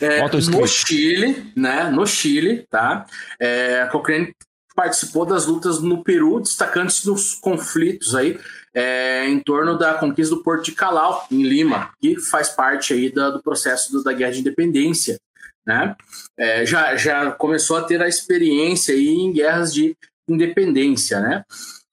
É, 0.00 0.22
no 0.28 0.66
Chile, 0.66 1.52
né? 1.56 1.90
No 1.90 2.06
Chile, 2.06 2.64
tá? 2.70 3.04
É, 3.40 3.86
Cochrane 3.90 4.32
participou 4.80 5.26
das 5.26 5.44
lutas 5.44 5.78
no 5.78 6.02
Peru, 6.02 6.40
destacando-se 6.40 7.06
nos 7.06 7.34
conflitos 7.34 8.14
aí 8.14 8.40
é, 8.72 9.28
em 9.28 9.38
torno 9.38 9.76
da 9.76 9.92
conquista 9.92 10.34
do 10.34 10.42
Porto 10.42 10.64
de 10.64 10.72
Calau, 10.72 11.26
em 11.30 11.42
Lima, 11.42 11.92
que 12.00 12.18
faz 12.18 12.48
parte 12.48 12.94
aí 12.94 13.12
da, 13.12 13.28
do 13.28 13.42
processo 13.42 13.92
do, 13.92 14.02
da 14.02 14.14
Guerra 14.14 14.32
de 14.32 14.40
Independência. 14.40 15.20
Né? 15.66 15.94
É, 16.34 16.64
já, 16.64 16.96
já 16.96 17.30
começou 17.32 17.76
a 17.76 17.82
ter 17.82 18.00
a 18.00 18.08
experiência 18.08 18.94
aí 18.94 19.08
em 19.10 19.30
guerras 19.30 19.74
de 19.74 19.94
independência. 20.26 21.20
Né? 21.20 21.44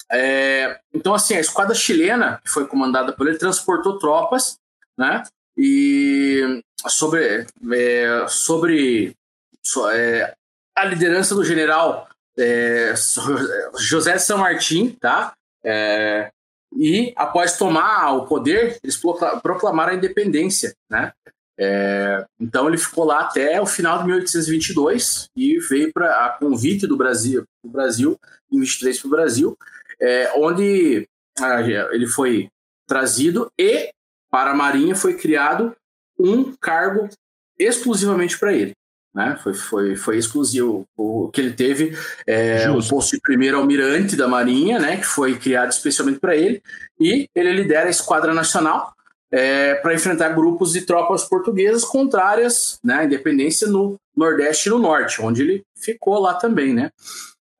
É, 0.10 0.80
então, 0.94 1.14
assim, 1.14 1.36
a 1.36 1.42
esquadra 1.42 1.76
chilena, 1.76 2.40
que 2.42 2.50
foi 2.50 2.66
comandada 2.68 3.12
por 3.12 3.28
ele, 3.28 3.38
transportou 3.38 4.00
tropas 4.00 4.58
né? 4.98 5.24
e 5.58 6.64
sobre, 6.88 7.46
é, 7.70 8.26
sobre 8.30 9.14
é, 9.92 10.34
a 10.74 10.86
liderança 10.86 11.36
do 11.36 11.44
general 11.44 12.08
é, 12.38 12.94
José 13.80 14.18
São 14.18 14.38
Martim, 14.38 14.90
tá? 15.00 15.34
É, 15.64 16.30
e 16.76 17.14
após 17.16 17.58
tomar 17.58 18.12
o 18.14 18.26
poder, 18.26 18.78
eles 18.84 19.00
proclamaram 19.42 19.94
a 19.94 19.96
independência, 19.96 20.74
né? 20.90 21.12
É, 21.60 22.24
então 22.40 22.68
ele 22.68 22.78
ficou 22.78 23.04
lá 23.04 23.22
até 23.22 23.60
o 23.60 23.66
final 23.66 23.98
de 24.00 24.06
1822 24.06 25.28
e 25.36 25.58
veio 25.60 25.92
para 25.92 26.26
a 26.26 26.30
convite 26.30 26.86
do 26.86 26.96
Brasil, 26.96 27.44
do 27.64 27.72
Brasil 27.72 28.20
em 28.52 28.60
23 28.60 29.00
para 29.00 29.08
o 29.08 29.12
Brasil, 29.12 29.58
é, 30.00 30.34
onde 30.38 31.08
ah, 31.40 31.62
ele 31.92 32.06
foi 32.06 32.48
trazido 32.86 33.52
e 33.58 33.90
para 34.30 34.52
a 34.52 34.56
Marinha 34.56 34.96
foi 34.96 35.16
criado 35.16 35.76
um 36.20 36.56
cargo 36.56 37.10
exclusivamente 37.58 38.38
para 38.38 38.54
ele. 38.54 38.74
Né? 39.18 39.36
Foi, 39.42 39.54
foi, 39.56 39.96
foi 39.96 40.18
exclusivo. 40.20 40.88
O 40.96 41.30
que 41.30 41.42
ele 41.42 41.54
teve 41.54 41.98
é 42.28 42.70
o 42.70 42.88
posto 42.88 43.16
de 43.16 43.22
primeiro 43.22 43.58
almirante 43.58 44.16
da 44.16 44.28
Marinha, 44.28 44.78
né? 44.78 44.98
que 44.98 45.08
foi 45.08 45.36
criado 45.40 45.72
especialmente 45.72 46.20
para 46.20 46.36
ele, 46.36 46.62
e 47.00 47.28
ele 47.34 47.52
lidera 47.52 47.88
a 47.88 47.90
Esquadra 47.90 48.32
Nacional 48.32 48.94
é, 49.32 49.74
para 49.74 49.96
enfrentar 49.96 50.30
grupos 50.30 50.74
de 50.74 50.82
tropas 50.82 51.24
portuguesas 51.24 51.84
contrárias 51.84 52.80
né, 52.84 53.00
à 53.00 53.06
independência 53.06 53.68
no 53.68 53.96
Nordeste 54.16 54.70
e 54.70 54.72
no 54.72 54.78
Norte, 54.78 55.20
onde 55.20 55.42
ele 55.42 55.64
ficou 55.76 56.20
lá 56.20 56.36
também. 56.36 56.72
Né? 56.72 56.92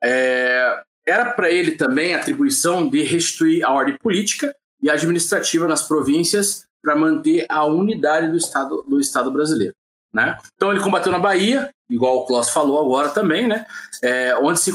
É, 0.04 0.80
era 1.08 1.32
para 1.32 1.50
ele 1.50 1.72
também 1.72 2.14
a 2.14 2.20
atribuição 2.20 2.88
de 2.88 3.02
restituir 3.02 3.66
a 3.66 3.74
ordem 3.74 3.98
política 3.98 4.56
e 4.80 4.92
administrativa 4.92 5.68
nas 5.68 5.88
províncias 5.88 6.68
para 6.84 6.96
manter 6.96 7.48
a 7.50 7.66
unidade 7.66 8.30
do 8.30 8.38
Estado, 8.38 8.86
do 8.88 9.00
Estado 9.00 9.32
brasileiro. 9.32 9.74
Né? 10.14 10.38
Então 10.56 10.72
ele 10.72 10.82
combateu 10.82 11.12
na 11.12 11.20
Bahia, 11.20 11.70
igual 11.90 12.18
o 12.18 12.26
Klaus 12.26 12.50
falou 12.50 12.80
agora 12.80 13.10
também, 13.10 13.48
né? 13.48 13.66
É, 14.02 14.36
onde 14.38 14.60
se 14.60 14.72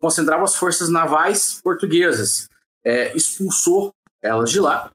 concentravam 0.00 0.44
as 0.44 0.56
forças 0.56 0.88
navais 0.88 1.60
portuguesas. 1.62 2.48
É, 2.84 3.14
expulsou 3.16 3.92
elas 4.22 4.50
de 4.50 4.60
lá. 4.60 4.90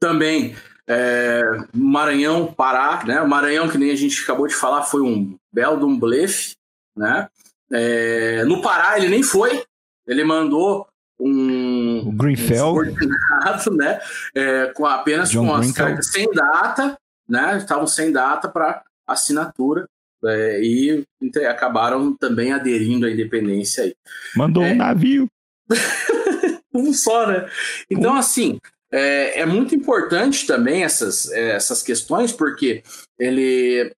Também 0.00 0.56
é, 0.86 1.42
Maranhão, 1.72 2.52
Pará, 2.52 3.04
né? 3.04 3.20
O 3.20 3.28
Maranhão, 3.28 3.68
que 3.68 3.78
nem 3.78 3.90
a 3.90 3.96
gente 3.96 4.22
acabou 4.22 4.46
de 4.46 4.54
falar, 4.54 4.82
foi 4.82 5.02
um 5.02 5.36
belo 5.52 5.78
de 5.78 5.84
um 5.84 5.98
blefe, 5.98 6.54
né? 6.96 7.28
É, 7.72 8.44
no 8.44 8.60
Pará 8.60 8.98
ele 8.98 9.08
nem 9.08 9.22
foi, 9.22 9.64
ele 10.06 10.24
mandou 10.24 10.86
um, 11.18 12.08
o 12.08 12.12
Greenfell, 12.12 12.74
um 12.74 13.76
né? 13.76 14.00
É, 14.34 14.66
com 14.74 14.84
apenas 14.84 15.30
John 15.30 15.46
com 15.46 15.54
as 15.54 15.72
cartas 15.72 16.08
sem 16.08 16.30
data, 16.32 16.96
né? 17.28 17.56
Estavam 17.56 17.86
sem 17.86 18.12
data 18.12 18.48
para 18.48 18.82
assinatura 19.06 19.88
é, 20.24 20.60
e 20.62 21.04
acabaram 21.48 22.16
também 22.16 22.52
aderindo 22.52 23.06
à 23.06 23.10
independência 23.10 23.84
aí. 23.84 23.94
Mandou 24.36 24.62
é, 24.62 24.72
um 24.72 24.76
navio. 24.76 25.28
um 26.74 26.92
só, 26.92 27.26
né? 27.26 27.48
Então, 27.90 28.14
assim, 28.14 28.58
é, 28.92 29.40
é, 29.40 29.46
muito 29.46 29.74
importante 29.74 30.46
também 30.46 30.84
essas, 30.84 31.30
é, 31.32 31.50
essas 31.50 31.82
questões, 31.82 32.32
porque 32.32 32.82
ele, 33.18 33.92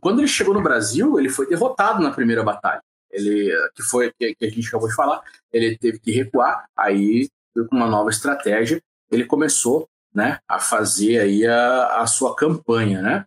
quando 0.00 0.20
ele 0.20 0.28
chegou 0.28 0.54
no 0.54 0.62
Brasil, 0.62 1.18
ele 1.18 1.28
foi 1.28 1.48
derrotado 1.48 2.02
na 2.02 2.10
primeira 2.10 2.42
batalha. 2.42 2.82
Ele, 3.10 3.50
que 3.74 3.82
foi 3.82 4.12
que, 4.18 4.34
que 4.34 4.44
a 4.44 4.50
gente 4.50 4.68
acabou 4.68 4.88
de 4.88 4.94
falar, 4.94 5.22
ele 5.52 5.78
teve 5.78 5.98
que 5.98 6.10
recuar, 6.10 6.66
aí 6.76 7.28
com 7.54 7.76
uma 7.76 7.86
nova 7.86 8.10
estratégia, 8.10 8.82
ele 9.10 9.24
começou 9.24 9.88
né, 10.12 10.38
a 10.48 10.58
fazer 10.58 11.18
aí 11.18 11.46
a, 11.46 12.00
a 12.00 12.06
sua 12.06 12.34
campanha, 12.34 13.00
né? 13.00 13.24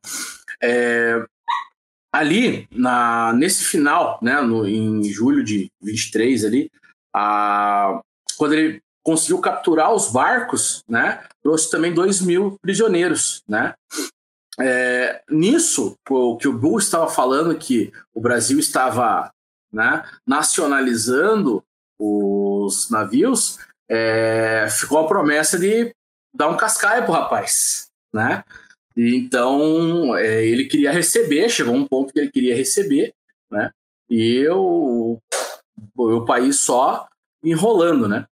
É, 0.62 1.24
ali, 2.12 2.68
na, 2.72 3.34
nesse 3.34 3.64
final, 3.64 4.20
né, 4.22 4.42
no, 4.42 4.68
em 4.68 5.04
julho 5.06 5.44
de 5.44 5.70
23 5.82 6.46
ali, 6.46 6.72
a, 7.14 8.02
quando 8.38 8.54
ele 8.54 8.82
conseguiu 9.04 9.40
capturar 9.40 9.94
os 9.94 10.12
barcos, 10.12 10.84
né, 10.88 11.24
trouxe 11.42 11.70
também 11.70 11.94
2 11.94 12.22
mil 12.22 12.58
prisioneiros, 12.62 13.42
né? 13.48 13.74
É, 14.60 15.22
nisso, 15.30 15.96
o 16.10 16.36
que 16.36 16.48
o 16.48 16.58
Bull 16.58 16.80
estava 16.80 17.08
falando 17.08 17.58
que 17.58 17.94
o 18.14 18.20
Brasil 18.20 18.58
estava 18.60 19.32
né, 19.72 20.04
nacionalizando 20.26 21.64
os 22.00 22.90
navios, 22.90 23.60
é, 23.90 24.68
ficou 24.70 25.00
a 25.00 25.08
promessa 25.08 25.60
de 25.60 25.94
dar 26.34 26.50
um 26.50 26.58
cascaio 26.58 27.04
pro 27.04 27.14
rapaz, 27.14 27.88
né? 28.14 28.44
E 28.98 29.16
então 29.16 30.18
é, 30.18 30.44
ele 30.44 30.66
queria 30.66 30.92
receber, 30.92 31.48
chegou 31.50 31.76
um 31.76 31.88
ponto 31.88 32.12
que 32.12 32.20
ele 32.20 32.32
queria 32.32 32.56
receber, 32.56 33.14
né? 33.52 33.70
E 34.10 34.38
eu, 34.38 35.22
o 35.96 36.26
país 36.26 36.60
só 36.60 37.08
enrolando, 37.44 38.08
né? 38.08 38.26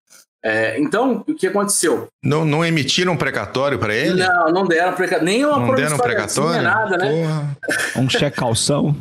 É, 0.42 0.78
então, 0.78 1.24
o 1.26 1.34
que 1.34 1.46
aconteceu? 1.46 2.08
Não, 2.22 2.44
não 2.44 2.64
emitiram 2.64 3.14
um 3.14 3.16
precatório 3.16 3.78
para 3.78 3.94
ele? 3.94 4.22
Não, 4.22 4.52
não 4.52 4.66
deram 4.66 4.94
precatório. 4.94 5.24
Nem 5.24 5.44
uma 5.44 5.58
não 5.58 5.74
deram 5.74 5.96
precatório? 5.96 6.62
nada, 6.62 6.98
né? 6.98 7.10
Porra. 7.10 8.02
Um 8.02 8.10
cheque 8.10 8.36
calção. 8.36 8.94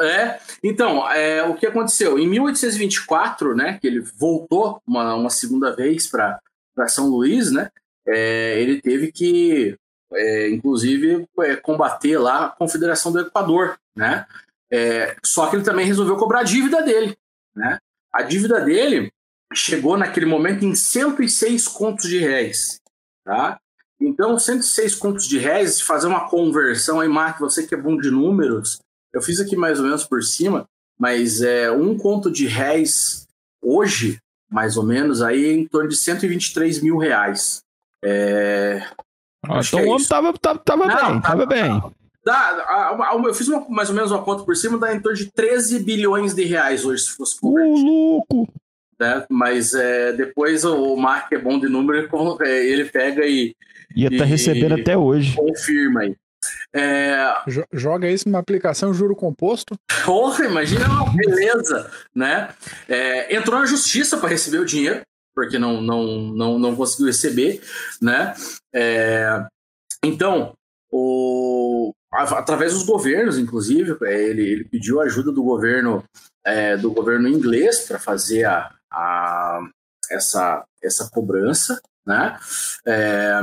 É, 0.00 0.38
então, 0.62 1.08
é, 1.10 1.42
o 1.44 1.54
que 1.54 1.66
aconteceu? 1.66 2.18
Em 2.18 2.26
1824, 2.28 3.54
né, 3.54 3.78
que 3.80 3.86
ele 3.86 4.00
voltou 4.00 4.80
uma, 4.86 5.14
uma 5.14 5.30
segunda 5.30 5.74
vez 5.74 6.08
para 6.08 6.40
São 6.86 7.08
Luís, 7.08 7.50
né, 7.50 7.70
é, 8.06 8.60
ele 8.60 8.80
teve 8.80 9.10
que, 9.10 9.76
é, 10.12 10.48
inclusive, 10.50 11.26
é, 11.40 11.56
combater 11.56 12.18
lá 12.18 12.46
a 12.46 12.50
Confederação 12.50 13.12
do 13.12 13.20
Equador, 13.20 13.78
né, 13.96 14.26
é, 14.70 15.16
só 15.24 15.48
que 15.48 15.56
ele 15.56 15.64
também 15.64 15.86
resolveu 15.86 16.16
cobrar 16.16 16.40
a 16.40 16.44
dívida 16.44 16.82
dele, 16.82 17.16
né, 17.54 17.78
a 18.12 18.22
dívida 18.22 18.60
dele 18.60 19.12
chegou 19.54 19.96
naquele 19.96 20.26
momento 20.26 20.64
em 20.64 20.74
106 20.74 21.68
contos 21.68 22.08
de 22.08 22.18
réis, 22.18 22.80
tá, 23.24 23.60
então 24.00 24.38
106 24.38 24.94
contos 24.94 25.26
de 25.26 25.38
réis, 25.38 25.80
fazer 25.80 26.06
uma 26.06 26.28
conversão 26.28 27.00
aí, 27.00 27.08
Mark, 27.08 27.40
você 27.40 27.66
que 27.66 27.74
é 27.74 27.78
bom 27.78 27.96
de 27.96 28.10
números, 28.10 28.80
eu 29.12 29.22
fiz 29.22 29.40
aqui 29.40 29.56
mais 29.56 29.78
ou 29.78 29.86
menos 29.86 30.04
por 30.04 30.22
cima, 30.22 30.68
mas 30.98 31.40
é 31.40 31.70
um 31.70 31.96
conto 31.96 32.30
de 32.30 32.46
réis 32.46 33.26
hoje, 33.62 34.20
mais 34.50 34.76
ou 34.76 34.82
menos, 34.82 35.22
aí 35.22 35.46
em 35.46 35.66
torno 35.66 35.88
de 35.88 35.96
123 35.96 36.82
mil 36.82 36.96
reais. 36.96 37.62
É... 38.04 38.82
Ah, 39.44 39.60
então 39.60 39.80
é 39.80 39.82
o 39.84 39.88
homem 39.90 40.06
tava, 40.06 40.32
tava, 40.34 40.58
tava 40.58 40.86
Não, 40.86 40.94
bem, 40.94 41.20
tava, 41.20 41.22
tava 41.22 41.46
bem. 41.46 41.82
Dá, 42.24 43.18
eu 43.24 43.34
fiz 43.34 43.48
uma, 43.48 43.66
mais 43.68 43.88
ou 43.88 43.94
menos 43.94 44.10
uma 44.10 44.22
conta 44.22 44.44
por 44.44 44.54
cima, 44.56 44.76
dá 44.76 44.94
em 44.94 45.00
torno 45.00 45.16
de 45.16 45.32
13 45.32 45.78
bilhões 45.80 46.34
de 46.34 46.44
reais 46.44 46.84
hoje, 46.84 47.04
se 47.04 47.10
fosse 47.10 47.40
convertido. 47.40 47.86
Ô, 47.86 48.24
louco! 48.26 48.48
Né? 49.00 49.24
Mas 49.30 49.72
é, 49.74 50.12
depois 50.12 50.64
o 50.64 50.96
Mark 50.96 51.32
é 51.32 51.38
bom 51.38 51.58
de 51.58 51.68
número, 51.68 51.98
ele 52.44 52.84
pega 52.84 53.24
e. 53.24 53.54
Ia 53.96 54.08
estar 54.08 54.18
tá 54.18 54.24
recebendo 54.24 54.74
até 54.74 54.96
hoje. 54.96 55.34
Confirma 55.36 56.00
aí. 56.00 56.16
É... 56.74 57.34
Joga 57.72 58.10
isso 58.10 58.28
numa 58.28 58.38
aplicação 58.38 58.92
juro 58.92 59.16
composto. 59.16 59.78
Porra, 60.04 60.44
imagina 60.44 60.86
uma 60.86 61.12
beleza, 61.14 61.90
né? 62.14 62.50
É, 62.88 63.34
entrou 63.34 63.58
na 63.58 63.66
justiça 63.66 64.18
para 64.18 64.28
receber 64.28 64.58
o 64.58 64.66
dinheiro, 64.66 65.00
porque 65.38 65.56
não, 65.56 65.80
não, 65.80 66.04
não, 66.04 66.58
não 66.58 66.74
conseguiu 66.74 67.06
receber, 67.06 67.62
né? 68.02 68.34
É, 68.74 69.46
então, 70.02 70.52
o, 70.90 71.92
através 72.12 72.72
dos 72.72 72.82
governos, 72.82 73.38
inclusive, 73.38 73.96
é, 74.02 74.20
ele, 74.20 74.42
ele 74.42 74.64
pediu 74.64 75.00
ajuda 75.00 75.30
do 75.30 75.44
governo 75.44 76.02
é, 76.44 76.76
do 76.76 76.90
governo 76.90 77.28
inglês 77.28 77.86
para 77.86 78.00
fazer 78.00 78.46
a, 78.46 78.68
a, 78.90 79.60
essa, 80.10 80.64
essa 80.82 81.08
cobrança, 81.08 81.80
né? 82.04 82.36
É, 82.84 83.40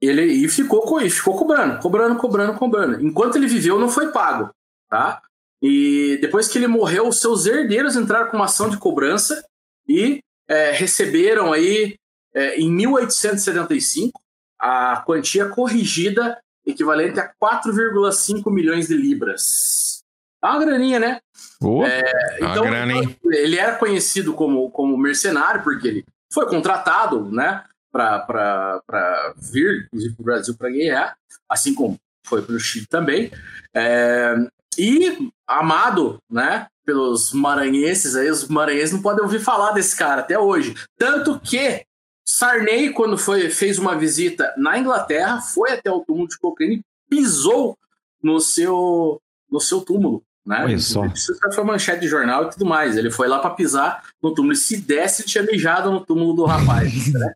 ele 0.00 0.22
e 0.22 0.48
ficou, 0.48 1.02
e 1.02 1.10
ficou 1.10 1.36
cobrando, 1.36 1.78
cobrando, 1.78 2.16
cobrando, 2.16 2.58
cobrando. 2.58 3.04
Enquanto 3.04 3.36
ele 3.36 3.46
viveu, 3.46 3.78
não 3.78 3.90
foi 3.90 4.10
pago, 4.12 4.50
tá? 4.88 5.20
E 5.60 6.16
depois 6.22 6.48
que 6.48 6.56
ele 6.56 6.68
morreu, 6.68 7.06
os 7.06 7.20
seus 7.20 7.44
herdeiros 7.44 7.96
entraram 7.96 8.30
com 8.30 8.36
uma 8.36 8.46
ação 8.46 8.70
de 8.70 8.78
cobrança 8.78 9.44
e 9.86 10.22
é, 10.48 10.72
receberam 10.72 11.52
aí, 11.52 11.96
é, 12.34 12.58
em 12.58 12.70
1875, 12.70 14.20
a 14.58 15.02
quantia 15.06 15.48
corrigida 15.48 16.38
equivalente 16.66 17.20
a 17.20 17.30
4,5 17.42 18.50
milhões 18.52 18.88
de 18.88 18.96
libras. 18.96 20.02
É 20.42 20.46
uma 20.46 20.58
graninha, 20.64 20.98
né? 20.98 21.20
Oh, 21.60 21.84
é, 21.84 22.38
então, 22.38 22.64
grana, 22.64 22.94
ele 23.32 23.58
era 23.58 23.76
conhecido 23.76 24.34
como, 24.34 24.70
como 24.70 24.96
mercenário, 24.96 25.62
porque 25.62 25.88
ele 25.88 26.04
foi 26.32 26.46
contratado, 26.46 27.30
né? 27.30 27.64
para 27.90 29.34
vir, 29.36 29.86
inclusive, 29.86 30.14
para 30.14 30.22
o 30.22 30.24
Brasil 30.24 30.56
para 30.56 30.70
guerrear, 30.70 31.16
assim 31.48 31.74
como 31.74 31.98
foi 32.24 32.42
para 32.42 32.54
o 32.54 32.60
Chile 32.60 32.86
também. 32.86 33.30
É, 33.74 34.34
e 34.78 35.30
amado, 35.46 36.18
né, 36.30 36.66
pelos 36.88 37.34
maranhenses, 37.34 38.16
aí 38.16 38.30
os 38.30 38.48
maranhenses 38.48 38.94
não 38.94 39.02
podem 39.02 39.22
ouvir 39.22 39.40
falar 39.40 39.72
desse 39.72 39.94
cara 39.94 40.22
até 40.22 40.38
hoje. 40.38 40.74
Tanto 40.96 41.38
que 41.38 41.84
Sarney, 42.24 42.94
quando 42.94 43.18
foi, 43.18 43.50
fez 43.50 43.78
uma 43.78 43.94
visita 43.94 44.54
na 44.56 44.78
Inglaterra, 44.78 45.42
foi 45.42 45.72
até 45.72 45.90
o 45.90 46.00
túmulo 46.00 46.26
de 46.26 46.38
Cochrane 46.38 46.76
e 46.76 46.84
pisou 47.10 47.76
no 48.22 48.40
seu, 48.40 49.20
no 49.50 49.60
seu 49.60 49.82
túmulo. 49.82 50.22
Né? 50.46 50.62
Olha 50.64 50.78
só. 50.78 51.04
Isso 51.04 51.38
foi 51.52 51.62
manchete 51.62 52.00
de 52.00 52.08
jornal 52.08 52.44
e 52.44 52.50
tudo 52.50 52.64
mais. 52.64 52.96
Ele 52.96 53.10
foi 53.10 53.28
lá 53.28 53.38
para 53.38 53.50
pisar 53.50 54.02
no 54.22 54.32
túmulo. 54.32 54.54
E 54.54 54.56
se 54.56 54.78
desse, 54.78 55.24
tinha 55.24 55.44
mijado 55.44 55.90
no 55.90 56.00
túmulo 56.00 56.32
do 56.32 56.46
rapaz. 56.46 57.12
né? 57.12 57.34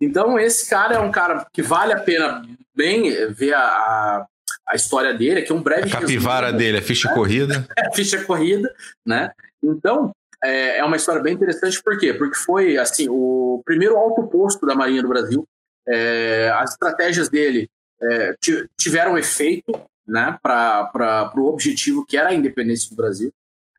Então, 0.00 0.36
esse 0.36 0.68
cara 0.68 0.96
é 0.96 0.98
um 0.98 1.12
cara 1.12 1.46
que 1.52 1.62
vale 1.62 1.92
a 1.92 2.00
pena 2.00 2.42
bem 2.74 3.32
ver 3.32 3.54
a, 3.54 3.60
a, 3.60 4.26
a 4.70 4.76
história 4.76 5.12
dele, 5.12 5.42
que 5.42 5.50
é 5.50 5.54
um 5.54 5.62
breve. 5.62 5.88
A 5.88 6.00
capivara 6.00 6.46
resumo, 6.46 6.58
dele, 6.58 6.78
a 6.78 6.82
ficha 6.82 7.08
né? 7.08 7.14
corrida. 7.14 7.68
É, 7.76 7.94
ficha 7.94 8.24
corrida, 8.24 8.72
né? 9.04 9.32
Então, 9.62 10.12
é, 10.42 10.78
é, 10.78 10.84
uma 10.84 10.96
história 10.96 11.20
bem 11.20 11.34
interessante, 11.34 11.82
por 11.82 11.98
quê? 11.98 12.14
Porque 12.14 12.36
foi 12.36 12.78
assim 12.78 13.08
o 13.10 13.62
primeiro 13.64 13.96
alto 13.96 14.26
posto 14.28 14.64
da 14.64 14.74
Marinha 14.74 15.02
do 15.02 15.08
Brasil. 15.08 15.46
É, 15.88 16.50
as 16.54 16.72
estratégias 16.72 17.28
dele 17.28 17.68
é, 18.00 18.34
tiveram 18.76 19.18
efeito, 19.18 19.72
né, 20.06 20.38
para 20.42 21.32
o 21.36 21.46
objetivo 21.46 22.06
que 22.06 22.16
era 22.16 22.30
a 22.30 22.34
independência 22.34 22.88
do 22.90 22.96
Brasil. 22.96 23.32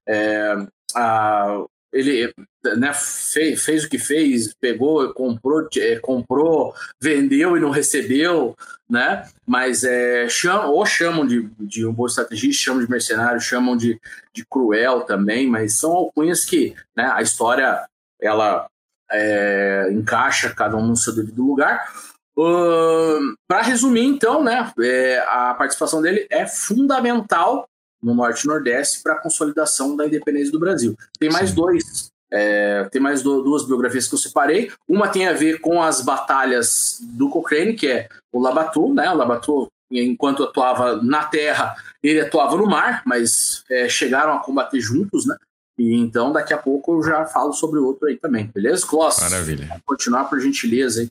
É, 0.08 0.56
a, 0.96 1.66
ele 1.94 2.34
né, 2.78 2.94
fez, 2.94 3.64
fez, 3.64 3.84
o 3.84 3.90
que 3.90 3.98
fez, 3.98 4.54
pegou, 4.54 5.14
comprou, 5.14 5.68
é, 5.78 5.98
comprou, 6.00 6.74
vendeu 7.02 7.58
e 7.58 7.60
não 7.60 7.70
recebeu, 7.70 8.56
né? 8.90 9.28
Mas 9.46 9.84
é, 9.84 10.28
cham, 10.30 10.70
ou 10.72 10.86
chamam 10.86 11.26
de, 11.26 11.50
de 11.60 11.86
um 11.86 11.94
bom 11.94 12.06
estrategista, 12.06 12.64
chamam 12.64 12.84
de 12.84 12.90
mercenário, 12.90 13.40
chamam 13.42 13.76
de, 13.76 14.00
de 14.34 14.46
cruel 14.46 15.02
também, 15.02 15.48
mas 15.48 15.78
são 15.78 15.92
alcunhas 15.92 16.46
que 16.46 16.76
né, 16.96 17.10
a 17.14 17.22
história 17.22 17.86
ela 18.22 18.68
é, 19.12 19.90
encaixa 19.92 20.54
cada 20.54 20.78
um 20.78 20.88
no 20.88 20.96
seu 20.96 21.14
devido 21.14 21.46
lugar. 21.46 21.92
Uh, 22.38 23.36
Para 23.48 23.62
resumir, 23.62 24.06
então, 24.06 24.44
né, 24.44 24.72
é, 24.80 25.20
a 25.28 25.54
participação 25.54 26.02
dele 26.02 26.28
é 26.30 26.48
fundamental 26.48 27.68
no 28.02 28.16
Norte 28.16 28.44
e 28.44 28.48
Nordeste 28.48 29.04
para 29.04 29.14
a 29.14 29.20
consolidação 29.20 29.96
da 29.96 30.08
independência 30.08 30.52
do 30.52 30.60
Brasil. 30.60 30.98
Tem 31.20 31.30
mais 31.30 31.50
Sim. 31.50 31.56
dois, 31.56 32.12
é, 32.32 32.88
tem 32.92 33.02
mais 33.02 33.22
do, 33.22 33.44
duas 33.44 33.66
biografias 33.66 34.08
que 34.08 34.16
eu 34.16 34.20
separei. 34.20 34.72
Uma 34.88 35.08
tem 35.08 35.28
a 35.28 35.34
ver 35.34 35.60
com 35.60 35.82
as 35.82 36.02
batalhas 36.02 37.00
do 37.02 37.30
Cochrane, 37.30 37.74
que 37.74 37.88
é 37.88 38.08
o 38.32 38.40
Labatu, 38.40 38.94
né? 38.94 39.12
O 39.12 39.16
Labatu, 39.16 39.68
enquanto 39.92 40.44
atuava 40.44 41.02
na 41.02 41.26
terra, 41.26 41.76
ele 42.02 42.22
atuava 42.22 42.56
no 42.56 42.66
mar, 42.66 43.04
mas 43.06 43.64
é, 43.70 43.90
chegaram 43.90 44.34
a 44.34 44.40
combater 44.40 44.80
juntos, 44.80 45.26
né? 45.26 45.36
E 45.78 45.96
então, 45.96 46.32
daqui 46.32 46.54
a 46.54 46.58
pouco 46.58 46.94
eu 46.94 47.04
já 47.04 47.26
falo 47.26 47.54
sobre 47.54 47.80
outro 47.80 48.08
aí 48.08 48.18
também, 48.18 48.50
beleza? 48.54 48.86
Kloss, 48.86 49.20
Maravilha. 49.20 49.82
continuar 49.86 50.26
por 50.26 50.40
gentileza 50.40 51.02
aí. 51.02 51.10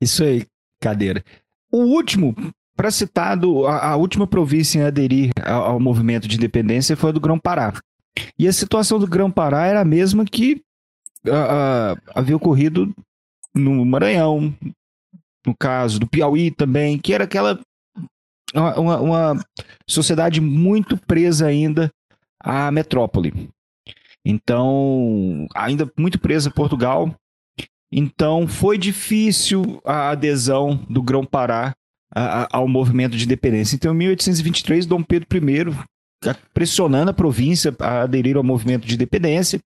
Isso 0.00 0.22
aí, 0.22 0.46
cadeira. 0.80 1.24
O 1.72 1.78
último, 1.78 2.34
para 2.76 2.90
citado, 2.90 3.66
a, 3.66 3.92
a, 3.92 3.96
última 3.96 4.26
província 4.26 4.78
em 4.78 4.82
aderir 4.82 5.30
ao, 5.42 5.64
ao, 5.64 5.80
movimento 5.80 6.28
de 6.28 6.36
independência 6.36 6.96
foi 6.96 7.10
a 7.10 7.12
do 7.12 7.20
Grão-Pará. 7.20 7.72
E 8.38 8.46
a 8.46 8.52
situação 8.52 8.98
do 8.98 9.06
Grão-Pará 9.06 9.66
era 9.66 9.80
a 9.80 9.84
mesma 9.84 10.24
que 10.24 10.62
havia 12.14 12.36
ocorrido 12.36 12.94
no 13.54 13.84
Maranhão, 13.84 14.54
no 15.46 15.54
caso 15.56 15.98
do 15.98 16.06
Piauí 16.06 16.50
também, 16.50 16.98
que 16.98 17.12
era 17.12 17.24
aquela 17.24 17.58
uma, 18.54 19.00
uma 19.00 19.44
sociedade 19.88 20.40
muito 20.40 20.96
presa 20.96 21.46
ainda 21.46 21.90
à 22.40 22.70
metrópole. 22.70 23.50
Então, 24.24 25.46
ainda 25.54 25.90
muito 25.96 26.18
presa 26.18 26.50
a 26.50 26.52
Portugal. 26.52 27.14
Então, 27.92 28.48
foi 28.48 28.76
difícil 28.76 29.80
a 29.84 30.10
adesão 30.10 30.84
do 30.90 31.02
Grão-Pará 31.02 31.74
ao 32.50 32.66
movimento 32.66 33.16
de 33.16 33.24
independência. 33.24 33.76
Então, 33.76 33.92
em 33.92 33.98
1823, 33.98 34.86
Dom 34.86 35.02
Pedro 35.02 35.28
I, 35.36 35.76
pressionando 36.52 37.10
a 37.10 37.14
província 37.14 37.74
a 37.78 38.02
aderir 38.02 38.36
ao 38.36 38.42
movimento 38.42 38.86
de 38.86 38.94
independência, 38.94 39.60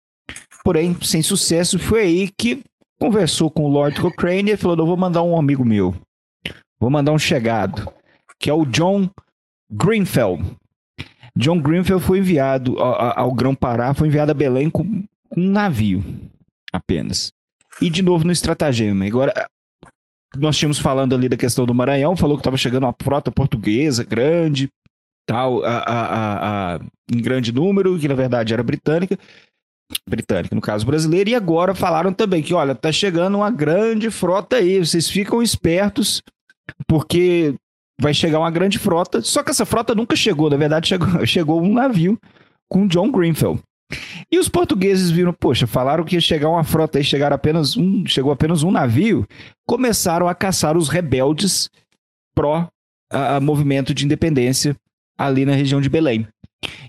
porém, 0.64 0.96
sem 1.02 1.22
sucesso, 1.22 1.80
foi 1.80 2.02
aí 2.02 2.30
que 2.38 2.64
conversou 3.00 3.50
com 3.50 3.64
o 3.64 3.70
Lord 3.70 4.00
Cochrane 4.00 4.52
e 4.52 4.58
falou: 4.58 4.78
"Eu 4.78 4.86
vou 4.86 4.98
mandar 4.98 5.24
um 5.24 5.38
amigo 5.38 5.64
meu, 5.64 5.96
vou 6.80 6.90
mandar 6.90 7.12
um 7.12 7.20
chegado, 7.20 7.92
que 8.40 8.50
é 8.50 8.54
o 8.54 8.66
John 8.66 9.10
Greenfeld. 9.72 10.58
John 11.36 11.62
Greenfeld 11.62 12.04
foi 12.04 12.20
enviado 12.20 12.80
ao, 12.80 13.32
Grão-Pará, 13.32 13.94
foi 13.94 14.08
enviado 14.08 14.32
a 14.32 14.36
Belém 14.36 14.70
com 14.70 14.84
um 14.84 15.50
navio 15.50 16.04
apenas. 16.74 17.32
E 17.82 17.90
de 17.90 18.02
novo 18.02 18.26
no 18.26 18.32
estratagema. 18.32 19.06
Agora, 19.06 19.34
nós 20.36 20.58
tínhamos 20.58 20.80
falando 20.80 21.16
ali 21.16 21.30
da 21.30 21.38
questão 21.38 21.66
do 21.66 21.74
Maranhão, 21.74 22.16
falou 22.16 22.36
que 22.36 22.42
estava 22.42 22.58
chegando 22.58 22.84
uma 22.84 22.96
frota 23.02 23.32
portuguesa 23.32 24.04
grande, 24.04 24.70
tal, 25.30 25.64
a, 25.64 25.78
a, 25.78 26.76
a, 26.76 26.80
em 27.14 27.22
grande 27.22 27.52
número, 27.52 28.00
que 28.00 28.08
na 28.08 28.16
verdade 28.16 28.52
era 28.52 28.64
britânica 28.64 29.16
britânica, 30.08 30.56
no 30.56 30.62
caso 30.62 30.86
brasileiro, 30.86 31.30
e 31.30 31.36
agora 31.36 31.74
falaram 31.74 32.14
também 32.14 32.44
que, 32.44 32.54
olha, 32.54 32.76
tá 32.76 32.92
chegando 32.92 33.38
uma 33.38 33.50
grande 33.50 34.12
frota 34.12 34.58
aí, 34.58 34.78
vocês 34.78 35.10
ficam 35.10 35.42
espertos, 35.42 36.22
porque 36.88 37.56
vai 38.00 38.14
chegar 38.14 38.40
uma 38.40 38.52
grande 38.52 38.78
frota, 38.78 39.22
só 39.22 39.42
que 39.42 39.50
essa 39.50 39.66
frota 39.66 39.96
nunca 39.96 40.16
chegou, 40.16 40.50
na 40.50 40.58
verdade 40.58 40.88
chegou, 40.88 41.08
chegou 41.26 41.62
um 41.62 41.74
navio 41.74 42.20
com 42.70 42.88
John 42.88 43.12
Greenfield. 43.12 43.62
E 44.32 44.38
os 44.38 44.48
portugueses 44.48 45.10
viram, 45.10 45.34
poxa, 45.34 45.66
falaram 45.66 46.04
que 46.04 46.16
ia 46.16 46.22
chegar 46.22 46.50
uma 46.50 46.64
frota 46.64 47.00
e 47.00 47.04
chegaram 47.04 47.36
apenas 47.36 47.76
um, 47.76 48.06
chegou 48.06 48.32
apenas 48.32 48.62
um 48.62 48.70
navio, 48.70 49.28
começaram 49.68 50.28
a 50.28 50.36
caçar 50.36 50.78
os 50.78 50.88
rebeldes 50.88 51.68
pró 52.36 52.68
a, 53.12 53.40
movimento 53.40 53.92
de 53.92 54.06
independência 54.06 54.76
ali 55.20 55.46
na 55.46 55.54
região 55.54 55.82
de 55.82 55.90
Belém. 55.90 56.26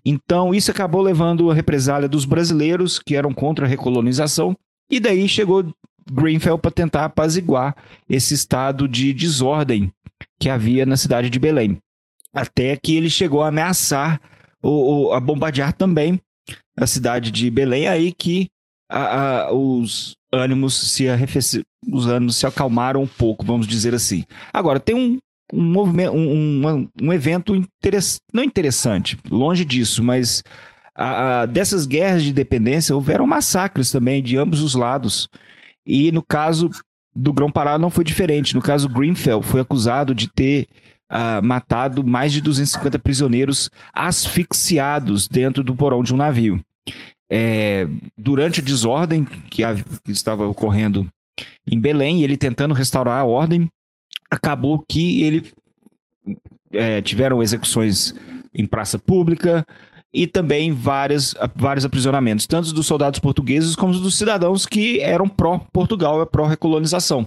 Então, 0.04 0.54
isso 0.54 0.70
acabou 0.70 1.02
levando 1.02 1.50
a 1.50 1.54
represália 1.54 2.08
dos 2.08 2.24
brasileiros 2.24 2.98
que 2.98 3.16
eram 3.16 3.34
contra 3.34 3.66
a 3.66 3.68
recolonização, 3.68 4.56
e 4.90 5.00
daí 5.00 5.28
chegou 5.28 5.72
Greenfield 6.10 6.60
para 6.60 6.70
tentar 6.70 7.04
apaziguar 7.04 7.76
esse 8.08 8.34
estado 8.34 8.88
de 8.88 9.12
desordem 9.12 9.92
que 10.38 10.48
havia 10.48 10.86
na 10.86 10.96
cidade 10.96 11.28
de 11.28 11.38
Belém. 11.38 11.78
Até 12.32 12.76
que 12.76 12.96
ele 12.96 13.10
chegou 13.10 13.42
a 13.42 13.48
ameaçar, 13.48 14.20
ou, 14.62 15.12
a 15.12 15.20
bombardear 15.20 15.72
também 15.72 16.20
a 16.76 16.86
cidade 16.86 17.30
de 17.30 17.50
Belém, 17.50 17.88
aí 17.88 18.12
que 18.12 18.48
a, 18.90 19.46
a, 19.46 19.52
os 19.52 20.14
ânimos 20.32 20.92
se 20.92 21.08
arrefeceram, 21.08 21.64
os 21.88 22.06
ânimos 22.06 22.36
se 22.36 22.46
acalmaram 22.46 23.02
um 23.02 23.06
pouco, 23.06 23.44
vamos 23.44 23.66
dizer 23.66 23.94
assim. 23.94 24.24
Agora, 24.52 24.80
tem 24.80 24.94
um, 24.94 25.18
um 25.52 25.62
movimento, 25.62 26.12
um, 26.12 26.66
um, 26.66 26.88
um 27.02 27.12
evento 27.12 27.54
não 28.32 28.42
interessante, 28.44 29.18
longe 29.30 29.64
disso, 29.64 30.02
mas 30.02 30.42
a, 30.94 31.42
a, 31.42 31.46
dessas 31.46 31.86
guerras 31.86 32.22
de 32.22 32.30
independência 32.30 32.94
houveram 32.94 33.26
massacres 33.26 33.90
também 33.90 34.22
de 34.22 34.36
ambos 34.36 34.60
os 34.60 34.74
lados. 34.74 35.28
E 35.86 36.12
no 36.12 36.22
caso 36.22 36.70
do 37.14 37.32
Grão-Pará 37.32 37.78
não 37.78 37.90
foi 37.90 38.04
diferente. 38.04 38.54
No 38.54 38.62
caso, 38.62 38.88
Greenfeld 38.88 39.44
foi 39.44 39.60
acusado 39.60 40.14
de 40.14 40.28
ter 40.28 40.68
uh, 41.10 41.44
matado 41.44 42.04
mais 42.04 42.32
de 42.32 42.40
250 42.40 42.98
prisioneiros 42.98 43.70
asfixiados 43.92 45.26
dentro 45.26 45.64
do 45.64 45.74
porão 45.74 46.02
de 46.02 46.14
um 46.14 46.16
navio. 46.16 46.60
É, 47.32 47.86
durante 48.18 48.60
a 48.60 48.64
desordem 48.64 49.24
que, 49.24 49.62
a, 49.62 49.74
que 49.74 50.10
estava 50.10 50.46
ocorrendo 50.46 51.08
em 51.66 51.78
Belém, 51.78 52.22
ele 52.22 52.36
tentando 52.36 52.74
restaurar 52.74 53.20
a 53.20 53.24
ordem, 53.24 53.68
acabou 54.30 54.84
que 54.88 55.22
ele 55.22 55.52
é, 56.72 57.02
tiveram 57.02 57.42
execuções 57.42 58.14
em 58.54 58.66
praça 58.66 58.98
pública 58.98 59.66
e 60.12 60.26
também 60.26 60.72
várias, 60.72 61.34
vários 61.54 61.84
aprisionamentos, 61.84 62.46
tanto 62.46 62.72
dos 62.72 62.86
soldados 62.86 63.20
portugueses 63.20 63.76
como 63.76 63.92
dos 63.92 64.16
cidadãos 64.16 64.66
que 64.66 65.00
eram 65.00 65.28
pró-Portugal 65.28 66.22
e 66.22 66.26
pró-recolonização. 66.26 67.26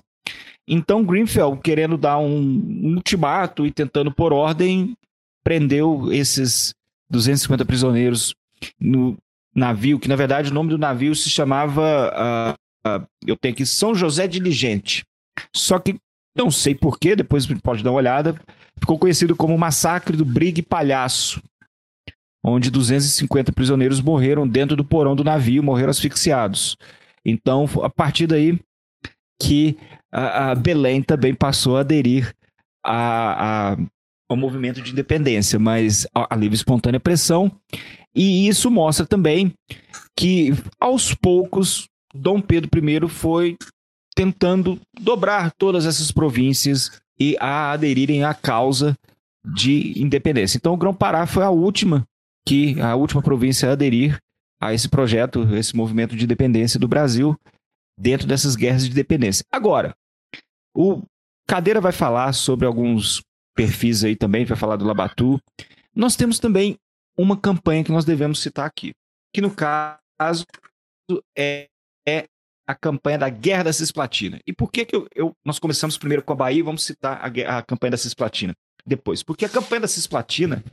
Então 0.68 1.04
Greenfield, 1.04 1.60
querendo 1.62 1.98
dar 1.98 2.18
um, 2.18 2.96
ultimato 2.96 3.66
e 3.66 3.72
tentando 3.72 4.12
pôr 4.12 4.32
ordem, 4.32 4.96
prendeu 5.44 6.12
esses 6.12 6.74
250 7.10 7.66
prisioneiros 7.66 8.34
no 8.80 9.18
navio, 9.54 10.00
que 10.00 10.08
na 10.08 10.16
verdade 10.16 10.50
o 10.50 10.54
nome 10.54 10.70
do 10.70 10.78
navio 10.78 11.14
se 11.16 11.30
chamava, 11.30 12.56
uh, 12.86 12.90
uh, 12.90 13.08
eu 13.26 13.36
tenho 13.36 13.54
aqui, 13.54 13.66
São 13.66 13.94
José 13.94 14.28
Diligente. 14.28 15.04
Só 15.54 15.80
que 15.80 15.98
não 16.36 16.50
sei 16.50 16.74
porquê, 16.74 17.16
depois 17.16 17.46
pode 17.62 17.84
dar 17.84 17.92
uma 17.92 17.98
olhada. 17.98 18.40
Ficou 18.80 18.98
conhecido 18.98 19.36
como 19.36 19.58
Massacre 19.58 20.18
do 20.18 20.26
Brigue 20.26 20.62
Palhaço, 20.62 21.42
onde 22.44 22.72
250 22.72 23.52
prisioneiros 23.52 24.02
morreram 24.02 24.48
dentro 24.48 24.76
do 24.76 24.84
porão 24.84 25.16
do 25.16 25.24
navio, 25.24 25.64
morreram 25.64 25.92
asfixiados. 25.92 26.76
Então, 27.26 27.70
a 27.82 27.90
partir 27.90 28.28
daí 28.28 28.60
que 29.42 29.78
a, 30.12 30.52
a 30.52 30.56
Belém 30.56 31.02
também 31.02 31.34
passou 31.34 31.78
a 31.78 31.82
aderir 31.82 32.34
a, 32.84 33.74
a, 33.74 33.78
ao 34.30 34.36
movimento 34.36 34.82
de 34.82 34.92
independência, 34.92 35.58
mas 35.58 36.06
a, 36.14 36.34
a 36.34 36.38
livre 36.38 36.56
espontânea 36.56 37.00
pressão. 37.00 37.52
E 38.16 38.48
isso 38.48 38.70
mostra 38.70 39.06
também 39.06 39.54
que, 40.16 40.52
aos 40.80 41.14
poucos, 41.14 41.88
Dom 42.14 42.42
Pedro 42.42 42.70
I 42.78 43.10
foi 43.10 43.58
tentando 44.16 44.80
dobrar 45.00 45.52
todas 45.52 45.86
essas 45.86 46.12
províncias 46.12 47.02
e 47.20 47.36
a 47.40 47.72
aderirem 47.72 48.24
à 48.24 48.34
causa 48.34 48.98
de 49.46 50.00
independência. 50.02 50.58
Então, 50.58 50.74
o 50.74 50.78
Grão-Pará 50.78 51.26
foi 51.26 51.44
a 51.44 51.50
última 51.50 52.06
que 52.48 52.80
a 52.82 52.96
última 52.96 53.22
província 53.22 53.70
a 53.70 53.74
aderir 53.74 54.18
a 54.62 54.74
esse 54.74 54.88
projeto, 54.88 55.44
esse 55.56 55.76
movimento 55.76 56.16
de 56.16 56.24
independência 56.24 56.80
do 56.80 56.88
Brasil 56.88 57.38
dentro 58.00 58.28
dessas 58.28 58.56
guerras 58.56 58.86
de 58.86 58.92
independência. 58.92 59.46
Agora, 59.52 59.94
o 60.76 61.02
Cadeira 61.48 61.82
vai 61.82 61.92
falar 61.92 62.34
sobre 62.34 62.66
alguns 62.66 63.22
perfis 63.56 64.04
aí 64.04 64.16
também, 64.16 64.46
vai 64.46 64.58
falar 64.58 64.78
do 64.78 64.86
Labatu. 64.86 65.40
Nós 65.96 66.16
temos 66.16 66.40
também 66.40 66.78
uma 67.18 67.38
campanha 67.38 67.84
que 67.84 67.92
nós 67.92 68.06
devemos 68.06 68.42
citar 68.42 68.66
aqui, 68.66 68.94
que 69.34 69.42
no 69.42 69.52
caso 69.52 70.46
é, 71.38 71.68
é 72.08 72.26
a 72.68 72.74
campanha 72.74 73.18
da 73.18 73.30
Guerra 73.30 73.64
da 73.64 73.74
Cisplatina. 73.74 74.40
E 74.46 74.54
por 74.54 74.72
que, 74.72 74.86
que 74.86 74.96
eu, 74.96 75.08
eu 75.16 75.36
nós 75.46 75.60
começamos 75.60 75.98
primeiro 75.98 76.24
com 76.24 76.34
a 76.34 76.36
Bahia 76.36 76.60
e 76.60 76.64
vamos 76.64 76.84
citar 76.84 77.20
a, 77.22 77.58
a 77.58 77.62
campanha 77.62 77.92
da 77.92 77.98
Cisplatina 77.98 78.54
depois? 78.86 79.22
Porque 79.22 79.46
a 79.46 79.50
campanha 79.50 79.82
da 79.82 79.88
Cisplatina, 79.88 80.64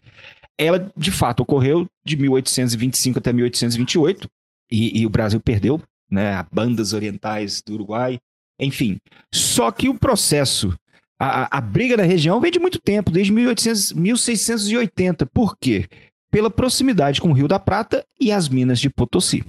ela 0.59 0.91
de 0.97 1.11
fato 1.11 1.41
ocorreu 1.41 1.87
de 2.05 2.17
1825 2.17 3.19
até 3.19 3.33
1828 3.33 4.29
e, 4.71 5.01
e 5.01 5.07
o 5.07 5.11
Brasil 5.11 5.41
perdeu, 5.41 5.81
né, 6.11 6.35
a 6.35 6.47
bandas 6.51 6.93
orientais 6.93 7.63
do 7.63 7.75
Uruguai, 7.75 8.19
enfim. 8.59 8.99
Só 9.33 9.71
que 9.71 9.89
o 9.89 9.99
processo, 9.99 10.75
a, 11.19 11.59
a 11.59 11.61
briga 11.61 11.97
na 11.97 12.03
região 12.05 12.41
vem 12.41 12.53
de 12.53 12.59
muito 12.59 12.79
tempo, 12.79 13.11
desde 13.11 13.33
1800, 13.33 13.93
1680. 13.93 15.27
Por 15.27 15.57
quê? 15.59 15.89
Pela 16.31 16.51
proximidade 16.51 17.21
com 17.21 17.31
o 17.31 17.33
Rio 17.33 17.49
da 17.49 17.59
Prata 17.59 18.05
e 18.21 18.31
as 18.31 18.49
minas 18.49 18.79
de 18.79 18.89
Potosí. 18.89 19.45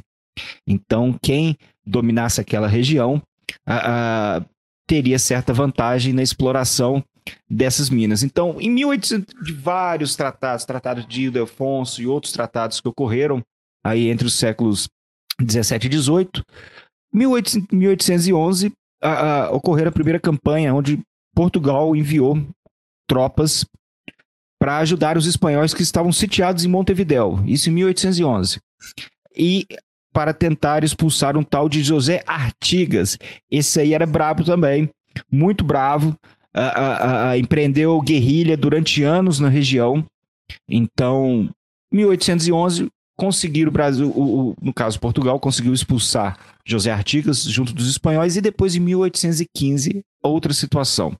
Então, 0.66 1.16
quem 1.22 1.58
dominasse 1.86 2.40
aquela 2.40 2.68
região 2.68 3.22
a, 3.66 4.38
a, 4.38 4.46
teria 4.88 5.20
certa 5.20 5.54
vantagem 5.54 6.14
na 6.14 6.24
exploração 6.24 7.04
dessas 7.50 7.90
minas. 7.90 8.24
Então, 8.24 8.60
em 8.60 8.70
1800, 8.70 9.34
de 9.44 9.54
vários 9.54 10.16
tratados, 10.16 10.66
tratados 10.66 11.08
de 11.08 11.24
Ildefonso 11.24 12.02
e 12.02 12.08
outros 12.08 12.34
tratados 12.34 12.82
que 12.82 12.88
ocorreram 12.88 13.42
aí 13.84 14.10
entre 14.10 14.28
os 14.28 14.34
séculos 14.34 14.88
17 15.40 15.88
e 15.88 15.90
18, 15.90 16.44
1811 17.14 18.72
a, 19.02 19.46
a, 19.46 19.52
ocorreu 19.52 19.88
a 19.88 19.92
primeira 19.92 20.20
campanha 20.20 20.74
onde 20.74 21.00
Portugal 21.36 21.96
enviou 21.96 22.46
tropas 23.08 23.66
para 24.60 24.78
ajudar 24.78 25.18
os 25.18 25.26
espanhóis 25.26 25.74
que 25.74 25.82
estavam 25.82 26.12
sitiados 26.12 26.64
em 26.64 26.68
Montevidéu, 26.68 27.40
isso 27.46 27.70
em 27.70 27.74
1811. 27.74 28.60
E 29.36 29.66
para 30.14 30.34
tentar 30.34 30.84
expulsar 30.84 31.38
um 31.38 31.44
tal 31.44 31.70
de 31.70 31.84
José 31.84 32.24
Artigas. 32.28 33.18
Esse 33.50 33.80
aí 33.80 33.94
era 33.94 34.06
brabo 34.06 34.44
também, 34.44 34.90
muito 35.32 35.64
bravo. 35.64 36.16
Uh, 36.54 37.32
uh, 37.32 37.38
empreendeu 37.38 38.02
guerrilha 38.02 38.58
durante 38.58 39.04
anos 39.04 39.40
na 39.40 39.48
região. 39.48 40.06
Então, 40.68 41.50
1811, 41.94 42.90
conseguiram 43.18 43.70
o 43.70 43.72
Brasil, 43.72 44.08
o, 44.10 44.50
o, 44.50 44.56
no 44.62 44.74
caso 44.74 45.00
Portugal, 45.00 45.40
conseguiu 45.40 45.74
expulsar 45.74 46.38
José 46.66 46.92
Artigas 46.92 47.44
junto 47.44 47.74
dos 47.74 47.88
espanhóis 47.88 48.36
e 48.36 48.42
depois 48.42 48.76
em 48.76 48.80
1815 48.80 50.02
outra 50.24 50.54
situação. 50.54 51.16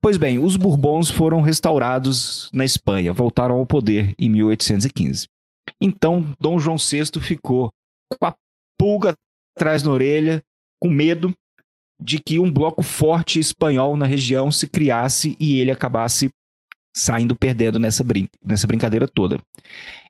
Pois 0.00 0.16
bem, 0.16 0.38
os 0.38 0.56
Bourbons 0.56 1.10
foram 1.10 1.40
restaurados 1.40 2.50
na 2.52 2.64
Espanha, 2.64 3.12
voltaram 3.12 3.56
ao 3.56 3.66
poder 3.66 4.14
em 4.18 4.28
1815. 4.28 5.26
Então, 5.80 6.24
Dom 6.40 6.58
João 6.58 6.76
VI 6.76 7.20
ficou 7.20 7.70
com 8.16 8.26
a 8.26 8.34
pulga 8.78 9.14
atrás 9.56 9.82
da 9.82 9.90
orelha, 9.90 10.42
com 10.80 10.88
medo 10.88 11.34
de 12.00 12.20
que 12.20 12.38
um 12.38 12.50
bloco 12.50 12.82
forte 12.82 13.40
espanhol 13.40 13.96
na 13.96 14.06
região 14.06 14.52
se 14.52 14.68
criasse 14.68 15.36
e 15.40 15.58
ele 15.60 15.70
acabasse 15.70 16.30
saindo 16.94 17.34
perdendo 17.36 17.78
nessa, 17.78 18.02
brin 18.04 18.28
nessa 18.44 18.66
brincadeira 18.66 19.06
toda. 19.06 19.38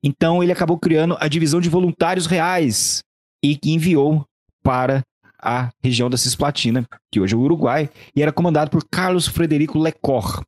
Então 0.02 0.42
ele 0.42 0.52
acabou 0.52 0.78
criando 0.78 1.16
a 1.20 1.28
divisão 1.28 1.60
de 1.60 1.68
voluntários 1.68 2.26
reais 2.26 3.02
e 3.42 3.56
que 3.56 3.72
enviou 3.72 4.24
para 4.62 5.02
a 5.40 5.70
região 5.82 6.10
da 6.10 6.16
Cisplatina, 6.16 6.84
que 7.12 7.20
hoje 7.20 7.34
é 7.34 7.36
o 7.36 7.40
Uruguai, 7.40 7.88
e 8.14 8.22
era 8.22 8.32
comandado 8.32 8.70
por 8.70 8.84
Carlos 8.90 9.28
Frederico 9.28 9.78
Lecor. 9.78 10.42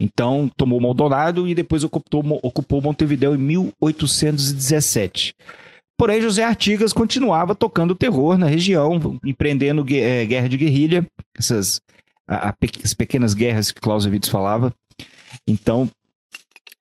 Então 0.00 0.50
tomou 0.56 0.80
Maldonado 0.80 1.46
e 1.46 1.54
depois 1.54 1.84
ocupou, 1.84 2.40
ocupou 2.42 2.82
Montevideo 2.82 3.34
em 3.34 3.38
1817. 3.38 5.34
Porém, 5.98 6.20
José 6.20 6.44
Artigas 6.44 6.92
continuava 6.92 7.54
tocando 7.54 7.94
terror 7.94 8.36
na 8.36 8.46
região, 8.46 9.18
empreendendo 9.24 9.84
é, 9.94 10.26
guerra 10.26 10.48
de 10.48 10.56
guerrilha, 10.56 11.06
essas 11.36 11.80
a, 12.28 12.50
a, 12.50 12.54
as 12.84 12.92
pequenas 12.92 13.32
guerras 13.32 13.70
que 13.70 13.80
Clausewitz 13.80 14.28
falava, 14.28 14.74
então, 15.46 15.88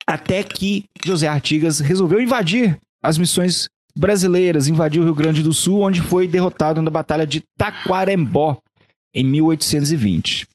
até 0.05 0.43
que 0.43 0.85
José 1.03 1.27
Artigas 1.27 1.79
resolveu 1.79 2.21
invadir 2.21 2.77
as 3.01 3.17
missões 3.17 3.69
brasileiras, 3.95 4.67
invadiu 4.67 5.01
o 5.01 5.05
Rio 5.05 5.15
Grande 5.15 5.41
do 5.41 5.53
Sul, 5.53 5.81
onde 5.81 6.01
foi 6.01 6.27
derrotado 6.27 6.81
na 6.81 6.91
Batalha 6.91 7.25
de 7.25 7.43
Taquarembó, 7.57 8.57
em 9.13 9.23
1820. 9.23 10.47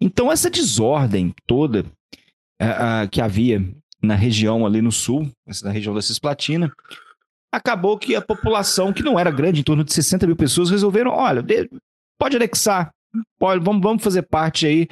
Então, 0.00 0.32
essa 0.32 0.50
desordem 0.50 1.32
toda 1.46 1.82
uh, 2.60 3.04
uh, 3.04 3.08
que 3.10 3.20
havia 3.20 3.64
na 4.02 4.14
região 4.14 4.66
ali 4.66 4.80
no 4.80 4.92
sul, 4.92 5.30
na 5.62 5.70
região 5.70 5.94
da 5.94 6.02
Cisplatina, 6.02 6.72
acabou 7.52 7.98
que 7.98 8.14
a 8.14 8.22
população, 8.22 8.92
que 8.92 9.02
não 9.02 9.18
era 9.18 9.30
grande, 9.30 9.60
em 9.60 9.64
torno 9.64 9.84
de 9.84 9.92
60 9.92 10.26
mil 10.26 10.36
pessoas, 10.36 10.70
resolveram: 10.70 11.10
olha, 11.12 11.44
pode 12.18 12.36
anexar, 12.36 12.92
pode, 13.38 13.64
vamos, 13.64 13.82
vamos 13.82 14.02
fazer 14.02 14.22
parte 14.22 14.66
aí 14.66 14.88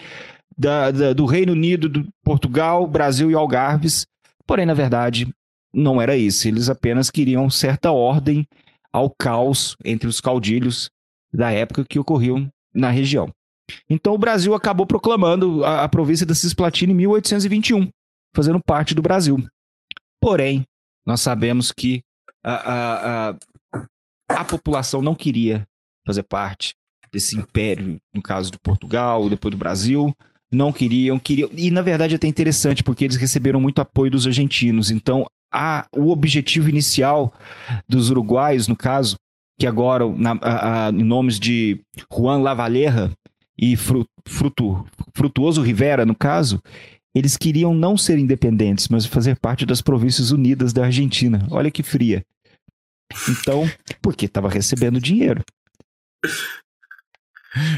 da, 0.57 0.91
da, 0.91 1.13
do 1.13 1.27
Reino 1.27 1.53
Unido, 1.53 1.89
do 1.89 2.09
Portugal, 2.25 2.87
Brasil 2.87 3.31
e 3.31 3.35
Algarves. 3.35 4.07
Porém, 4.47 4.65
na 4.65 4.75
verdade, 4.75 5.29
não 5.73 6.01
era 6.01 6.17
isso. 6.17 6.49
Eles 6.49 6.69
apenas 6.69 7.11
queriam 7.11 7.51
certa 7.51 7.91
ordem 7.91 8.47
ao 8.93 9.11
caos 9.11 9.77
entre 9.85 10.09
os 10.09 10.21
caudilhos 10.21 10.91
da 11.33 11.51
época 11.51 11.85
que 11.85 11.99
ocorriam 11.99 12.49
na 12.75 12.91
região. 12.91 13.31
Então 13.91 14.15
o 14.15 14.19
Brasil 14.19 14.55
acabou 14.55 14.87
proclamando 14.87 15.65
a, 15.65 15.85
a 15.85 15.89
província 15.89 16.25
da 16.25 16.35
Cisplatina 16.35 16.93
em 16.93 16.97
1821, 16.97 17.91
fazendo 18.35 18.61
parte 18.65 18.95
do 18.95 19.03
Brasil. 19.03 19.45
Porém, 20.21 20.65
nós 21.05 21.21
sabemos 21.21 21.73
que 21.73 22.03
a, 22.55 23.31
a, 23.31 23.81
a, 24.29 24.45
população 24.45 25.03
não 25.03 25.15
queria 25.15 25.67
fazer 26.07 26.23
parte 26.23 26.75
desse 27.13 27.37
império, 27.37 27.99
no 28.15 28.23
caso 28.23 28.51
de 28.51 28.59
Portugal, 28.59 29.29
depois 29.29 29.53
do 29.53 29.59
Brasil, 29.59 30.15
não 30.53 30.73
queriam, 30.73 31.19
queriam. 31.19 31.51
E 31.53 31.71
na 31.71 31.83
verdade 31.83 32.15
é 32.15 32.17
até 32.17 32.27
interessante, 32.27 32.83
porque 32.83 33.05
eles 33.05 33.17
receberam 33.17 33.61
muito 33.61 33.81
apoio 33.81 34.11
dos 34.11 34.27
argentinos. 34.27 34.91
Então, 34.91 35.27
a, 35.53 35.87
o 35.97 36.11
objetivo 36.11 36.69
inicial 36.69 37.33
dos 37.89 38.11
uruguaios, 38.11 38.69
no 38.69 38.77
caso, 38.77 39.17
que 39.59 39.67
agora, 39.67 40.07
na, 40.09 40.33
a, 40.41 40.87
a, 40.87 40.91
em 40.91 41.03
nomes 41.03 41.41
de 41.41 41.81
Juan 42.13 42.39
Lavalleja 42.39 43.11
e 43.59 43.77
Fruto, 43.77 44.87
Frutuoso 45.15 45.63
Rivera, 45.63 46.05
no 46.05 46.15
caso, 46.15 46.61
eles 47.15 47.37
queriam 47.37 47.75
não 47.75 47.97
ser 47.97 48.19
independentes, 48.19 48.89
mas 48.89 49.07
fazer 49.07 49.39
parte 49.39 49.65
das 49.65 49.81
províncias 49.81 50.31
unidas 50.31 50.75
da 50.75 50.85
Argentina. 50.85 51.47
Olha 51.51 51.71
que 51.71 51.83
fria. 51.83 52.23
Então, 53.29 53.71
porque 54.03 54.27
estava 54.27 54.49
recebendo 54.49 55.01
dinheiro. 55.01 55.43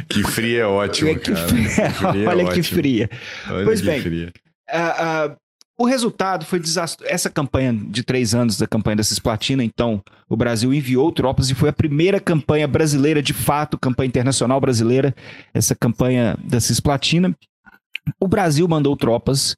Que 0.09 0.23
fria 0.25 0.63
é 0.63 0.67
ótimo, 0.67 1.19
que 1.19 1.33
cara. 1.33 1.47
Que 1.47 2.25
é 2.25 2.29
Olha 2.29 2.43
é 2.43 2.53
que 2.53 2.63
fria. 2.63 3.11
Olha 3.49 3.65
pois 3.65 3.81
bem, 3.81 4.01
fria. 4.01 4.33
Uh, 4.71 5.33
uh, 5.33 5.37
o 5.79 5.87
resultado 5.87 6.45
foi 6.45 6.59
desastroso. 6.59 7.11
Essa 7.11 7.31
campanha 7.31 7.73
de 7.73 8.03
três 8.03 8.35
anos 8.35 8.59
da 8.59 8.67
campanha 8.67 8.97
da 8.97 9.05
Cisplatina, 9.05 9.63
então, 9.63 10.03
o 10.29 10.37
Brasil 10.37 10.75
enviou 10.75 11.13
tropas 11.13 11.51
e 11.51 11.55
foi 11.55 11.69
a 11.69 11.73
primeira 11.73 12.19
campanha 12.19 12.67
brasileira, 12.67 13.23
de 13.23 13.33
fato, 13.33 13.79
campanha 13.79 14.09
internacional 14.09 14.61
brasileira, 14.61 15.15
essa 15.55 15.77
campanha 15.77 16.37
da 16.43 16.61
Cisplatina. 16.61 17.33
O 18.19 18.27
Brasil 18.27 18.67
mandou 18.67 18.97
tropas 18.97 19.53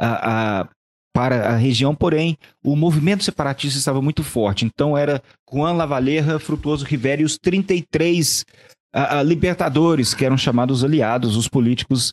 uh, 0.00 0.68
para 1.12 1.48
a 1.48 1.56
região, 1.56 1.94
porém, 1.94 2.38
o 2.64 2.74
movimento 2.74 3.22
separatista 3.22 3.78
estava 3.78 4.00
muito 4.00 4.22
forte. 4.22 4.64
Então, 4.64 4.96
era 4.96 5.22
Juan 5.52 5.72
Lavalleja, 5.72 6.38
Frutuoso 6.38 6.84
Rivera 6.84 7.20
e 7.20 7.24
os 7.24 7.36
33 7.36 8.44
a, 8.92 9.22
libertadores, 9.22 10.14
que 10.14 10.24
eram 10.24 10.36
chamados 10.36 10.84
aliados, 10.84 11.36
os 11.36 11.48
políticos 11.48 12.12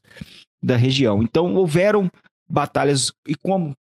da 0.63 0.75
região. 0.75 1.21
Então 1.21 1.55
houveram 1.55 2.09
batalhas, 2.49 3.11
e 3.27 3.35
como 3.35 3.73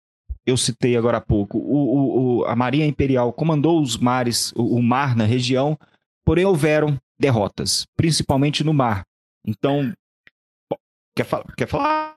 eu 0.46 0.58
citei 0.58 0.96
agora 0.96 1.18
há 1.18 1.22
pouco, 1.22 1.58
o, 1.58 2.40
o, 2.40 2.46
a 2.46 2.56
Marinha 2.56 2.86
Imperial 2.86 3.32
comandou 3.34 3.82
os 3.82 3.98
mares, 3.98 4.52
o, 4.56 4.78
o 4.78 4.82
mar 4.82 5.16
na 5.16 5.26
região, 5.26 5.78
porém 6.26 6.46
houveram 6.46 6.98
derrotas, 7.20 7.86
principalmente 7.96 8.64
no 8.64 8.74
mar. 8.74 9.04
Então, 9.46 9.94
quer, 11.16 11.26
fa 11.26 11.44
quer 11.56 11.68
falar? 11.68 12.16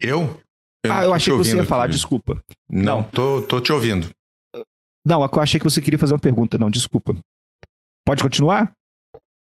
Eu? 0.00 0.40
Eu 0.84 0.92
ah, 0.92 1.04
eu 1.04 1.14
achei 1.14 1.32
que 1.32 1.38
você 1.38 1.56
ia 1.56 1.64
falar, 1.64 1.88
desculpa. 1.88 2.42
Não, 2.68 2.96
não. 2.98 3.02
Tô, 3.02 3.42
tô 3.42 3.60
te 3.60 3.72
ouvindo. 3.72 4.10
Não, 5.04 5.22
eu 5.22 5.40
achei 5.40 5.58
que 5.58 5.64
você 5.64 5.80
queria 5.80 5.98
fazer 5.98 6.14
uma 6.14 6.20
pergunta, 6.20 6.58
não, 6.58 6.70
desculpa. 6.70 7.16
Pode 8.06 8.22
continuar? 8.22 8.72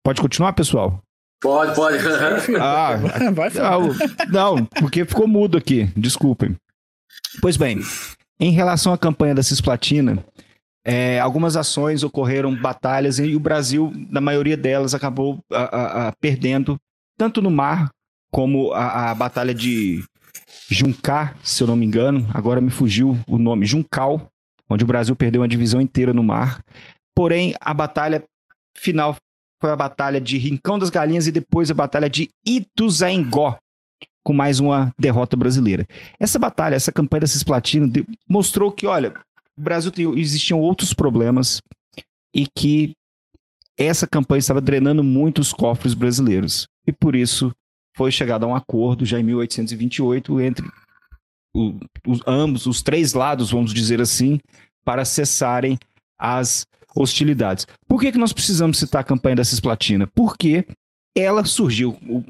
Pode 0.03 0.21
continuar, 0.21 0.53
pessoal? 0.53 1.01
Pode, 1.41 1.75
pode. 1.75 1.97
ah, 2.59 2.97
vai 3.33 3.49
não, 3.51 3.89
não, 4.29 4.65
porque 4.65 5.05
ficou 5.05 5.27
mudo 5.27 5.57
aqui, 5.57 5.85
desculpem. 5.95 6.55
Pois 7.41 7.55
bem, 7.55 7.79
em 8.39 8.51
relação 8.51 8.91
à 8.91 8.97
campanha 8.97 9.35
da 9.35 9.43
Cisplatina, 9.43 10.23
é, 10.85 11.19
algumas 11.19 11.55
ações 11.55 12.03
ocorreram, 12.03 12.55
batalhas, 12.55 13.19
e 13.19 13.35
o 13.35 13.39
Brasil, 13.39 13.91
na 14.09 14.21
maioria 14.21 14.57
delas, 14.57 14.93
acabou 14.93 15.39
a, 15.51 15.57
a, 15.57 16.07
a, 16.07 16.11
perdendo, 16.19 16.77
tanto 17.17 17.41
no 17.41 17.51
mar, 17.51 17.89
como 18.31 18.71
a, 18.73 19.13
batalha 19.13 19.53
de 19.53 20.03
Juncar, 20.69 21.35
se 21.43 21.63
eu 21.63 21.67
não 21.67 21.75
me 21.75 21.85
engano, 21.85 22.27
agora 22.33 22.61
me 22.61 22.69
fugiu 22.69 23.17
o 23.27 23.37
nome, 23.39 23.65
Juncal, 23.65 24.29
onde 24.69 24.83
o 24.83 24.87
Brasil 24.87 25.15
perdeu 25.15 25.41
uma 25.41 25.47
divisão 25.47 25.81
inteira 25.81 26.13
no 26.13 26.23
mar. 26.23 26.63
Porém, 27.15 27.55
a 27.59 27.73
batalha 27.73 28.23
final 28.77 29.15
foi 29.59 29.71
a 29.71 29.75
batalha 29.75 30.21
de 30.21 30.37
Rincão 30.37 30.77
das 30.77 30.89
Galinhas 30.89 31.27
e 31.27 31.31
depois 31.31 31.71
a 31.71 31.73
batalha 31.73 32.09
de 32.09 32.29
Ituzaingó, 32.45 33.57
com 34.23 34.31
mais 34.31 34.59
uma 34.59 34.93
derrota 34.97 35.35
brasileira. 35.35 35.87
Essa 36.19 36.37
batalha, 36.37 36.75
essa 36.75 36.91
campanha 36.91 37.21
da 37.21 37.27
Cisplatina 37.27 37.91
mostrou 38.27 38.71
que, 38.71 38.85
olha, 38.85 39.13
o 39.57 39.61
Brasil 39.61 39.91
tem, 39.91 40.07
existiam 40.19 40.59
outros 40.59 40.93
problemas 40.93 41.61
e 42.33 42.45
que 42.47 42.93
essa 43.77 44.05
campanha 44.05 44.39
estava 44.39 44.61
drenando 44.61 45.03
muito 45.03 45.39
os 45.39 45.51
cofres 45.51 45.93
brasileiros. 45.93 46.67
E 46.85 46.91
por 46.91 47.15
isso 47.15 47.51
foi 47.99 48.13
chegado 48.13 48.45
a 48.45 48.47
um 48.47 48.55
acordo 48.55 49.05
já 49.05 49.19
em 49.19 49.23
1828 49.23 50.39
entre 50.39 50.65
o, 51.53 51.77
os, 52.07 52.21
ambos, 52.25 52.65
os 52.65 52.81
três 52.81 53.11
lados, 53.11 53.51
vamos 53.51 53.73
dizer 53.73 53.99
assim, 53.99 54.39
para 54.85 55.03
cessarem 55.03 55.77
as 56.17 56.65
hostilidades. 56.95 57.67
Por 57.89 57.99
que, 57.99 58.13
que 58.13 58.17
nós 58.17 58.31
precisamos 58.31 58.79
citar 58.79 59.01
a 59.01 59.03
campanha 59.03 59.35
da 59.35 59.43
Cisplatina? 59.43 60.07
Porque 60.15 60.65
ela 61.13 61.43
surgiu, 61.43 61.97
o, 62.07 62.23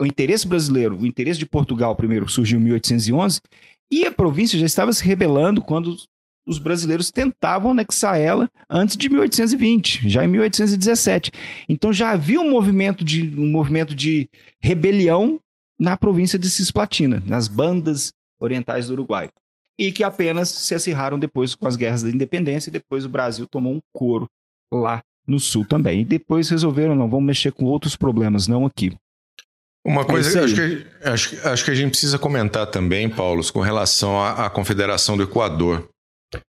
o 0.00 0.06
interesse 0.06 0.46
brasileiro, 0.46 0.96
o 0.96 1.04
interesse 1.04 1.40
de 1.40 1.46
Portugal 1.46 1.96
primeiro 1.96 2.28
surgiu 2.28 2.60
em 2.60 2.62
1811, 2.62 3.40
e 3.90 4.06
a 4.06 4.12
província 4.12 4.56
já 4.56 4.66
estava 4.66 4.92
se 4.92 5.04
rebelando 5.04 5.60
quando 5.60 5.96
os 6.46 6.58
brasileiros 6.58 7.10
tentavam 7.10 7.72
anexar 7.72 8.18
ela 8.18 8.48
antes 8.70 8.96
de 8.96 9.08
1820, 9.08 10.08
já 10.08 10.24
em 10.24 10.28
1817. 10.28 11.32
Então 11.68 11.92
já 11.92 12.10
havia 12.10 12.40
um 12.40 12.50
movimento 12.50 13.04
de, 13.04 13.34
um 13.36 13.50
movimento 13.50 13.94
de 13.94 14.28
rebelião 14.60 15.40
na 15.78 15.96
província 15.96 16.38
de 16.38 16.48
Cisplatina, 16.48 17.22
nas 17.26 17.48
bandas 17.48 18.12
orientais 18.40 18.86
do 18.86 18.92
Uruguai. 18.92 19.28
e 19.78 19.92
que 19.92 20.02
apenas 20.02 20.48
se 20.48 20.74
acirraram 20.74 21.18
depois 21.18 21.54
com 21.54 21.66
as 21.66 21.76
guerras 21.76 22.02
da 22.02 22.08
independência 22.08 22.70
e 22.70 22.72
depois 22.72 23.04
o 23.04 23.10
Brasil 23.10 23.46
tomou 23.46 23.74
um 23.74 23.80
couro 23.92 24.26
lá 24.72 25.02
no 25.26 25.38
sul 25.38 25.66
também. 25.66 26.00
E 26.00 26.04
depois 26.04 26.48
resolveram, 26.48 26.94
não, 26.94 27.10
vamos 27.10 27.26
mexer 27.26 27.52
com 27.52 27.64
outros 27.66 27.94
problemas, 27.96 28.48
não 28.48 28.64
aqui. 28.64 28.96
Uma 29.84 30.04
coisa 30.04 30.30
que, 30.30 30.38
acho 30.38 30.54
que, 30.54 31.08
acho, 31.08 31.48
acho 31.48 31.64
que 31.64 31.70
a 31.70 31.74
gente 31.74 31.90
precisa 31.90 32.18
comentar 32.18 32.66
também, 32.66 33.08
Paulo, 33.08 33.42
com 33.52 33.60
relação 33.60 34.18
à, 34.18 34.46
à 34.46 34.50
Confederação 34.50 35.16
do 35.16 35.22
Equador, 35.22 35.88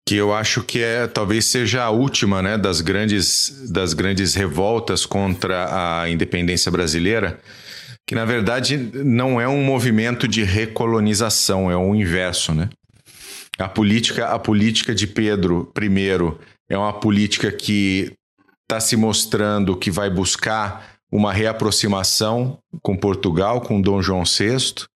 que 0.10 0.16
eu 0.16 0.34
acho 0.34 0.64
que 0.64 0.82
é 0.82 1.06
talvez 1.06 1.46
seja 1.46 1.84
a 1.84 1.92
última 1.92 2.42
né, 2.42 2.58
das, 2.58 2.82
grandes, 2.82 3.70
das 3.70 3.94
grandes 3.94 4.34
revoltas 4.34 5.06
contra 5.06 6.02
a 6.02 6.10
independência 6.10 6.72
brasileira, 6.72 7.40
que 8.08 8.16
na 8.16 8.26
verdade 8.26 8.76
não 8.76 9.40
é 9.40 9.48
um 9.48 9.64
movimento 9.64 10.28
de 10.28 10.42
recolonização, 10.42 11.70
é 11.70 11.78
o 11.78 11.94
inverso, 11.94 12.56
né? 12.56 12.70
A 13.60 13.70
política, 13.70 14.26
a 14.26 14.40
política 14.40 14.96
de 14.96 15.06
Pedro 15.06 15.72
I 15.80 16.36
é 16.68 16.76
uma 16.76 16.94
política 16.94 17.52
que 17.52 18.12
está 18.64 18.80
se 18.80 18.96
mostrando 18.96 19.78
que 19.78 19.92
vai 19.92 20.10
buscar 20.10 20.96
uma 21.12 21.32
reaproximação 21.32 22.58
com 22.82 22.98
Portugal, 22.98 23.62
com 23.62 23.80
Dom 23.80 24.02
João 24.02 24.24
VI, 24.24 24.88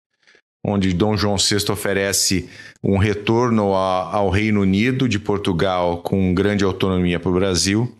onde 0.64 0.92
Dom 0.92 1.16
João 1.16 1.36
VI 1.36 1.70
oferece 1.70 2.48
um 2.82 2.96
retorno 2.96 3.74
a, 3.74 4.14
ao 4.14 4.30
Reino 4.30 4.60
Unido 4.60 5.08
de 5.08 5.18
Portugal 5.18 5.98
com 5.98 6.34
grande 6.34 6.64
autonomia 6.64 7.18
para 7.18 7.30
o 7.30 7.34
Brasil. 7.34 7.92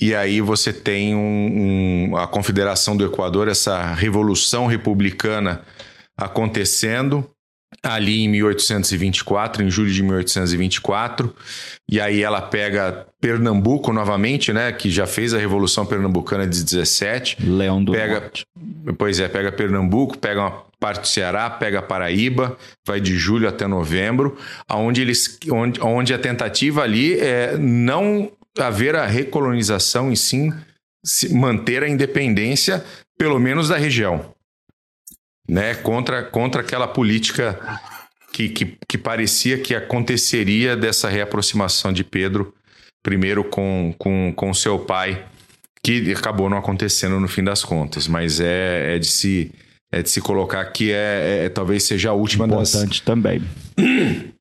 E 0.00 0.14
aí 0.14 0.40
você 0.40 0.72
tem 0.72 1.14
um, 1.14 2.10
um, 2.10 2.16
a 2.16 2.26
Confederação 2.26 2.96
do 2.96 3.04
Equador, 3.04 3.48
essa 3.48 3.94
revolução 3.94 4.66
republicana 4.66 5.62
acontecendo, 6.16 7.28
ali 7.82 8.24
em 8.24 8.28
1824, 8.28 9.62
em 9.62 9.70
julho 9.70 9.90
de 9.90 10.02
1824, 10.02 11.34
e 11.88 12.00
aí 12.00 12.22
ela 12.22 12.40
pega 12.40 13.06
Pernambuco 13.20 13.92
novamente, 13.92 14.52
né, 14.52 14.72
que 14.72 14.90
já 14.90 15.06
fez 15.06 15.32
a 15.32 15.38
Revolução 15.38 15.86
Pernambucana 15.86 16.46
de 16.46 16.62
17. 16.64 17.36
Leão 17.40 17.82
do 17.82 17.92
pega, 17.92 18.20
Norte. 18.20 18.46
Pois 18.96 19.20
é, 19.20 19.28
pega 19.28 19.52
Pernambuco, 19.52 20.18
pega 20.18 20.40
uma 20.40 20.62
parte 20.80 21.02
do 21.02 21.08
Ceará, 21.08 21.50
pega 21.50 21.82
Paraíba, 21.82 22.56
vai 22.86 23.00
de 23.00 23.16
julho 23.16 23.48
até 23.48 23.66
novembro, 23.66 24.36
aonde 24.68 25.00
eles 25.00 25.38
onde, 25.50 25.80
onde 25.80 26.14
a 26.14 26.18
tentativa 26.18 26.82
ali 26.82 27.18
é 27.18 27.56
não 27.58 28.30
haver 28.58 28.96
a 28.96 29.06
recolonização 29.06 30.12
e 30.12 30.16
sim 30.16 30.52
manter 31.30 31.82
a 31.82 31.88
independência 31.88 32.84
pelo 33.16 33.38
menos 33.38 33.68
da 33.68 33.76
região 33.76 34.32
né, 35.48 35.74
contra, 35.74 36.22
contra 36.22 36.60
aquela 36.60 36.86
política 36.86 37.58
que, 38.32 38.48
que, 38.48 38.76
que 38.88 38.98
parecia 38.98 39.58
que 39.58 39.74
aconteceria 39.74 40.76
dessa 40.76 41.08
reaproximação 41.08 41.92
de 41.92 42.04
Pedro 42.04 42.54
primeiro 43.02 43.44
com, 43.44 43.94
com, 43.96 44.32
com 44.34 44.52
seu 44.52 44.78
pai, 44.78 45.24
que 45.82 46.12
acabou 46.12 46.50
não 46.50 46.58
acontecendo 46.58 47.18
no 47.18 47.28
fim 47.28 47.42
das 47.42 47.64
contas, 47.64 48.06
mas 48.06 48.40
é, 48.40 48.96
é 48.96 48.98
de 48.98 49.06
se 49.06 49.50
é 49.90 50.02
de 50.02 50.10
se 50.10 50.20
colocar 50.20 50.62
que 50.66 50.92
é, 50.92 51.44
é 51.46 51.48
talvez 51.48 51.84
seja 51.84 52.10
a 52.10 52.12
última 52.12 52.44
Importante 52.44 52.88
das 52.88 53.00
também. 53.00 53.42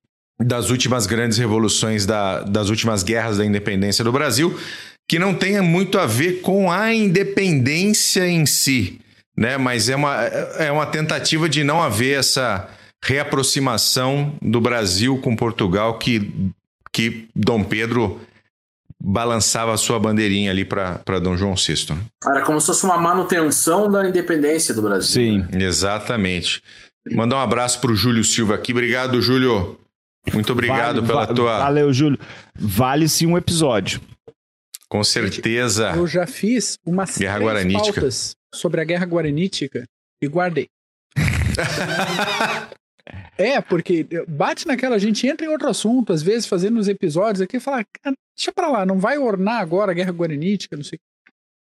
das 0.43 0.69
últimas 0.69 1.07
grandes 1.07 1.38
revoluções 1.38 2.05
da, 2.05 2.41
das 2.41 2.69
últimas 2.69 3.01
guerras 3.01 3.38
da 3.38 3.45
independência 3.45 4.03
do 4.03 4.11
Brasil, 4.11 4.59
que 5.07 5.17
não 5.17 5.34
tenha 5.34 5.63
muito 5.63 5.97
a 5.97 6.05
ver 6.05 6.41
com 6.41 6.69
a 6.69 6.93
independência 6.93 8.27
em 8.27 8.45
si, 8.45 8.99
né? 9.38 9.57
Mas 9.57 9.88
é 9.88 9.95
uma, 9.95 10.23
é 10.23 10.72
uma 10.72 10.85
tentativa 10.85 11.47
de 11.47 11.64
não 11.64 11.81
haver 11.81 12.18
essa 12.18 12.68
reaproximação 13.03 14.35
do 14.41 14.59
Brasil 14.59 15.19
com 15.19 15.35
Portugal 15.35 15.99
que, 15.99 16.51
que 16.91 17.27
Dom 17.35 17.64
Pedro 17.64 18.19
balançava 18.99 19.73
a 19.73 19.77
sua 19.77 19.99
bandeirinha 19.99 20.49
ali 20.49 20.65
para 20.65 21.19
Dom 21.22 21.38
João 21.38 21.53
VI. 21.53 21.93
Né? 21.93 22.01
Era 22.26 22.41
como 22.41 22.59
se 22.59 22.68
fosse 22.68 22.84
uma 22.84 22.97
manutenção 22.97 23.89
da 23.89 24.07
independência 24.09 24.73
do 24.73 24.81
Brasil. 24.81 25.07
Sim, 25.07 25.45
né? 25.51 25.64
exatamente. 25.64 26.64
Mandar 27.11 27.38
um 27.38 27.41
abraço 27.41 27.80
para 27.80 27.91
o 27.91 27.95
Júlio 27.95 28.23
Silva 28.23 28.55
aqui. 28.55 28.72
Obrigado, 28.72 29.22
Júlio. 29.22 29.80
Muito 30.34 30.51
obrigado 30.51 30.95
vale, 30.95 31.07
pela 31.07 31.26
vale, 31.26 31.35
tua. 31.35 31.59
Valeu, 31.59 31.93
Júlio. 31.93 32.19
Vale-se 32.53 33.26
um 33.26 33.38
episódio. 33.38 34.01
Com 34.89 35.03
certeza. 35.03 35.93
Eu 35.95 36.07
já 36.07 36.26
fiz 36.26 36.77
umas 36.85 37.18
Guerra 37.18 37.35
três 37.35 37.47
Guaranítica. 37.47 37.93
pautas 37.93 38.36
sobre 38.53 38.82
a 38.82 38.84
Guerra 38.84 39.06
Guaranítica 39.06 39.86
e 40.22 40.28
guardei. 40.28 40.68
é, 43.38 43.61
porque 43.61 44.06
bate 44.28 44.68
naquela, 44.68 44.95
a 44.95 44.99
gente 44.99 45.28
entra 45.28 45.45
em 45.45 45.49
outro 45.49 45.69
assunto, 45.69 46.14
às 46.14 46.22
vezes 46.22 46.48
fazendo 46.48 46.80
os 46.80 46.88
episódios 46.88 47.41
aqui 47.41 47.57
e 47.57 47.60
fala, 47.60 47.86
"Ah, 48.03 48.14
deixa 48.36 48.52
pra 48.52 48.69
lá, 48.69 48.86
não 48.86 48.99
vai 48.99 49.18
ornar 49.18 49.61
agora 49.61 49.91
a 49.91 49.95
Guerra 49.95 50.11
Guaranítica, 50.11 50.76
não 50.76 50.84
sei. 50.84 50.99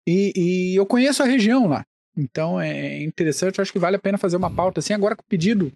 E, 0.07 0.33
e 0.35 0.75
eu 0.75 0.85
conheço 0.85 1.23
a 1.23 1.25
região 1.25 1.67
lá. 1.67 1.85
Então 2.15 2.59
é 2.59 3.01
interessante, 3.01 3.59
acho 3.59 3.71
que 3.71 3.79
vale 3.79 3.95
a 3.95 3.99
pena 3.99 4.17
fazer 4.17 4.37
uma 4.37 4.51
pauta 4.51 4.79
assim, 4.79 4.93
agora 4.93 5.15
com 5.15 5.23
o 5.23 5.27
pedido 5.27 5.71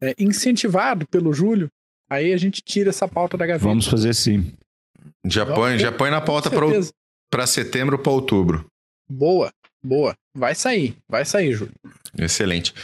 é, 0.00 0.14
incentivado 0.18 1.06
pelo 1.06 1.32
Júlio, 1.32 1.70
aí 2.10 2.32
a 2.32 2.36
gente 2.36 2.60
tira 2.62 2.90
essa 2.90 3.06
pauta 3.06 3.36
da 3.36 3.46
gaveta. 3.46 3.68
Vamos 3.68 3.86
fazer 3.86 4.14
sim. 4.14 4.52
Já 5.24 5.46
põe, 5.46 5.78
já 5.78 5.92
põe 5.92 6.10
na 6.10 6.20
pauta 6.20 6.50
para 7.30 7.46
setembro 7.46 7.98
para 7.98 8.12
outubro. 8.12 8.66
Boa, 9.08 9.52
boa. 9.86 10.14
Vai 10.36 10.54
sair, 10.54 10.96
vai 11.08 11.24
sair, 11.24 11.52
Júlio. 11.54 11.72
Excelente. 12.18 12.74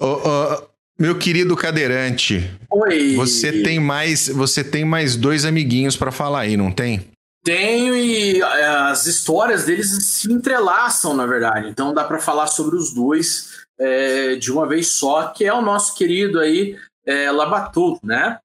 Ô, 0.00 0.06
ô, 0.06 0.68
meu 0.98 1.16
querido 1.18 1.56
cadeirante, 1.56 2.50
Oi. 2.70 3.14
você 3.14 3.62
tem 3.62 3.78
mais, 3.78 4.28
você 4.28 4.64
tem 4.64 4.84
mais 4.84 5.14
dois 5.16 5.44
amiguinhos 5.44 5.96
para 5.96 6.10
falar 6.10 6.40
aí, 6.40 6.56
não 6.56 6.72
tem? 6.72 7.08
Tenho 7.44 7.94
e 7.94 8.40
é, 8.40 8.66
as 8.66 9.06
histórias 9.06 9.64
deles 9.64 9.88
se 10.06 10.30
entrelaçam, 10.32 11.14
na 11.14 11.24
verdade. 11.24 11.68
Então 11.68 11.94
dá 11.94 12.02
para 12.04 12.18
falar 12.18 12.46
sobre 12.48 12.76
os 12.76 12.92
dois 12.92 13.58
é, 13.78 14.34
de 14.34 14.50
uma 14.50 14.66
vez 14.66 14.88
só, 14.88 15.28
que 15.28 15.44
é 15.44 15.52
o 15.54 15.62
nosso 15.62 15.94
querido 15.94 16.40
aí 16.40 16.76
é, 17.06 17.30
Labatou, 17.30 17.98
né? 18.02 18.38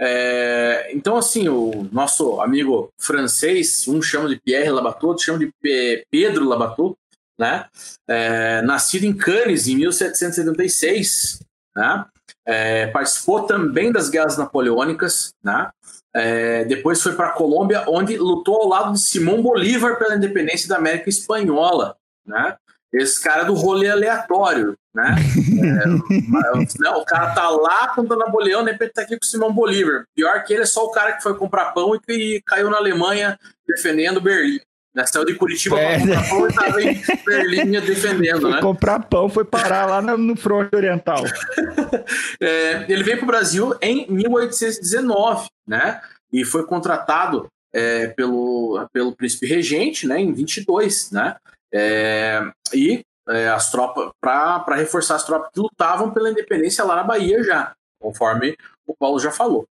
É, 0.00 0.90
então, 0.92 1.16
assim, 1.16 1.48
o 1.48 1.88
nosso 1.92 2.40
amigo 2.40 2.90
francês, 3.00 3.86
um 3.88 4.02
chama 4.02 4.28
de 4.28 4.38
Pierre 4.44 4.68
Labatou, 4.70 5.10
outro 5.10 5.24
chama 5.24 5.38
de 5.38 5.50
Pe- 5.62 6.04
Pedro 6.10 6.46
Labatou, 6.48 6.96
né? 7.38 7.66
É, 8.08 8.62
nascido 8.62 9.04
em 9.04 9.14
Cannes 9.14 9.66
em 9.66 9.76
1776, 9.76 11.40
né? 11.76 12.04
É, 12.46 12.86
participou 12.88 13.44
também 13.46 13.90
das 13.90 14.08
guerras 14.08 14.36
napoleônicas, 14.36 15.32
né? 15.42 15.70
É, 16.14 16.64
depois 16.64 17.02
foi 17.02 17.14
para 17.14 17.28
a 17.28 17.32
Colômbia, 17.32 17.84
onde 17.88 18.16
lutou 18.16 18.62
ao 18.62 18.68
lado 18.68 18.92
de 18.92 19.00
Simão 19.00 19.42
Bolívar 19.42 19.98
pela 19.98 20.14
independência 20.14 20.68
da 20.68 20.76
América 20.76 21.08
Espanhola, 21.08 21.96
né? 22.24 22.56
Esse 22.92 23.20
cara 23.20 23.42
do 23.42 23.54
rolê 23.54 23.88
aleatório, 23.88 24.76
né? 24.94 25.16
É, 25.64 26.78
não, 26.78 27.00
o 27.00 27.04
cara 27.04 27.34
tá 27.34 27.48
lá 27.48 27.88
contra 27.88 28.16
Napoleão, 28.16 28.64
de 28.64 28.70
repente 28.70 28.92
tá 28.92 29.02
aqui 29.02 29.18
com 29.18 29.24
Simão 29.24 29.52
Bolívar. 29.52 30.04
Pior 30.14 30.44
que 30.44 30.52
ele 30.52 30.62
é 30.62 30.66
só 30.66 30.84
o 30.84 30.90
cara 30.90 31.14
que 31.14 31.22
foi 31.22 31.34
comprar 31.36 31.72
pão 31.72 31.98
e 32.08 32.40
caiu 32.46 32.70
na 32.70 32.76
Alemanha 32.76 33.38
defendendo 33.66 34.20
Berlim. 34.20 34.60
Né? 34.94 35.04
Saiu 35.06 35.24
de 35.24 35.34
Curitiba 35.34 35.78
É. 35.80 35.98
para 35.98 36.28
comprar 36.28 36.28
pão 36.28 36.48
e 36.48 36.54
tava 36.54 36.82
em 36.82 37.02
Berlim 37.26 37.70
defendendo, 37.80 38.42
Foi 38.42 38.50
né? 38.52 38.60
comprar 38.60 39.00
pão, 39.00 39.28
foi 39.28 39.44
parar 39.44 39.86
lá 39.86 40.00
no, 40.00 40.16
no 40.16 40.36
fronte 40.36 40.74
oriental. 40.74 41.24
É, 42.40 42.84
ele 42.88 43.02
veio 43.02 43.16
para 43.18 43.24
o 43.24 43.28
Brasil 43.28 43.74
em 43.80 44.06
1819, 44.10 45.48
né? 45.66 46.02
E 46.30 46.44
foi 46.44 46.64
contratado 46.66 47.46
é, 47.72 48.08
pelo, 48.08 48.86
pelo 48.92 49.14
príncipe 49.14 49.46
regente, 49.46 50.06
né? 50.06 50.20
Em 50.20 50.32
22, 50.32 51.10
né? 51.12 51.36
É, 51.72 52.42
e 52.74 53.02
é, 53.28 53.48
as 53.48 53.70
tropas 53.70 54.10
para 54.20 54.76
reforçar 54.76 55.14
as 55.16 55.24
tropas 55.24 55.50
que 55.52 55.60
lutavam 55.60 56.10
pela 56.10 56.30
independência 56.30 56.84
lá 56.84 56.96
na 56.96 57.04
Bahia 57.04 57.42
já, 57.42 57.72
conforme 58.00 58.56
o 58.86 58.94
Paulo 58.94 59.18
já 59.18 59.30
falou. 59.30 59.66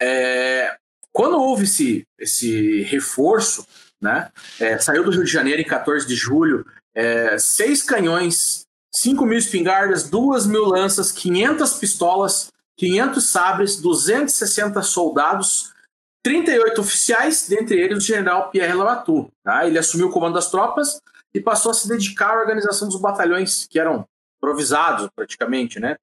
É, 0.00 0.76
quando 1.12 1.38
houve 1.38 1.64
esse, 1.64 2.04
esse 2.18 2.82
reforço, 2.82 3.66
né? 4.00 4.30
é, 4.60 4.78
saiu 4.78 5.04
do 5.04 5.10
Rio 5.10 5.24
de 5.24 5.30
Janeiro 5.30 5.60
em 5.60 5.64
14 5.64 6.06
de 6.06 6.14
julho, 6.14 6.66
é, 6.94 7.38
seis 7.38 7.82
canhões 7.82 8.66
5 8.96 9.26
mil 9.26 9.38
espingardas, 9.38 10.08
2 10.08 10.46
mil 10.46 10.64
lanças, 10.64 11.12
500 11.12 11.74
pistolas, 11.74 12.50
500 12.78 13.30
sabres, 13.30 13.76
260 13.76 14.80
soldados, 14.82 15.74
38 16.22 16.80
oficiais, 16.80 17.46
dentre 17.46 17.78
eles 17.78 17.98
o 17.98 18.06
general 18.06 18.50
Pierre 18.50 18.72
Labatou. 18.72 19.30
Tá? 19.44 19.66
Ele 19.66 19.78
assumiu 19.78 20.08
o 20.08 20.10
comando 20.10 20.34
das 20.34 20.50
tropas 20.50 20.98
e 21.34 21.40
passou 21.40 21.70
a 21.70 21.74
se 21.74 21.86
dedicar 21.86 22.30
à 22.30 22.40
organização 22.40 22.88
dos 22.88 22.98
batalhões, 22.98 23.66
que 23.66 23.78
eram 23.78 24.08
improvisados 24.38 25.10
praticamente. 25.14 25.78
Né? 25.78 25.96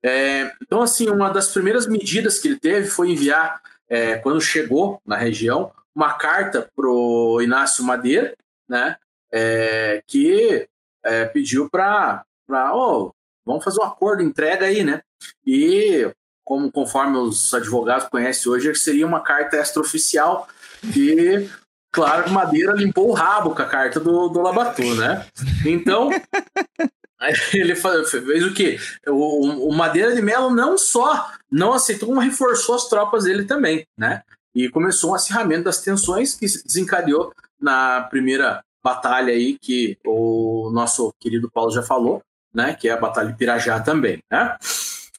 É, 0.00 0.52
então, 0.62 0.82
assim, 0.82 1.08
uma 1.08 1.30
das 1.30 1.48
primeiras 1.48 1.86
medidas 1.86 2.38
que 2.38 2.46
ele 2.46 2.60
teve 2.60 2.86
foi 2.86 3.10
enviar, 3.10 3.60
é, 3.88 4.18
quando 4.18 4.40
chegou 4.40 5.00
na 5.04 5.16
região, 5.16 5.72
uma 5.94 6.14
carta 6.14 6.68
para 6.74 6.88
o 6.88 7.40
Inácio 7.40 7.84
Madeira, 7.84 8.34
né? 8.68 8.96
É, 9.32 10.02
que 10.06 10.68
é, 11.04 11.24
pediu 11.26 11.68
para, 11.68 12.24
oh, 12.72 13.12
vamos 13.44 13.64
fazer 13.64 13.80
um 13.80 13.84
acordo, 13.84 14.22
entrega 14.22 14.66
aí, 14.66 14.82
né? 14.84 15.02
E 15.46 16.10
como 16.44 16.70
conforme 16.70 17.16
os 17.16 17.52
advogados 17.54 18.08
conhecem 18.08 18.52
hoje, 18.52 18.74
seria 18.74 19.06
uma 19.06 19.20
carta 19.20 19.56
extraoficial 19.56 20.46
que, 20.92 21.48
claro, 21.90 22.30
Madeira 22.30 22.72
limpou 22.72 23.08
o 23.08 23.14
rabo 23.14 23.54
com 23.54 23.62
a 23.62 23.66
carta 23.66 23.98
do, 23.98 24.28
do 24.28 24.40
Labatu, 24.40 24.94
né? 24.94 25.26
Então, 25.64 26.10
ele 27.54 27.74
fez 27.74 28.44
o 28.44 28.52
quê? 28.52 28.78
O, 29.06 29.68
o 29.68 29.74
Madeira 29.74 30.14
de 30.14 30.20
Mello 30.20 30.50
não 30.50 30.76
só 30.76 31.30
não 31.50 31.72
aceitou, 31.72 32.08
como 32.08 32.20
reforçou 32.20 32.74
as 32.74 32.88
tropas 32.88 33.24
dele 33.24 33.44
também, 33.44 33.86
né? 33.96 34.22
E 34.54 34.68
começou 34.68 35.10
um 35.10 35.14
acirramento 35.14 35.64
das 35.64 35.80
tensões 35.80 36.34
que 36.34 36.46
se 36.48 36.64
desencadeou 36.64 37.32
na 37.60 38.02
primeira 38.02 38.62
batalha 38.82 39.32
aí 39.32 39.58
que 39.58 39.98
o 40.04 40.70
nosso 40.72 41.12
querido 41.18 41.50
Paulo 41.50 41.70
já 41.70 41.82
falou, 41.82 42.22
né? 42.52 42.74
Que 42.74 42.88
é 42.88 42.92
a 42.92 43.00
Batalha 43.00 43.28
de 43.32 43.38
Pirajá 43.38 43.80
também, 43.80 44.22
né? 44.30 44.56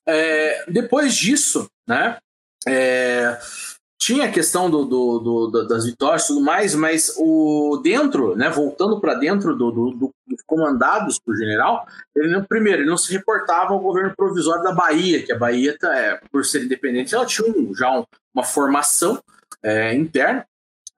É, 0.07 0.66
depois 0.70 1.16
disso, 1.16 1.68
né? 1.88 2.18
É, 2.68 3.38
tinha 3.98 4.26
a 4.26 4.32
questão 4.32 4.70
do, 4.70 4.86
do, 4.86 5.20
do, 5.20 5.68
das 5.68 5.86
vitórias 5.86 6.24
e 6.24 6.28
tudo 6.28 6.42
mais, 6.42 6.76
mas 6.76 7.14
o 7.18 7.80
dentro, 7.84 8.36
né, 8.36 8.50
voltando 8.50 9.00
para 9.00 9.16
dentro 9.16 9.56
do, 9.56 9.72
do, 9.72 10.12
comandados 10.46 11.20
por 11.20 11.36
general, 11.36 11.88
ele 12.16 12.30
não, 12.30 12.44
primeiro, 12.44 12.82
ele 12.82 12.90
não 12.90 12.98
se 12.98 13.12
reportava 13.12 13.74
ao 13.74 13.80
governo 13.80 14.14
provisório 14.16 14.64
da 14.64 14.74
Bahia, 14.74 15.24
que 15.24 15.32
a 15.32 15.38
Bahia, 15.38 15.78
tá, 15.78 15.94
é, 15.98 16.20
por 16.32 16.46
ser 16.46 16.64
independente, 16.64 17.16
ela 17.16 17.26
tinha 17.26 17.50
um, 17.50 17.74
já 17.74 17.92
um, 17.92 18.06
uma 18.34 18.44
formação 18.44 19.22
é, 19.64 19.94
interna, 19.96 20.46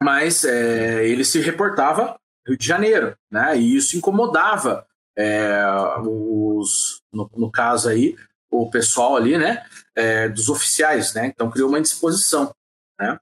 mas 0.01 0.43
é, 0.43 1.07
ele 1.07 1.23
se 1.23 1.39
reportava 1.39 2.17
Rio 2.47 2.57
de 2.57 2.65
Janeiro, 2.65 3.15
né, 3.31 3.57
e 3.57 3.75
isso 3.75 3.95
incomodava 3.97 4.85
é, 5.17 5.63
os, 6.01 7.01
no, 7.11 7.29
no 7.35 7.51
caso 7.51 7.89
aí, 7.89 8.15
o 8.49 8.69
pessoal 8.69 9.15
ali, 9.15 9.37
né, 9.37 9.63
é, 9.95 10.29
dos 10.29 10.47
oficiais, 10.47 11.13
né? 11.13 11.27
Então 11.27 11.49
criou 11.49 11.69
uma 11.69 11.79
indisposição, 11.79 12.53
né? 12.99 13.19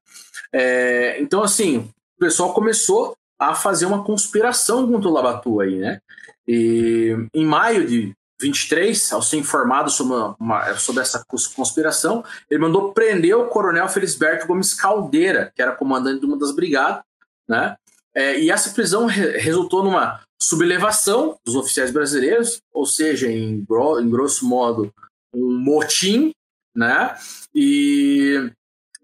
É, 0.54 1.20
então 1.22 1.44
assim, 1.44 1.78
o 2.18 2.20
pessoal 2.20 2.54
começou 2.54 3.16
a 3.38 3.54
fazer 3.54 3.86
uma 3.86 4.04
conspiração 4.04 4.90
contra 4.90 5.10
o 5.10 5.14
Labatu 5.14 5.60
aí, 5.60 5.78
né? 5.78 6.00
E 6.48 7.16
em 7.34 7.46
maio 7.46 7.86
de 7.86 8.14
23, 8.42 9.14
ao 9.14 9.22
ser 9.22 9.38
informado 9.38 9.90
sobre, 9.90 10.36
uma, 10.40 10.76
sobre 10.76 11.02
essa 11.02 11.24
conspiração, 11.56 12.24
ele 12.50 12.62
mandou 12.62 12.94
prender 12.94 13.36
o 13.36 13.48
coronel 13.48 13.88
Felisberto 13.88 14.48
Gomes 14.48 14.74
Caldeira, 14.74 15.52
que 15.56 15.62
era 15.62 15.76
comandante 15.76 16.20
de 16.20 16.26
uma 16.26 16.38
das 16.38 16.54
brigadas, 16.54 17.04
né? 17.48 17.76
É, 18.14 18.40
e 18.40 18.50
essa 18.50 18.70
prisão 18.72 19.06
re 19.06 19.38
resultou 19.38 19.84
numa 19.84 20.22
sublevação 20.42 21.38
dos 21.46 21.56
oficiais 21.56 21.92
brasileiros, 21.92 22.62
ou 22.74 22.86
seja, 22.86 23.30
em, 23.30 23.64
gro 23.64 24.00
em 24.00 24.10
grosso 24.10 24.46
modo, 24.46 24.94
um 25.34 25.58
motim, 25.58 26.32
né? 26.74 27.18
E 27.54 28.52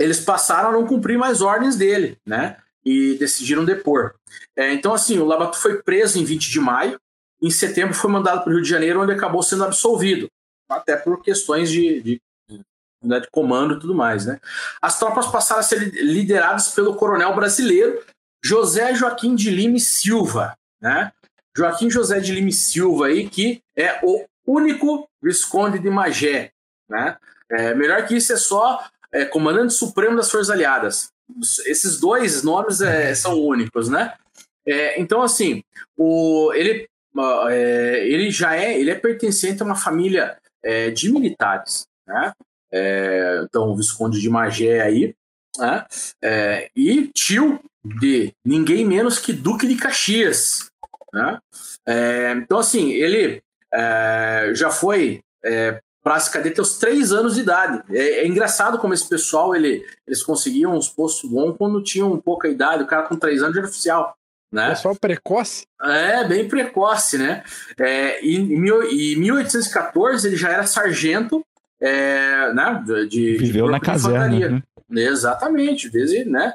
eles 0.01 0.19
passaram 0.19 0.69
a 0.69 0.71
não 0.73 0.85
cumprir 0.85 1.17
mais 1.17 1.41
ordens 1.41 1.75
dele, 1.75 2.17
né? 2.25 2.57
E 2.83 3.15
decidiram 3.15 3.63
depor. 3.63 4.15
É, 4.55 4.73
então, 4.73 4.93
assim, 4.93 5.19
o 5.19 5.25
Labato 5.25 5.57
foi 5.57 5.81
preso 5.83 6.19
em 6.19 6.23
20 6.23 6.49
de 6.49 6.59
maio. 6.59 6.99
Em 7.41 7.51
setembro 7.51 7.93
foi 7.93 8.11
mandado 8.11 8.43
para 8.43 8.49
o 8.49 8.53
Rio 8.53 8.63
de 8.63 8.69
Janeiro, 8.69 9.01
onde 9.01 9.11
acabou 9.11 9.41
sendo 9.43 9.63
absolvido, 9.63 10.27
até 10.69 10.95
por 10.95 11.21
questões 11.21 11.69
de, 11.69 12.01
de, 12.01 12.21
né, 13.03 13.19
de 13.19 13.27
comando 13.31 13.75
e 13.75 13.79
tudo 13.79 13.95
mais, 13.95 14.25
né? 14.25 14.39
As 14.81 14.97
tropas 14.99 15.27
passaram 15.27 15.59
a 15.59 15.63
ser 15.63 15.79
lideradas 16.03 16.69
pelo 16.69 16.95
coronel 16.95 17.35
brasileiro 17.35 18.03
José 18.43 18.93
Joaquim 18.95 19.35
de 19.35 19.49
Lima 19.49 19.79
Silva, 19.79 20.55
né? 20.81 21.11
Joaquim 21.55 21.89
José 21.89 22.19
de 22.19 22.31
Lima 22.31 22.51
Silva 22.51 23.07
aí, 23.07 23.29
que 23.29 23.61
é 23.75 23.99
o 24.03 24.25
único 24.45 25.07
Visconde 25.21 25.79
de 25.79 25.89
Magé. 25.89 26.51
Né? 26.89 27.17
É, 27.49 27.73
melhor 27.73 28.05
que 28.05 28.15
isso 28.15 28.33
é 28.33 28.37
só 28.37 28.83
é, 29.11 29.25
Comandante 29.25 29.73
Supremo 29.73 30.15
das 30.15 30.31
Forças 30.31 30.49
Aliadas. 30.49 31.11
Esses 31.65 31.99
dois 31.99 32.43
nomes 32.43 32.81
é, 32.81 33.13
são 33.13 33.39
únicos, 33.39 33.89
né? 33.89 34.13
É, 34.65 34.99
então, 34.99 35.21
assim, 35.21 35.63
o, 35.97 36.51
ele, 36.53 36.87
é, 37.49 38.07
ele 38.07 38.29
já 38.31 38.55
é, 38.55 38.79
ele 38.79 38.91
é 38.91 38.95
pertencente 38.95 39.61
a 39.61 39.65
uma 39.65 39.75
família 39.75 40.37
é, 40.63 40.89
de 40.91 41.11
militares, 41.11 41.85
né? 42.07 42.33
então, 43.43 43.69
o 43.69 43.75
Visconde 43.75 44.21
de 44.21 44.29
Magé 44.29 44.79
aí, 44.79 45.13
né? 45.57 45.85
e 46.73 47.09
tio 47.13 47.59
de 47.83 48.33
ninguém 48.45 48.85
menos 48.85 49.19
que 49.19 49.33
Duque 49.33 49.67
de 49.67 49.75
Caxias, 49.75 50.69
né? 51.13 51.37
então, 52.41 52.59
assim, 52.59 52.91
ele 52.93 53.43
já 54.53 54.69
foi 54.69 55.21
é, 55.43 55.81
para 56.03 56.15
as 56.15 56.27
cadeia 56.27 56.55
aos 56.57 56.77
três 56.77 57.11
anos 57.11 57.35
de 57.35 57.41
idade. 57.41 57.83
É, 57.89 58.21
é, 58.21 58.27
engraçado 58.27 58.77
como 58.79 58.93
esse 58.93 59.07
pessoal 59.07 59.55
ele, 59.55 59.85
eles 60.07 60.23
conseguiam 60.23 60.75
uns 60.75 60.89
postos 60.89 61.29
bons 61.29 61.55
quando 61.57 61.83
tinham 61.83 62.19
pouca 62.19 62.47
idade. 62.47 62.83
O 62.83 62.87
cara 62.87 63.03
com 63.03 63.15
três 63.15 63.41
anos 63.41 63.55
era 63.55 63.67
oficial. 63.67 64.15
Né? 64.51 64.69
Pessoal 64.69 64.95
precoce? 64.95 65.65
É, 65.81 66.27
bem 66.27 66.47
precoce, 66.47 67.17
né? 67.17 67.43
É, 67.79 68.23
e 68.25 68.35
em 68.35 69.15
1814 69.17 70.27
ele 70.27 70.35
já 70.35 70.49
era 70.49 70.65
sargento 70.65 71.45
é, 71.79 72.53
né, 72.53 72.83
de, 73.09 73.37
Viveu 73.37 73.65
de 73.65 73.71
na 73.71 73.79
caserna. 73.79 74.63
Né? 74.89 75.03
Exatamente, 75.03 75.89
desde, 75.89 76.25
né? 76.25 76.53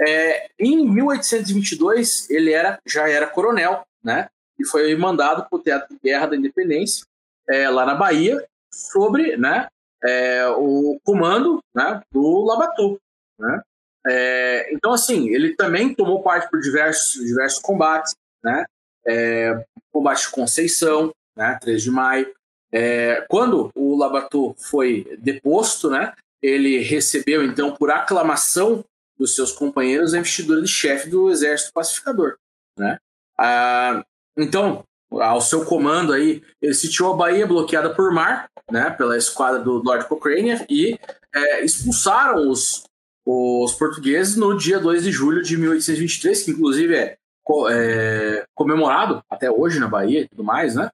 É, 0.00 0.50
em 0.56 0.88
1822 0.88 2.30
ele 2.30 2.52
era, 2.52 2.78
já 2.86 3.08
era 3.08 3.26
coronel, 3.26 3.84
né? 4.04 4.28
e 4.62 4.64
foi 4.66 4.94
mandado 4.96 5.46
para 5.48 5.58
o 5.58 5.62
Teatro 5.62 5.94
de 5.94 6.00
Guerra 6.02 6.26
da 6.26 6.36
Independência, 6.36 7.04
é, 7.48 7.68
lá 7.68 7.84
na 7.84 7.94
Bahia, 7.94 8.42
sobre 8.72 9.36
né, 9.36 9.68
é, 10.02 10.46
o 10.48 10.98
comando 11.04 11.60
né, 11.74 12.00
do 12.12 12.44
Labatu. 12.44 12.98
Né? 13.38 13.62
É, 14.06 14.74
então, 14.74 14.92
assim, 14.92 15.28
ele 15.28 15.54
também 15.54 15.94
tomou 15.94 16.22
parte 16.22 16.50
por 16.50 16.60
diversos, 16.60 17.24
diversos 17.24 17.60
combates, 17.60 18.14
né? 18.42 18.64
É, 19.06 19.64
combate 19.92 20.22
de 20.22 20.30
Conceição, 20.30 21.12
né, 21.36 21.58
3 21.60 21.82
de 21.82 21.90
maio. 21.90 22.32
É, 22.72 23.24
quando 23.28 23.70
o 23.74 23.96
Labatu 23.96 24.54
foi 24.58 25.16
deposto, 25.20 25.90
né, 25.90 26.14
ele 26.40 26.78
recebeu, 26.78 27.44
então, 27.44 27.74
por 27.74 27.90
aclamação 27.90 28.84
dos 29.18 29.34
seus 29.34 29.52
companheiros, 29.52 30.14
a 30.14 30.18
investidura 30.18 30.62
de 30.62 30.68
chefe 30.68 31.08
do 31.08 31.30
Exército 31.30 31.72
Pacificador. 31.72 32.36
Né? 32.76 32.98
Ah, 33.38 34.04
então, 34.36 34.82
ao 35.20 35.40
seu 35.40 35.64
comando 35.64 36.12
aí, 36.12 36.42
ele 36.60 36.74
sitiou 36.74 37.12
a 37.12 37.16
Bahia 37.16 37.46
bloqueada 37.46 37.94
por 37.94 38.12
mar, 38.12 38.48
né, 38.70 38.90
pela 38.90 39.16
esquadra 39.16 39.60
do 39.60 39.82
Lord 39.82 40.06
Cochrane, 40.06 40.64
e 40.68 40.98
é, 41.34 41.64
expulsaram 41.64 42.48
os, 42.48 42.84
os 43.26 43.72
portugueses 43.74 44.36
no 44.36 44.56
dia 44.56 44.78
2 44.78 45.04
de 45.04 45.12
julho 45.12 45.42
de 45.42 45.56
1823, 45.56 46.42
que 46.42 46.50
inclusive 46.50 46.94
é, 46.94 47.16
é 47.70 48.44
comemorado 48.54 49.22
até 49.28 49.50
hoje 49.50 49.78
na 49.78 49.88
Bahia 49.88 50.20
e 50.20 50.28
tudo 50.28 50.44
mais, 50.44 50.74
né? 50.74 50.90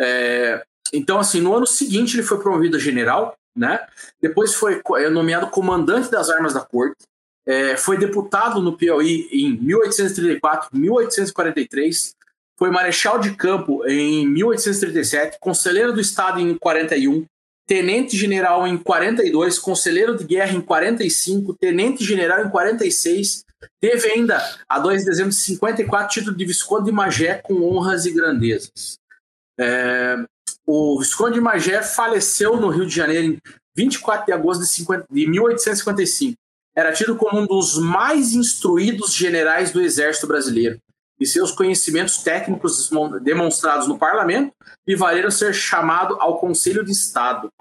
É, 0.00 0.64
então, 0.92 1.18
assim, 1.18 1.40
no 1.40 1.54
ano 1.54 1.66
seguinte 1.66 2.16
ele 2.16 2.22
foi 2.22 2.38
promovido 2.38 2.76
a 2.76 2.80
general, 2.80 3.36
né? 3.54 3.86
Depois 4.20 4.54
foi 4.54 4.80
é, 4.96 5.08
nomeado 5.08 5.48
comandante 5.48 6.10
das 6.10 6.30
armas 6.30 6.54
da 6.54 6.60
corte, 6.60 7.04
é, 7.46 7.76
foi 7.76 7.98
deputado 7.98 8.60
no 8.60 8.76
Piauí 8.76 9.28
em 9.32 9.58
1834, 9.60 10.70
1843, 10.72 12.14
foi 12.60 12.70
marechal 12.70 13.18
de 13.18 13.34
campo 13.34 13.88
em 13.88 14.28
1837, 14.28 15.38
conselheiro 15.40 15.94
do 15.94 16.00
Estado 16.00 16.38
em 16.38 16.54
41, 16.58 17.24
tenente-general 17.66 18.66
em 18.66 18.76
42, 18.76 19.58
conselheiro 19.58 20.14
de 20.14 20.24
guerra 20.24 20.52
em 20.52 20.60
45, 20.60 21.54
tenente-general 21.54 22.44
em 22.44 22.50
46, 22.50 23.46
teve 23.80 24.08
ainda, 24.10 24.38
a 24.68 24.78
2 24.78 25.00
de 25.00 25.06
dezembro 25.06 25.30
de 25.30 25.36
54, 25.36 26.12
título 26.12 26.36
de 26.36 26.44
Visconde 26.44 26.84
de 26.84 26.92
Magé 26.92 27.36
com 27.36 27.62
honras 27.62 28.04
e 28.04 28.10
grandezas. 28.10 28.98
É, 29.58 30.16
o 30.66 30.98
Visconde 30.98 31.34
de 31.34 31.40
Magé 31.40 31.82
faleceu 31.82 32.60
no 32.60 32.68
Rio 32.68 32.84
de 32.84 32.94
Janeiro 32.94 33.24
em 33.24 33.38
24 33.74 34.26
de 34.26 34.32
agosto 34.32 34.60
de, 34.60 34.68
50, 34.68 35.06
de 35.10 35.26
1855. 35.26 36.36
Era 36.76 36.92
tido 36.92 37.16
como 37.16 37.40
um 37.40 37.46
dos 37.46 37.78
mais 37.78 38.34
instruídos 38.34 39.14
generais 39.14 39.72
do 39.72 39.80
Exército 39.80 40.26
Brasileiro 40.26 40.78
e 41.20 41.26
seus 41.26 41.52
conhecimentos 41.52 42.18
técnicos 42.18 42.90
demonstrados 43.22 43.86
no 43.86 43.98
parlamento 43.98 44.52
lhe 44.88 44.96
valeram 44.96 45.30
ser 45.30 45.52
chamado 45.54 46.16
ao 46.18 46.38
Conselho 46.38 46.84
de 46.84 46.90
Estado. 46.90 47.52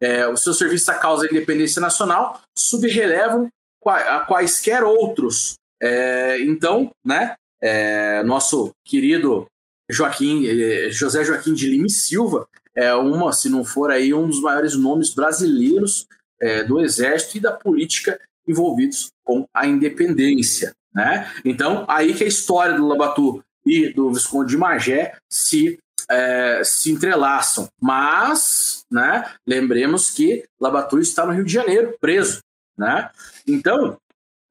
É, 0.00 0.26
o 0.26 0.36
seu 0.36 0.52
serviço 0.52 0.90
à 0.90 0.94
causa 0.94 1.22
da 1.22 1.30
independência 1.30 1.80
nacional 1.80 2.40
subrelevam 2.56 3.48
a 3.86 4.20
quaisquer 4.20 4.82
outros. 4.82 5.54
É, 5.80 6.40
então, 6.40 6.90
né, 7.04 7.36
é, 7.62 8.22
nosso 8.24 8.72
querido 8.84 9.46
Joaquim, 9.88 10.46
é, 10.46 10.90
José 10.90 11.24
Joaquim 11.24 11.54
de 11.54 11.68
Lima 11.68 11.86
e 11.86 11.90
Silva 11.90 12.48
é 12.74 12.92
uma, 12.94 13.32
se 13.32 13.48
não 13.48 13.64
for 13.64 13.90
aí, 13.90 14.12
um 14.12 14.26
dos 14.26 14.40
maiores 14.40 14.74
nomes 14.74 15.14
brasileiros 15.14 16.06
é, 16.40 16.64
do 16.64 16.80
Exército 16.80 17.36
e 17.36 17.40
da 17.40 17.52
política 17.52 18.20
envolvidos 18.46 19.10
com 19.22 19.46
a 19.54 19.66
independência. 19.66 20.74
Né? 20.94 21.30
Então, 21.44 21.84
aí 21.88 22.14
que 22.14 22.24
a 22.24 22.28
história 22.28 22.76
do 22.76 22.86
Labatu 22.86 23.42
e 23.66 23.92
do 23.92 24.12
Visconde 24.12 24.50
de 24.50 24.56
Magé 24.56 25.16
se, 25.28 25.78
é, 26.08 26.62
se 26.64 26.92
entrelaçam. 26.92 27.68
Mas 27.80 28.74
né? 28.94 29.28
Lembremos 29.44 30.10
que 30.10 30.44
Labatu 30.60 31.00
está 31.00 31.26
no 31.26 31.32
Rio 31.32 31.44
de 31.44 31.52
Janeiro, 31.52 31.96
preso, 32.00 32.40
né? 32.78 33.10
Então, 33.46 33.98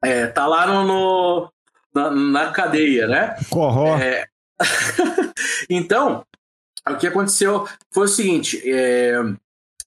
é, 0.03 0.27
tá 0.27 0.45
lá 0.45 0.67
no, 0.67 0.83
no 0.83 1.51
na, 1.93 2.11
na, 2.11 2.51
cadeia, 2.51 3.07
né? 3.07 3.37
Corró. 3.49 3.97
É... 3.97 4.27
então, 5.69 6.25
o 6.87 6.95
que 6.97 7.07
aconteceu 7.07 7.65
foi 7.89 8.05
o 8.05 8.09
seguinte: 8.09 8.61
é... 8.65 9.15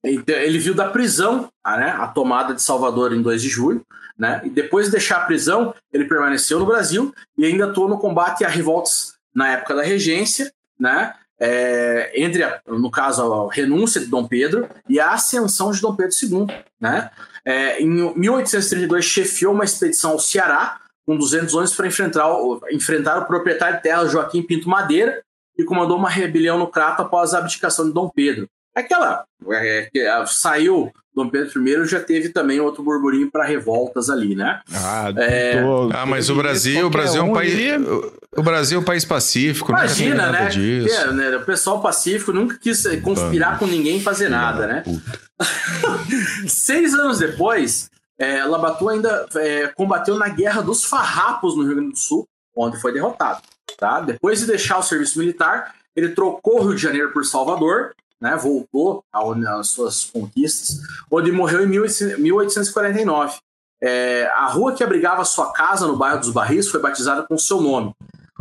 ele 0.02 0.58
viu 0.58 0.74
da 0.74 0.88
prisão 0.88 1.50
né, 1.64 1.90
a 1.90 2.06
tomada 2.06 2.54
de 2.54 2.62
Salvador 2.62 3.12
em 3.12 3.20
2 3.20 3.42
de 3.42 3.48
julho, 3.48 3.84
né? 4.18 4.40
E 4.44 4.50
depois 4.50 4.86
de 4.86 4.92
deixar 4.92 5.18
a 5.18 5.24
prisão, 5.26 5.74
ele 5.92 6.04
permaneceu 6.04 6.58
no 6.58 6.66
Brasil 6.66 7.14
e 7.36 7.44
ainda 7.44 7.66
atuou 7.66 7.88
no 7.88 7.98
combate 7.98 8.44
a 8.44 8.48
revoltas 8.48 9.14
na 9.34 9.52
época 9.52 9.74
da 9.74 9.82
regência, 9.82 10.52
né? 10.78 11.14
É, 11.38 12.12
entre, 12.14 12.42
a, 12.42 12.60
no 12.66 12.90
caso, 12.90 13.22
a 13.22 13.52
renúncia 13.52 14.00
de 14.00 14.06
Dom 14.06 14.26
Pedro 14.26 14.68
e 14.88 14.98
a 14.98 15.12
ascensão 15.12 15.70
de 15.70 15.82
Dom 15.82 15.94
Pedro 15.94 16.16
II. 16.22 16.46
Né? 16.80 17.10
É, 17.44 17.82
em 17.82 17.88
1832, 17.88 19.04
chefiou 19.04 19.52
uma 19.52 19.64
expedição 19.64 20.12
ao 20.12 20.18
Ceará 20.18 20.80
com 21.04 21.16
200 21.16 21.54
homens 21.54 21.74
para 21.74 21.86
enfrentar, 21.86 22.26
enfrentar 22.70 23.18
o 23.18 23.26
proprietário 23.26 23.76
de 23.76 23.82
terra 23.82 24.06
Joaquim 24.06 24.42
Pinto 24.42 24.68
Madeira 24.68 25.22
e 25.58 25.64
comandou 25.64 25.98
uma 25.98 26.10
rebelião 26.10 26.58
no 26.58 26.68
Crato 26.68 27.02
após 27.02 27.34
a 27.34 27.38
abdicação 27.38 27.86
de 27.86 27.92
Dom 27.92 28.08
Pedro. 28.08 28.48
Aquela 28.76 29.24
é, 29.52 29.88
é, 29.96 30.26
saiu 30.26 30.92
Dom 31.14 31.30
Pedro 31.30 31.66
I 31.66 31.86
já 31.86 31.98
teve 31.98 32.28
também 32.28 32.60
outro 32.60 32.82
burburinho 32.82 33.30
para 33.30 33.42
revoltas 33.42 34.10
ali, 34.10 34.36
né? 34.36 34.60
Ah, 34.70 35.10
é... 35.16 35.62
tô... 35.62 35.88
ah 35.94 36.04
mas 36.04 36.28
o 36.28 36.34
Brasil, 36.34 36.86
o 36.86 36.90
Brasil 36.90 37.22
é 37.22 37.24
um 37.24 37.32
país, 37.32 37.54
o 38.36 38.42
Brasil 38.42 38.78
é 38.78 38.80
um 38.82 38.84
país 38.84 39.02
pacífico. 39.02 39.72
Imagina, 39.72 40.30
né? 40.30 40.50
É, 40.90 41.10
né? 41.10 41.36
O 41.38 41.44
pessoal 41.46 41.80
pacífico 41.80 42.34
nunca 42.34 42.58
quis 42.58 42.84
conspirar 43.00 43.58
com 43.58 43.66
ninguém 43.66 43.98
fazer 43.98 44.28
nada, 44.28 44.66
né? 44.66 44.82
Seis 46.46 46.92
anos 46.92 47.18
depois, 47.18 47.90
é, 48.18 48.44
Labatu 48.44 48.90
ainda 48.90 49.26
é, 49.36 49.68
combateu 49.68 50.18
na 50.18 50.28
Guerra 50.28 50.60
dos 50.60 50.84
Farrapos 50.84 51.56
no 51.56 51.64
Rio 51.64 51.76
Grande 51.76 51.92
do 51.92 51.98
Sul, 51.98 52.28
onde 52.54 52.78
foi 52.78 52.92
derrotado. 52.92 53.40
Tá? 53.78 54.02
Depois 54.02 54.40
de 54.40 54.46
deixar 54.46 54.76
o 54.76 54.82
serviço 54.82 55.18
militar, 55.18 55.74
ele 55.94 56.10
trocou 56.10 56.60
o 56.60 56.62
Rio 56.66 56.74
de 56.74 56.82
Janeiro 56.82 57.10
por 57.10 57.24
Salvador 57.24 57.94
né, 58.20 58.36
voltou 58.36 59.04
às 59.12 59.68
suas 59.68 60.04
conquistas, 60.04 60.80
onde 61.10 61.30
morreu 61.32 61.62
em 61.62 61.66
1849. 61.66 63.38
É, 63.82 64.26
a 64.34 64.46
rua 64.46 64.74
que 64.74 64.82
abrigava 64.82 65.24
sua 65.24 65.52
casa 65.52 65.86
no 65.86 65.96
bairro 65.96 66.20
dos 66.20 66.30
Barris 66.30 66.68
foi 66.68 66.80
batizada 66.80 67.22
com 67.24 67.36
seu 67.36 67.60
nome. 67.60 67.92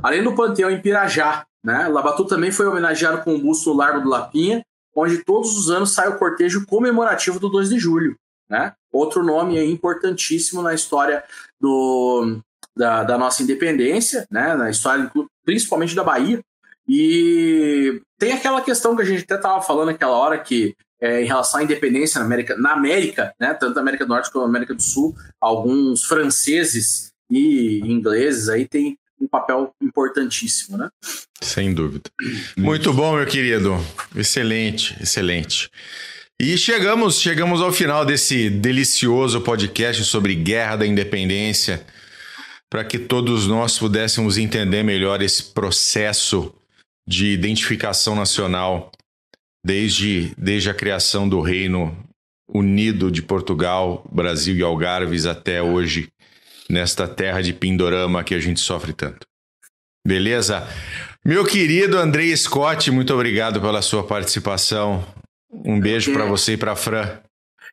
Além 0.02 0.23
do 0.23 0.35
panteão 0.35 0.69
em 0.69 0.81
Pirajá, 0.81 1.45
né, 1.64 1.88
Labatu 1.88 2.26
também 2.26 2.52
foi 2.52 2.68
homenageado 2.68 3.23
com 3.23 3.34
um 3.34 3.39
busto 3.39 3.72
no 3.72 3.77
Largo 3.77 4.02
do 4.02 4.10
Lapinha, 4.10 4.64
onde 4.95 5.23
todos 5.23 5.57
os 5.57 5.69
anos 5.69 5.91
sai 5.91 6.07
o 6.07 6.18
cortejo 6.18 6.65
comemorativo 6.65 7.39
do 7.39 7.49
2 7.49 7.69
de 7.69 7.80
julho. 7.80 8.15
Né? 8.49 8.73
Outro 8.91 9.23
nome 9.23 9.61
importantíssimo 9.65 10.61
na 10.61 10.73
história 10.73 11.23
do, 11.60 12.39
da, 12.76 13.03
da 13.03 13.18
nossa 13.18 13.43
independência, 13.43 14.26
né? 14.31 14.56
na 14.56 14.69
história 14.69 15.11
principalmente 15.43 15.95
da 15.95 16.03
Bahia, 16.03 16.39
e 16.88 18.02
tem 18.18 18.34
aquela 18.34 18.62
questão 18.62 18.95
que 18.95 19.02
a 19.02 19.06
gente 19.06 19.24
até 19.24 19.36
estava 19.36 19.62
falando 19.62 19.88
naquela 19.88 20.16
hora 20.18 20.38
que 20.38 20.76
é, 21.02 21.24
em 21.24 21.26
relação 21.26 21.60
à 21.60 21.64
independência 21.64 22.20
na 22.20 22.26
América, 22.26 22.56
na 22.57 22.72
América, 22.72 23.34
né, 23.40 23.53
tanto 23.53 23.76
na 23.76 23.82
América 23.82 24.06
do 24.06 24.10
Norte 24.10 24.32
como 24.32 24.45
na 24.45 24.49
América 24.49 24.74
do 24.74 24.82
Sul, 24.82 25.16
alguns 25.41 26.03
franceses 26.03 27.12
e 27.30 27.80
ingleses 27.84 28.49
aí 28.49 28.68
têm 28.68 28.98
um 29.20 29.28
papel 29.28 29.74
importantíssimo, 29.82 30.78
né? 30.78 30.90
Sem 31.41 31.74
dúvida. 31.74 32.10
Muito 32.57 32.94
bom, 32.94 33.16
meu 33.16 33.26
querido. 33.26 33.78
Excelente, 34.16 34.95
excelente. 35.02 35.70
E 36.40 36.57
chegamos, 36.57 37.20
chegamos 37.20 37.62
ao 37.62 37.72
final 37.72 38.06
desse 38.06 38.49
delicioso 38.49 39.40
podcast 39.41 40.03
sobre 40.03 40.36
Guerra 40.36 40.78
da 40.78 40.86
Independência, 40.86 41.86
para 42.70 42.84
que 42.84 42.99
todos 42.99 43.48
nós 43.48 43.80
pudéssemos 43.80 44.38
entender 44.38 44.84
melhor 44.84 45.22
esse 45.22 45.41
processo 45.44 46.53
de 47.07 47.27
identificação 47.27 48.15
nacional 48.15 48.91
desde, 49.64 50.34
desde 50.38 50.69
a 50.69 50.73
criação 50.73 51.27
do 51.27 51.41
Reino 51.41 51.95
Unido 52.48 53.11
de 53.11 53.22
Portugal, 53.22 54.06
Brasil 54.11 54.56
e 54.56 54.61
Algarves 54.61 55.26
até 55.26 55.61
hoje, 55.61 56.10
nesta 56.69 57.07
terra 57.07 57.41
de 57.41 57.53
Pindorama 57.53 58.23
que 58.23 58.36
a 58.36 58.40
gente 58.40 58.60
sofre 58.60 58.94
tanto. 58.94 59.26
Beleza? 60.06 60.68
Meu 61.23 61.44
querido 61.44 61.98
Andrei 61.98 62.36
Scott, 62.38 62.91
muito 62.91 63.14
obrigado 63.14 63.60
pela 63.60 63.82
sua 63.82 64.06
participação. 64.06 65.03
Um 65.52 65.80
beijo 65.80 66.14
para 66.14 66.26
você 66.26 66.53
e 66.53 66.57
para 66.57 66.76
Fran. 66.76 67.19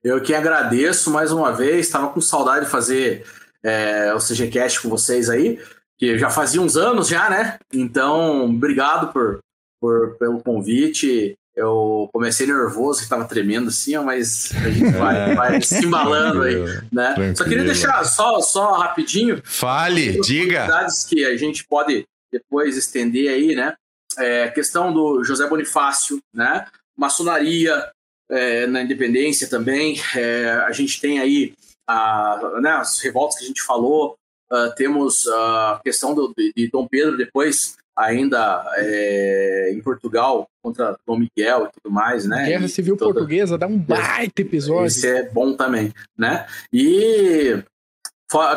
Eu 0.03 0.23
que 0.23 0.35
agradeço 0.35 1.11
mais 1.11 1.31
uma 1.31 1.53
vez. 1.53 1.87
Estava 1.87 2.09
com 2.09 2.21
saudade 2.21 2.65
de 2.65 2.71
fazer 2.71 3.27
é, 3.63 4.15
o 4.15 4.19
CGCast 4.19 4.81
com 4.81 4.89
vocês 4.89 5.29
aí 5.29 5.61
que 6.03 6.19
já 6.19 6.29
fazia 6.29 6.61
uns 6.61 6.77
anos 6.77 7.07
já, 7.07 7.31
né? 7.31 7.61
Então, 7.73 8.47
obrigado 8.47 9.13
por, 9.13 9.39
por 9.81 10.17
pelo 10.19 10.43
convite. 10.43 11.35
Eu 11.55 12.09
comecei 12.13 12.45
nervoso, 12.45 13.03
estava 13.03 13.25
tremendo 13.25 13.69
assim, 13.69 13.97
mas 13.99 14.51
a 14.65 14.69
gente 14.69 14.91
vai, 14.97 15.31
é, 15.31 15.35
vai 15.37 15.63
se 15.63 15.85
embalando 15.85 16.43
aí, 16.43 16.57
né? 16.91 17.13
Tranquilo. 17.15 17.37
Só 17.37 17.45
queria 17.45 17.65
deixar 17.65 18.05
só, 18.05 18.41
só 18.41 18.73
rapidinho. 18.73 19.41
Fale, 19.45 20.21
diga. 20.23 20.67
que 21.09 21.25
a 21.25 21.37
gente 21.37 21.65
pode 21.69 22.05
depois 22.33 22.77
estender 22.77 23.33
aí, 23.33 23.55
né? 23.55 23.77
É, 24.19 24.49
questão 24.49 24.93
do 24.93 25.23
José 25.23 25.49
Bonifácio, 25.49 26.19
né? 26.35 26.67
Maçonaria 26.99 27.89
é, 28.29 28.67
na 28.67 28.83
independência 28.83 29.49
também. 29.49 30.01
É, 30.17 30.51
a 30.67 30.73
gente 30.73 31.01
tem 31.01 31.21
aí 31.21 31.55
a, 31.89 32.41
né, 32.61 32.71
as 32.73 32.99
revoltas 32.99 33.39
que 33.39 33.45
a 33.45 33.47
gente 33.47 33.63
falou, 33.63 34.17
Uh, 34.53 34.75
temos 34.75 35.27
a 35.29 35.81
questão 35.83 36.15
do, 36.15 36.35
de, 36.37 36.53
de, 36.55 36.69
Dom 36.69 36.87
Pedro 36.87 37.17
depois, 37.17 37.79
ainda 37.97 38.63
é, 38.77 39.73
em 39.73 39.81
Portugal, 39.81 40.47
contra 40.63 40.95
Dom 41.07 41.19
Miguel 41.19 41.65
e 41.65 41.71
tudo 41.81 41.91
mais, 41.91 42.27
né? 42.27 42.45
Guerra 42.45 42.69
Civil 42.69 42.97
toda... 42.99 43.15
Portuguesa 43.15 43.57
dá 43.57 43.67
um 43.67 43.79
baita 43.79 44.43
episódio. 44.43 44.87
Esse 44.87 45.09
é 45.09 45.31
bom 45.31 45.55
também, 45.55 45.93
né? 46.19 46.47
E 46.71 47.63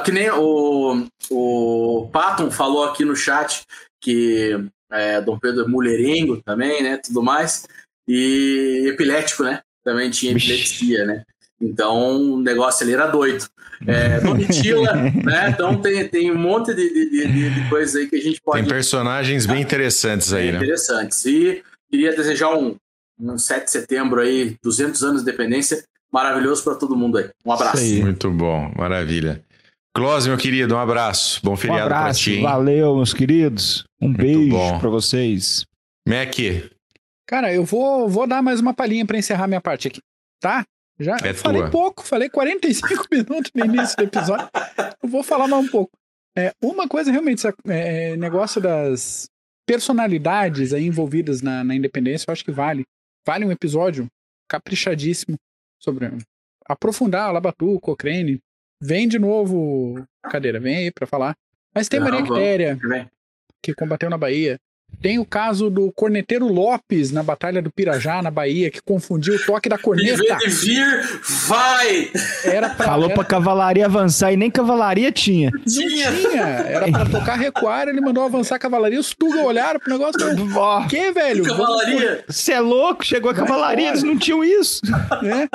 que 0.03 0.11
nem 0.11 0.30
o, 0.31 1.05
o 1.30 2.09
Patton 2.11 2.51
falou 2.51 2.85
aqui 2.85 3.03
no 3.03 3.15
chat 3.15 3.63
que 4.01 4.51
é, 4.91 5.22
Dom 5.22 5.39
Pedro 5.39 5.63
é 5.63 5.67
mulherengo 5.67 6.41
também, 6.41 6.84
né? 6.84 6.97
Tudo 6.97 7.23
mais. 7.23 7.65
E 8.07 8.85
epilético, 8.88 9.43
né? 9.43 9.61
Também 9.84 10.09
tinha 10.09 10.31
epilepsia, 10.31 11.05
né? 11.05 11.23
Então 11.65 12.33
o 12.33 12.39
negócio 12.39 12.83
ali 12.83 12.93
era 12.93 13.07
doido. 13.07 13.45
É, 13.85 14.19
Domitila, 14.21 14.93
né? 15.23 15.49
Então 15.49 15.81
tem, 15.81 16.07
tem 16.07 16.31
um 16.31 16.37
monte 16.37 16.73
de, 16.73 16.93
de, 16.93 17.27
de, 17.27 17.49
de 17.49 17.69
coisas 17.69 17.95
aí 17.95 18.07
que 18.07 18.15
a 18.15 18.21
gente 18.21 18.41
pode. 18.41 18.61
Tem 18.61 18.69
personagens 18.69 19.45
bem 19.45 19.61
interessantes 19.61 20.31
aí, 20.33 20.43
bem 20.43 20.51
né? 20.53 20.57
Interessantes. 20.57 21.25
E 21.25 21.61
queria 21.89 22.15
desejar 22.15 22.55
um, 22.55 22.75
um 23.19 23.37
7 23.37 23.65
de 23.65 23.71
setembro 23.71 24.21
aí, 24.21 24.55
200 24.63 25.03
anos 25.03 25.23
de 25.23 25.29
independência, 25.29 25.83
maravilhoso 26.11 26.63
para 26.63 26.75
todo 26.75 26.95
mundo 26.95 27.17
aí. 27.17 27.29
Um 27.45 27.51
abraço. 27.51 27.83
Muito 27.83 28.31
bom, 28.31 28.71
maravilha. 28.77 29.43
Close, 29.95 30.27
meu 30.27 30.37
querido, 30.37 30.75
um 30.75 30.79
abraço. 30.79 31.39
Bom 31.41 31.55
feriado 31.55 31.85
um 31.85 31.97
pra 31.97 32.13
ti. 32.13 32.33
Hein? 32.33 32.43
Valeu, 32.43 32.95
meus 32.97 33.13
queridos. 33.13 33.85
Um 34.01 34.07
Muito 34.07 34.21
beijo 34.21 34.79
para 34.79 34.89
vocês. 34.89 35.65
Mac. 36.07 36.35
Cara, 37.25 37.53
eu 37.53 37.63
vou, 37.63 38.07
vou 38.09 38.27
dar 38.27 38.41
mais 38.41 38.59
uma 38.59 38.73
palhinha 38.73 39.05
para 39.05 39.17
encerrar 39.17 39.47
minha 39.47 39.61
parte 39.61 39.87
aqui, 39.87 39.99
tá? 40.39 40.63
Já 40.99 41.17
é 41.23 41.34
falei 41.34 41.61
tua. 41.61 41.72
pouco, 41.72 42.03
falei 42.03 42.30
45 42.30 43.05
minutos 43.11 43.51
no 43.53 43.65
início 43.65 43.97
do 43.97 44.03
episódio. 44.03 44.49
Eu 45.01 45.09
vou 45.09 45.23
falar 45.23 45.47
mais 45.47 45.65
um 45.65 45.67
pouco. 45.67 45.91
É, 46.38 46.53
uma 46.61 46.88
coisa 46.88 47.11
realmente, 47.11 47.39
esse 47.39 47.53
é, 47.67 48.15
negócio 48.17 48.61
das 48.61 49.30
personalidades 49.65 50.73
aí 50.73 50.85
envolvidas 50.85 51.41
na, 51.41 51.63
na 51.63 51.76
independência, 51.76 52.26
eu 52.27 52.31
acho 52.31 52.43
que 52.43 52.51
vale. 52.51 52.84
Vale 53.26 53.45
um 53.45 53.51
episódio 53.51 54.07
caprichadíssimo 54.47 55.38
sobre 55.81 56.11
aprofundar 56.65 57.31
Labatu, 57.34 57.80
Cochrane. 57.80 58.39
Vem 58.81 59.07
de 59.07 59.17
novo, 59.17 60.05
cadeira, 60.23 60.59
vem 60.59 60.76
aí 60.77 60.91
pra 60.91 61.07
falar. 61.07 61.35
Mas 61.73 61.88
tem 61.88 61.99
Maria 61.99 62.23
Quitéria, 62.23 62.77
que 63.61 63.73
combateu 63.73 64.09
na 64.09 64.17
Bahia. 64.17 64.59
Tem 65.01 65.19
o 65.19 65.26
caso 65.26 65.69
do 65.69 65.91
corneteiro 65.91 66.47
Lopes 66.47 67.11
na 67.11 67.22
Batalha 67.22 67.61
do 67.61 67.72
Pirajá, 67.72 68.22
na 68.22 68.31
Bahia, 68.31 68.72
que 68.72 68.81
confundiu 68.81 69.35
o 69.35 69.45
toque 69.45 69.69
da 69.69 69.77
corneta. 69.77 70.23
Em 70.23 70.38
vez 70.38 70.61
de 70.61 70.65
vir, 70.65 71.19
vai! 71.47 72.11
Era 72.43 72.69
pra, 72.69 72.85
Falou 72.85 73.05
era... 73.05 73.15
pra 73.15 73.23
cavalaria 73.23 73.85
avançar 73.85 74.31
e 74.31 74.38
nem 74.38 74.49
cavalaria 74.49 75.11
tinha. 75.11 75.51
Não 75.51 75.63
tinha. 75.63 76.11
tinha. 76.11 76.43
Era 76.43 76.91
pra 76.91 77.05
tocar 77.05 77.35
recuar, 77.35 77.88
ele 77.88 78.01
mandou 78.01 78.23
avançar 78.23 78.55
a 78.55 78.59
cavalaria. 78.59 78.99
Os 78.99 79.13
Tuga 79.13 79.43
olharam 79.43 79.80
pro 79.80 79.91
negócio. 79.91 80.15
O 80.26 80.88
que, 80.88 81.11
velho? 81.11 81.43
Cavalaria? 81.43 82.23
Você 82.27 82.53
é 82.53 82.59
louco? 82.59 83.05
Chegou 83.05 83.31
a 83.31 83.34
cavalaria, 83.34 83.89
eles 83.89 84.03
não 84.03 84.17
tinham 84.17 84.43
isso. 84.43 84.81
É. 85.23 85.47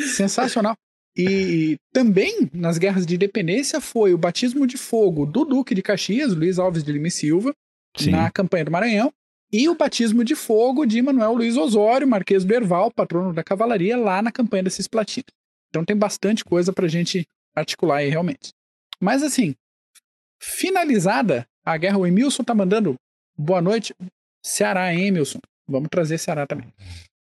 Sensacional. 0.00 0.74
E 1.16 1.76
também 1.92 2.50
nas 2.52 2.76
guerras 2.76 3.06
de 3.06 3.14
independência 3.14 3.80
foi 3.80 4.12
o 4.12 4.18
batismo 4.18 4.66
de 4.66 4.76
fogo 4.76 5.24
do 5.24 5.44
Duque 5.44 5.74
de 5.74 5.82
Caxias, 5.82 6.34
Luiz 6.34 6.58
Alves 6.58 6.82
de 6.82 6.90
Lima 6.90 7.06
e 7.06 7.10
Silva, 7.10 7.54
Sim. 7.96 8.10
na 8.10 8.30
campanha 8.30 8.64
do 8.64 8.70
Maranhão. 8.70 9.12
e 9.52 9.68
o 9.68 9.74
batismo 9.76 10.24
de 10.24 10.34
fogo 10.34 10.84
de 10.84 11.00
Manuel 11.00 11.34
Luiz 11.34 11.56
Osório, 11.56 12.08
Marquês 12.08 12.44
do 12.44 12.52
Erval, 12.52 12.90
patrono 12.90 13.32
da 13.32 13.44
cavalaria, 13.44 13.96
lá 13.96 14.20
na 14.20 14.32
campanha 14.32 14.64
da 14.64 14.70
Cisplatina. 14.70 15.26
Então 15.68 15.84
tem 15.84 15.96
bastante 15.96 16.44
coisa 16.44 16.72
para 16.72 16.86
a 16.86 16.88
gente 16.88 17.26
articular 17.54 17.98
aí 17.98 18.08
realmente. 18.08 18.52
Mas 19.00 19.22
assim, 19.22 19.54
finalizada 20.40 21.46
a 21.64 21.76
guerra, 21.76 21.98
o 21.98 22.06
Emilson 22.06 22.42
tá 22.42 22.54
mandando 22.54 22.96
boa 23.36 23.62
noite. 23.62 23.94
Ceará, 24.44 24.92
hein, 24.92 25.08
Emilson? 25.08 25.38
Vamos 25.66 25.88
trazer 25.88 26.18
Ceará 26.18 26.46
também. 26.46 26.72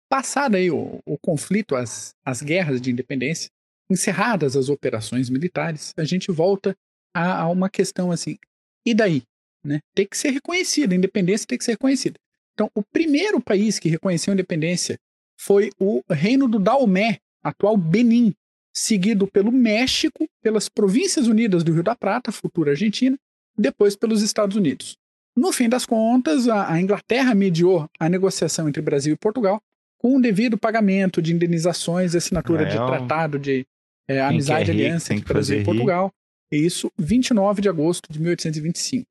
Passado 0.10 0.56
aí 0.56 0.72
o, 0.72 1.00
o 1.06 1.18
conflito, 1.18 1.76
as, 1.76 2.14
as 2.26 2.42
guerras 2.42 2.82
de 2.82 2.92
independência, 2.92 3.50
encerradas 3.90 4.56
as 4.56 4.70
operações 4.70 5.30
militares, 5.30 5.94
a 5.98 6.04
gente 6.04 6.32
volta 6.32 6.76
a, 7.14 7.42
a 7.42 7.50
uma 7.50 7.70
questão 7.70 8.12
assim, 8.12 8.38
e 8.86 8.94
daí? 8.94 9.24
Né? 9.68 9.82
Tem 9.94 10.08
que 10.08 10.18
ser 10.18 10.30
reconhecida, 10.30 10.96
a 10.96 10.98
independência 10.98 11.46
tem 11.46 11.58
que 11.58 11.66
ser 11.66 11.72
reconhecida. 11.72 12.18
Então, 12.54 12.72
o 12.74 12.82
primeiro 12.82 13.40
país 13.42 13.78
que 13.78 13.90
reconheceu 13.90 14.32
a 14.32 14.34
independência 14.34 14.98
foi 15.40 15.72
o 15.80 16.02
Reino 16.10 16.48
do 16.48 16.58
Daomé, 16.58 17.20
atual 17.44 17.78
Benin, 17.78 18.34
seguido 18.74 19.28
pelo 19.28 19.52
México, 19.52 20.28
pelas 20.42 20.70
Províncias 20.70 21.28
Unidas 21.28 21.64
do 21.64 21.74
Rio 21.74 21.84
da 21.84 21.96
Prata, 21.96 22.32
futura 22.32 22.72
Argentina, 22.72 23.18
depois 23.58 23.96
pelos 23.96 24.22
Estados 24.22 24.56
Unidos. 24.56 24.96
No 25.36 25.52
fim 25.52 25.70
das 25.70 25.86
contas, 25.86 26.48
a, 26.48 26.72
a 26.72 26.82
Inglaterra 26.82 27.36
mediou 27.36 27.88
a 28.00 28.10
negociação 28.10 28.68
entre 28.68 28.82
Brasil 28.82 29.14
e 29.14 29.18
Portugal 29.18 29.62
com 30.00 30.16
o 30.16 30.22
devido 30.22 30.58
pagamento 30.58 31.22
de 31.22 31.34
indenizações 31.34 32.14
e 32.14 32.18
assinatura 32.18 32.64
é, 32.64 32.66
de 32.66 32.76
tratado 32.76 33.38
de 33.38 33.66
é, 34.08 34.22
amizade 34.22 34.70
e 34.70 34.74
aliança 34.74 35.14
entre 35.14 35.32
Brasil 35.34 35.62
e 35.62 35.64
Portugal. 35.64 36.12
E 36.52 36.58
isso 36.58 36.92
29 36.98 37.62
de 37.62 37.70
agosto 37.70 38.12
de 38.12 38.20
1825. 38.20 39.08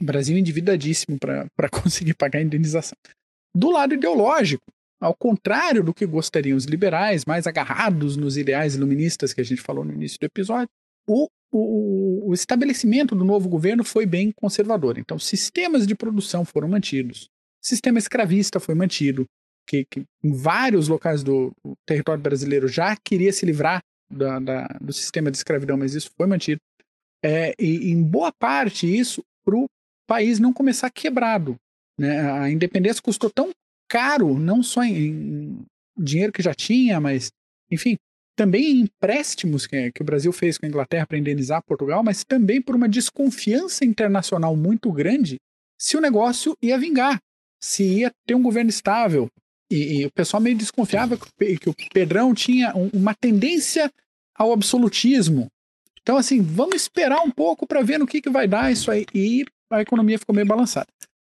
Brasil 0.00 0.36
endividadíssimo 0.36 1.18
para 1.18 1.68
conseguir 1.70 2.14
pagar 2.14 2.38
a 2.38 2.42
indenização. 2.42 2.96
Do 3.54 3.70
lado 3.70 3.94
ideológico, 3.94 4.64
ao 5.00 5.14
contrário 5.14 5.82
do 5.82 5.94
que 5.94 6.06
gostariam 6.06 6.56
os 6.56 6.64
liberais, 6.64 7.24
mais 7.24 7.46
agarrados 7.46 8.16
nos 8.16 8.36
ideais 8.36 8.74
iluministas 8.74 9.32
que 9.32 9.40
a 9.40 9.44
gente 9.44 9.60
falou 9.60 9.84
no 9.84 9.92
início 9.92 10.18
do 10.20 10.26
episódio, 10.26 10.68
o, 11.08 11.26
o, 11.50 12.30
o 12.30 12.34
estabelecimento 12.34 13.14
do 13.14 13.24
novo 13.24 13.48
governo 13.48 13.82
foi 13.82 14.06
bem 14.06 14.30
conservador. 14.32 14.98
Então, 14.98 15.18
sistemas 15.18 15.86
de 15.86 15.94
produção 15.94 16.44
foram 16.44 16.68
mantidos, 16.68 17.28
sistema 17.62 17.98
escravista 17.98 18.60
foi 18.60 18.74
mantido, 18.74 19.24
que, 19.66 19.84
que 19.90 20.04
em 20.22 20.32
vários 20.32 20.88
locais 20.88 21.22
do, 21.22 21.52
território 21.86 22.22
brasileiro 22.22 22.68
já 22.68 22.96
queria 22.96 23.32
se 23.32 23.46
livrar 23.46 23.80
da, 24.10 24.38
da, 24.38 24.66
do 24.80 24.92
sistema 24.92 25.30
de 25.30 25.36
escravidão, 25.36 25.76
mas 25.76 25.94
isso 25.94 26.10
foi 26.16 26.26
mantido. 26.26 26.60
É, 27.24 27.54
e 27.58 27.90
em 27.90 28.02
boa 28.02 28.32
parte 28.32 28.86
isso 28.86 29.22
para 29.44 29.56
o 29.56 29.66
país 30.10 30.40
não 30.40 30.52
começar 30.52 30.90
quebrado. 30.90 31.54
Né? 31.96 32.20
A 32.32 32.50
independência 32.50 33.00
custou 33.00 33.30
tão 33.30 33.50
caro, 33.88 34.36
não 34.36 34.60
só 34.60 34.82
em, 34.82 34.96
em 34.96 35.66
dinheiro 35.96 36.32
que 36.32 36.42
já 36.42 36.52
tinha, 36.52 36.98
mas, 36.98 37.30
enfim, 37.70 37.96
também 38.36 38.72
em 38.72 38.80
empréstimos 38.80 39.68
que, 39.68 39.92
que 39.92 40.02
o 40.02 40.04
Brasil 40.04 40.32
fez 40.32 40.58
com 40.58 40.66
a 40.66 40.68
Inglaterra 40.68 41.06
para 41.06 41.16
indenizar 41.16 41.62
Portugal, 41.62 42.02
mas 42.02 42.24
também 42.24 42.60
por 42.60 42.74
uma 42.74 42.88
desconfiança 42.88 43.84
internacional 43.84 44.56
muito 44.56 44.90
grande 44.90 45.36
se 45.78 45.96
o 45.96 46.00
negócio 46.00 46.56
ia 46.60 46.76
vingar, 46.76 47.20
se 47.62 47.84
ia 47.84 48.10
ter 48.26 48.34
um 48.34 48.42
governo 48.42 48.70
estável. 48.70 49.28
E, 49.70 50.00
e 50.00 50.06
o 50.06 50.10
pessoal 50.10 50.42
meio 50.42 50.56
desconfiava 50.56 51.16
que, 51.16 51.56
que 51.56 51.70
o 51.70 51.74
Pedrão 51.94 52.34
tinha 52.34 52.74
um, 52.76 52.90
uma 52.92 53.14
tendência 53.14 53.88
ao 54.34 54.52
absolutismo. 54.52 55.46
Então, 56.02 56.16
assim, 56.16 56.42
vamos 56.42 56.74
esperar 56.74 57.22
um 57.22 57.30
pouco 57.30 57.64
para 57.64 57.82
ver 57.82 57.98
no 57.98 58.06
que, 58.06 58.20
que 58.20 58.30
vai 58.30 58.48
dar 58.48 58.72
isso 58.72 58.90
aí. 58.90 59.06
E 59.14 59.44
a 59.70 59.80
economia 59.80 60.18
ficou 60.18 60.34
meio 60.34 60.46
balançada. 60.46 60.88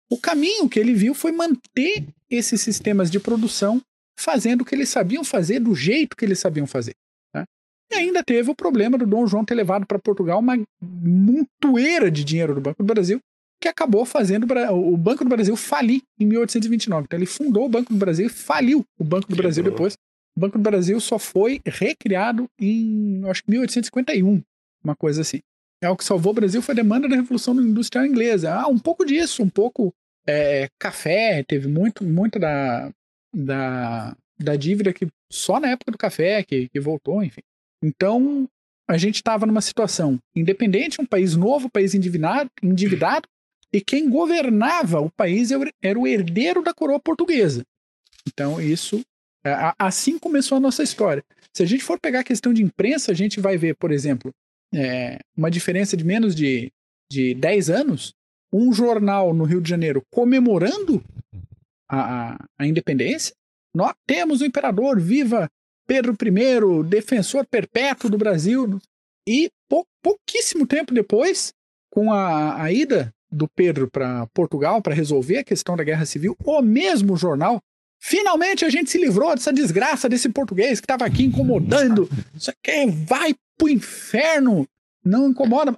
O 0.09 0.17
caminho 0.17 0.67
que 0.67 0.79
ele 0.79 0.93
viu 0.93 1.13
foi 1.13 1.31
manter 1.31 2.05
esses 2.29 2.61
sistemas 2.61 3.09
de 3.09 3.19
produção 3.19 3.81
fazendo 4.19 4.61
o 4.61 4.65
que 4.65 4.75
eles 4.75 4.89
sabiam 4.89 5.23
fazer 5.23 5.59
do 5.59 5.73
jeito 5.73 6.15
que 6.15 6.25
eles 6.25 6.39
sabiam 6.39 6.67
fazer. 6.67 6.93
Né? 7.33 7.45
E 7.91 7.95
ainda 7.95 8.23
teve 8.23 8.49
o 8.51 8.55
problema 8.55 8.97
do 8.97 9.05
Dom 9.05 9.25
João 9.25 9.45
ter 9.45 9.55
levado 9.55 9.85
para 9.85 9.99
Portugal 9.99 10.39
uma 10.39 10.61
montoeira 10.81 12.11
de 12.11 12.23
dinheiro 12.23 12.55
do 12.55 12.61
Banco 12.61 12.83
do 12.83 12.93
Brasil, 12.93 13.19
que 13.61 13.67
acabou 13.67 14.05
fazendo 14.05 14.45
o 14.71 14.97
Banco 14.97 15.23
do 15.23 15.29
Brasil 15.29 15.55
falir 15.55 16.01
em 16.19 16.25
1829. 16.25 17.05
Então 17.05 17.17
ele 17.17 17.25
fundou 17.25 17.65
o 17.65 17.69
Banco 17.69 17.93
do 17.93 17.99
Brasil 17.99 18.27
e 18.27 18.29
faliu 18.29 18.83
o 18.99 19.03
Banco 19.03 19.27
do 19.29 19.35
Brasil 19.35 19.63
depois. 19.63 19.93
O 20.35 20.39
Banco 20.39 20.57
do 20.57 20.61
Brasil 20.61 20.99
só 20.99 21.17
foi 21.17 21.61
recriado 21.65 22.47
em, 22.59 23.21
acho 23.29 23.43
que 23.43 23.51
1851, 23.51 24.41
uma 24.83 24.95
coisa 24.95 25.21
assim. 25.21 25.39
É 25.83 25.89
o 25.89 25.97
que 25.97 26.05
salvou 26.05 26.31
o 26.31 26.35
Brasil 26.35 26.61
foi 26.61 26.71
a 26.71 26.77
demanda 26.77 27.09
da 27.09 27.15
Revolução 27.17 27.53
Industrial 27.59 28.05
Inglesa. 28.05 28.53
Ah, 28.53 28.67
um 28.67 28.79
pouco 28.79 29.03
disso, 29.05 29.43
um 29.43 29.49
pouco 29.49 29.93
é, 30.25 30.69
café, 30.79 31.43
teve 31.43 31.67
muito, 31.67 32.05
muito 32.05 32.39
da, 32.39 32.89
da, 33.35 34.15
da 34.39 34.55
dívida 34.55 34.93
que 34.93 35.09
só 35.29 35.59
na 35.59 35.71
época 35.71 35.91
do 35.91 35.97
café 35.97 36.41
que, 36.41 36.69
que 36.69 36.79
voltou, 36.79 37.21
enfim. 37.21 37.41
Então, 37.83 38.47
a 38.87 38.97
gente 38.97 39.15
estava 39.15 39.45
numa 39.45 39.59
situação 39.59 40.17
independente, 40.33 41.01
um 41.01 41.05
país 41.05 41.35
novo, 41.35 41.67
um 41.67 41.69
país 41.69 41.93
endividado, 41.93 42.49
endividado, 42.61 43.27
e 43.73 43.81
quem 43.81 44.09
governava 44.09 45.01
o 45.01 45.11
país 45.11 45.49
era 45.81 45.99
o 45.99 46.07
herdeiro 46.07 46.63
da 46.63 46.73
coroa 46.73 46.99
portuguesa. 46.99 47.61
Então, 48.25 48.61
isso. 48.61 49.01
Assim 49.77 50.17
começou 50.17 50.57
a 50.57 50.61
nossa 50.61 50.81
história. 50.81 51.21
Se 51.51 51.61
a 51.61 51.65
gente 51.65 51.83
for 51.83 51.99
pegar 51.99 52.21
a 52.21 52.23
questão 52.23 52.53
de 52.53 52.63
imprensa, 52.63 53.11
a 53.11 53.15
gente 53.15 53.41
vai 53.41 53.57
ver, 53.57 53.75
por 53.75 53.91
exemplo, 53.91 54.33
é, 54.73 55.19
uma 55.35 55.51
diferença 55.51 55.95
de 55.95 56.03
menos 56.03 56.35
de, 56.35 56.71
de 57.11 57.33
10 57.35 57.69
anos, 57.69 58.13
um 58.51 58.73
jornal 58.73 59.33
no 59.33 59.43
Rio 59.43 59.61
de 59.61 59.69
Janeiro 59.69 60.03
comemorando 60.11 61.03
a, 61.89 62.37
a, 62.57 62.67
independência. 62.67 63.33
Nós 63.75 63.93
temos 64.05 64.41
o 64.41 64.45
imperador, 64.45 64.99
viva 64.99 65.49
Pedro 65.87 66.13
I, 66.13 66.83
defensor 66.87 67.45
perpétuo 67.45 68.09
do 68.09 68.17
Brasil. 68.17 68.79
E 69.27 69.49
pou, 69.69 69.85
pouquíssimo 70.01 70.67
tempo 70.67 70.93
depois, 70.93 71.53
com 71.91 72.11
a, 72.11 72.61
a 72.61 72.71
ida 72.71 73.13
do 73.31 73.47
Pedro 73.47 73.89
para 73.89 74.27
Portugal 74.27 74.81
para 74.81 74.93
resolver 74.93 75.39
a 75.39 75.43
questão 75.43 75.75
da 75.75 75.83
guerra 75.83 76.05
civil, 76.05 76.35
o 76.43 76.61
mesmo 76.61 77.17
jornal. 77.17 77.59
Finalmente 77.99 78.65
a 78.65 78.69
gente 78.69 78.91
se 78.91 78.97
livrou 78.97 79.33
dessa 79.33 79.53
desgraça 79.53 80.09
desse 80.09 80.29
português 80.29 80.79
que 80.79 80.85
estava 80.85 81.05
aqui 81.05 81.23
incomodando. 81.23 82.09
Isso 82.35 82.51
aqui 82.51 82.85
vai 82.85 83.33
pro 83.57 83.69
inferno. 83.69 84.67
Não 85.03 85.29
incomoda. 85.29 85.77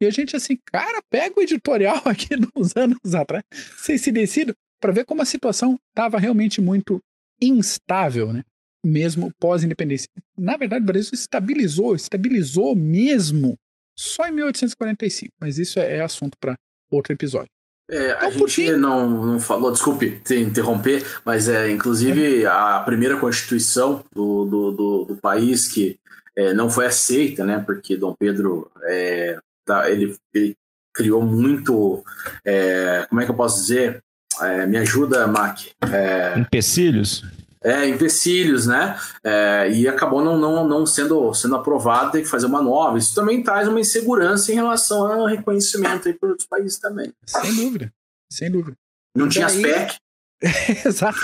E 0.00 0.06
a 0.06 0.10
gente 0.10 0.34
assim, 0.34 0.58
cara, 0.64 1.02
pega 1.10 1.38
o 1.38 1.42
editorial 1.42 2.02
aqui 2.06 2.36
dos 2.36 2.74
anos 2.76 3.14
atrás, 3.14 3.44
vocês 3.76 4.00
se 4.00 4.10
decidam 4.10 4.54
para 4.80 4.92
ver 4.92 5.04
como 5.04 5.20
a 5.20 5.26
situação 5.26 5.78
estava 5.90 6.18
realmente 6.18 6.60
muito 6.60 7.00
instável, 7.40 8.32
né? 8.32 8.42
Mesmo 8.84 9.30
pós-independência. 9.38 10.08
Na 10.38 10.56
verdade, 10.56 10.82
o 10.82 10.86
Brasil 10.86 11.10
estabilizou, 11.12 11.94
estabilizou 11.94 12.74
mesmo 12.74 13.58
só 13.94 14.26
em 14.26 14.32
1845, 14.32 15.34
mas 15.38 15.58
isso 15.58 15.78
é, 15.78 15.98
é 15.98 16.00
assunto 16.00 16.38
para 16.40 16.54
outro 16.90 17.12
episódio. 17.12 17.50
É, 17.90 18.12
a 18.12 18.30
então, 18.30 18.46
gente 18.46 18.72
não, 18.76 19.26
não 19.26 19.40
falou, 19.40 19.72
desculpe 19.72 20.20
te 20.20 20.36
interromper, 20.36 21.04
mas 21.24 21.48
é 21.48 21.70
inclusive 21.70 22.44
é. 22.44 22.46
a 22.46 22.80
primeira 22.80 23.18
constituição 23.18 24.04
do, 24.14 24.44
do, 24.44 24.70
do, 24.70 25.04
do 25.06 25.16
país 25.16 25.66
que 25.68 25.98
é, 26.40 26.54
não 26.54 26.70
foi 26.70 26.86
aceita, 26.86 27.44
né? 27.44 27.62
Porque 27.64 27.96
Dom 27.96 28.14
Pedro 28.18 28.70
é, 28.84 29.38
tá, 29.66 29.90
ele, 29.90 30.16
ele 30.32 30.56
criou 30.94 31.22
muito, 31.22 32.02
é, 32.44 33.06
como 33.08 33.20
é 33.20 33.24
que 33.26 33.30
eu 33.30 33.36
posso 33.36 33.60
dizer? 33.60 34.02
É, 34.40 34.66
me 34.66 34.78
ajuda, 34.78 35.26
Mac. 35.26 35.60
É, 35.92 36.38
empecilhos? 36.38 37.24
É, 37.62 37.86
empecilhos, 37.86 38.66
né? 38.66 38.98
É, 39.22 39.70
e 39.70 39.86
acabou 39.86 40.24
não, 40.24 40.38
não, 40.38 40.66
não 40.66 40.86
sendo, 40.86 41.34
sendo 41.34 41.56
aprovado, 41.56 42.12
tem 42.12 42.22
que 42.22 42.28
fazer 42.28 42.46
uma 42.46 42.62
nova. 42.62 42.96
Isso 42.96 43.14
também 43.14 43.42
traz 43.42 43.68
uma 43.68 43.80
insegurança 43.80 44.50
em 44.50 44.54
relação 44.54 45.12
ao 45.12 45.26
reconhecimento 45.26 46.08
aí 46.08 46.14
por 46.14 46.30
outros 46.30 46.48
países 46.48 46.78
também. 46.78 47.12
Sem 47.26 47.54
dúvida, 47.54 47.92
sem 48.32 48.50
dúvida. 48.50 48.76
Não 49.14 49.28
tinha 49.28 49.44
as 49.44 49.56
PEC. 49.56 49.96
Exato. 50.86 51.18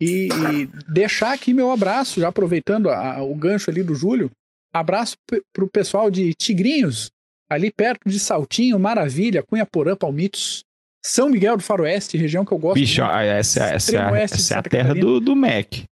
E, 0.00 0.28
e, 0.28 0.66
deixar 0.92 1.32
aqui 1.32 1.54
meu 1.54 1.70
abraço, 1.70 2.20
já 2.20 2.28
aproveitando 2.28 2.90
a, 2.90 3.22
o 3.22 3.34
gancho 3.34 3.70
ali 3.70 3.82
do 3.82 3.94
Júlio, 3.94 4.30
abraço 4.72 5.16
para 5.26 5.64
o 5.64 5.70
pessoal 5.70 6.10
de 6.10 6.34
Tigrinhos, 6.34 7.10
ali 7.48 7.70
perto 7.70 8.08
de 8.08 8.18
Saltinho, 8.18 8.78
Maravilha, 8.78 9.42
Cunha 9.42 9.66
Porã, 9.66 9.94
Palmitos, 9.94 10.64
São 11.04 11.28
Miguel 11.28 11.56
do 11.56 11.62
Faroeste, 11.62 12.16
região 12.16 12.44
que 12.44 12.52
eu 12.52 12.58
gosto. 12.58 12.80
Bicho, 12.80 13.02
muito, 13.02 13.14
essa, 13.14 13.64
essa, 13.64 13.96
essa, 13.96 14.16
essa 14.16 14.54
é 14.54 14.58
a 14.58 14.62
terra 14.62 14.94
do, 14.94 15.20
do 15.20 15.36
Mac. 15.36 15.84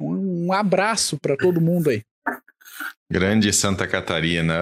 Um, 0.00 0.46
um 0.46 0.52
abraço 0.52 1.18
para 1.20 1.36
todo 1.36 1.60
mundo 1.60 1.90
aí. 1.90 2.02
Grande 3.10 3.50
Santa 3.54 3.86
Catarina, 3.86 4.54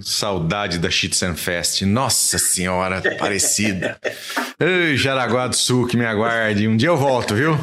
saudade 0.00 0.78
da 0.78 0.88
Schützenfest. 0.88 1.82
Nossa 1.82 2.38
Senhora, 2.38 3.02
parecida. 3.18 3.98
Ei, 4.60 4.96
Jaraguá 4.96 5.48
do 5.48 5.56
Sul, 5.56 5.84
que 5.84 5.96
me 5.96 6.06
aguarde. 6.06 6.68
Um 6.68 6.76
dia 6.76 6.90
eu 6.90 6.96
volto, 6.96 7.34
viu? 7.34 7.58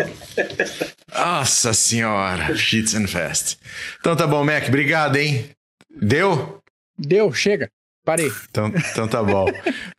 Nossa 1.17 1.73
Senhora, 1.73 2.53
Schützenfest. 2.53 3.55
Então 4.01 4.13
tá 4.13 4.27
bom, 4.27 4.43
Mac, 4.43 4.67
obrigado, 4.67 5.15
hein? 5.15 5.51
Deu? 5.89 6.59
Deu, 6.99 7.31
chega. 7.31 7.69
Parei. 8.03 8.29
Então, 8.49 8.67
então 8.91 9.07
tá 9.07 9.23
bom. 9.23 9.45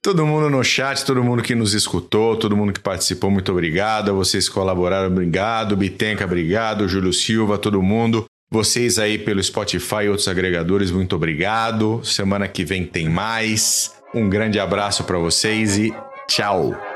todo 0.03 0.27
mundo 0.27 0.51
no 0.51 0.63
chat, 0.63 1.03
todo 1.07 1.25
mundo 1.25 1.43
que 1.43 1.55
nos 1.55 1.73
escutou, 1.73 2.37
todo 2.37 2.55
mundo 2.55 2.75
que 2.75 2.81
participou, 2.81 3.31
muito 3.31 3.51
obrigado. 3.51 4.15
Vocês 4.15 4.51
que 4.51 4.55
colaboraram, 4.55 5.07
obrigado. 5.07 5.75
Bitenca, 5.75 6.27
obrigado. 6.27 6.87
Júlio 6.87 7.13
Silva, 7.13 7.57
todo 7.57 7.83
mundo. 7.83 8.27
Vocês 8.51 8.99
aí 8.99 9.19
pelo 9.19 9.43
Spotify 9.43 10.05
e 10.05 10.09
outros 10.09 10.29
agregadores, 10.29 10.91
muito 10.91 11.17
obrigado. 11.17 12.01
Semana 12.05 12.47
que 12.47 12.65
vem 12.65 12.85
tem 12.87 13.09
mais. 13.09 13.93
Um 14.15 14.29
grande 14.31 14.59
abraço 14.61 15.05
para 15.05 15.19
vocês 15.19 15.77
e 15.77 15.93
tchau. 16.29 16.96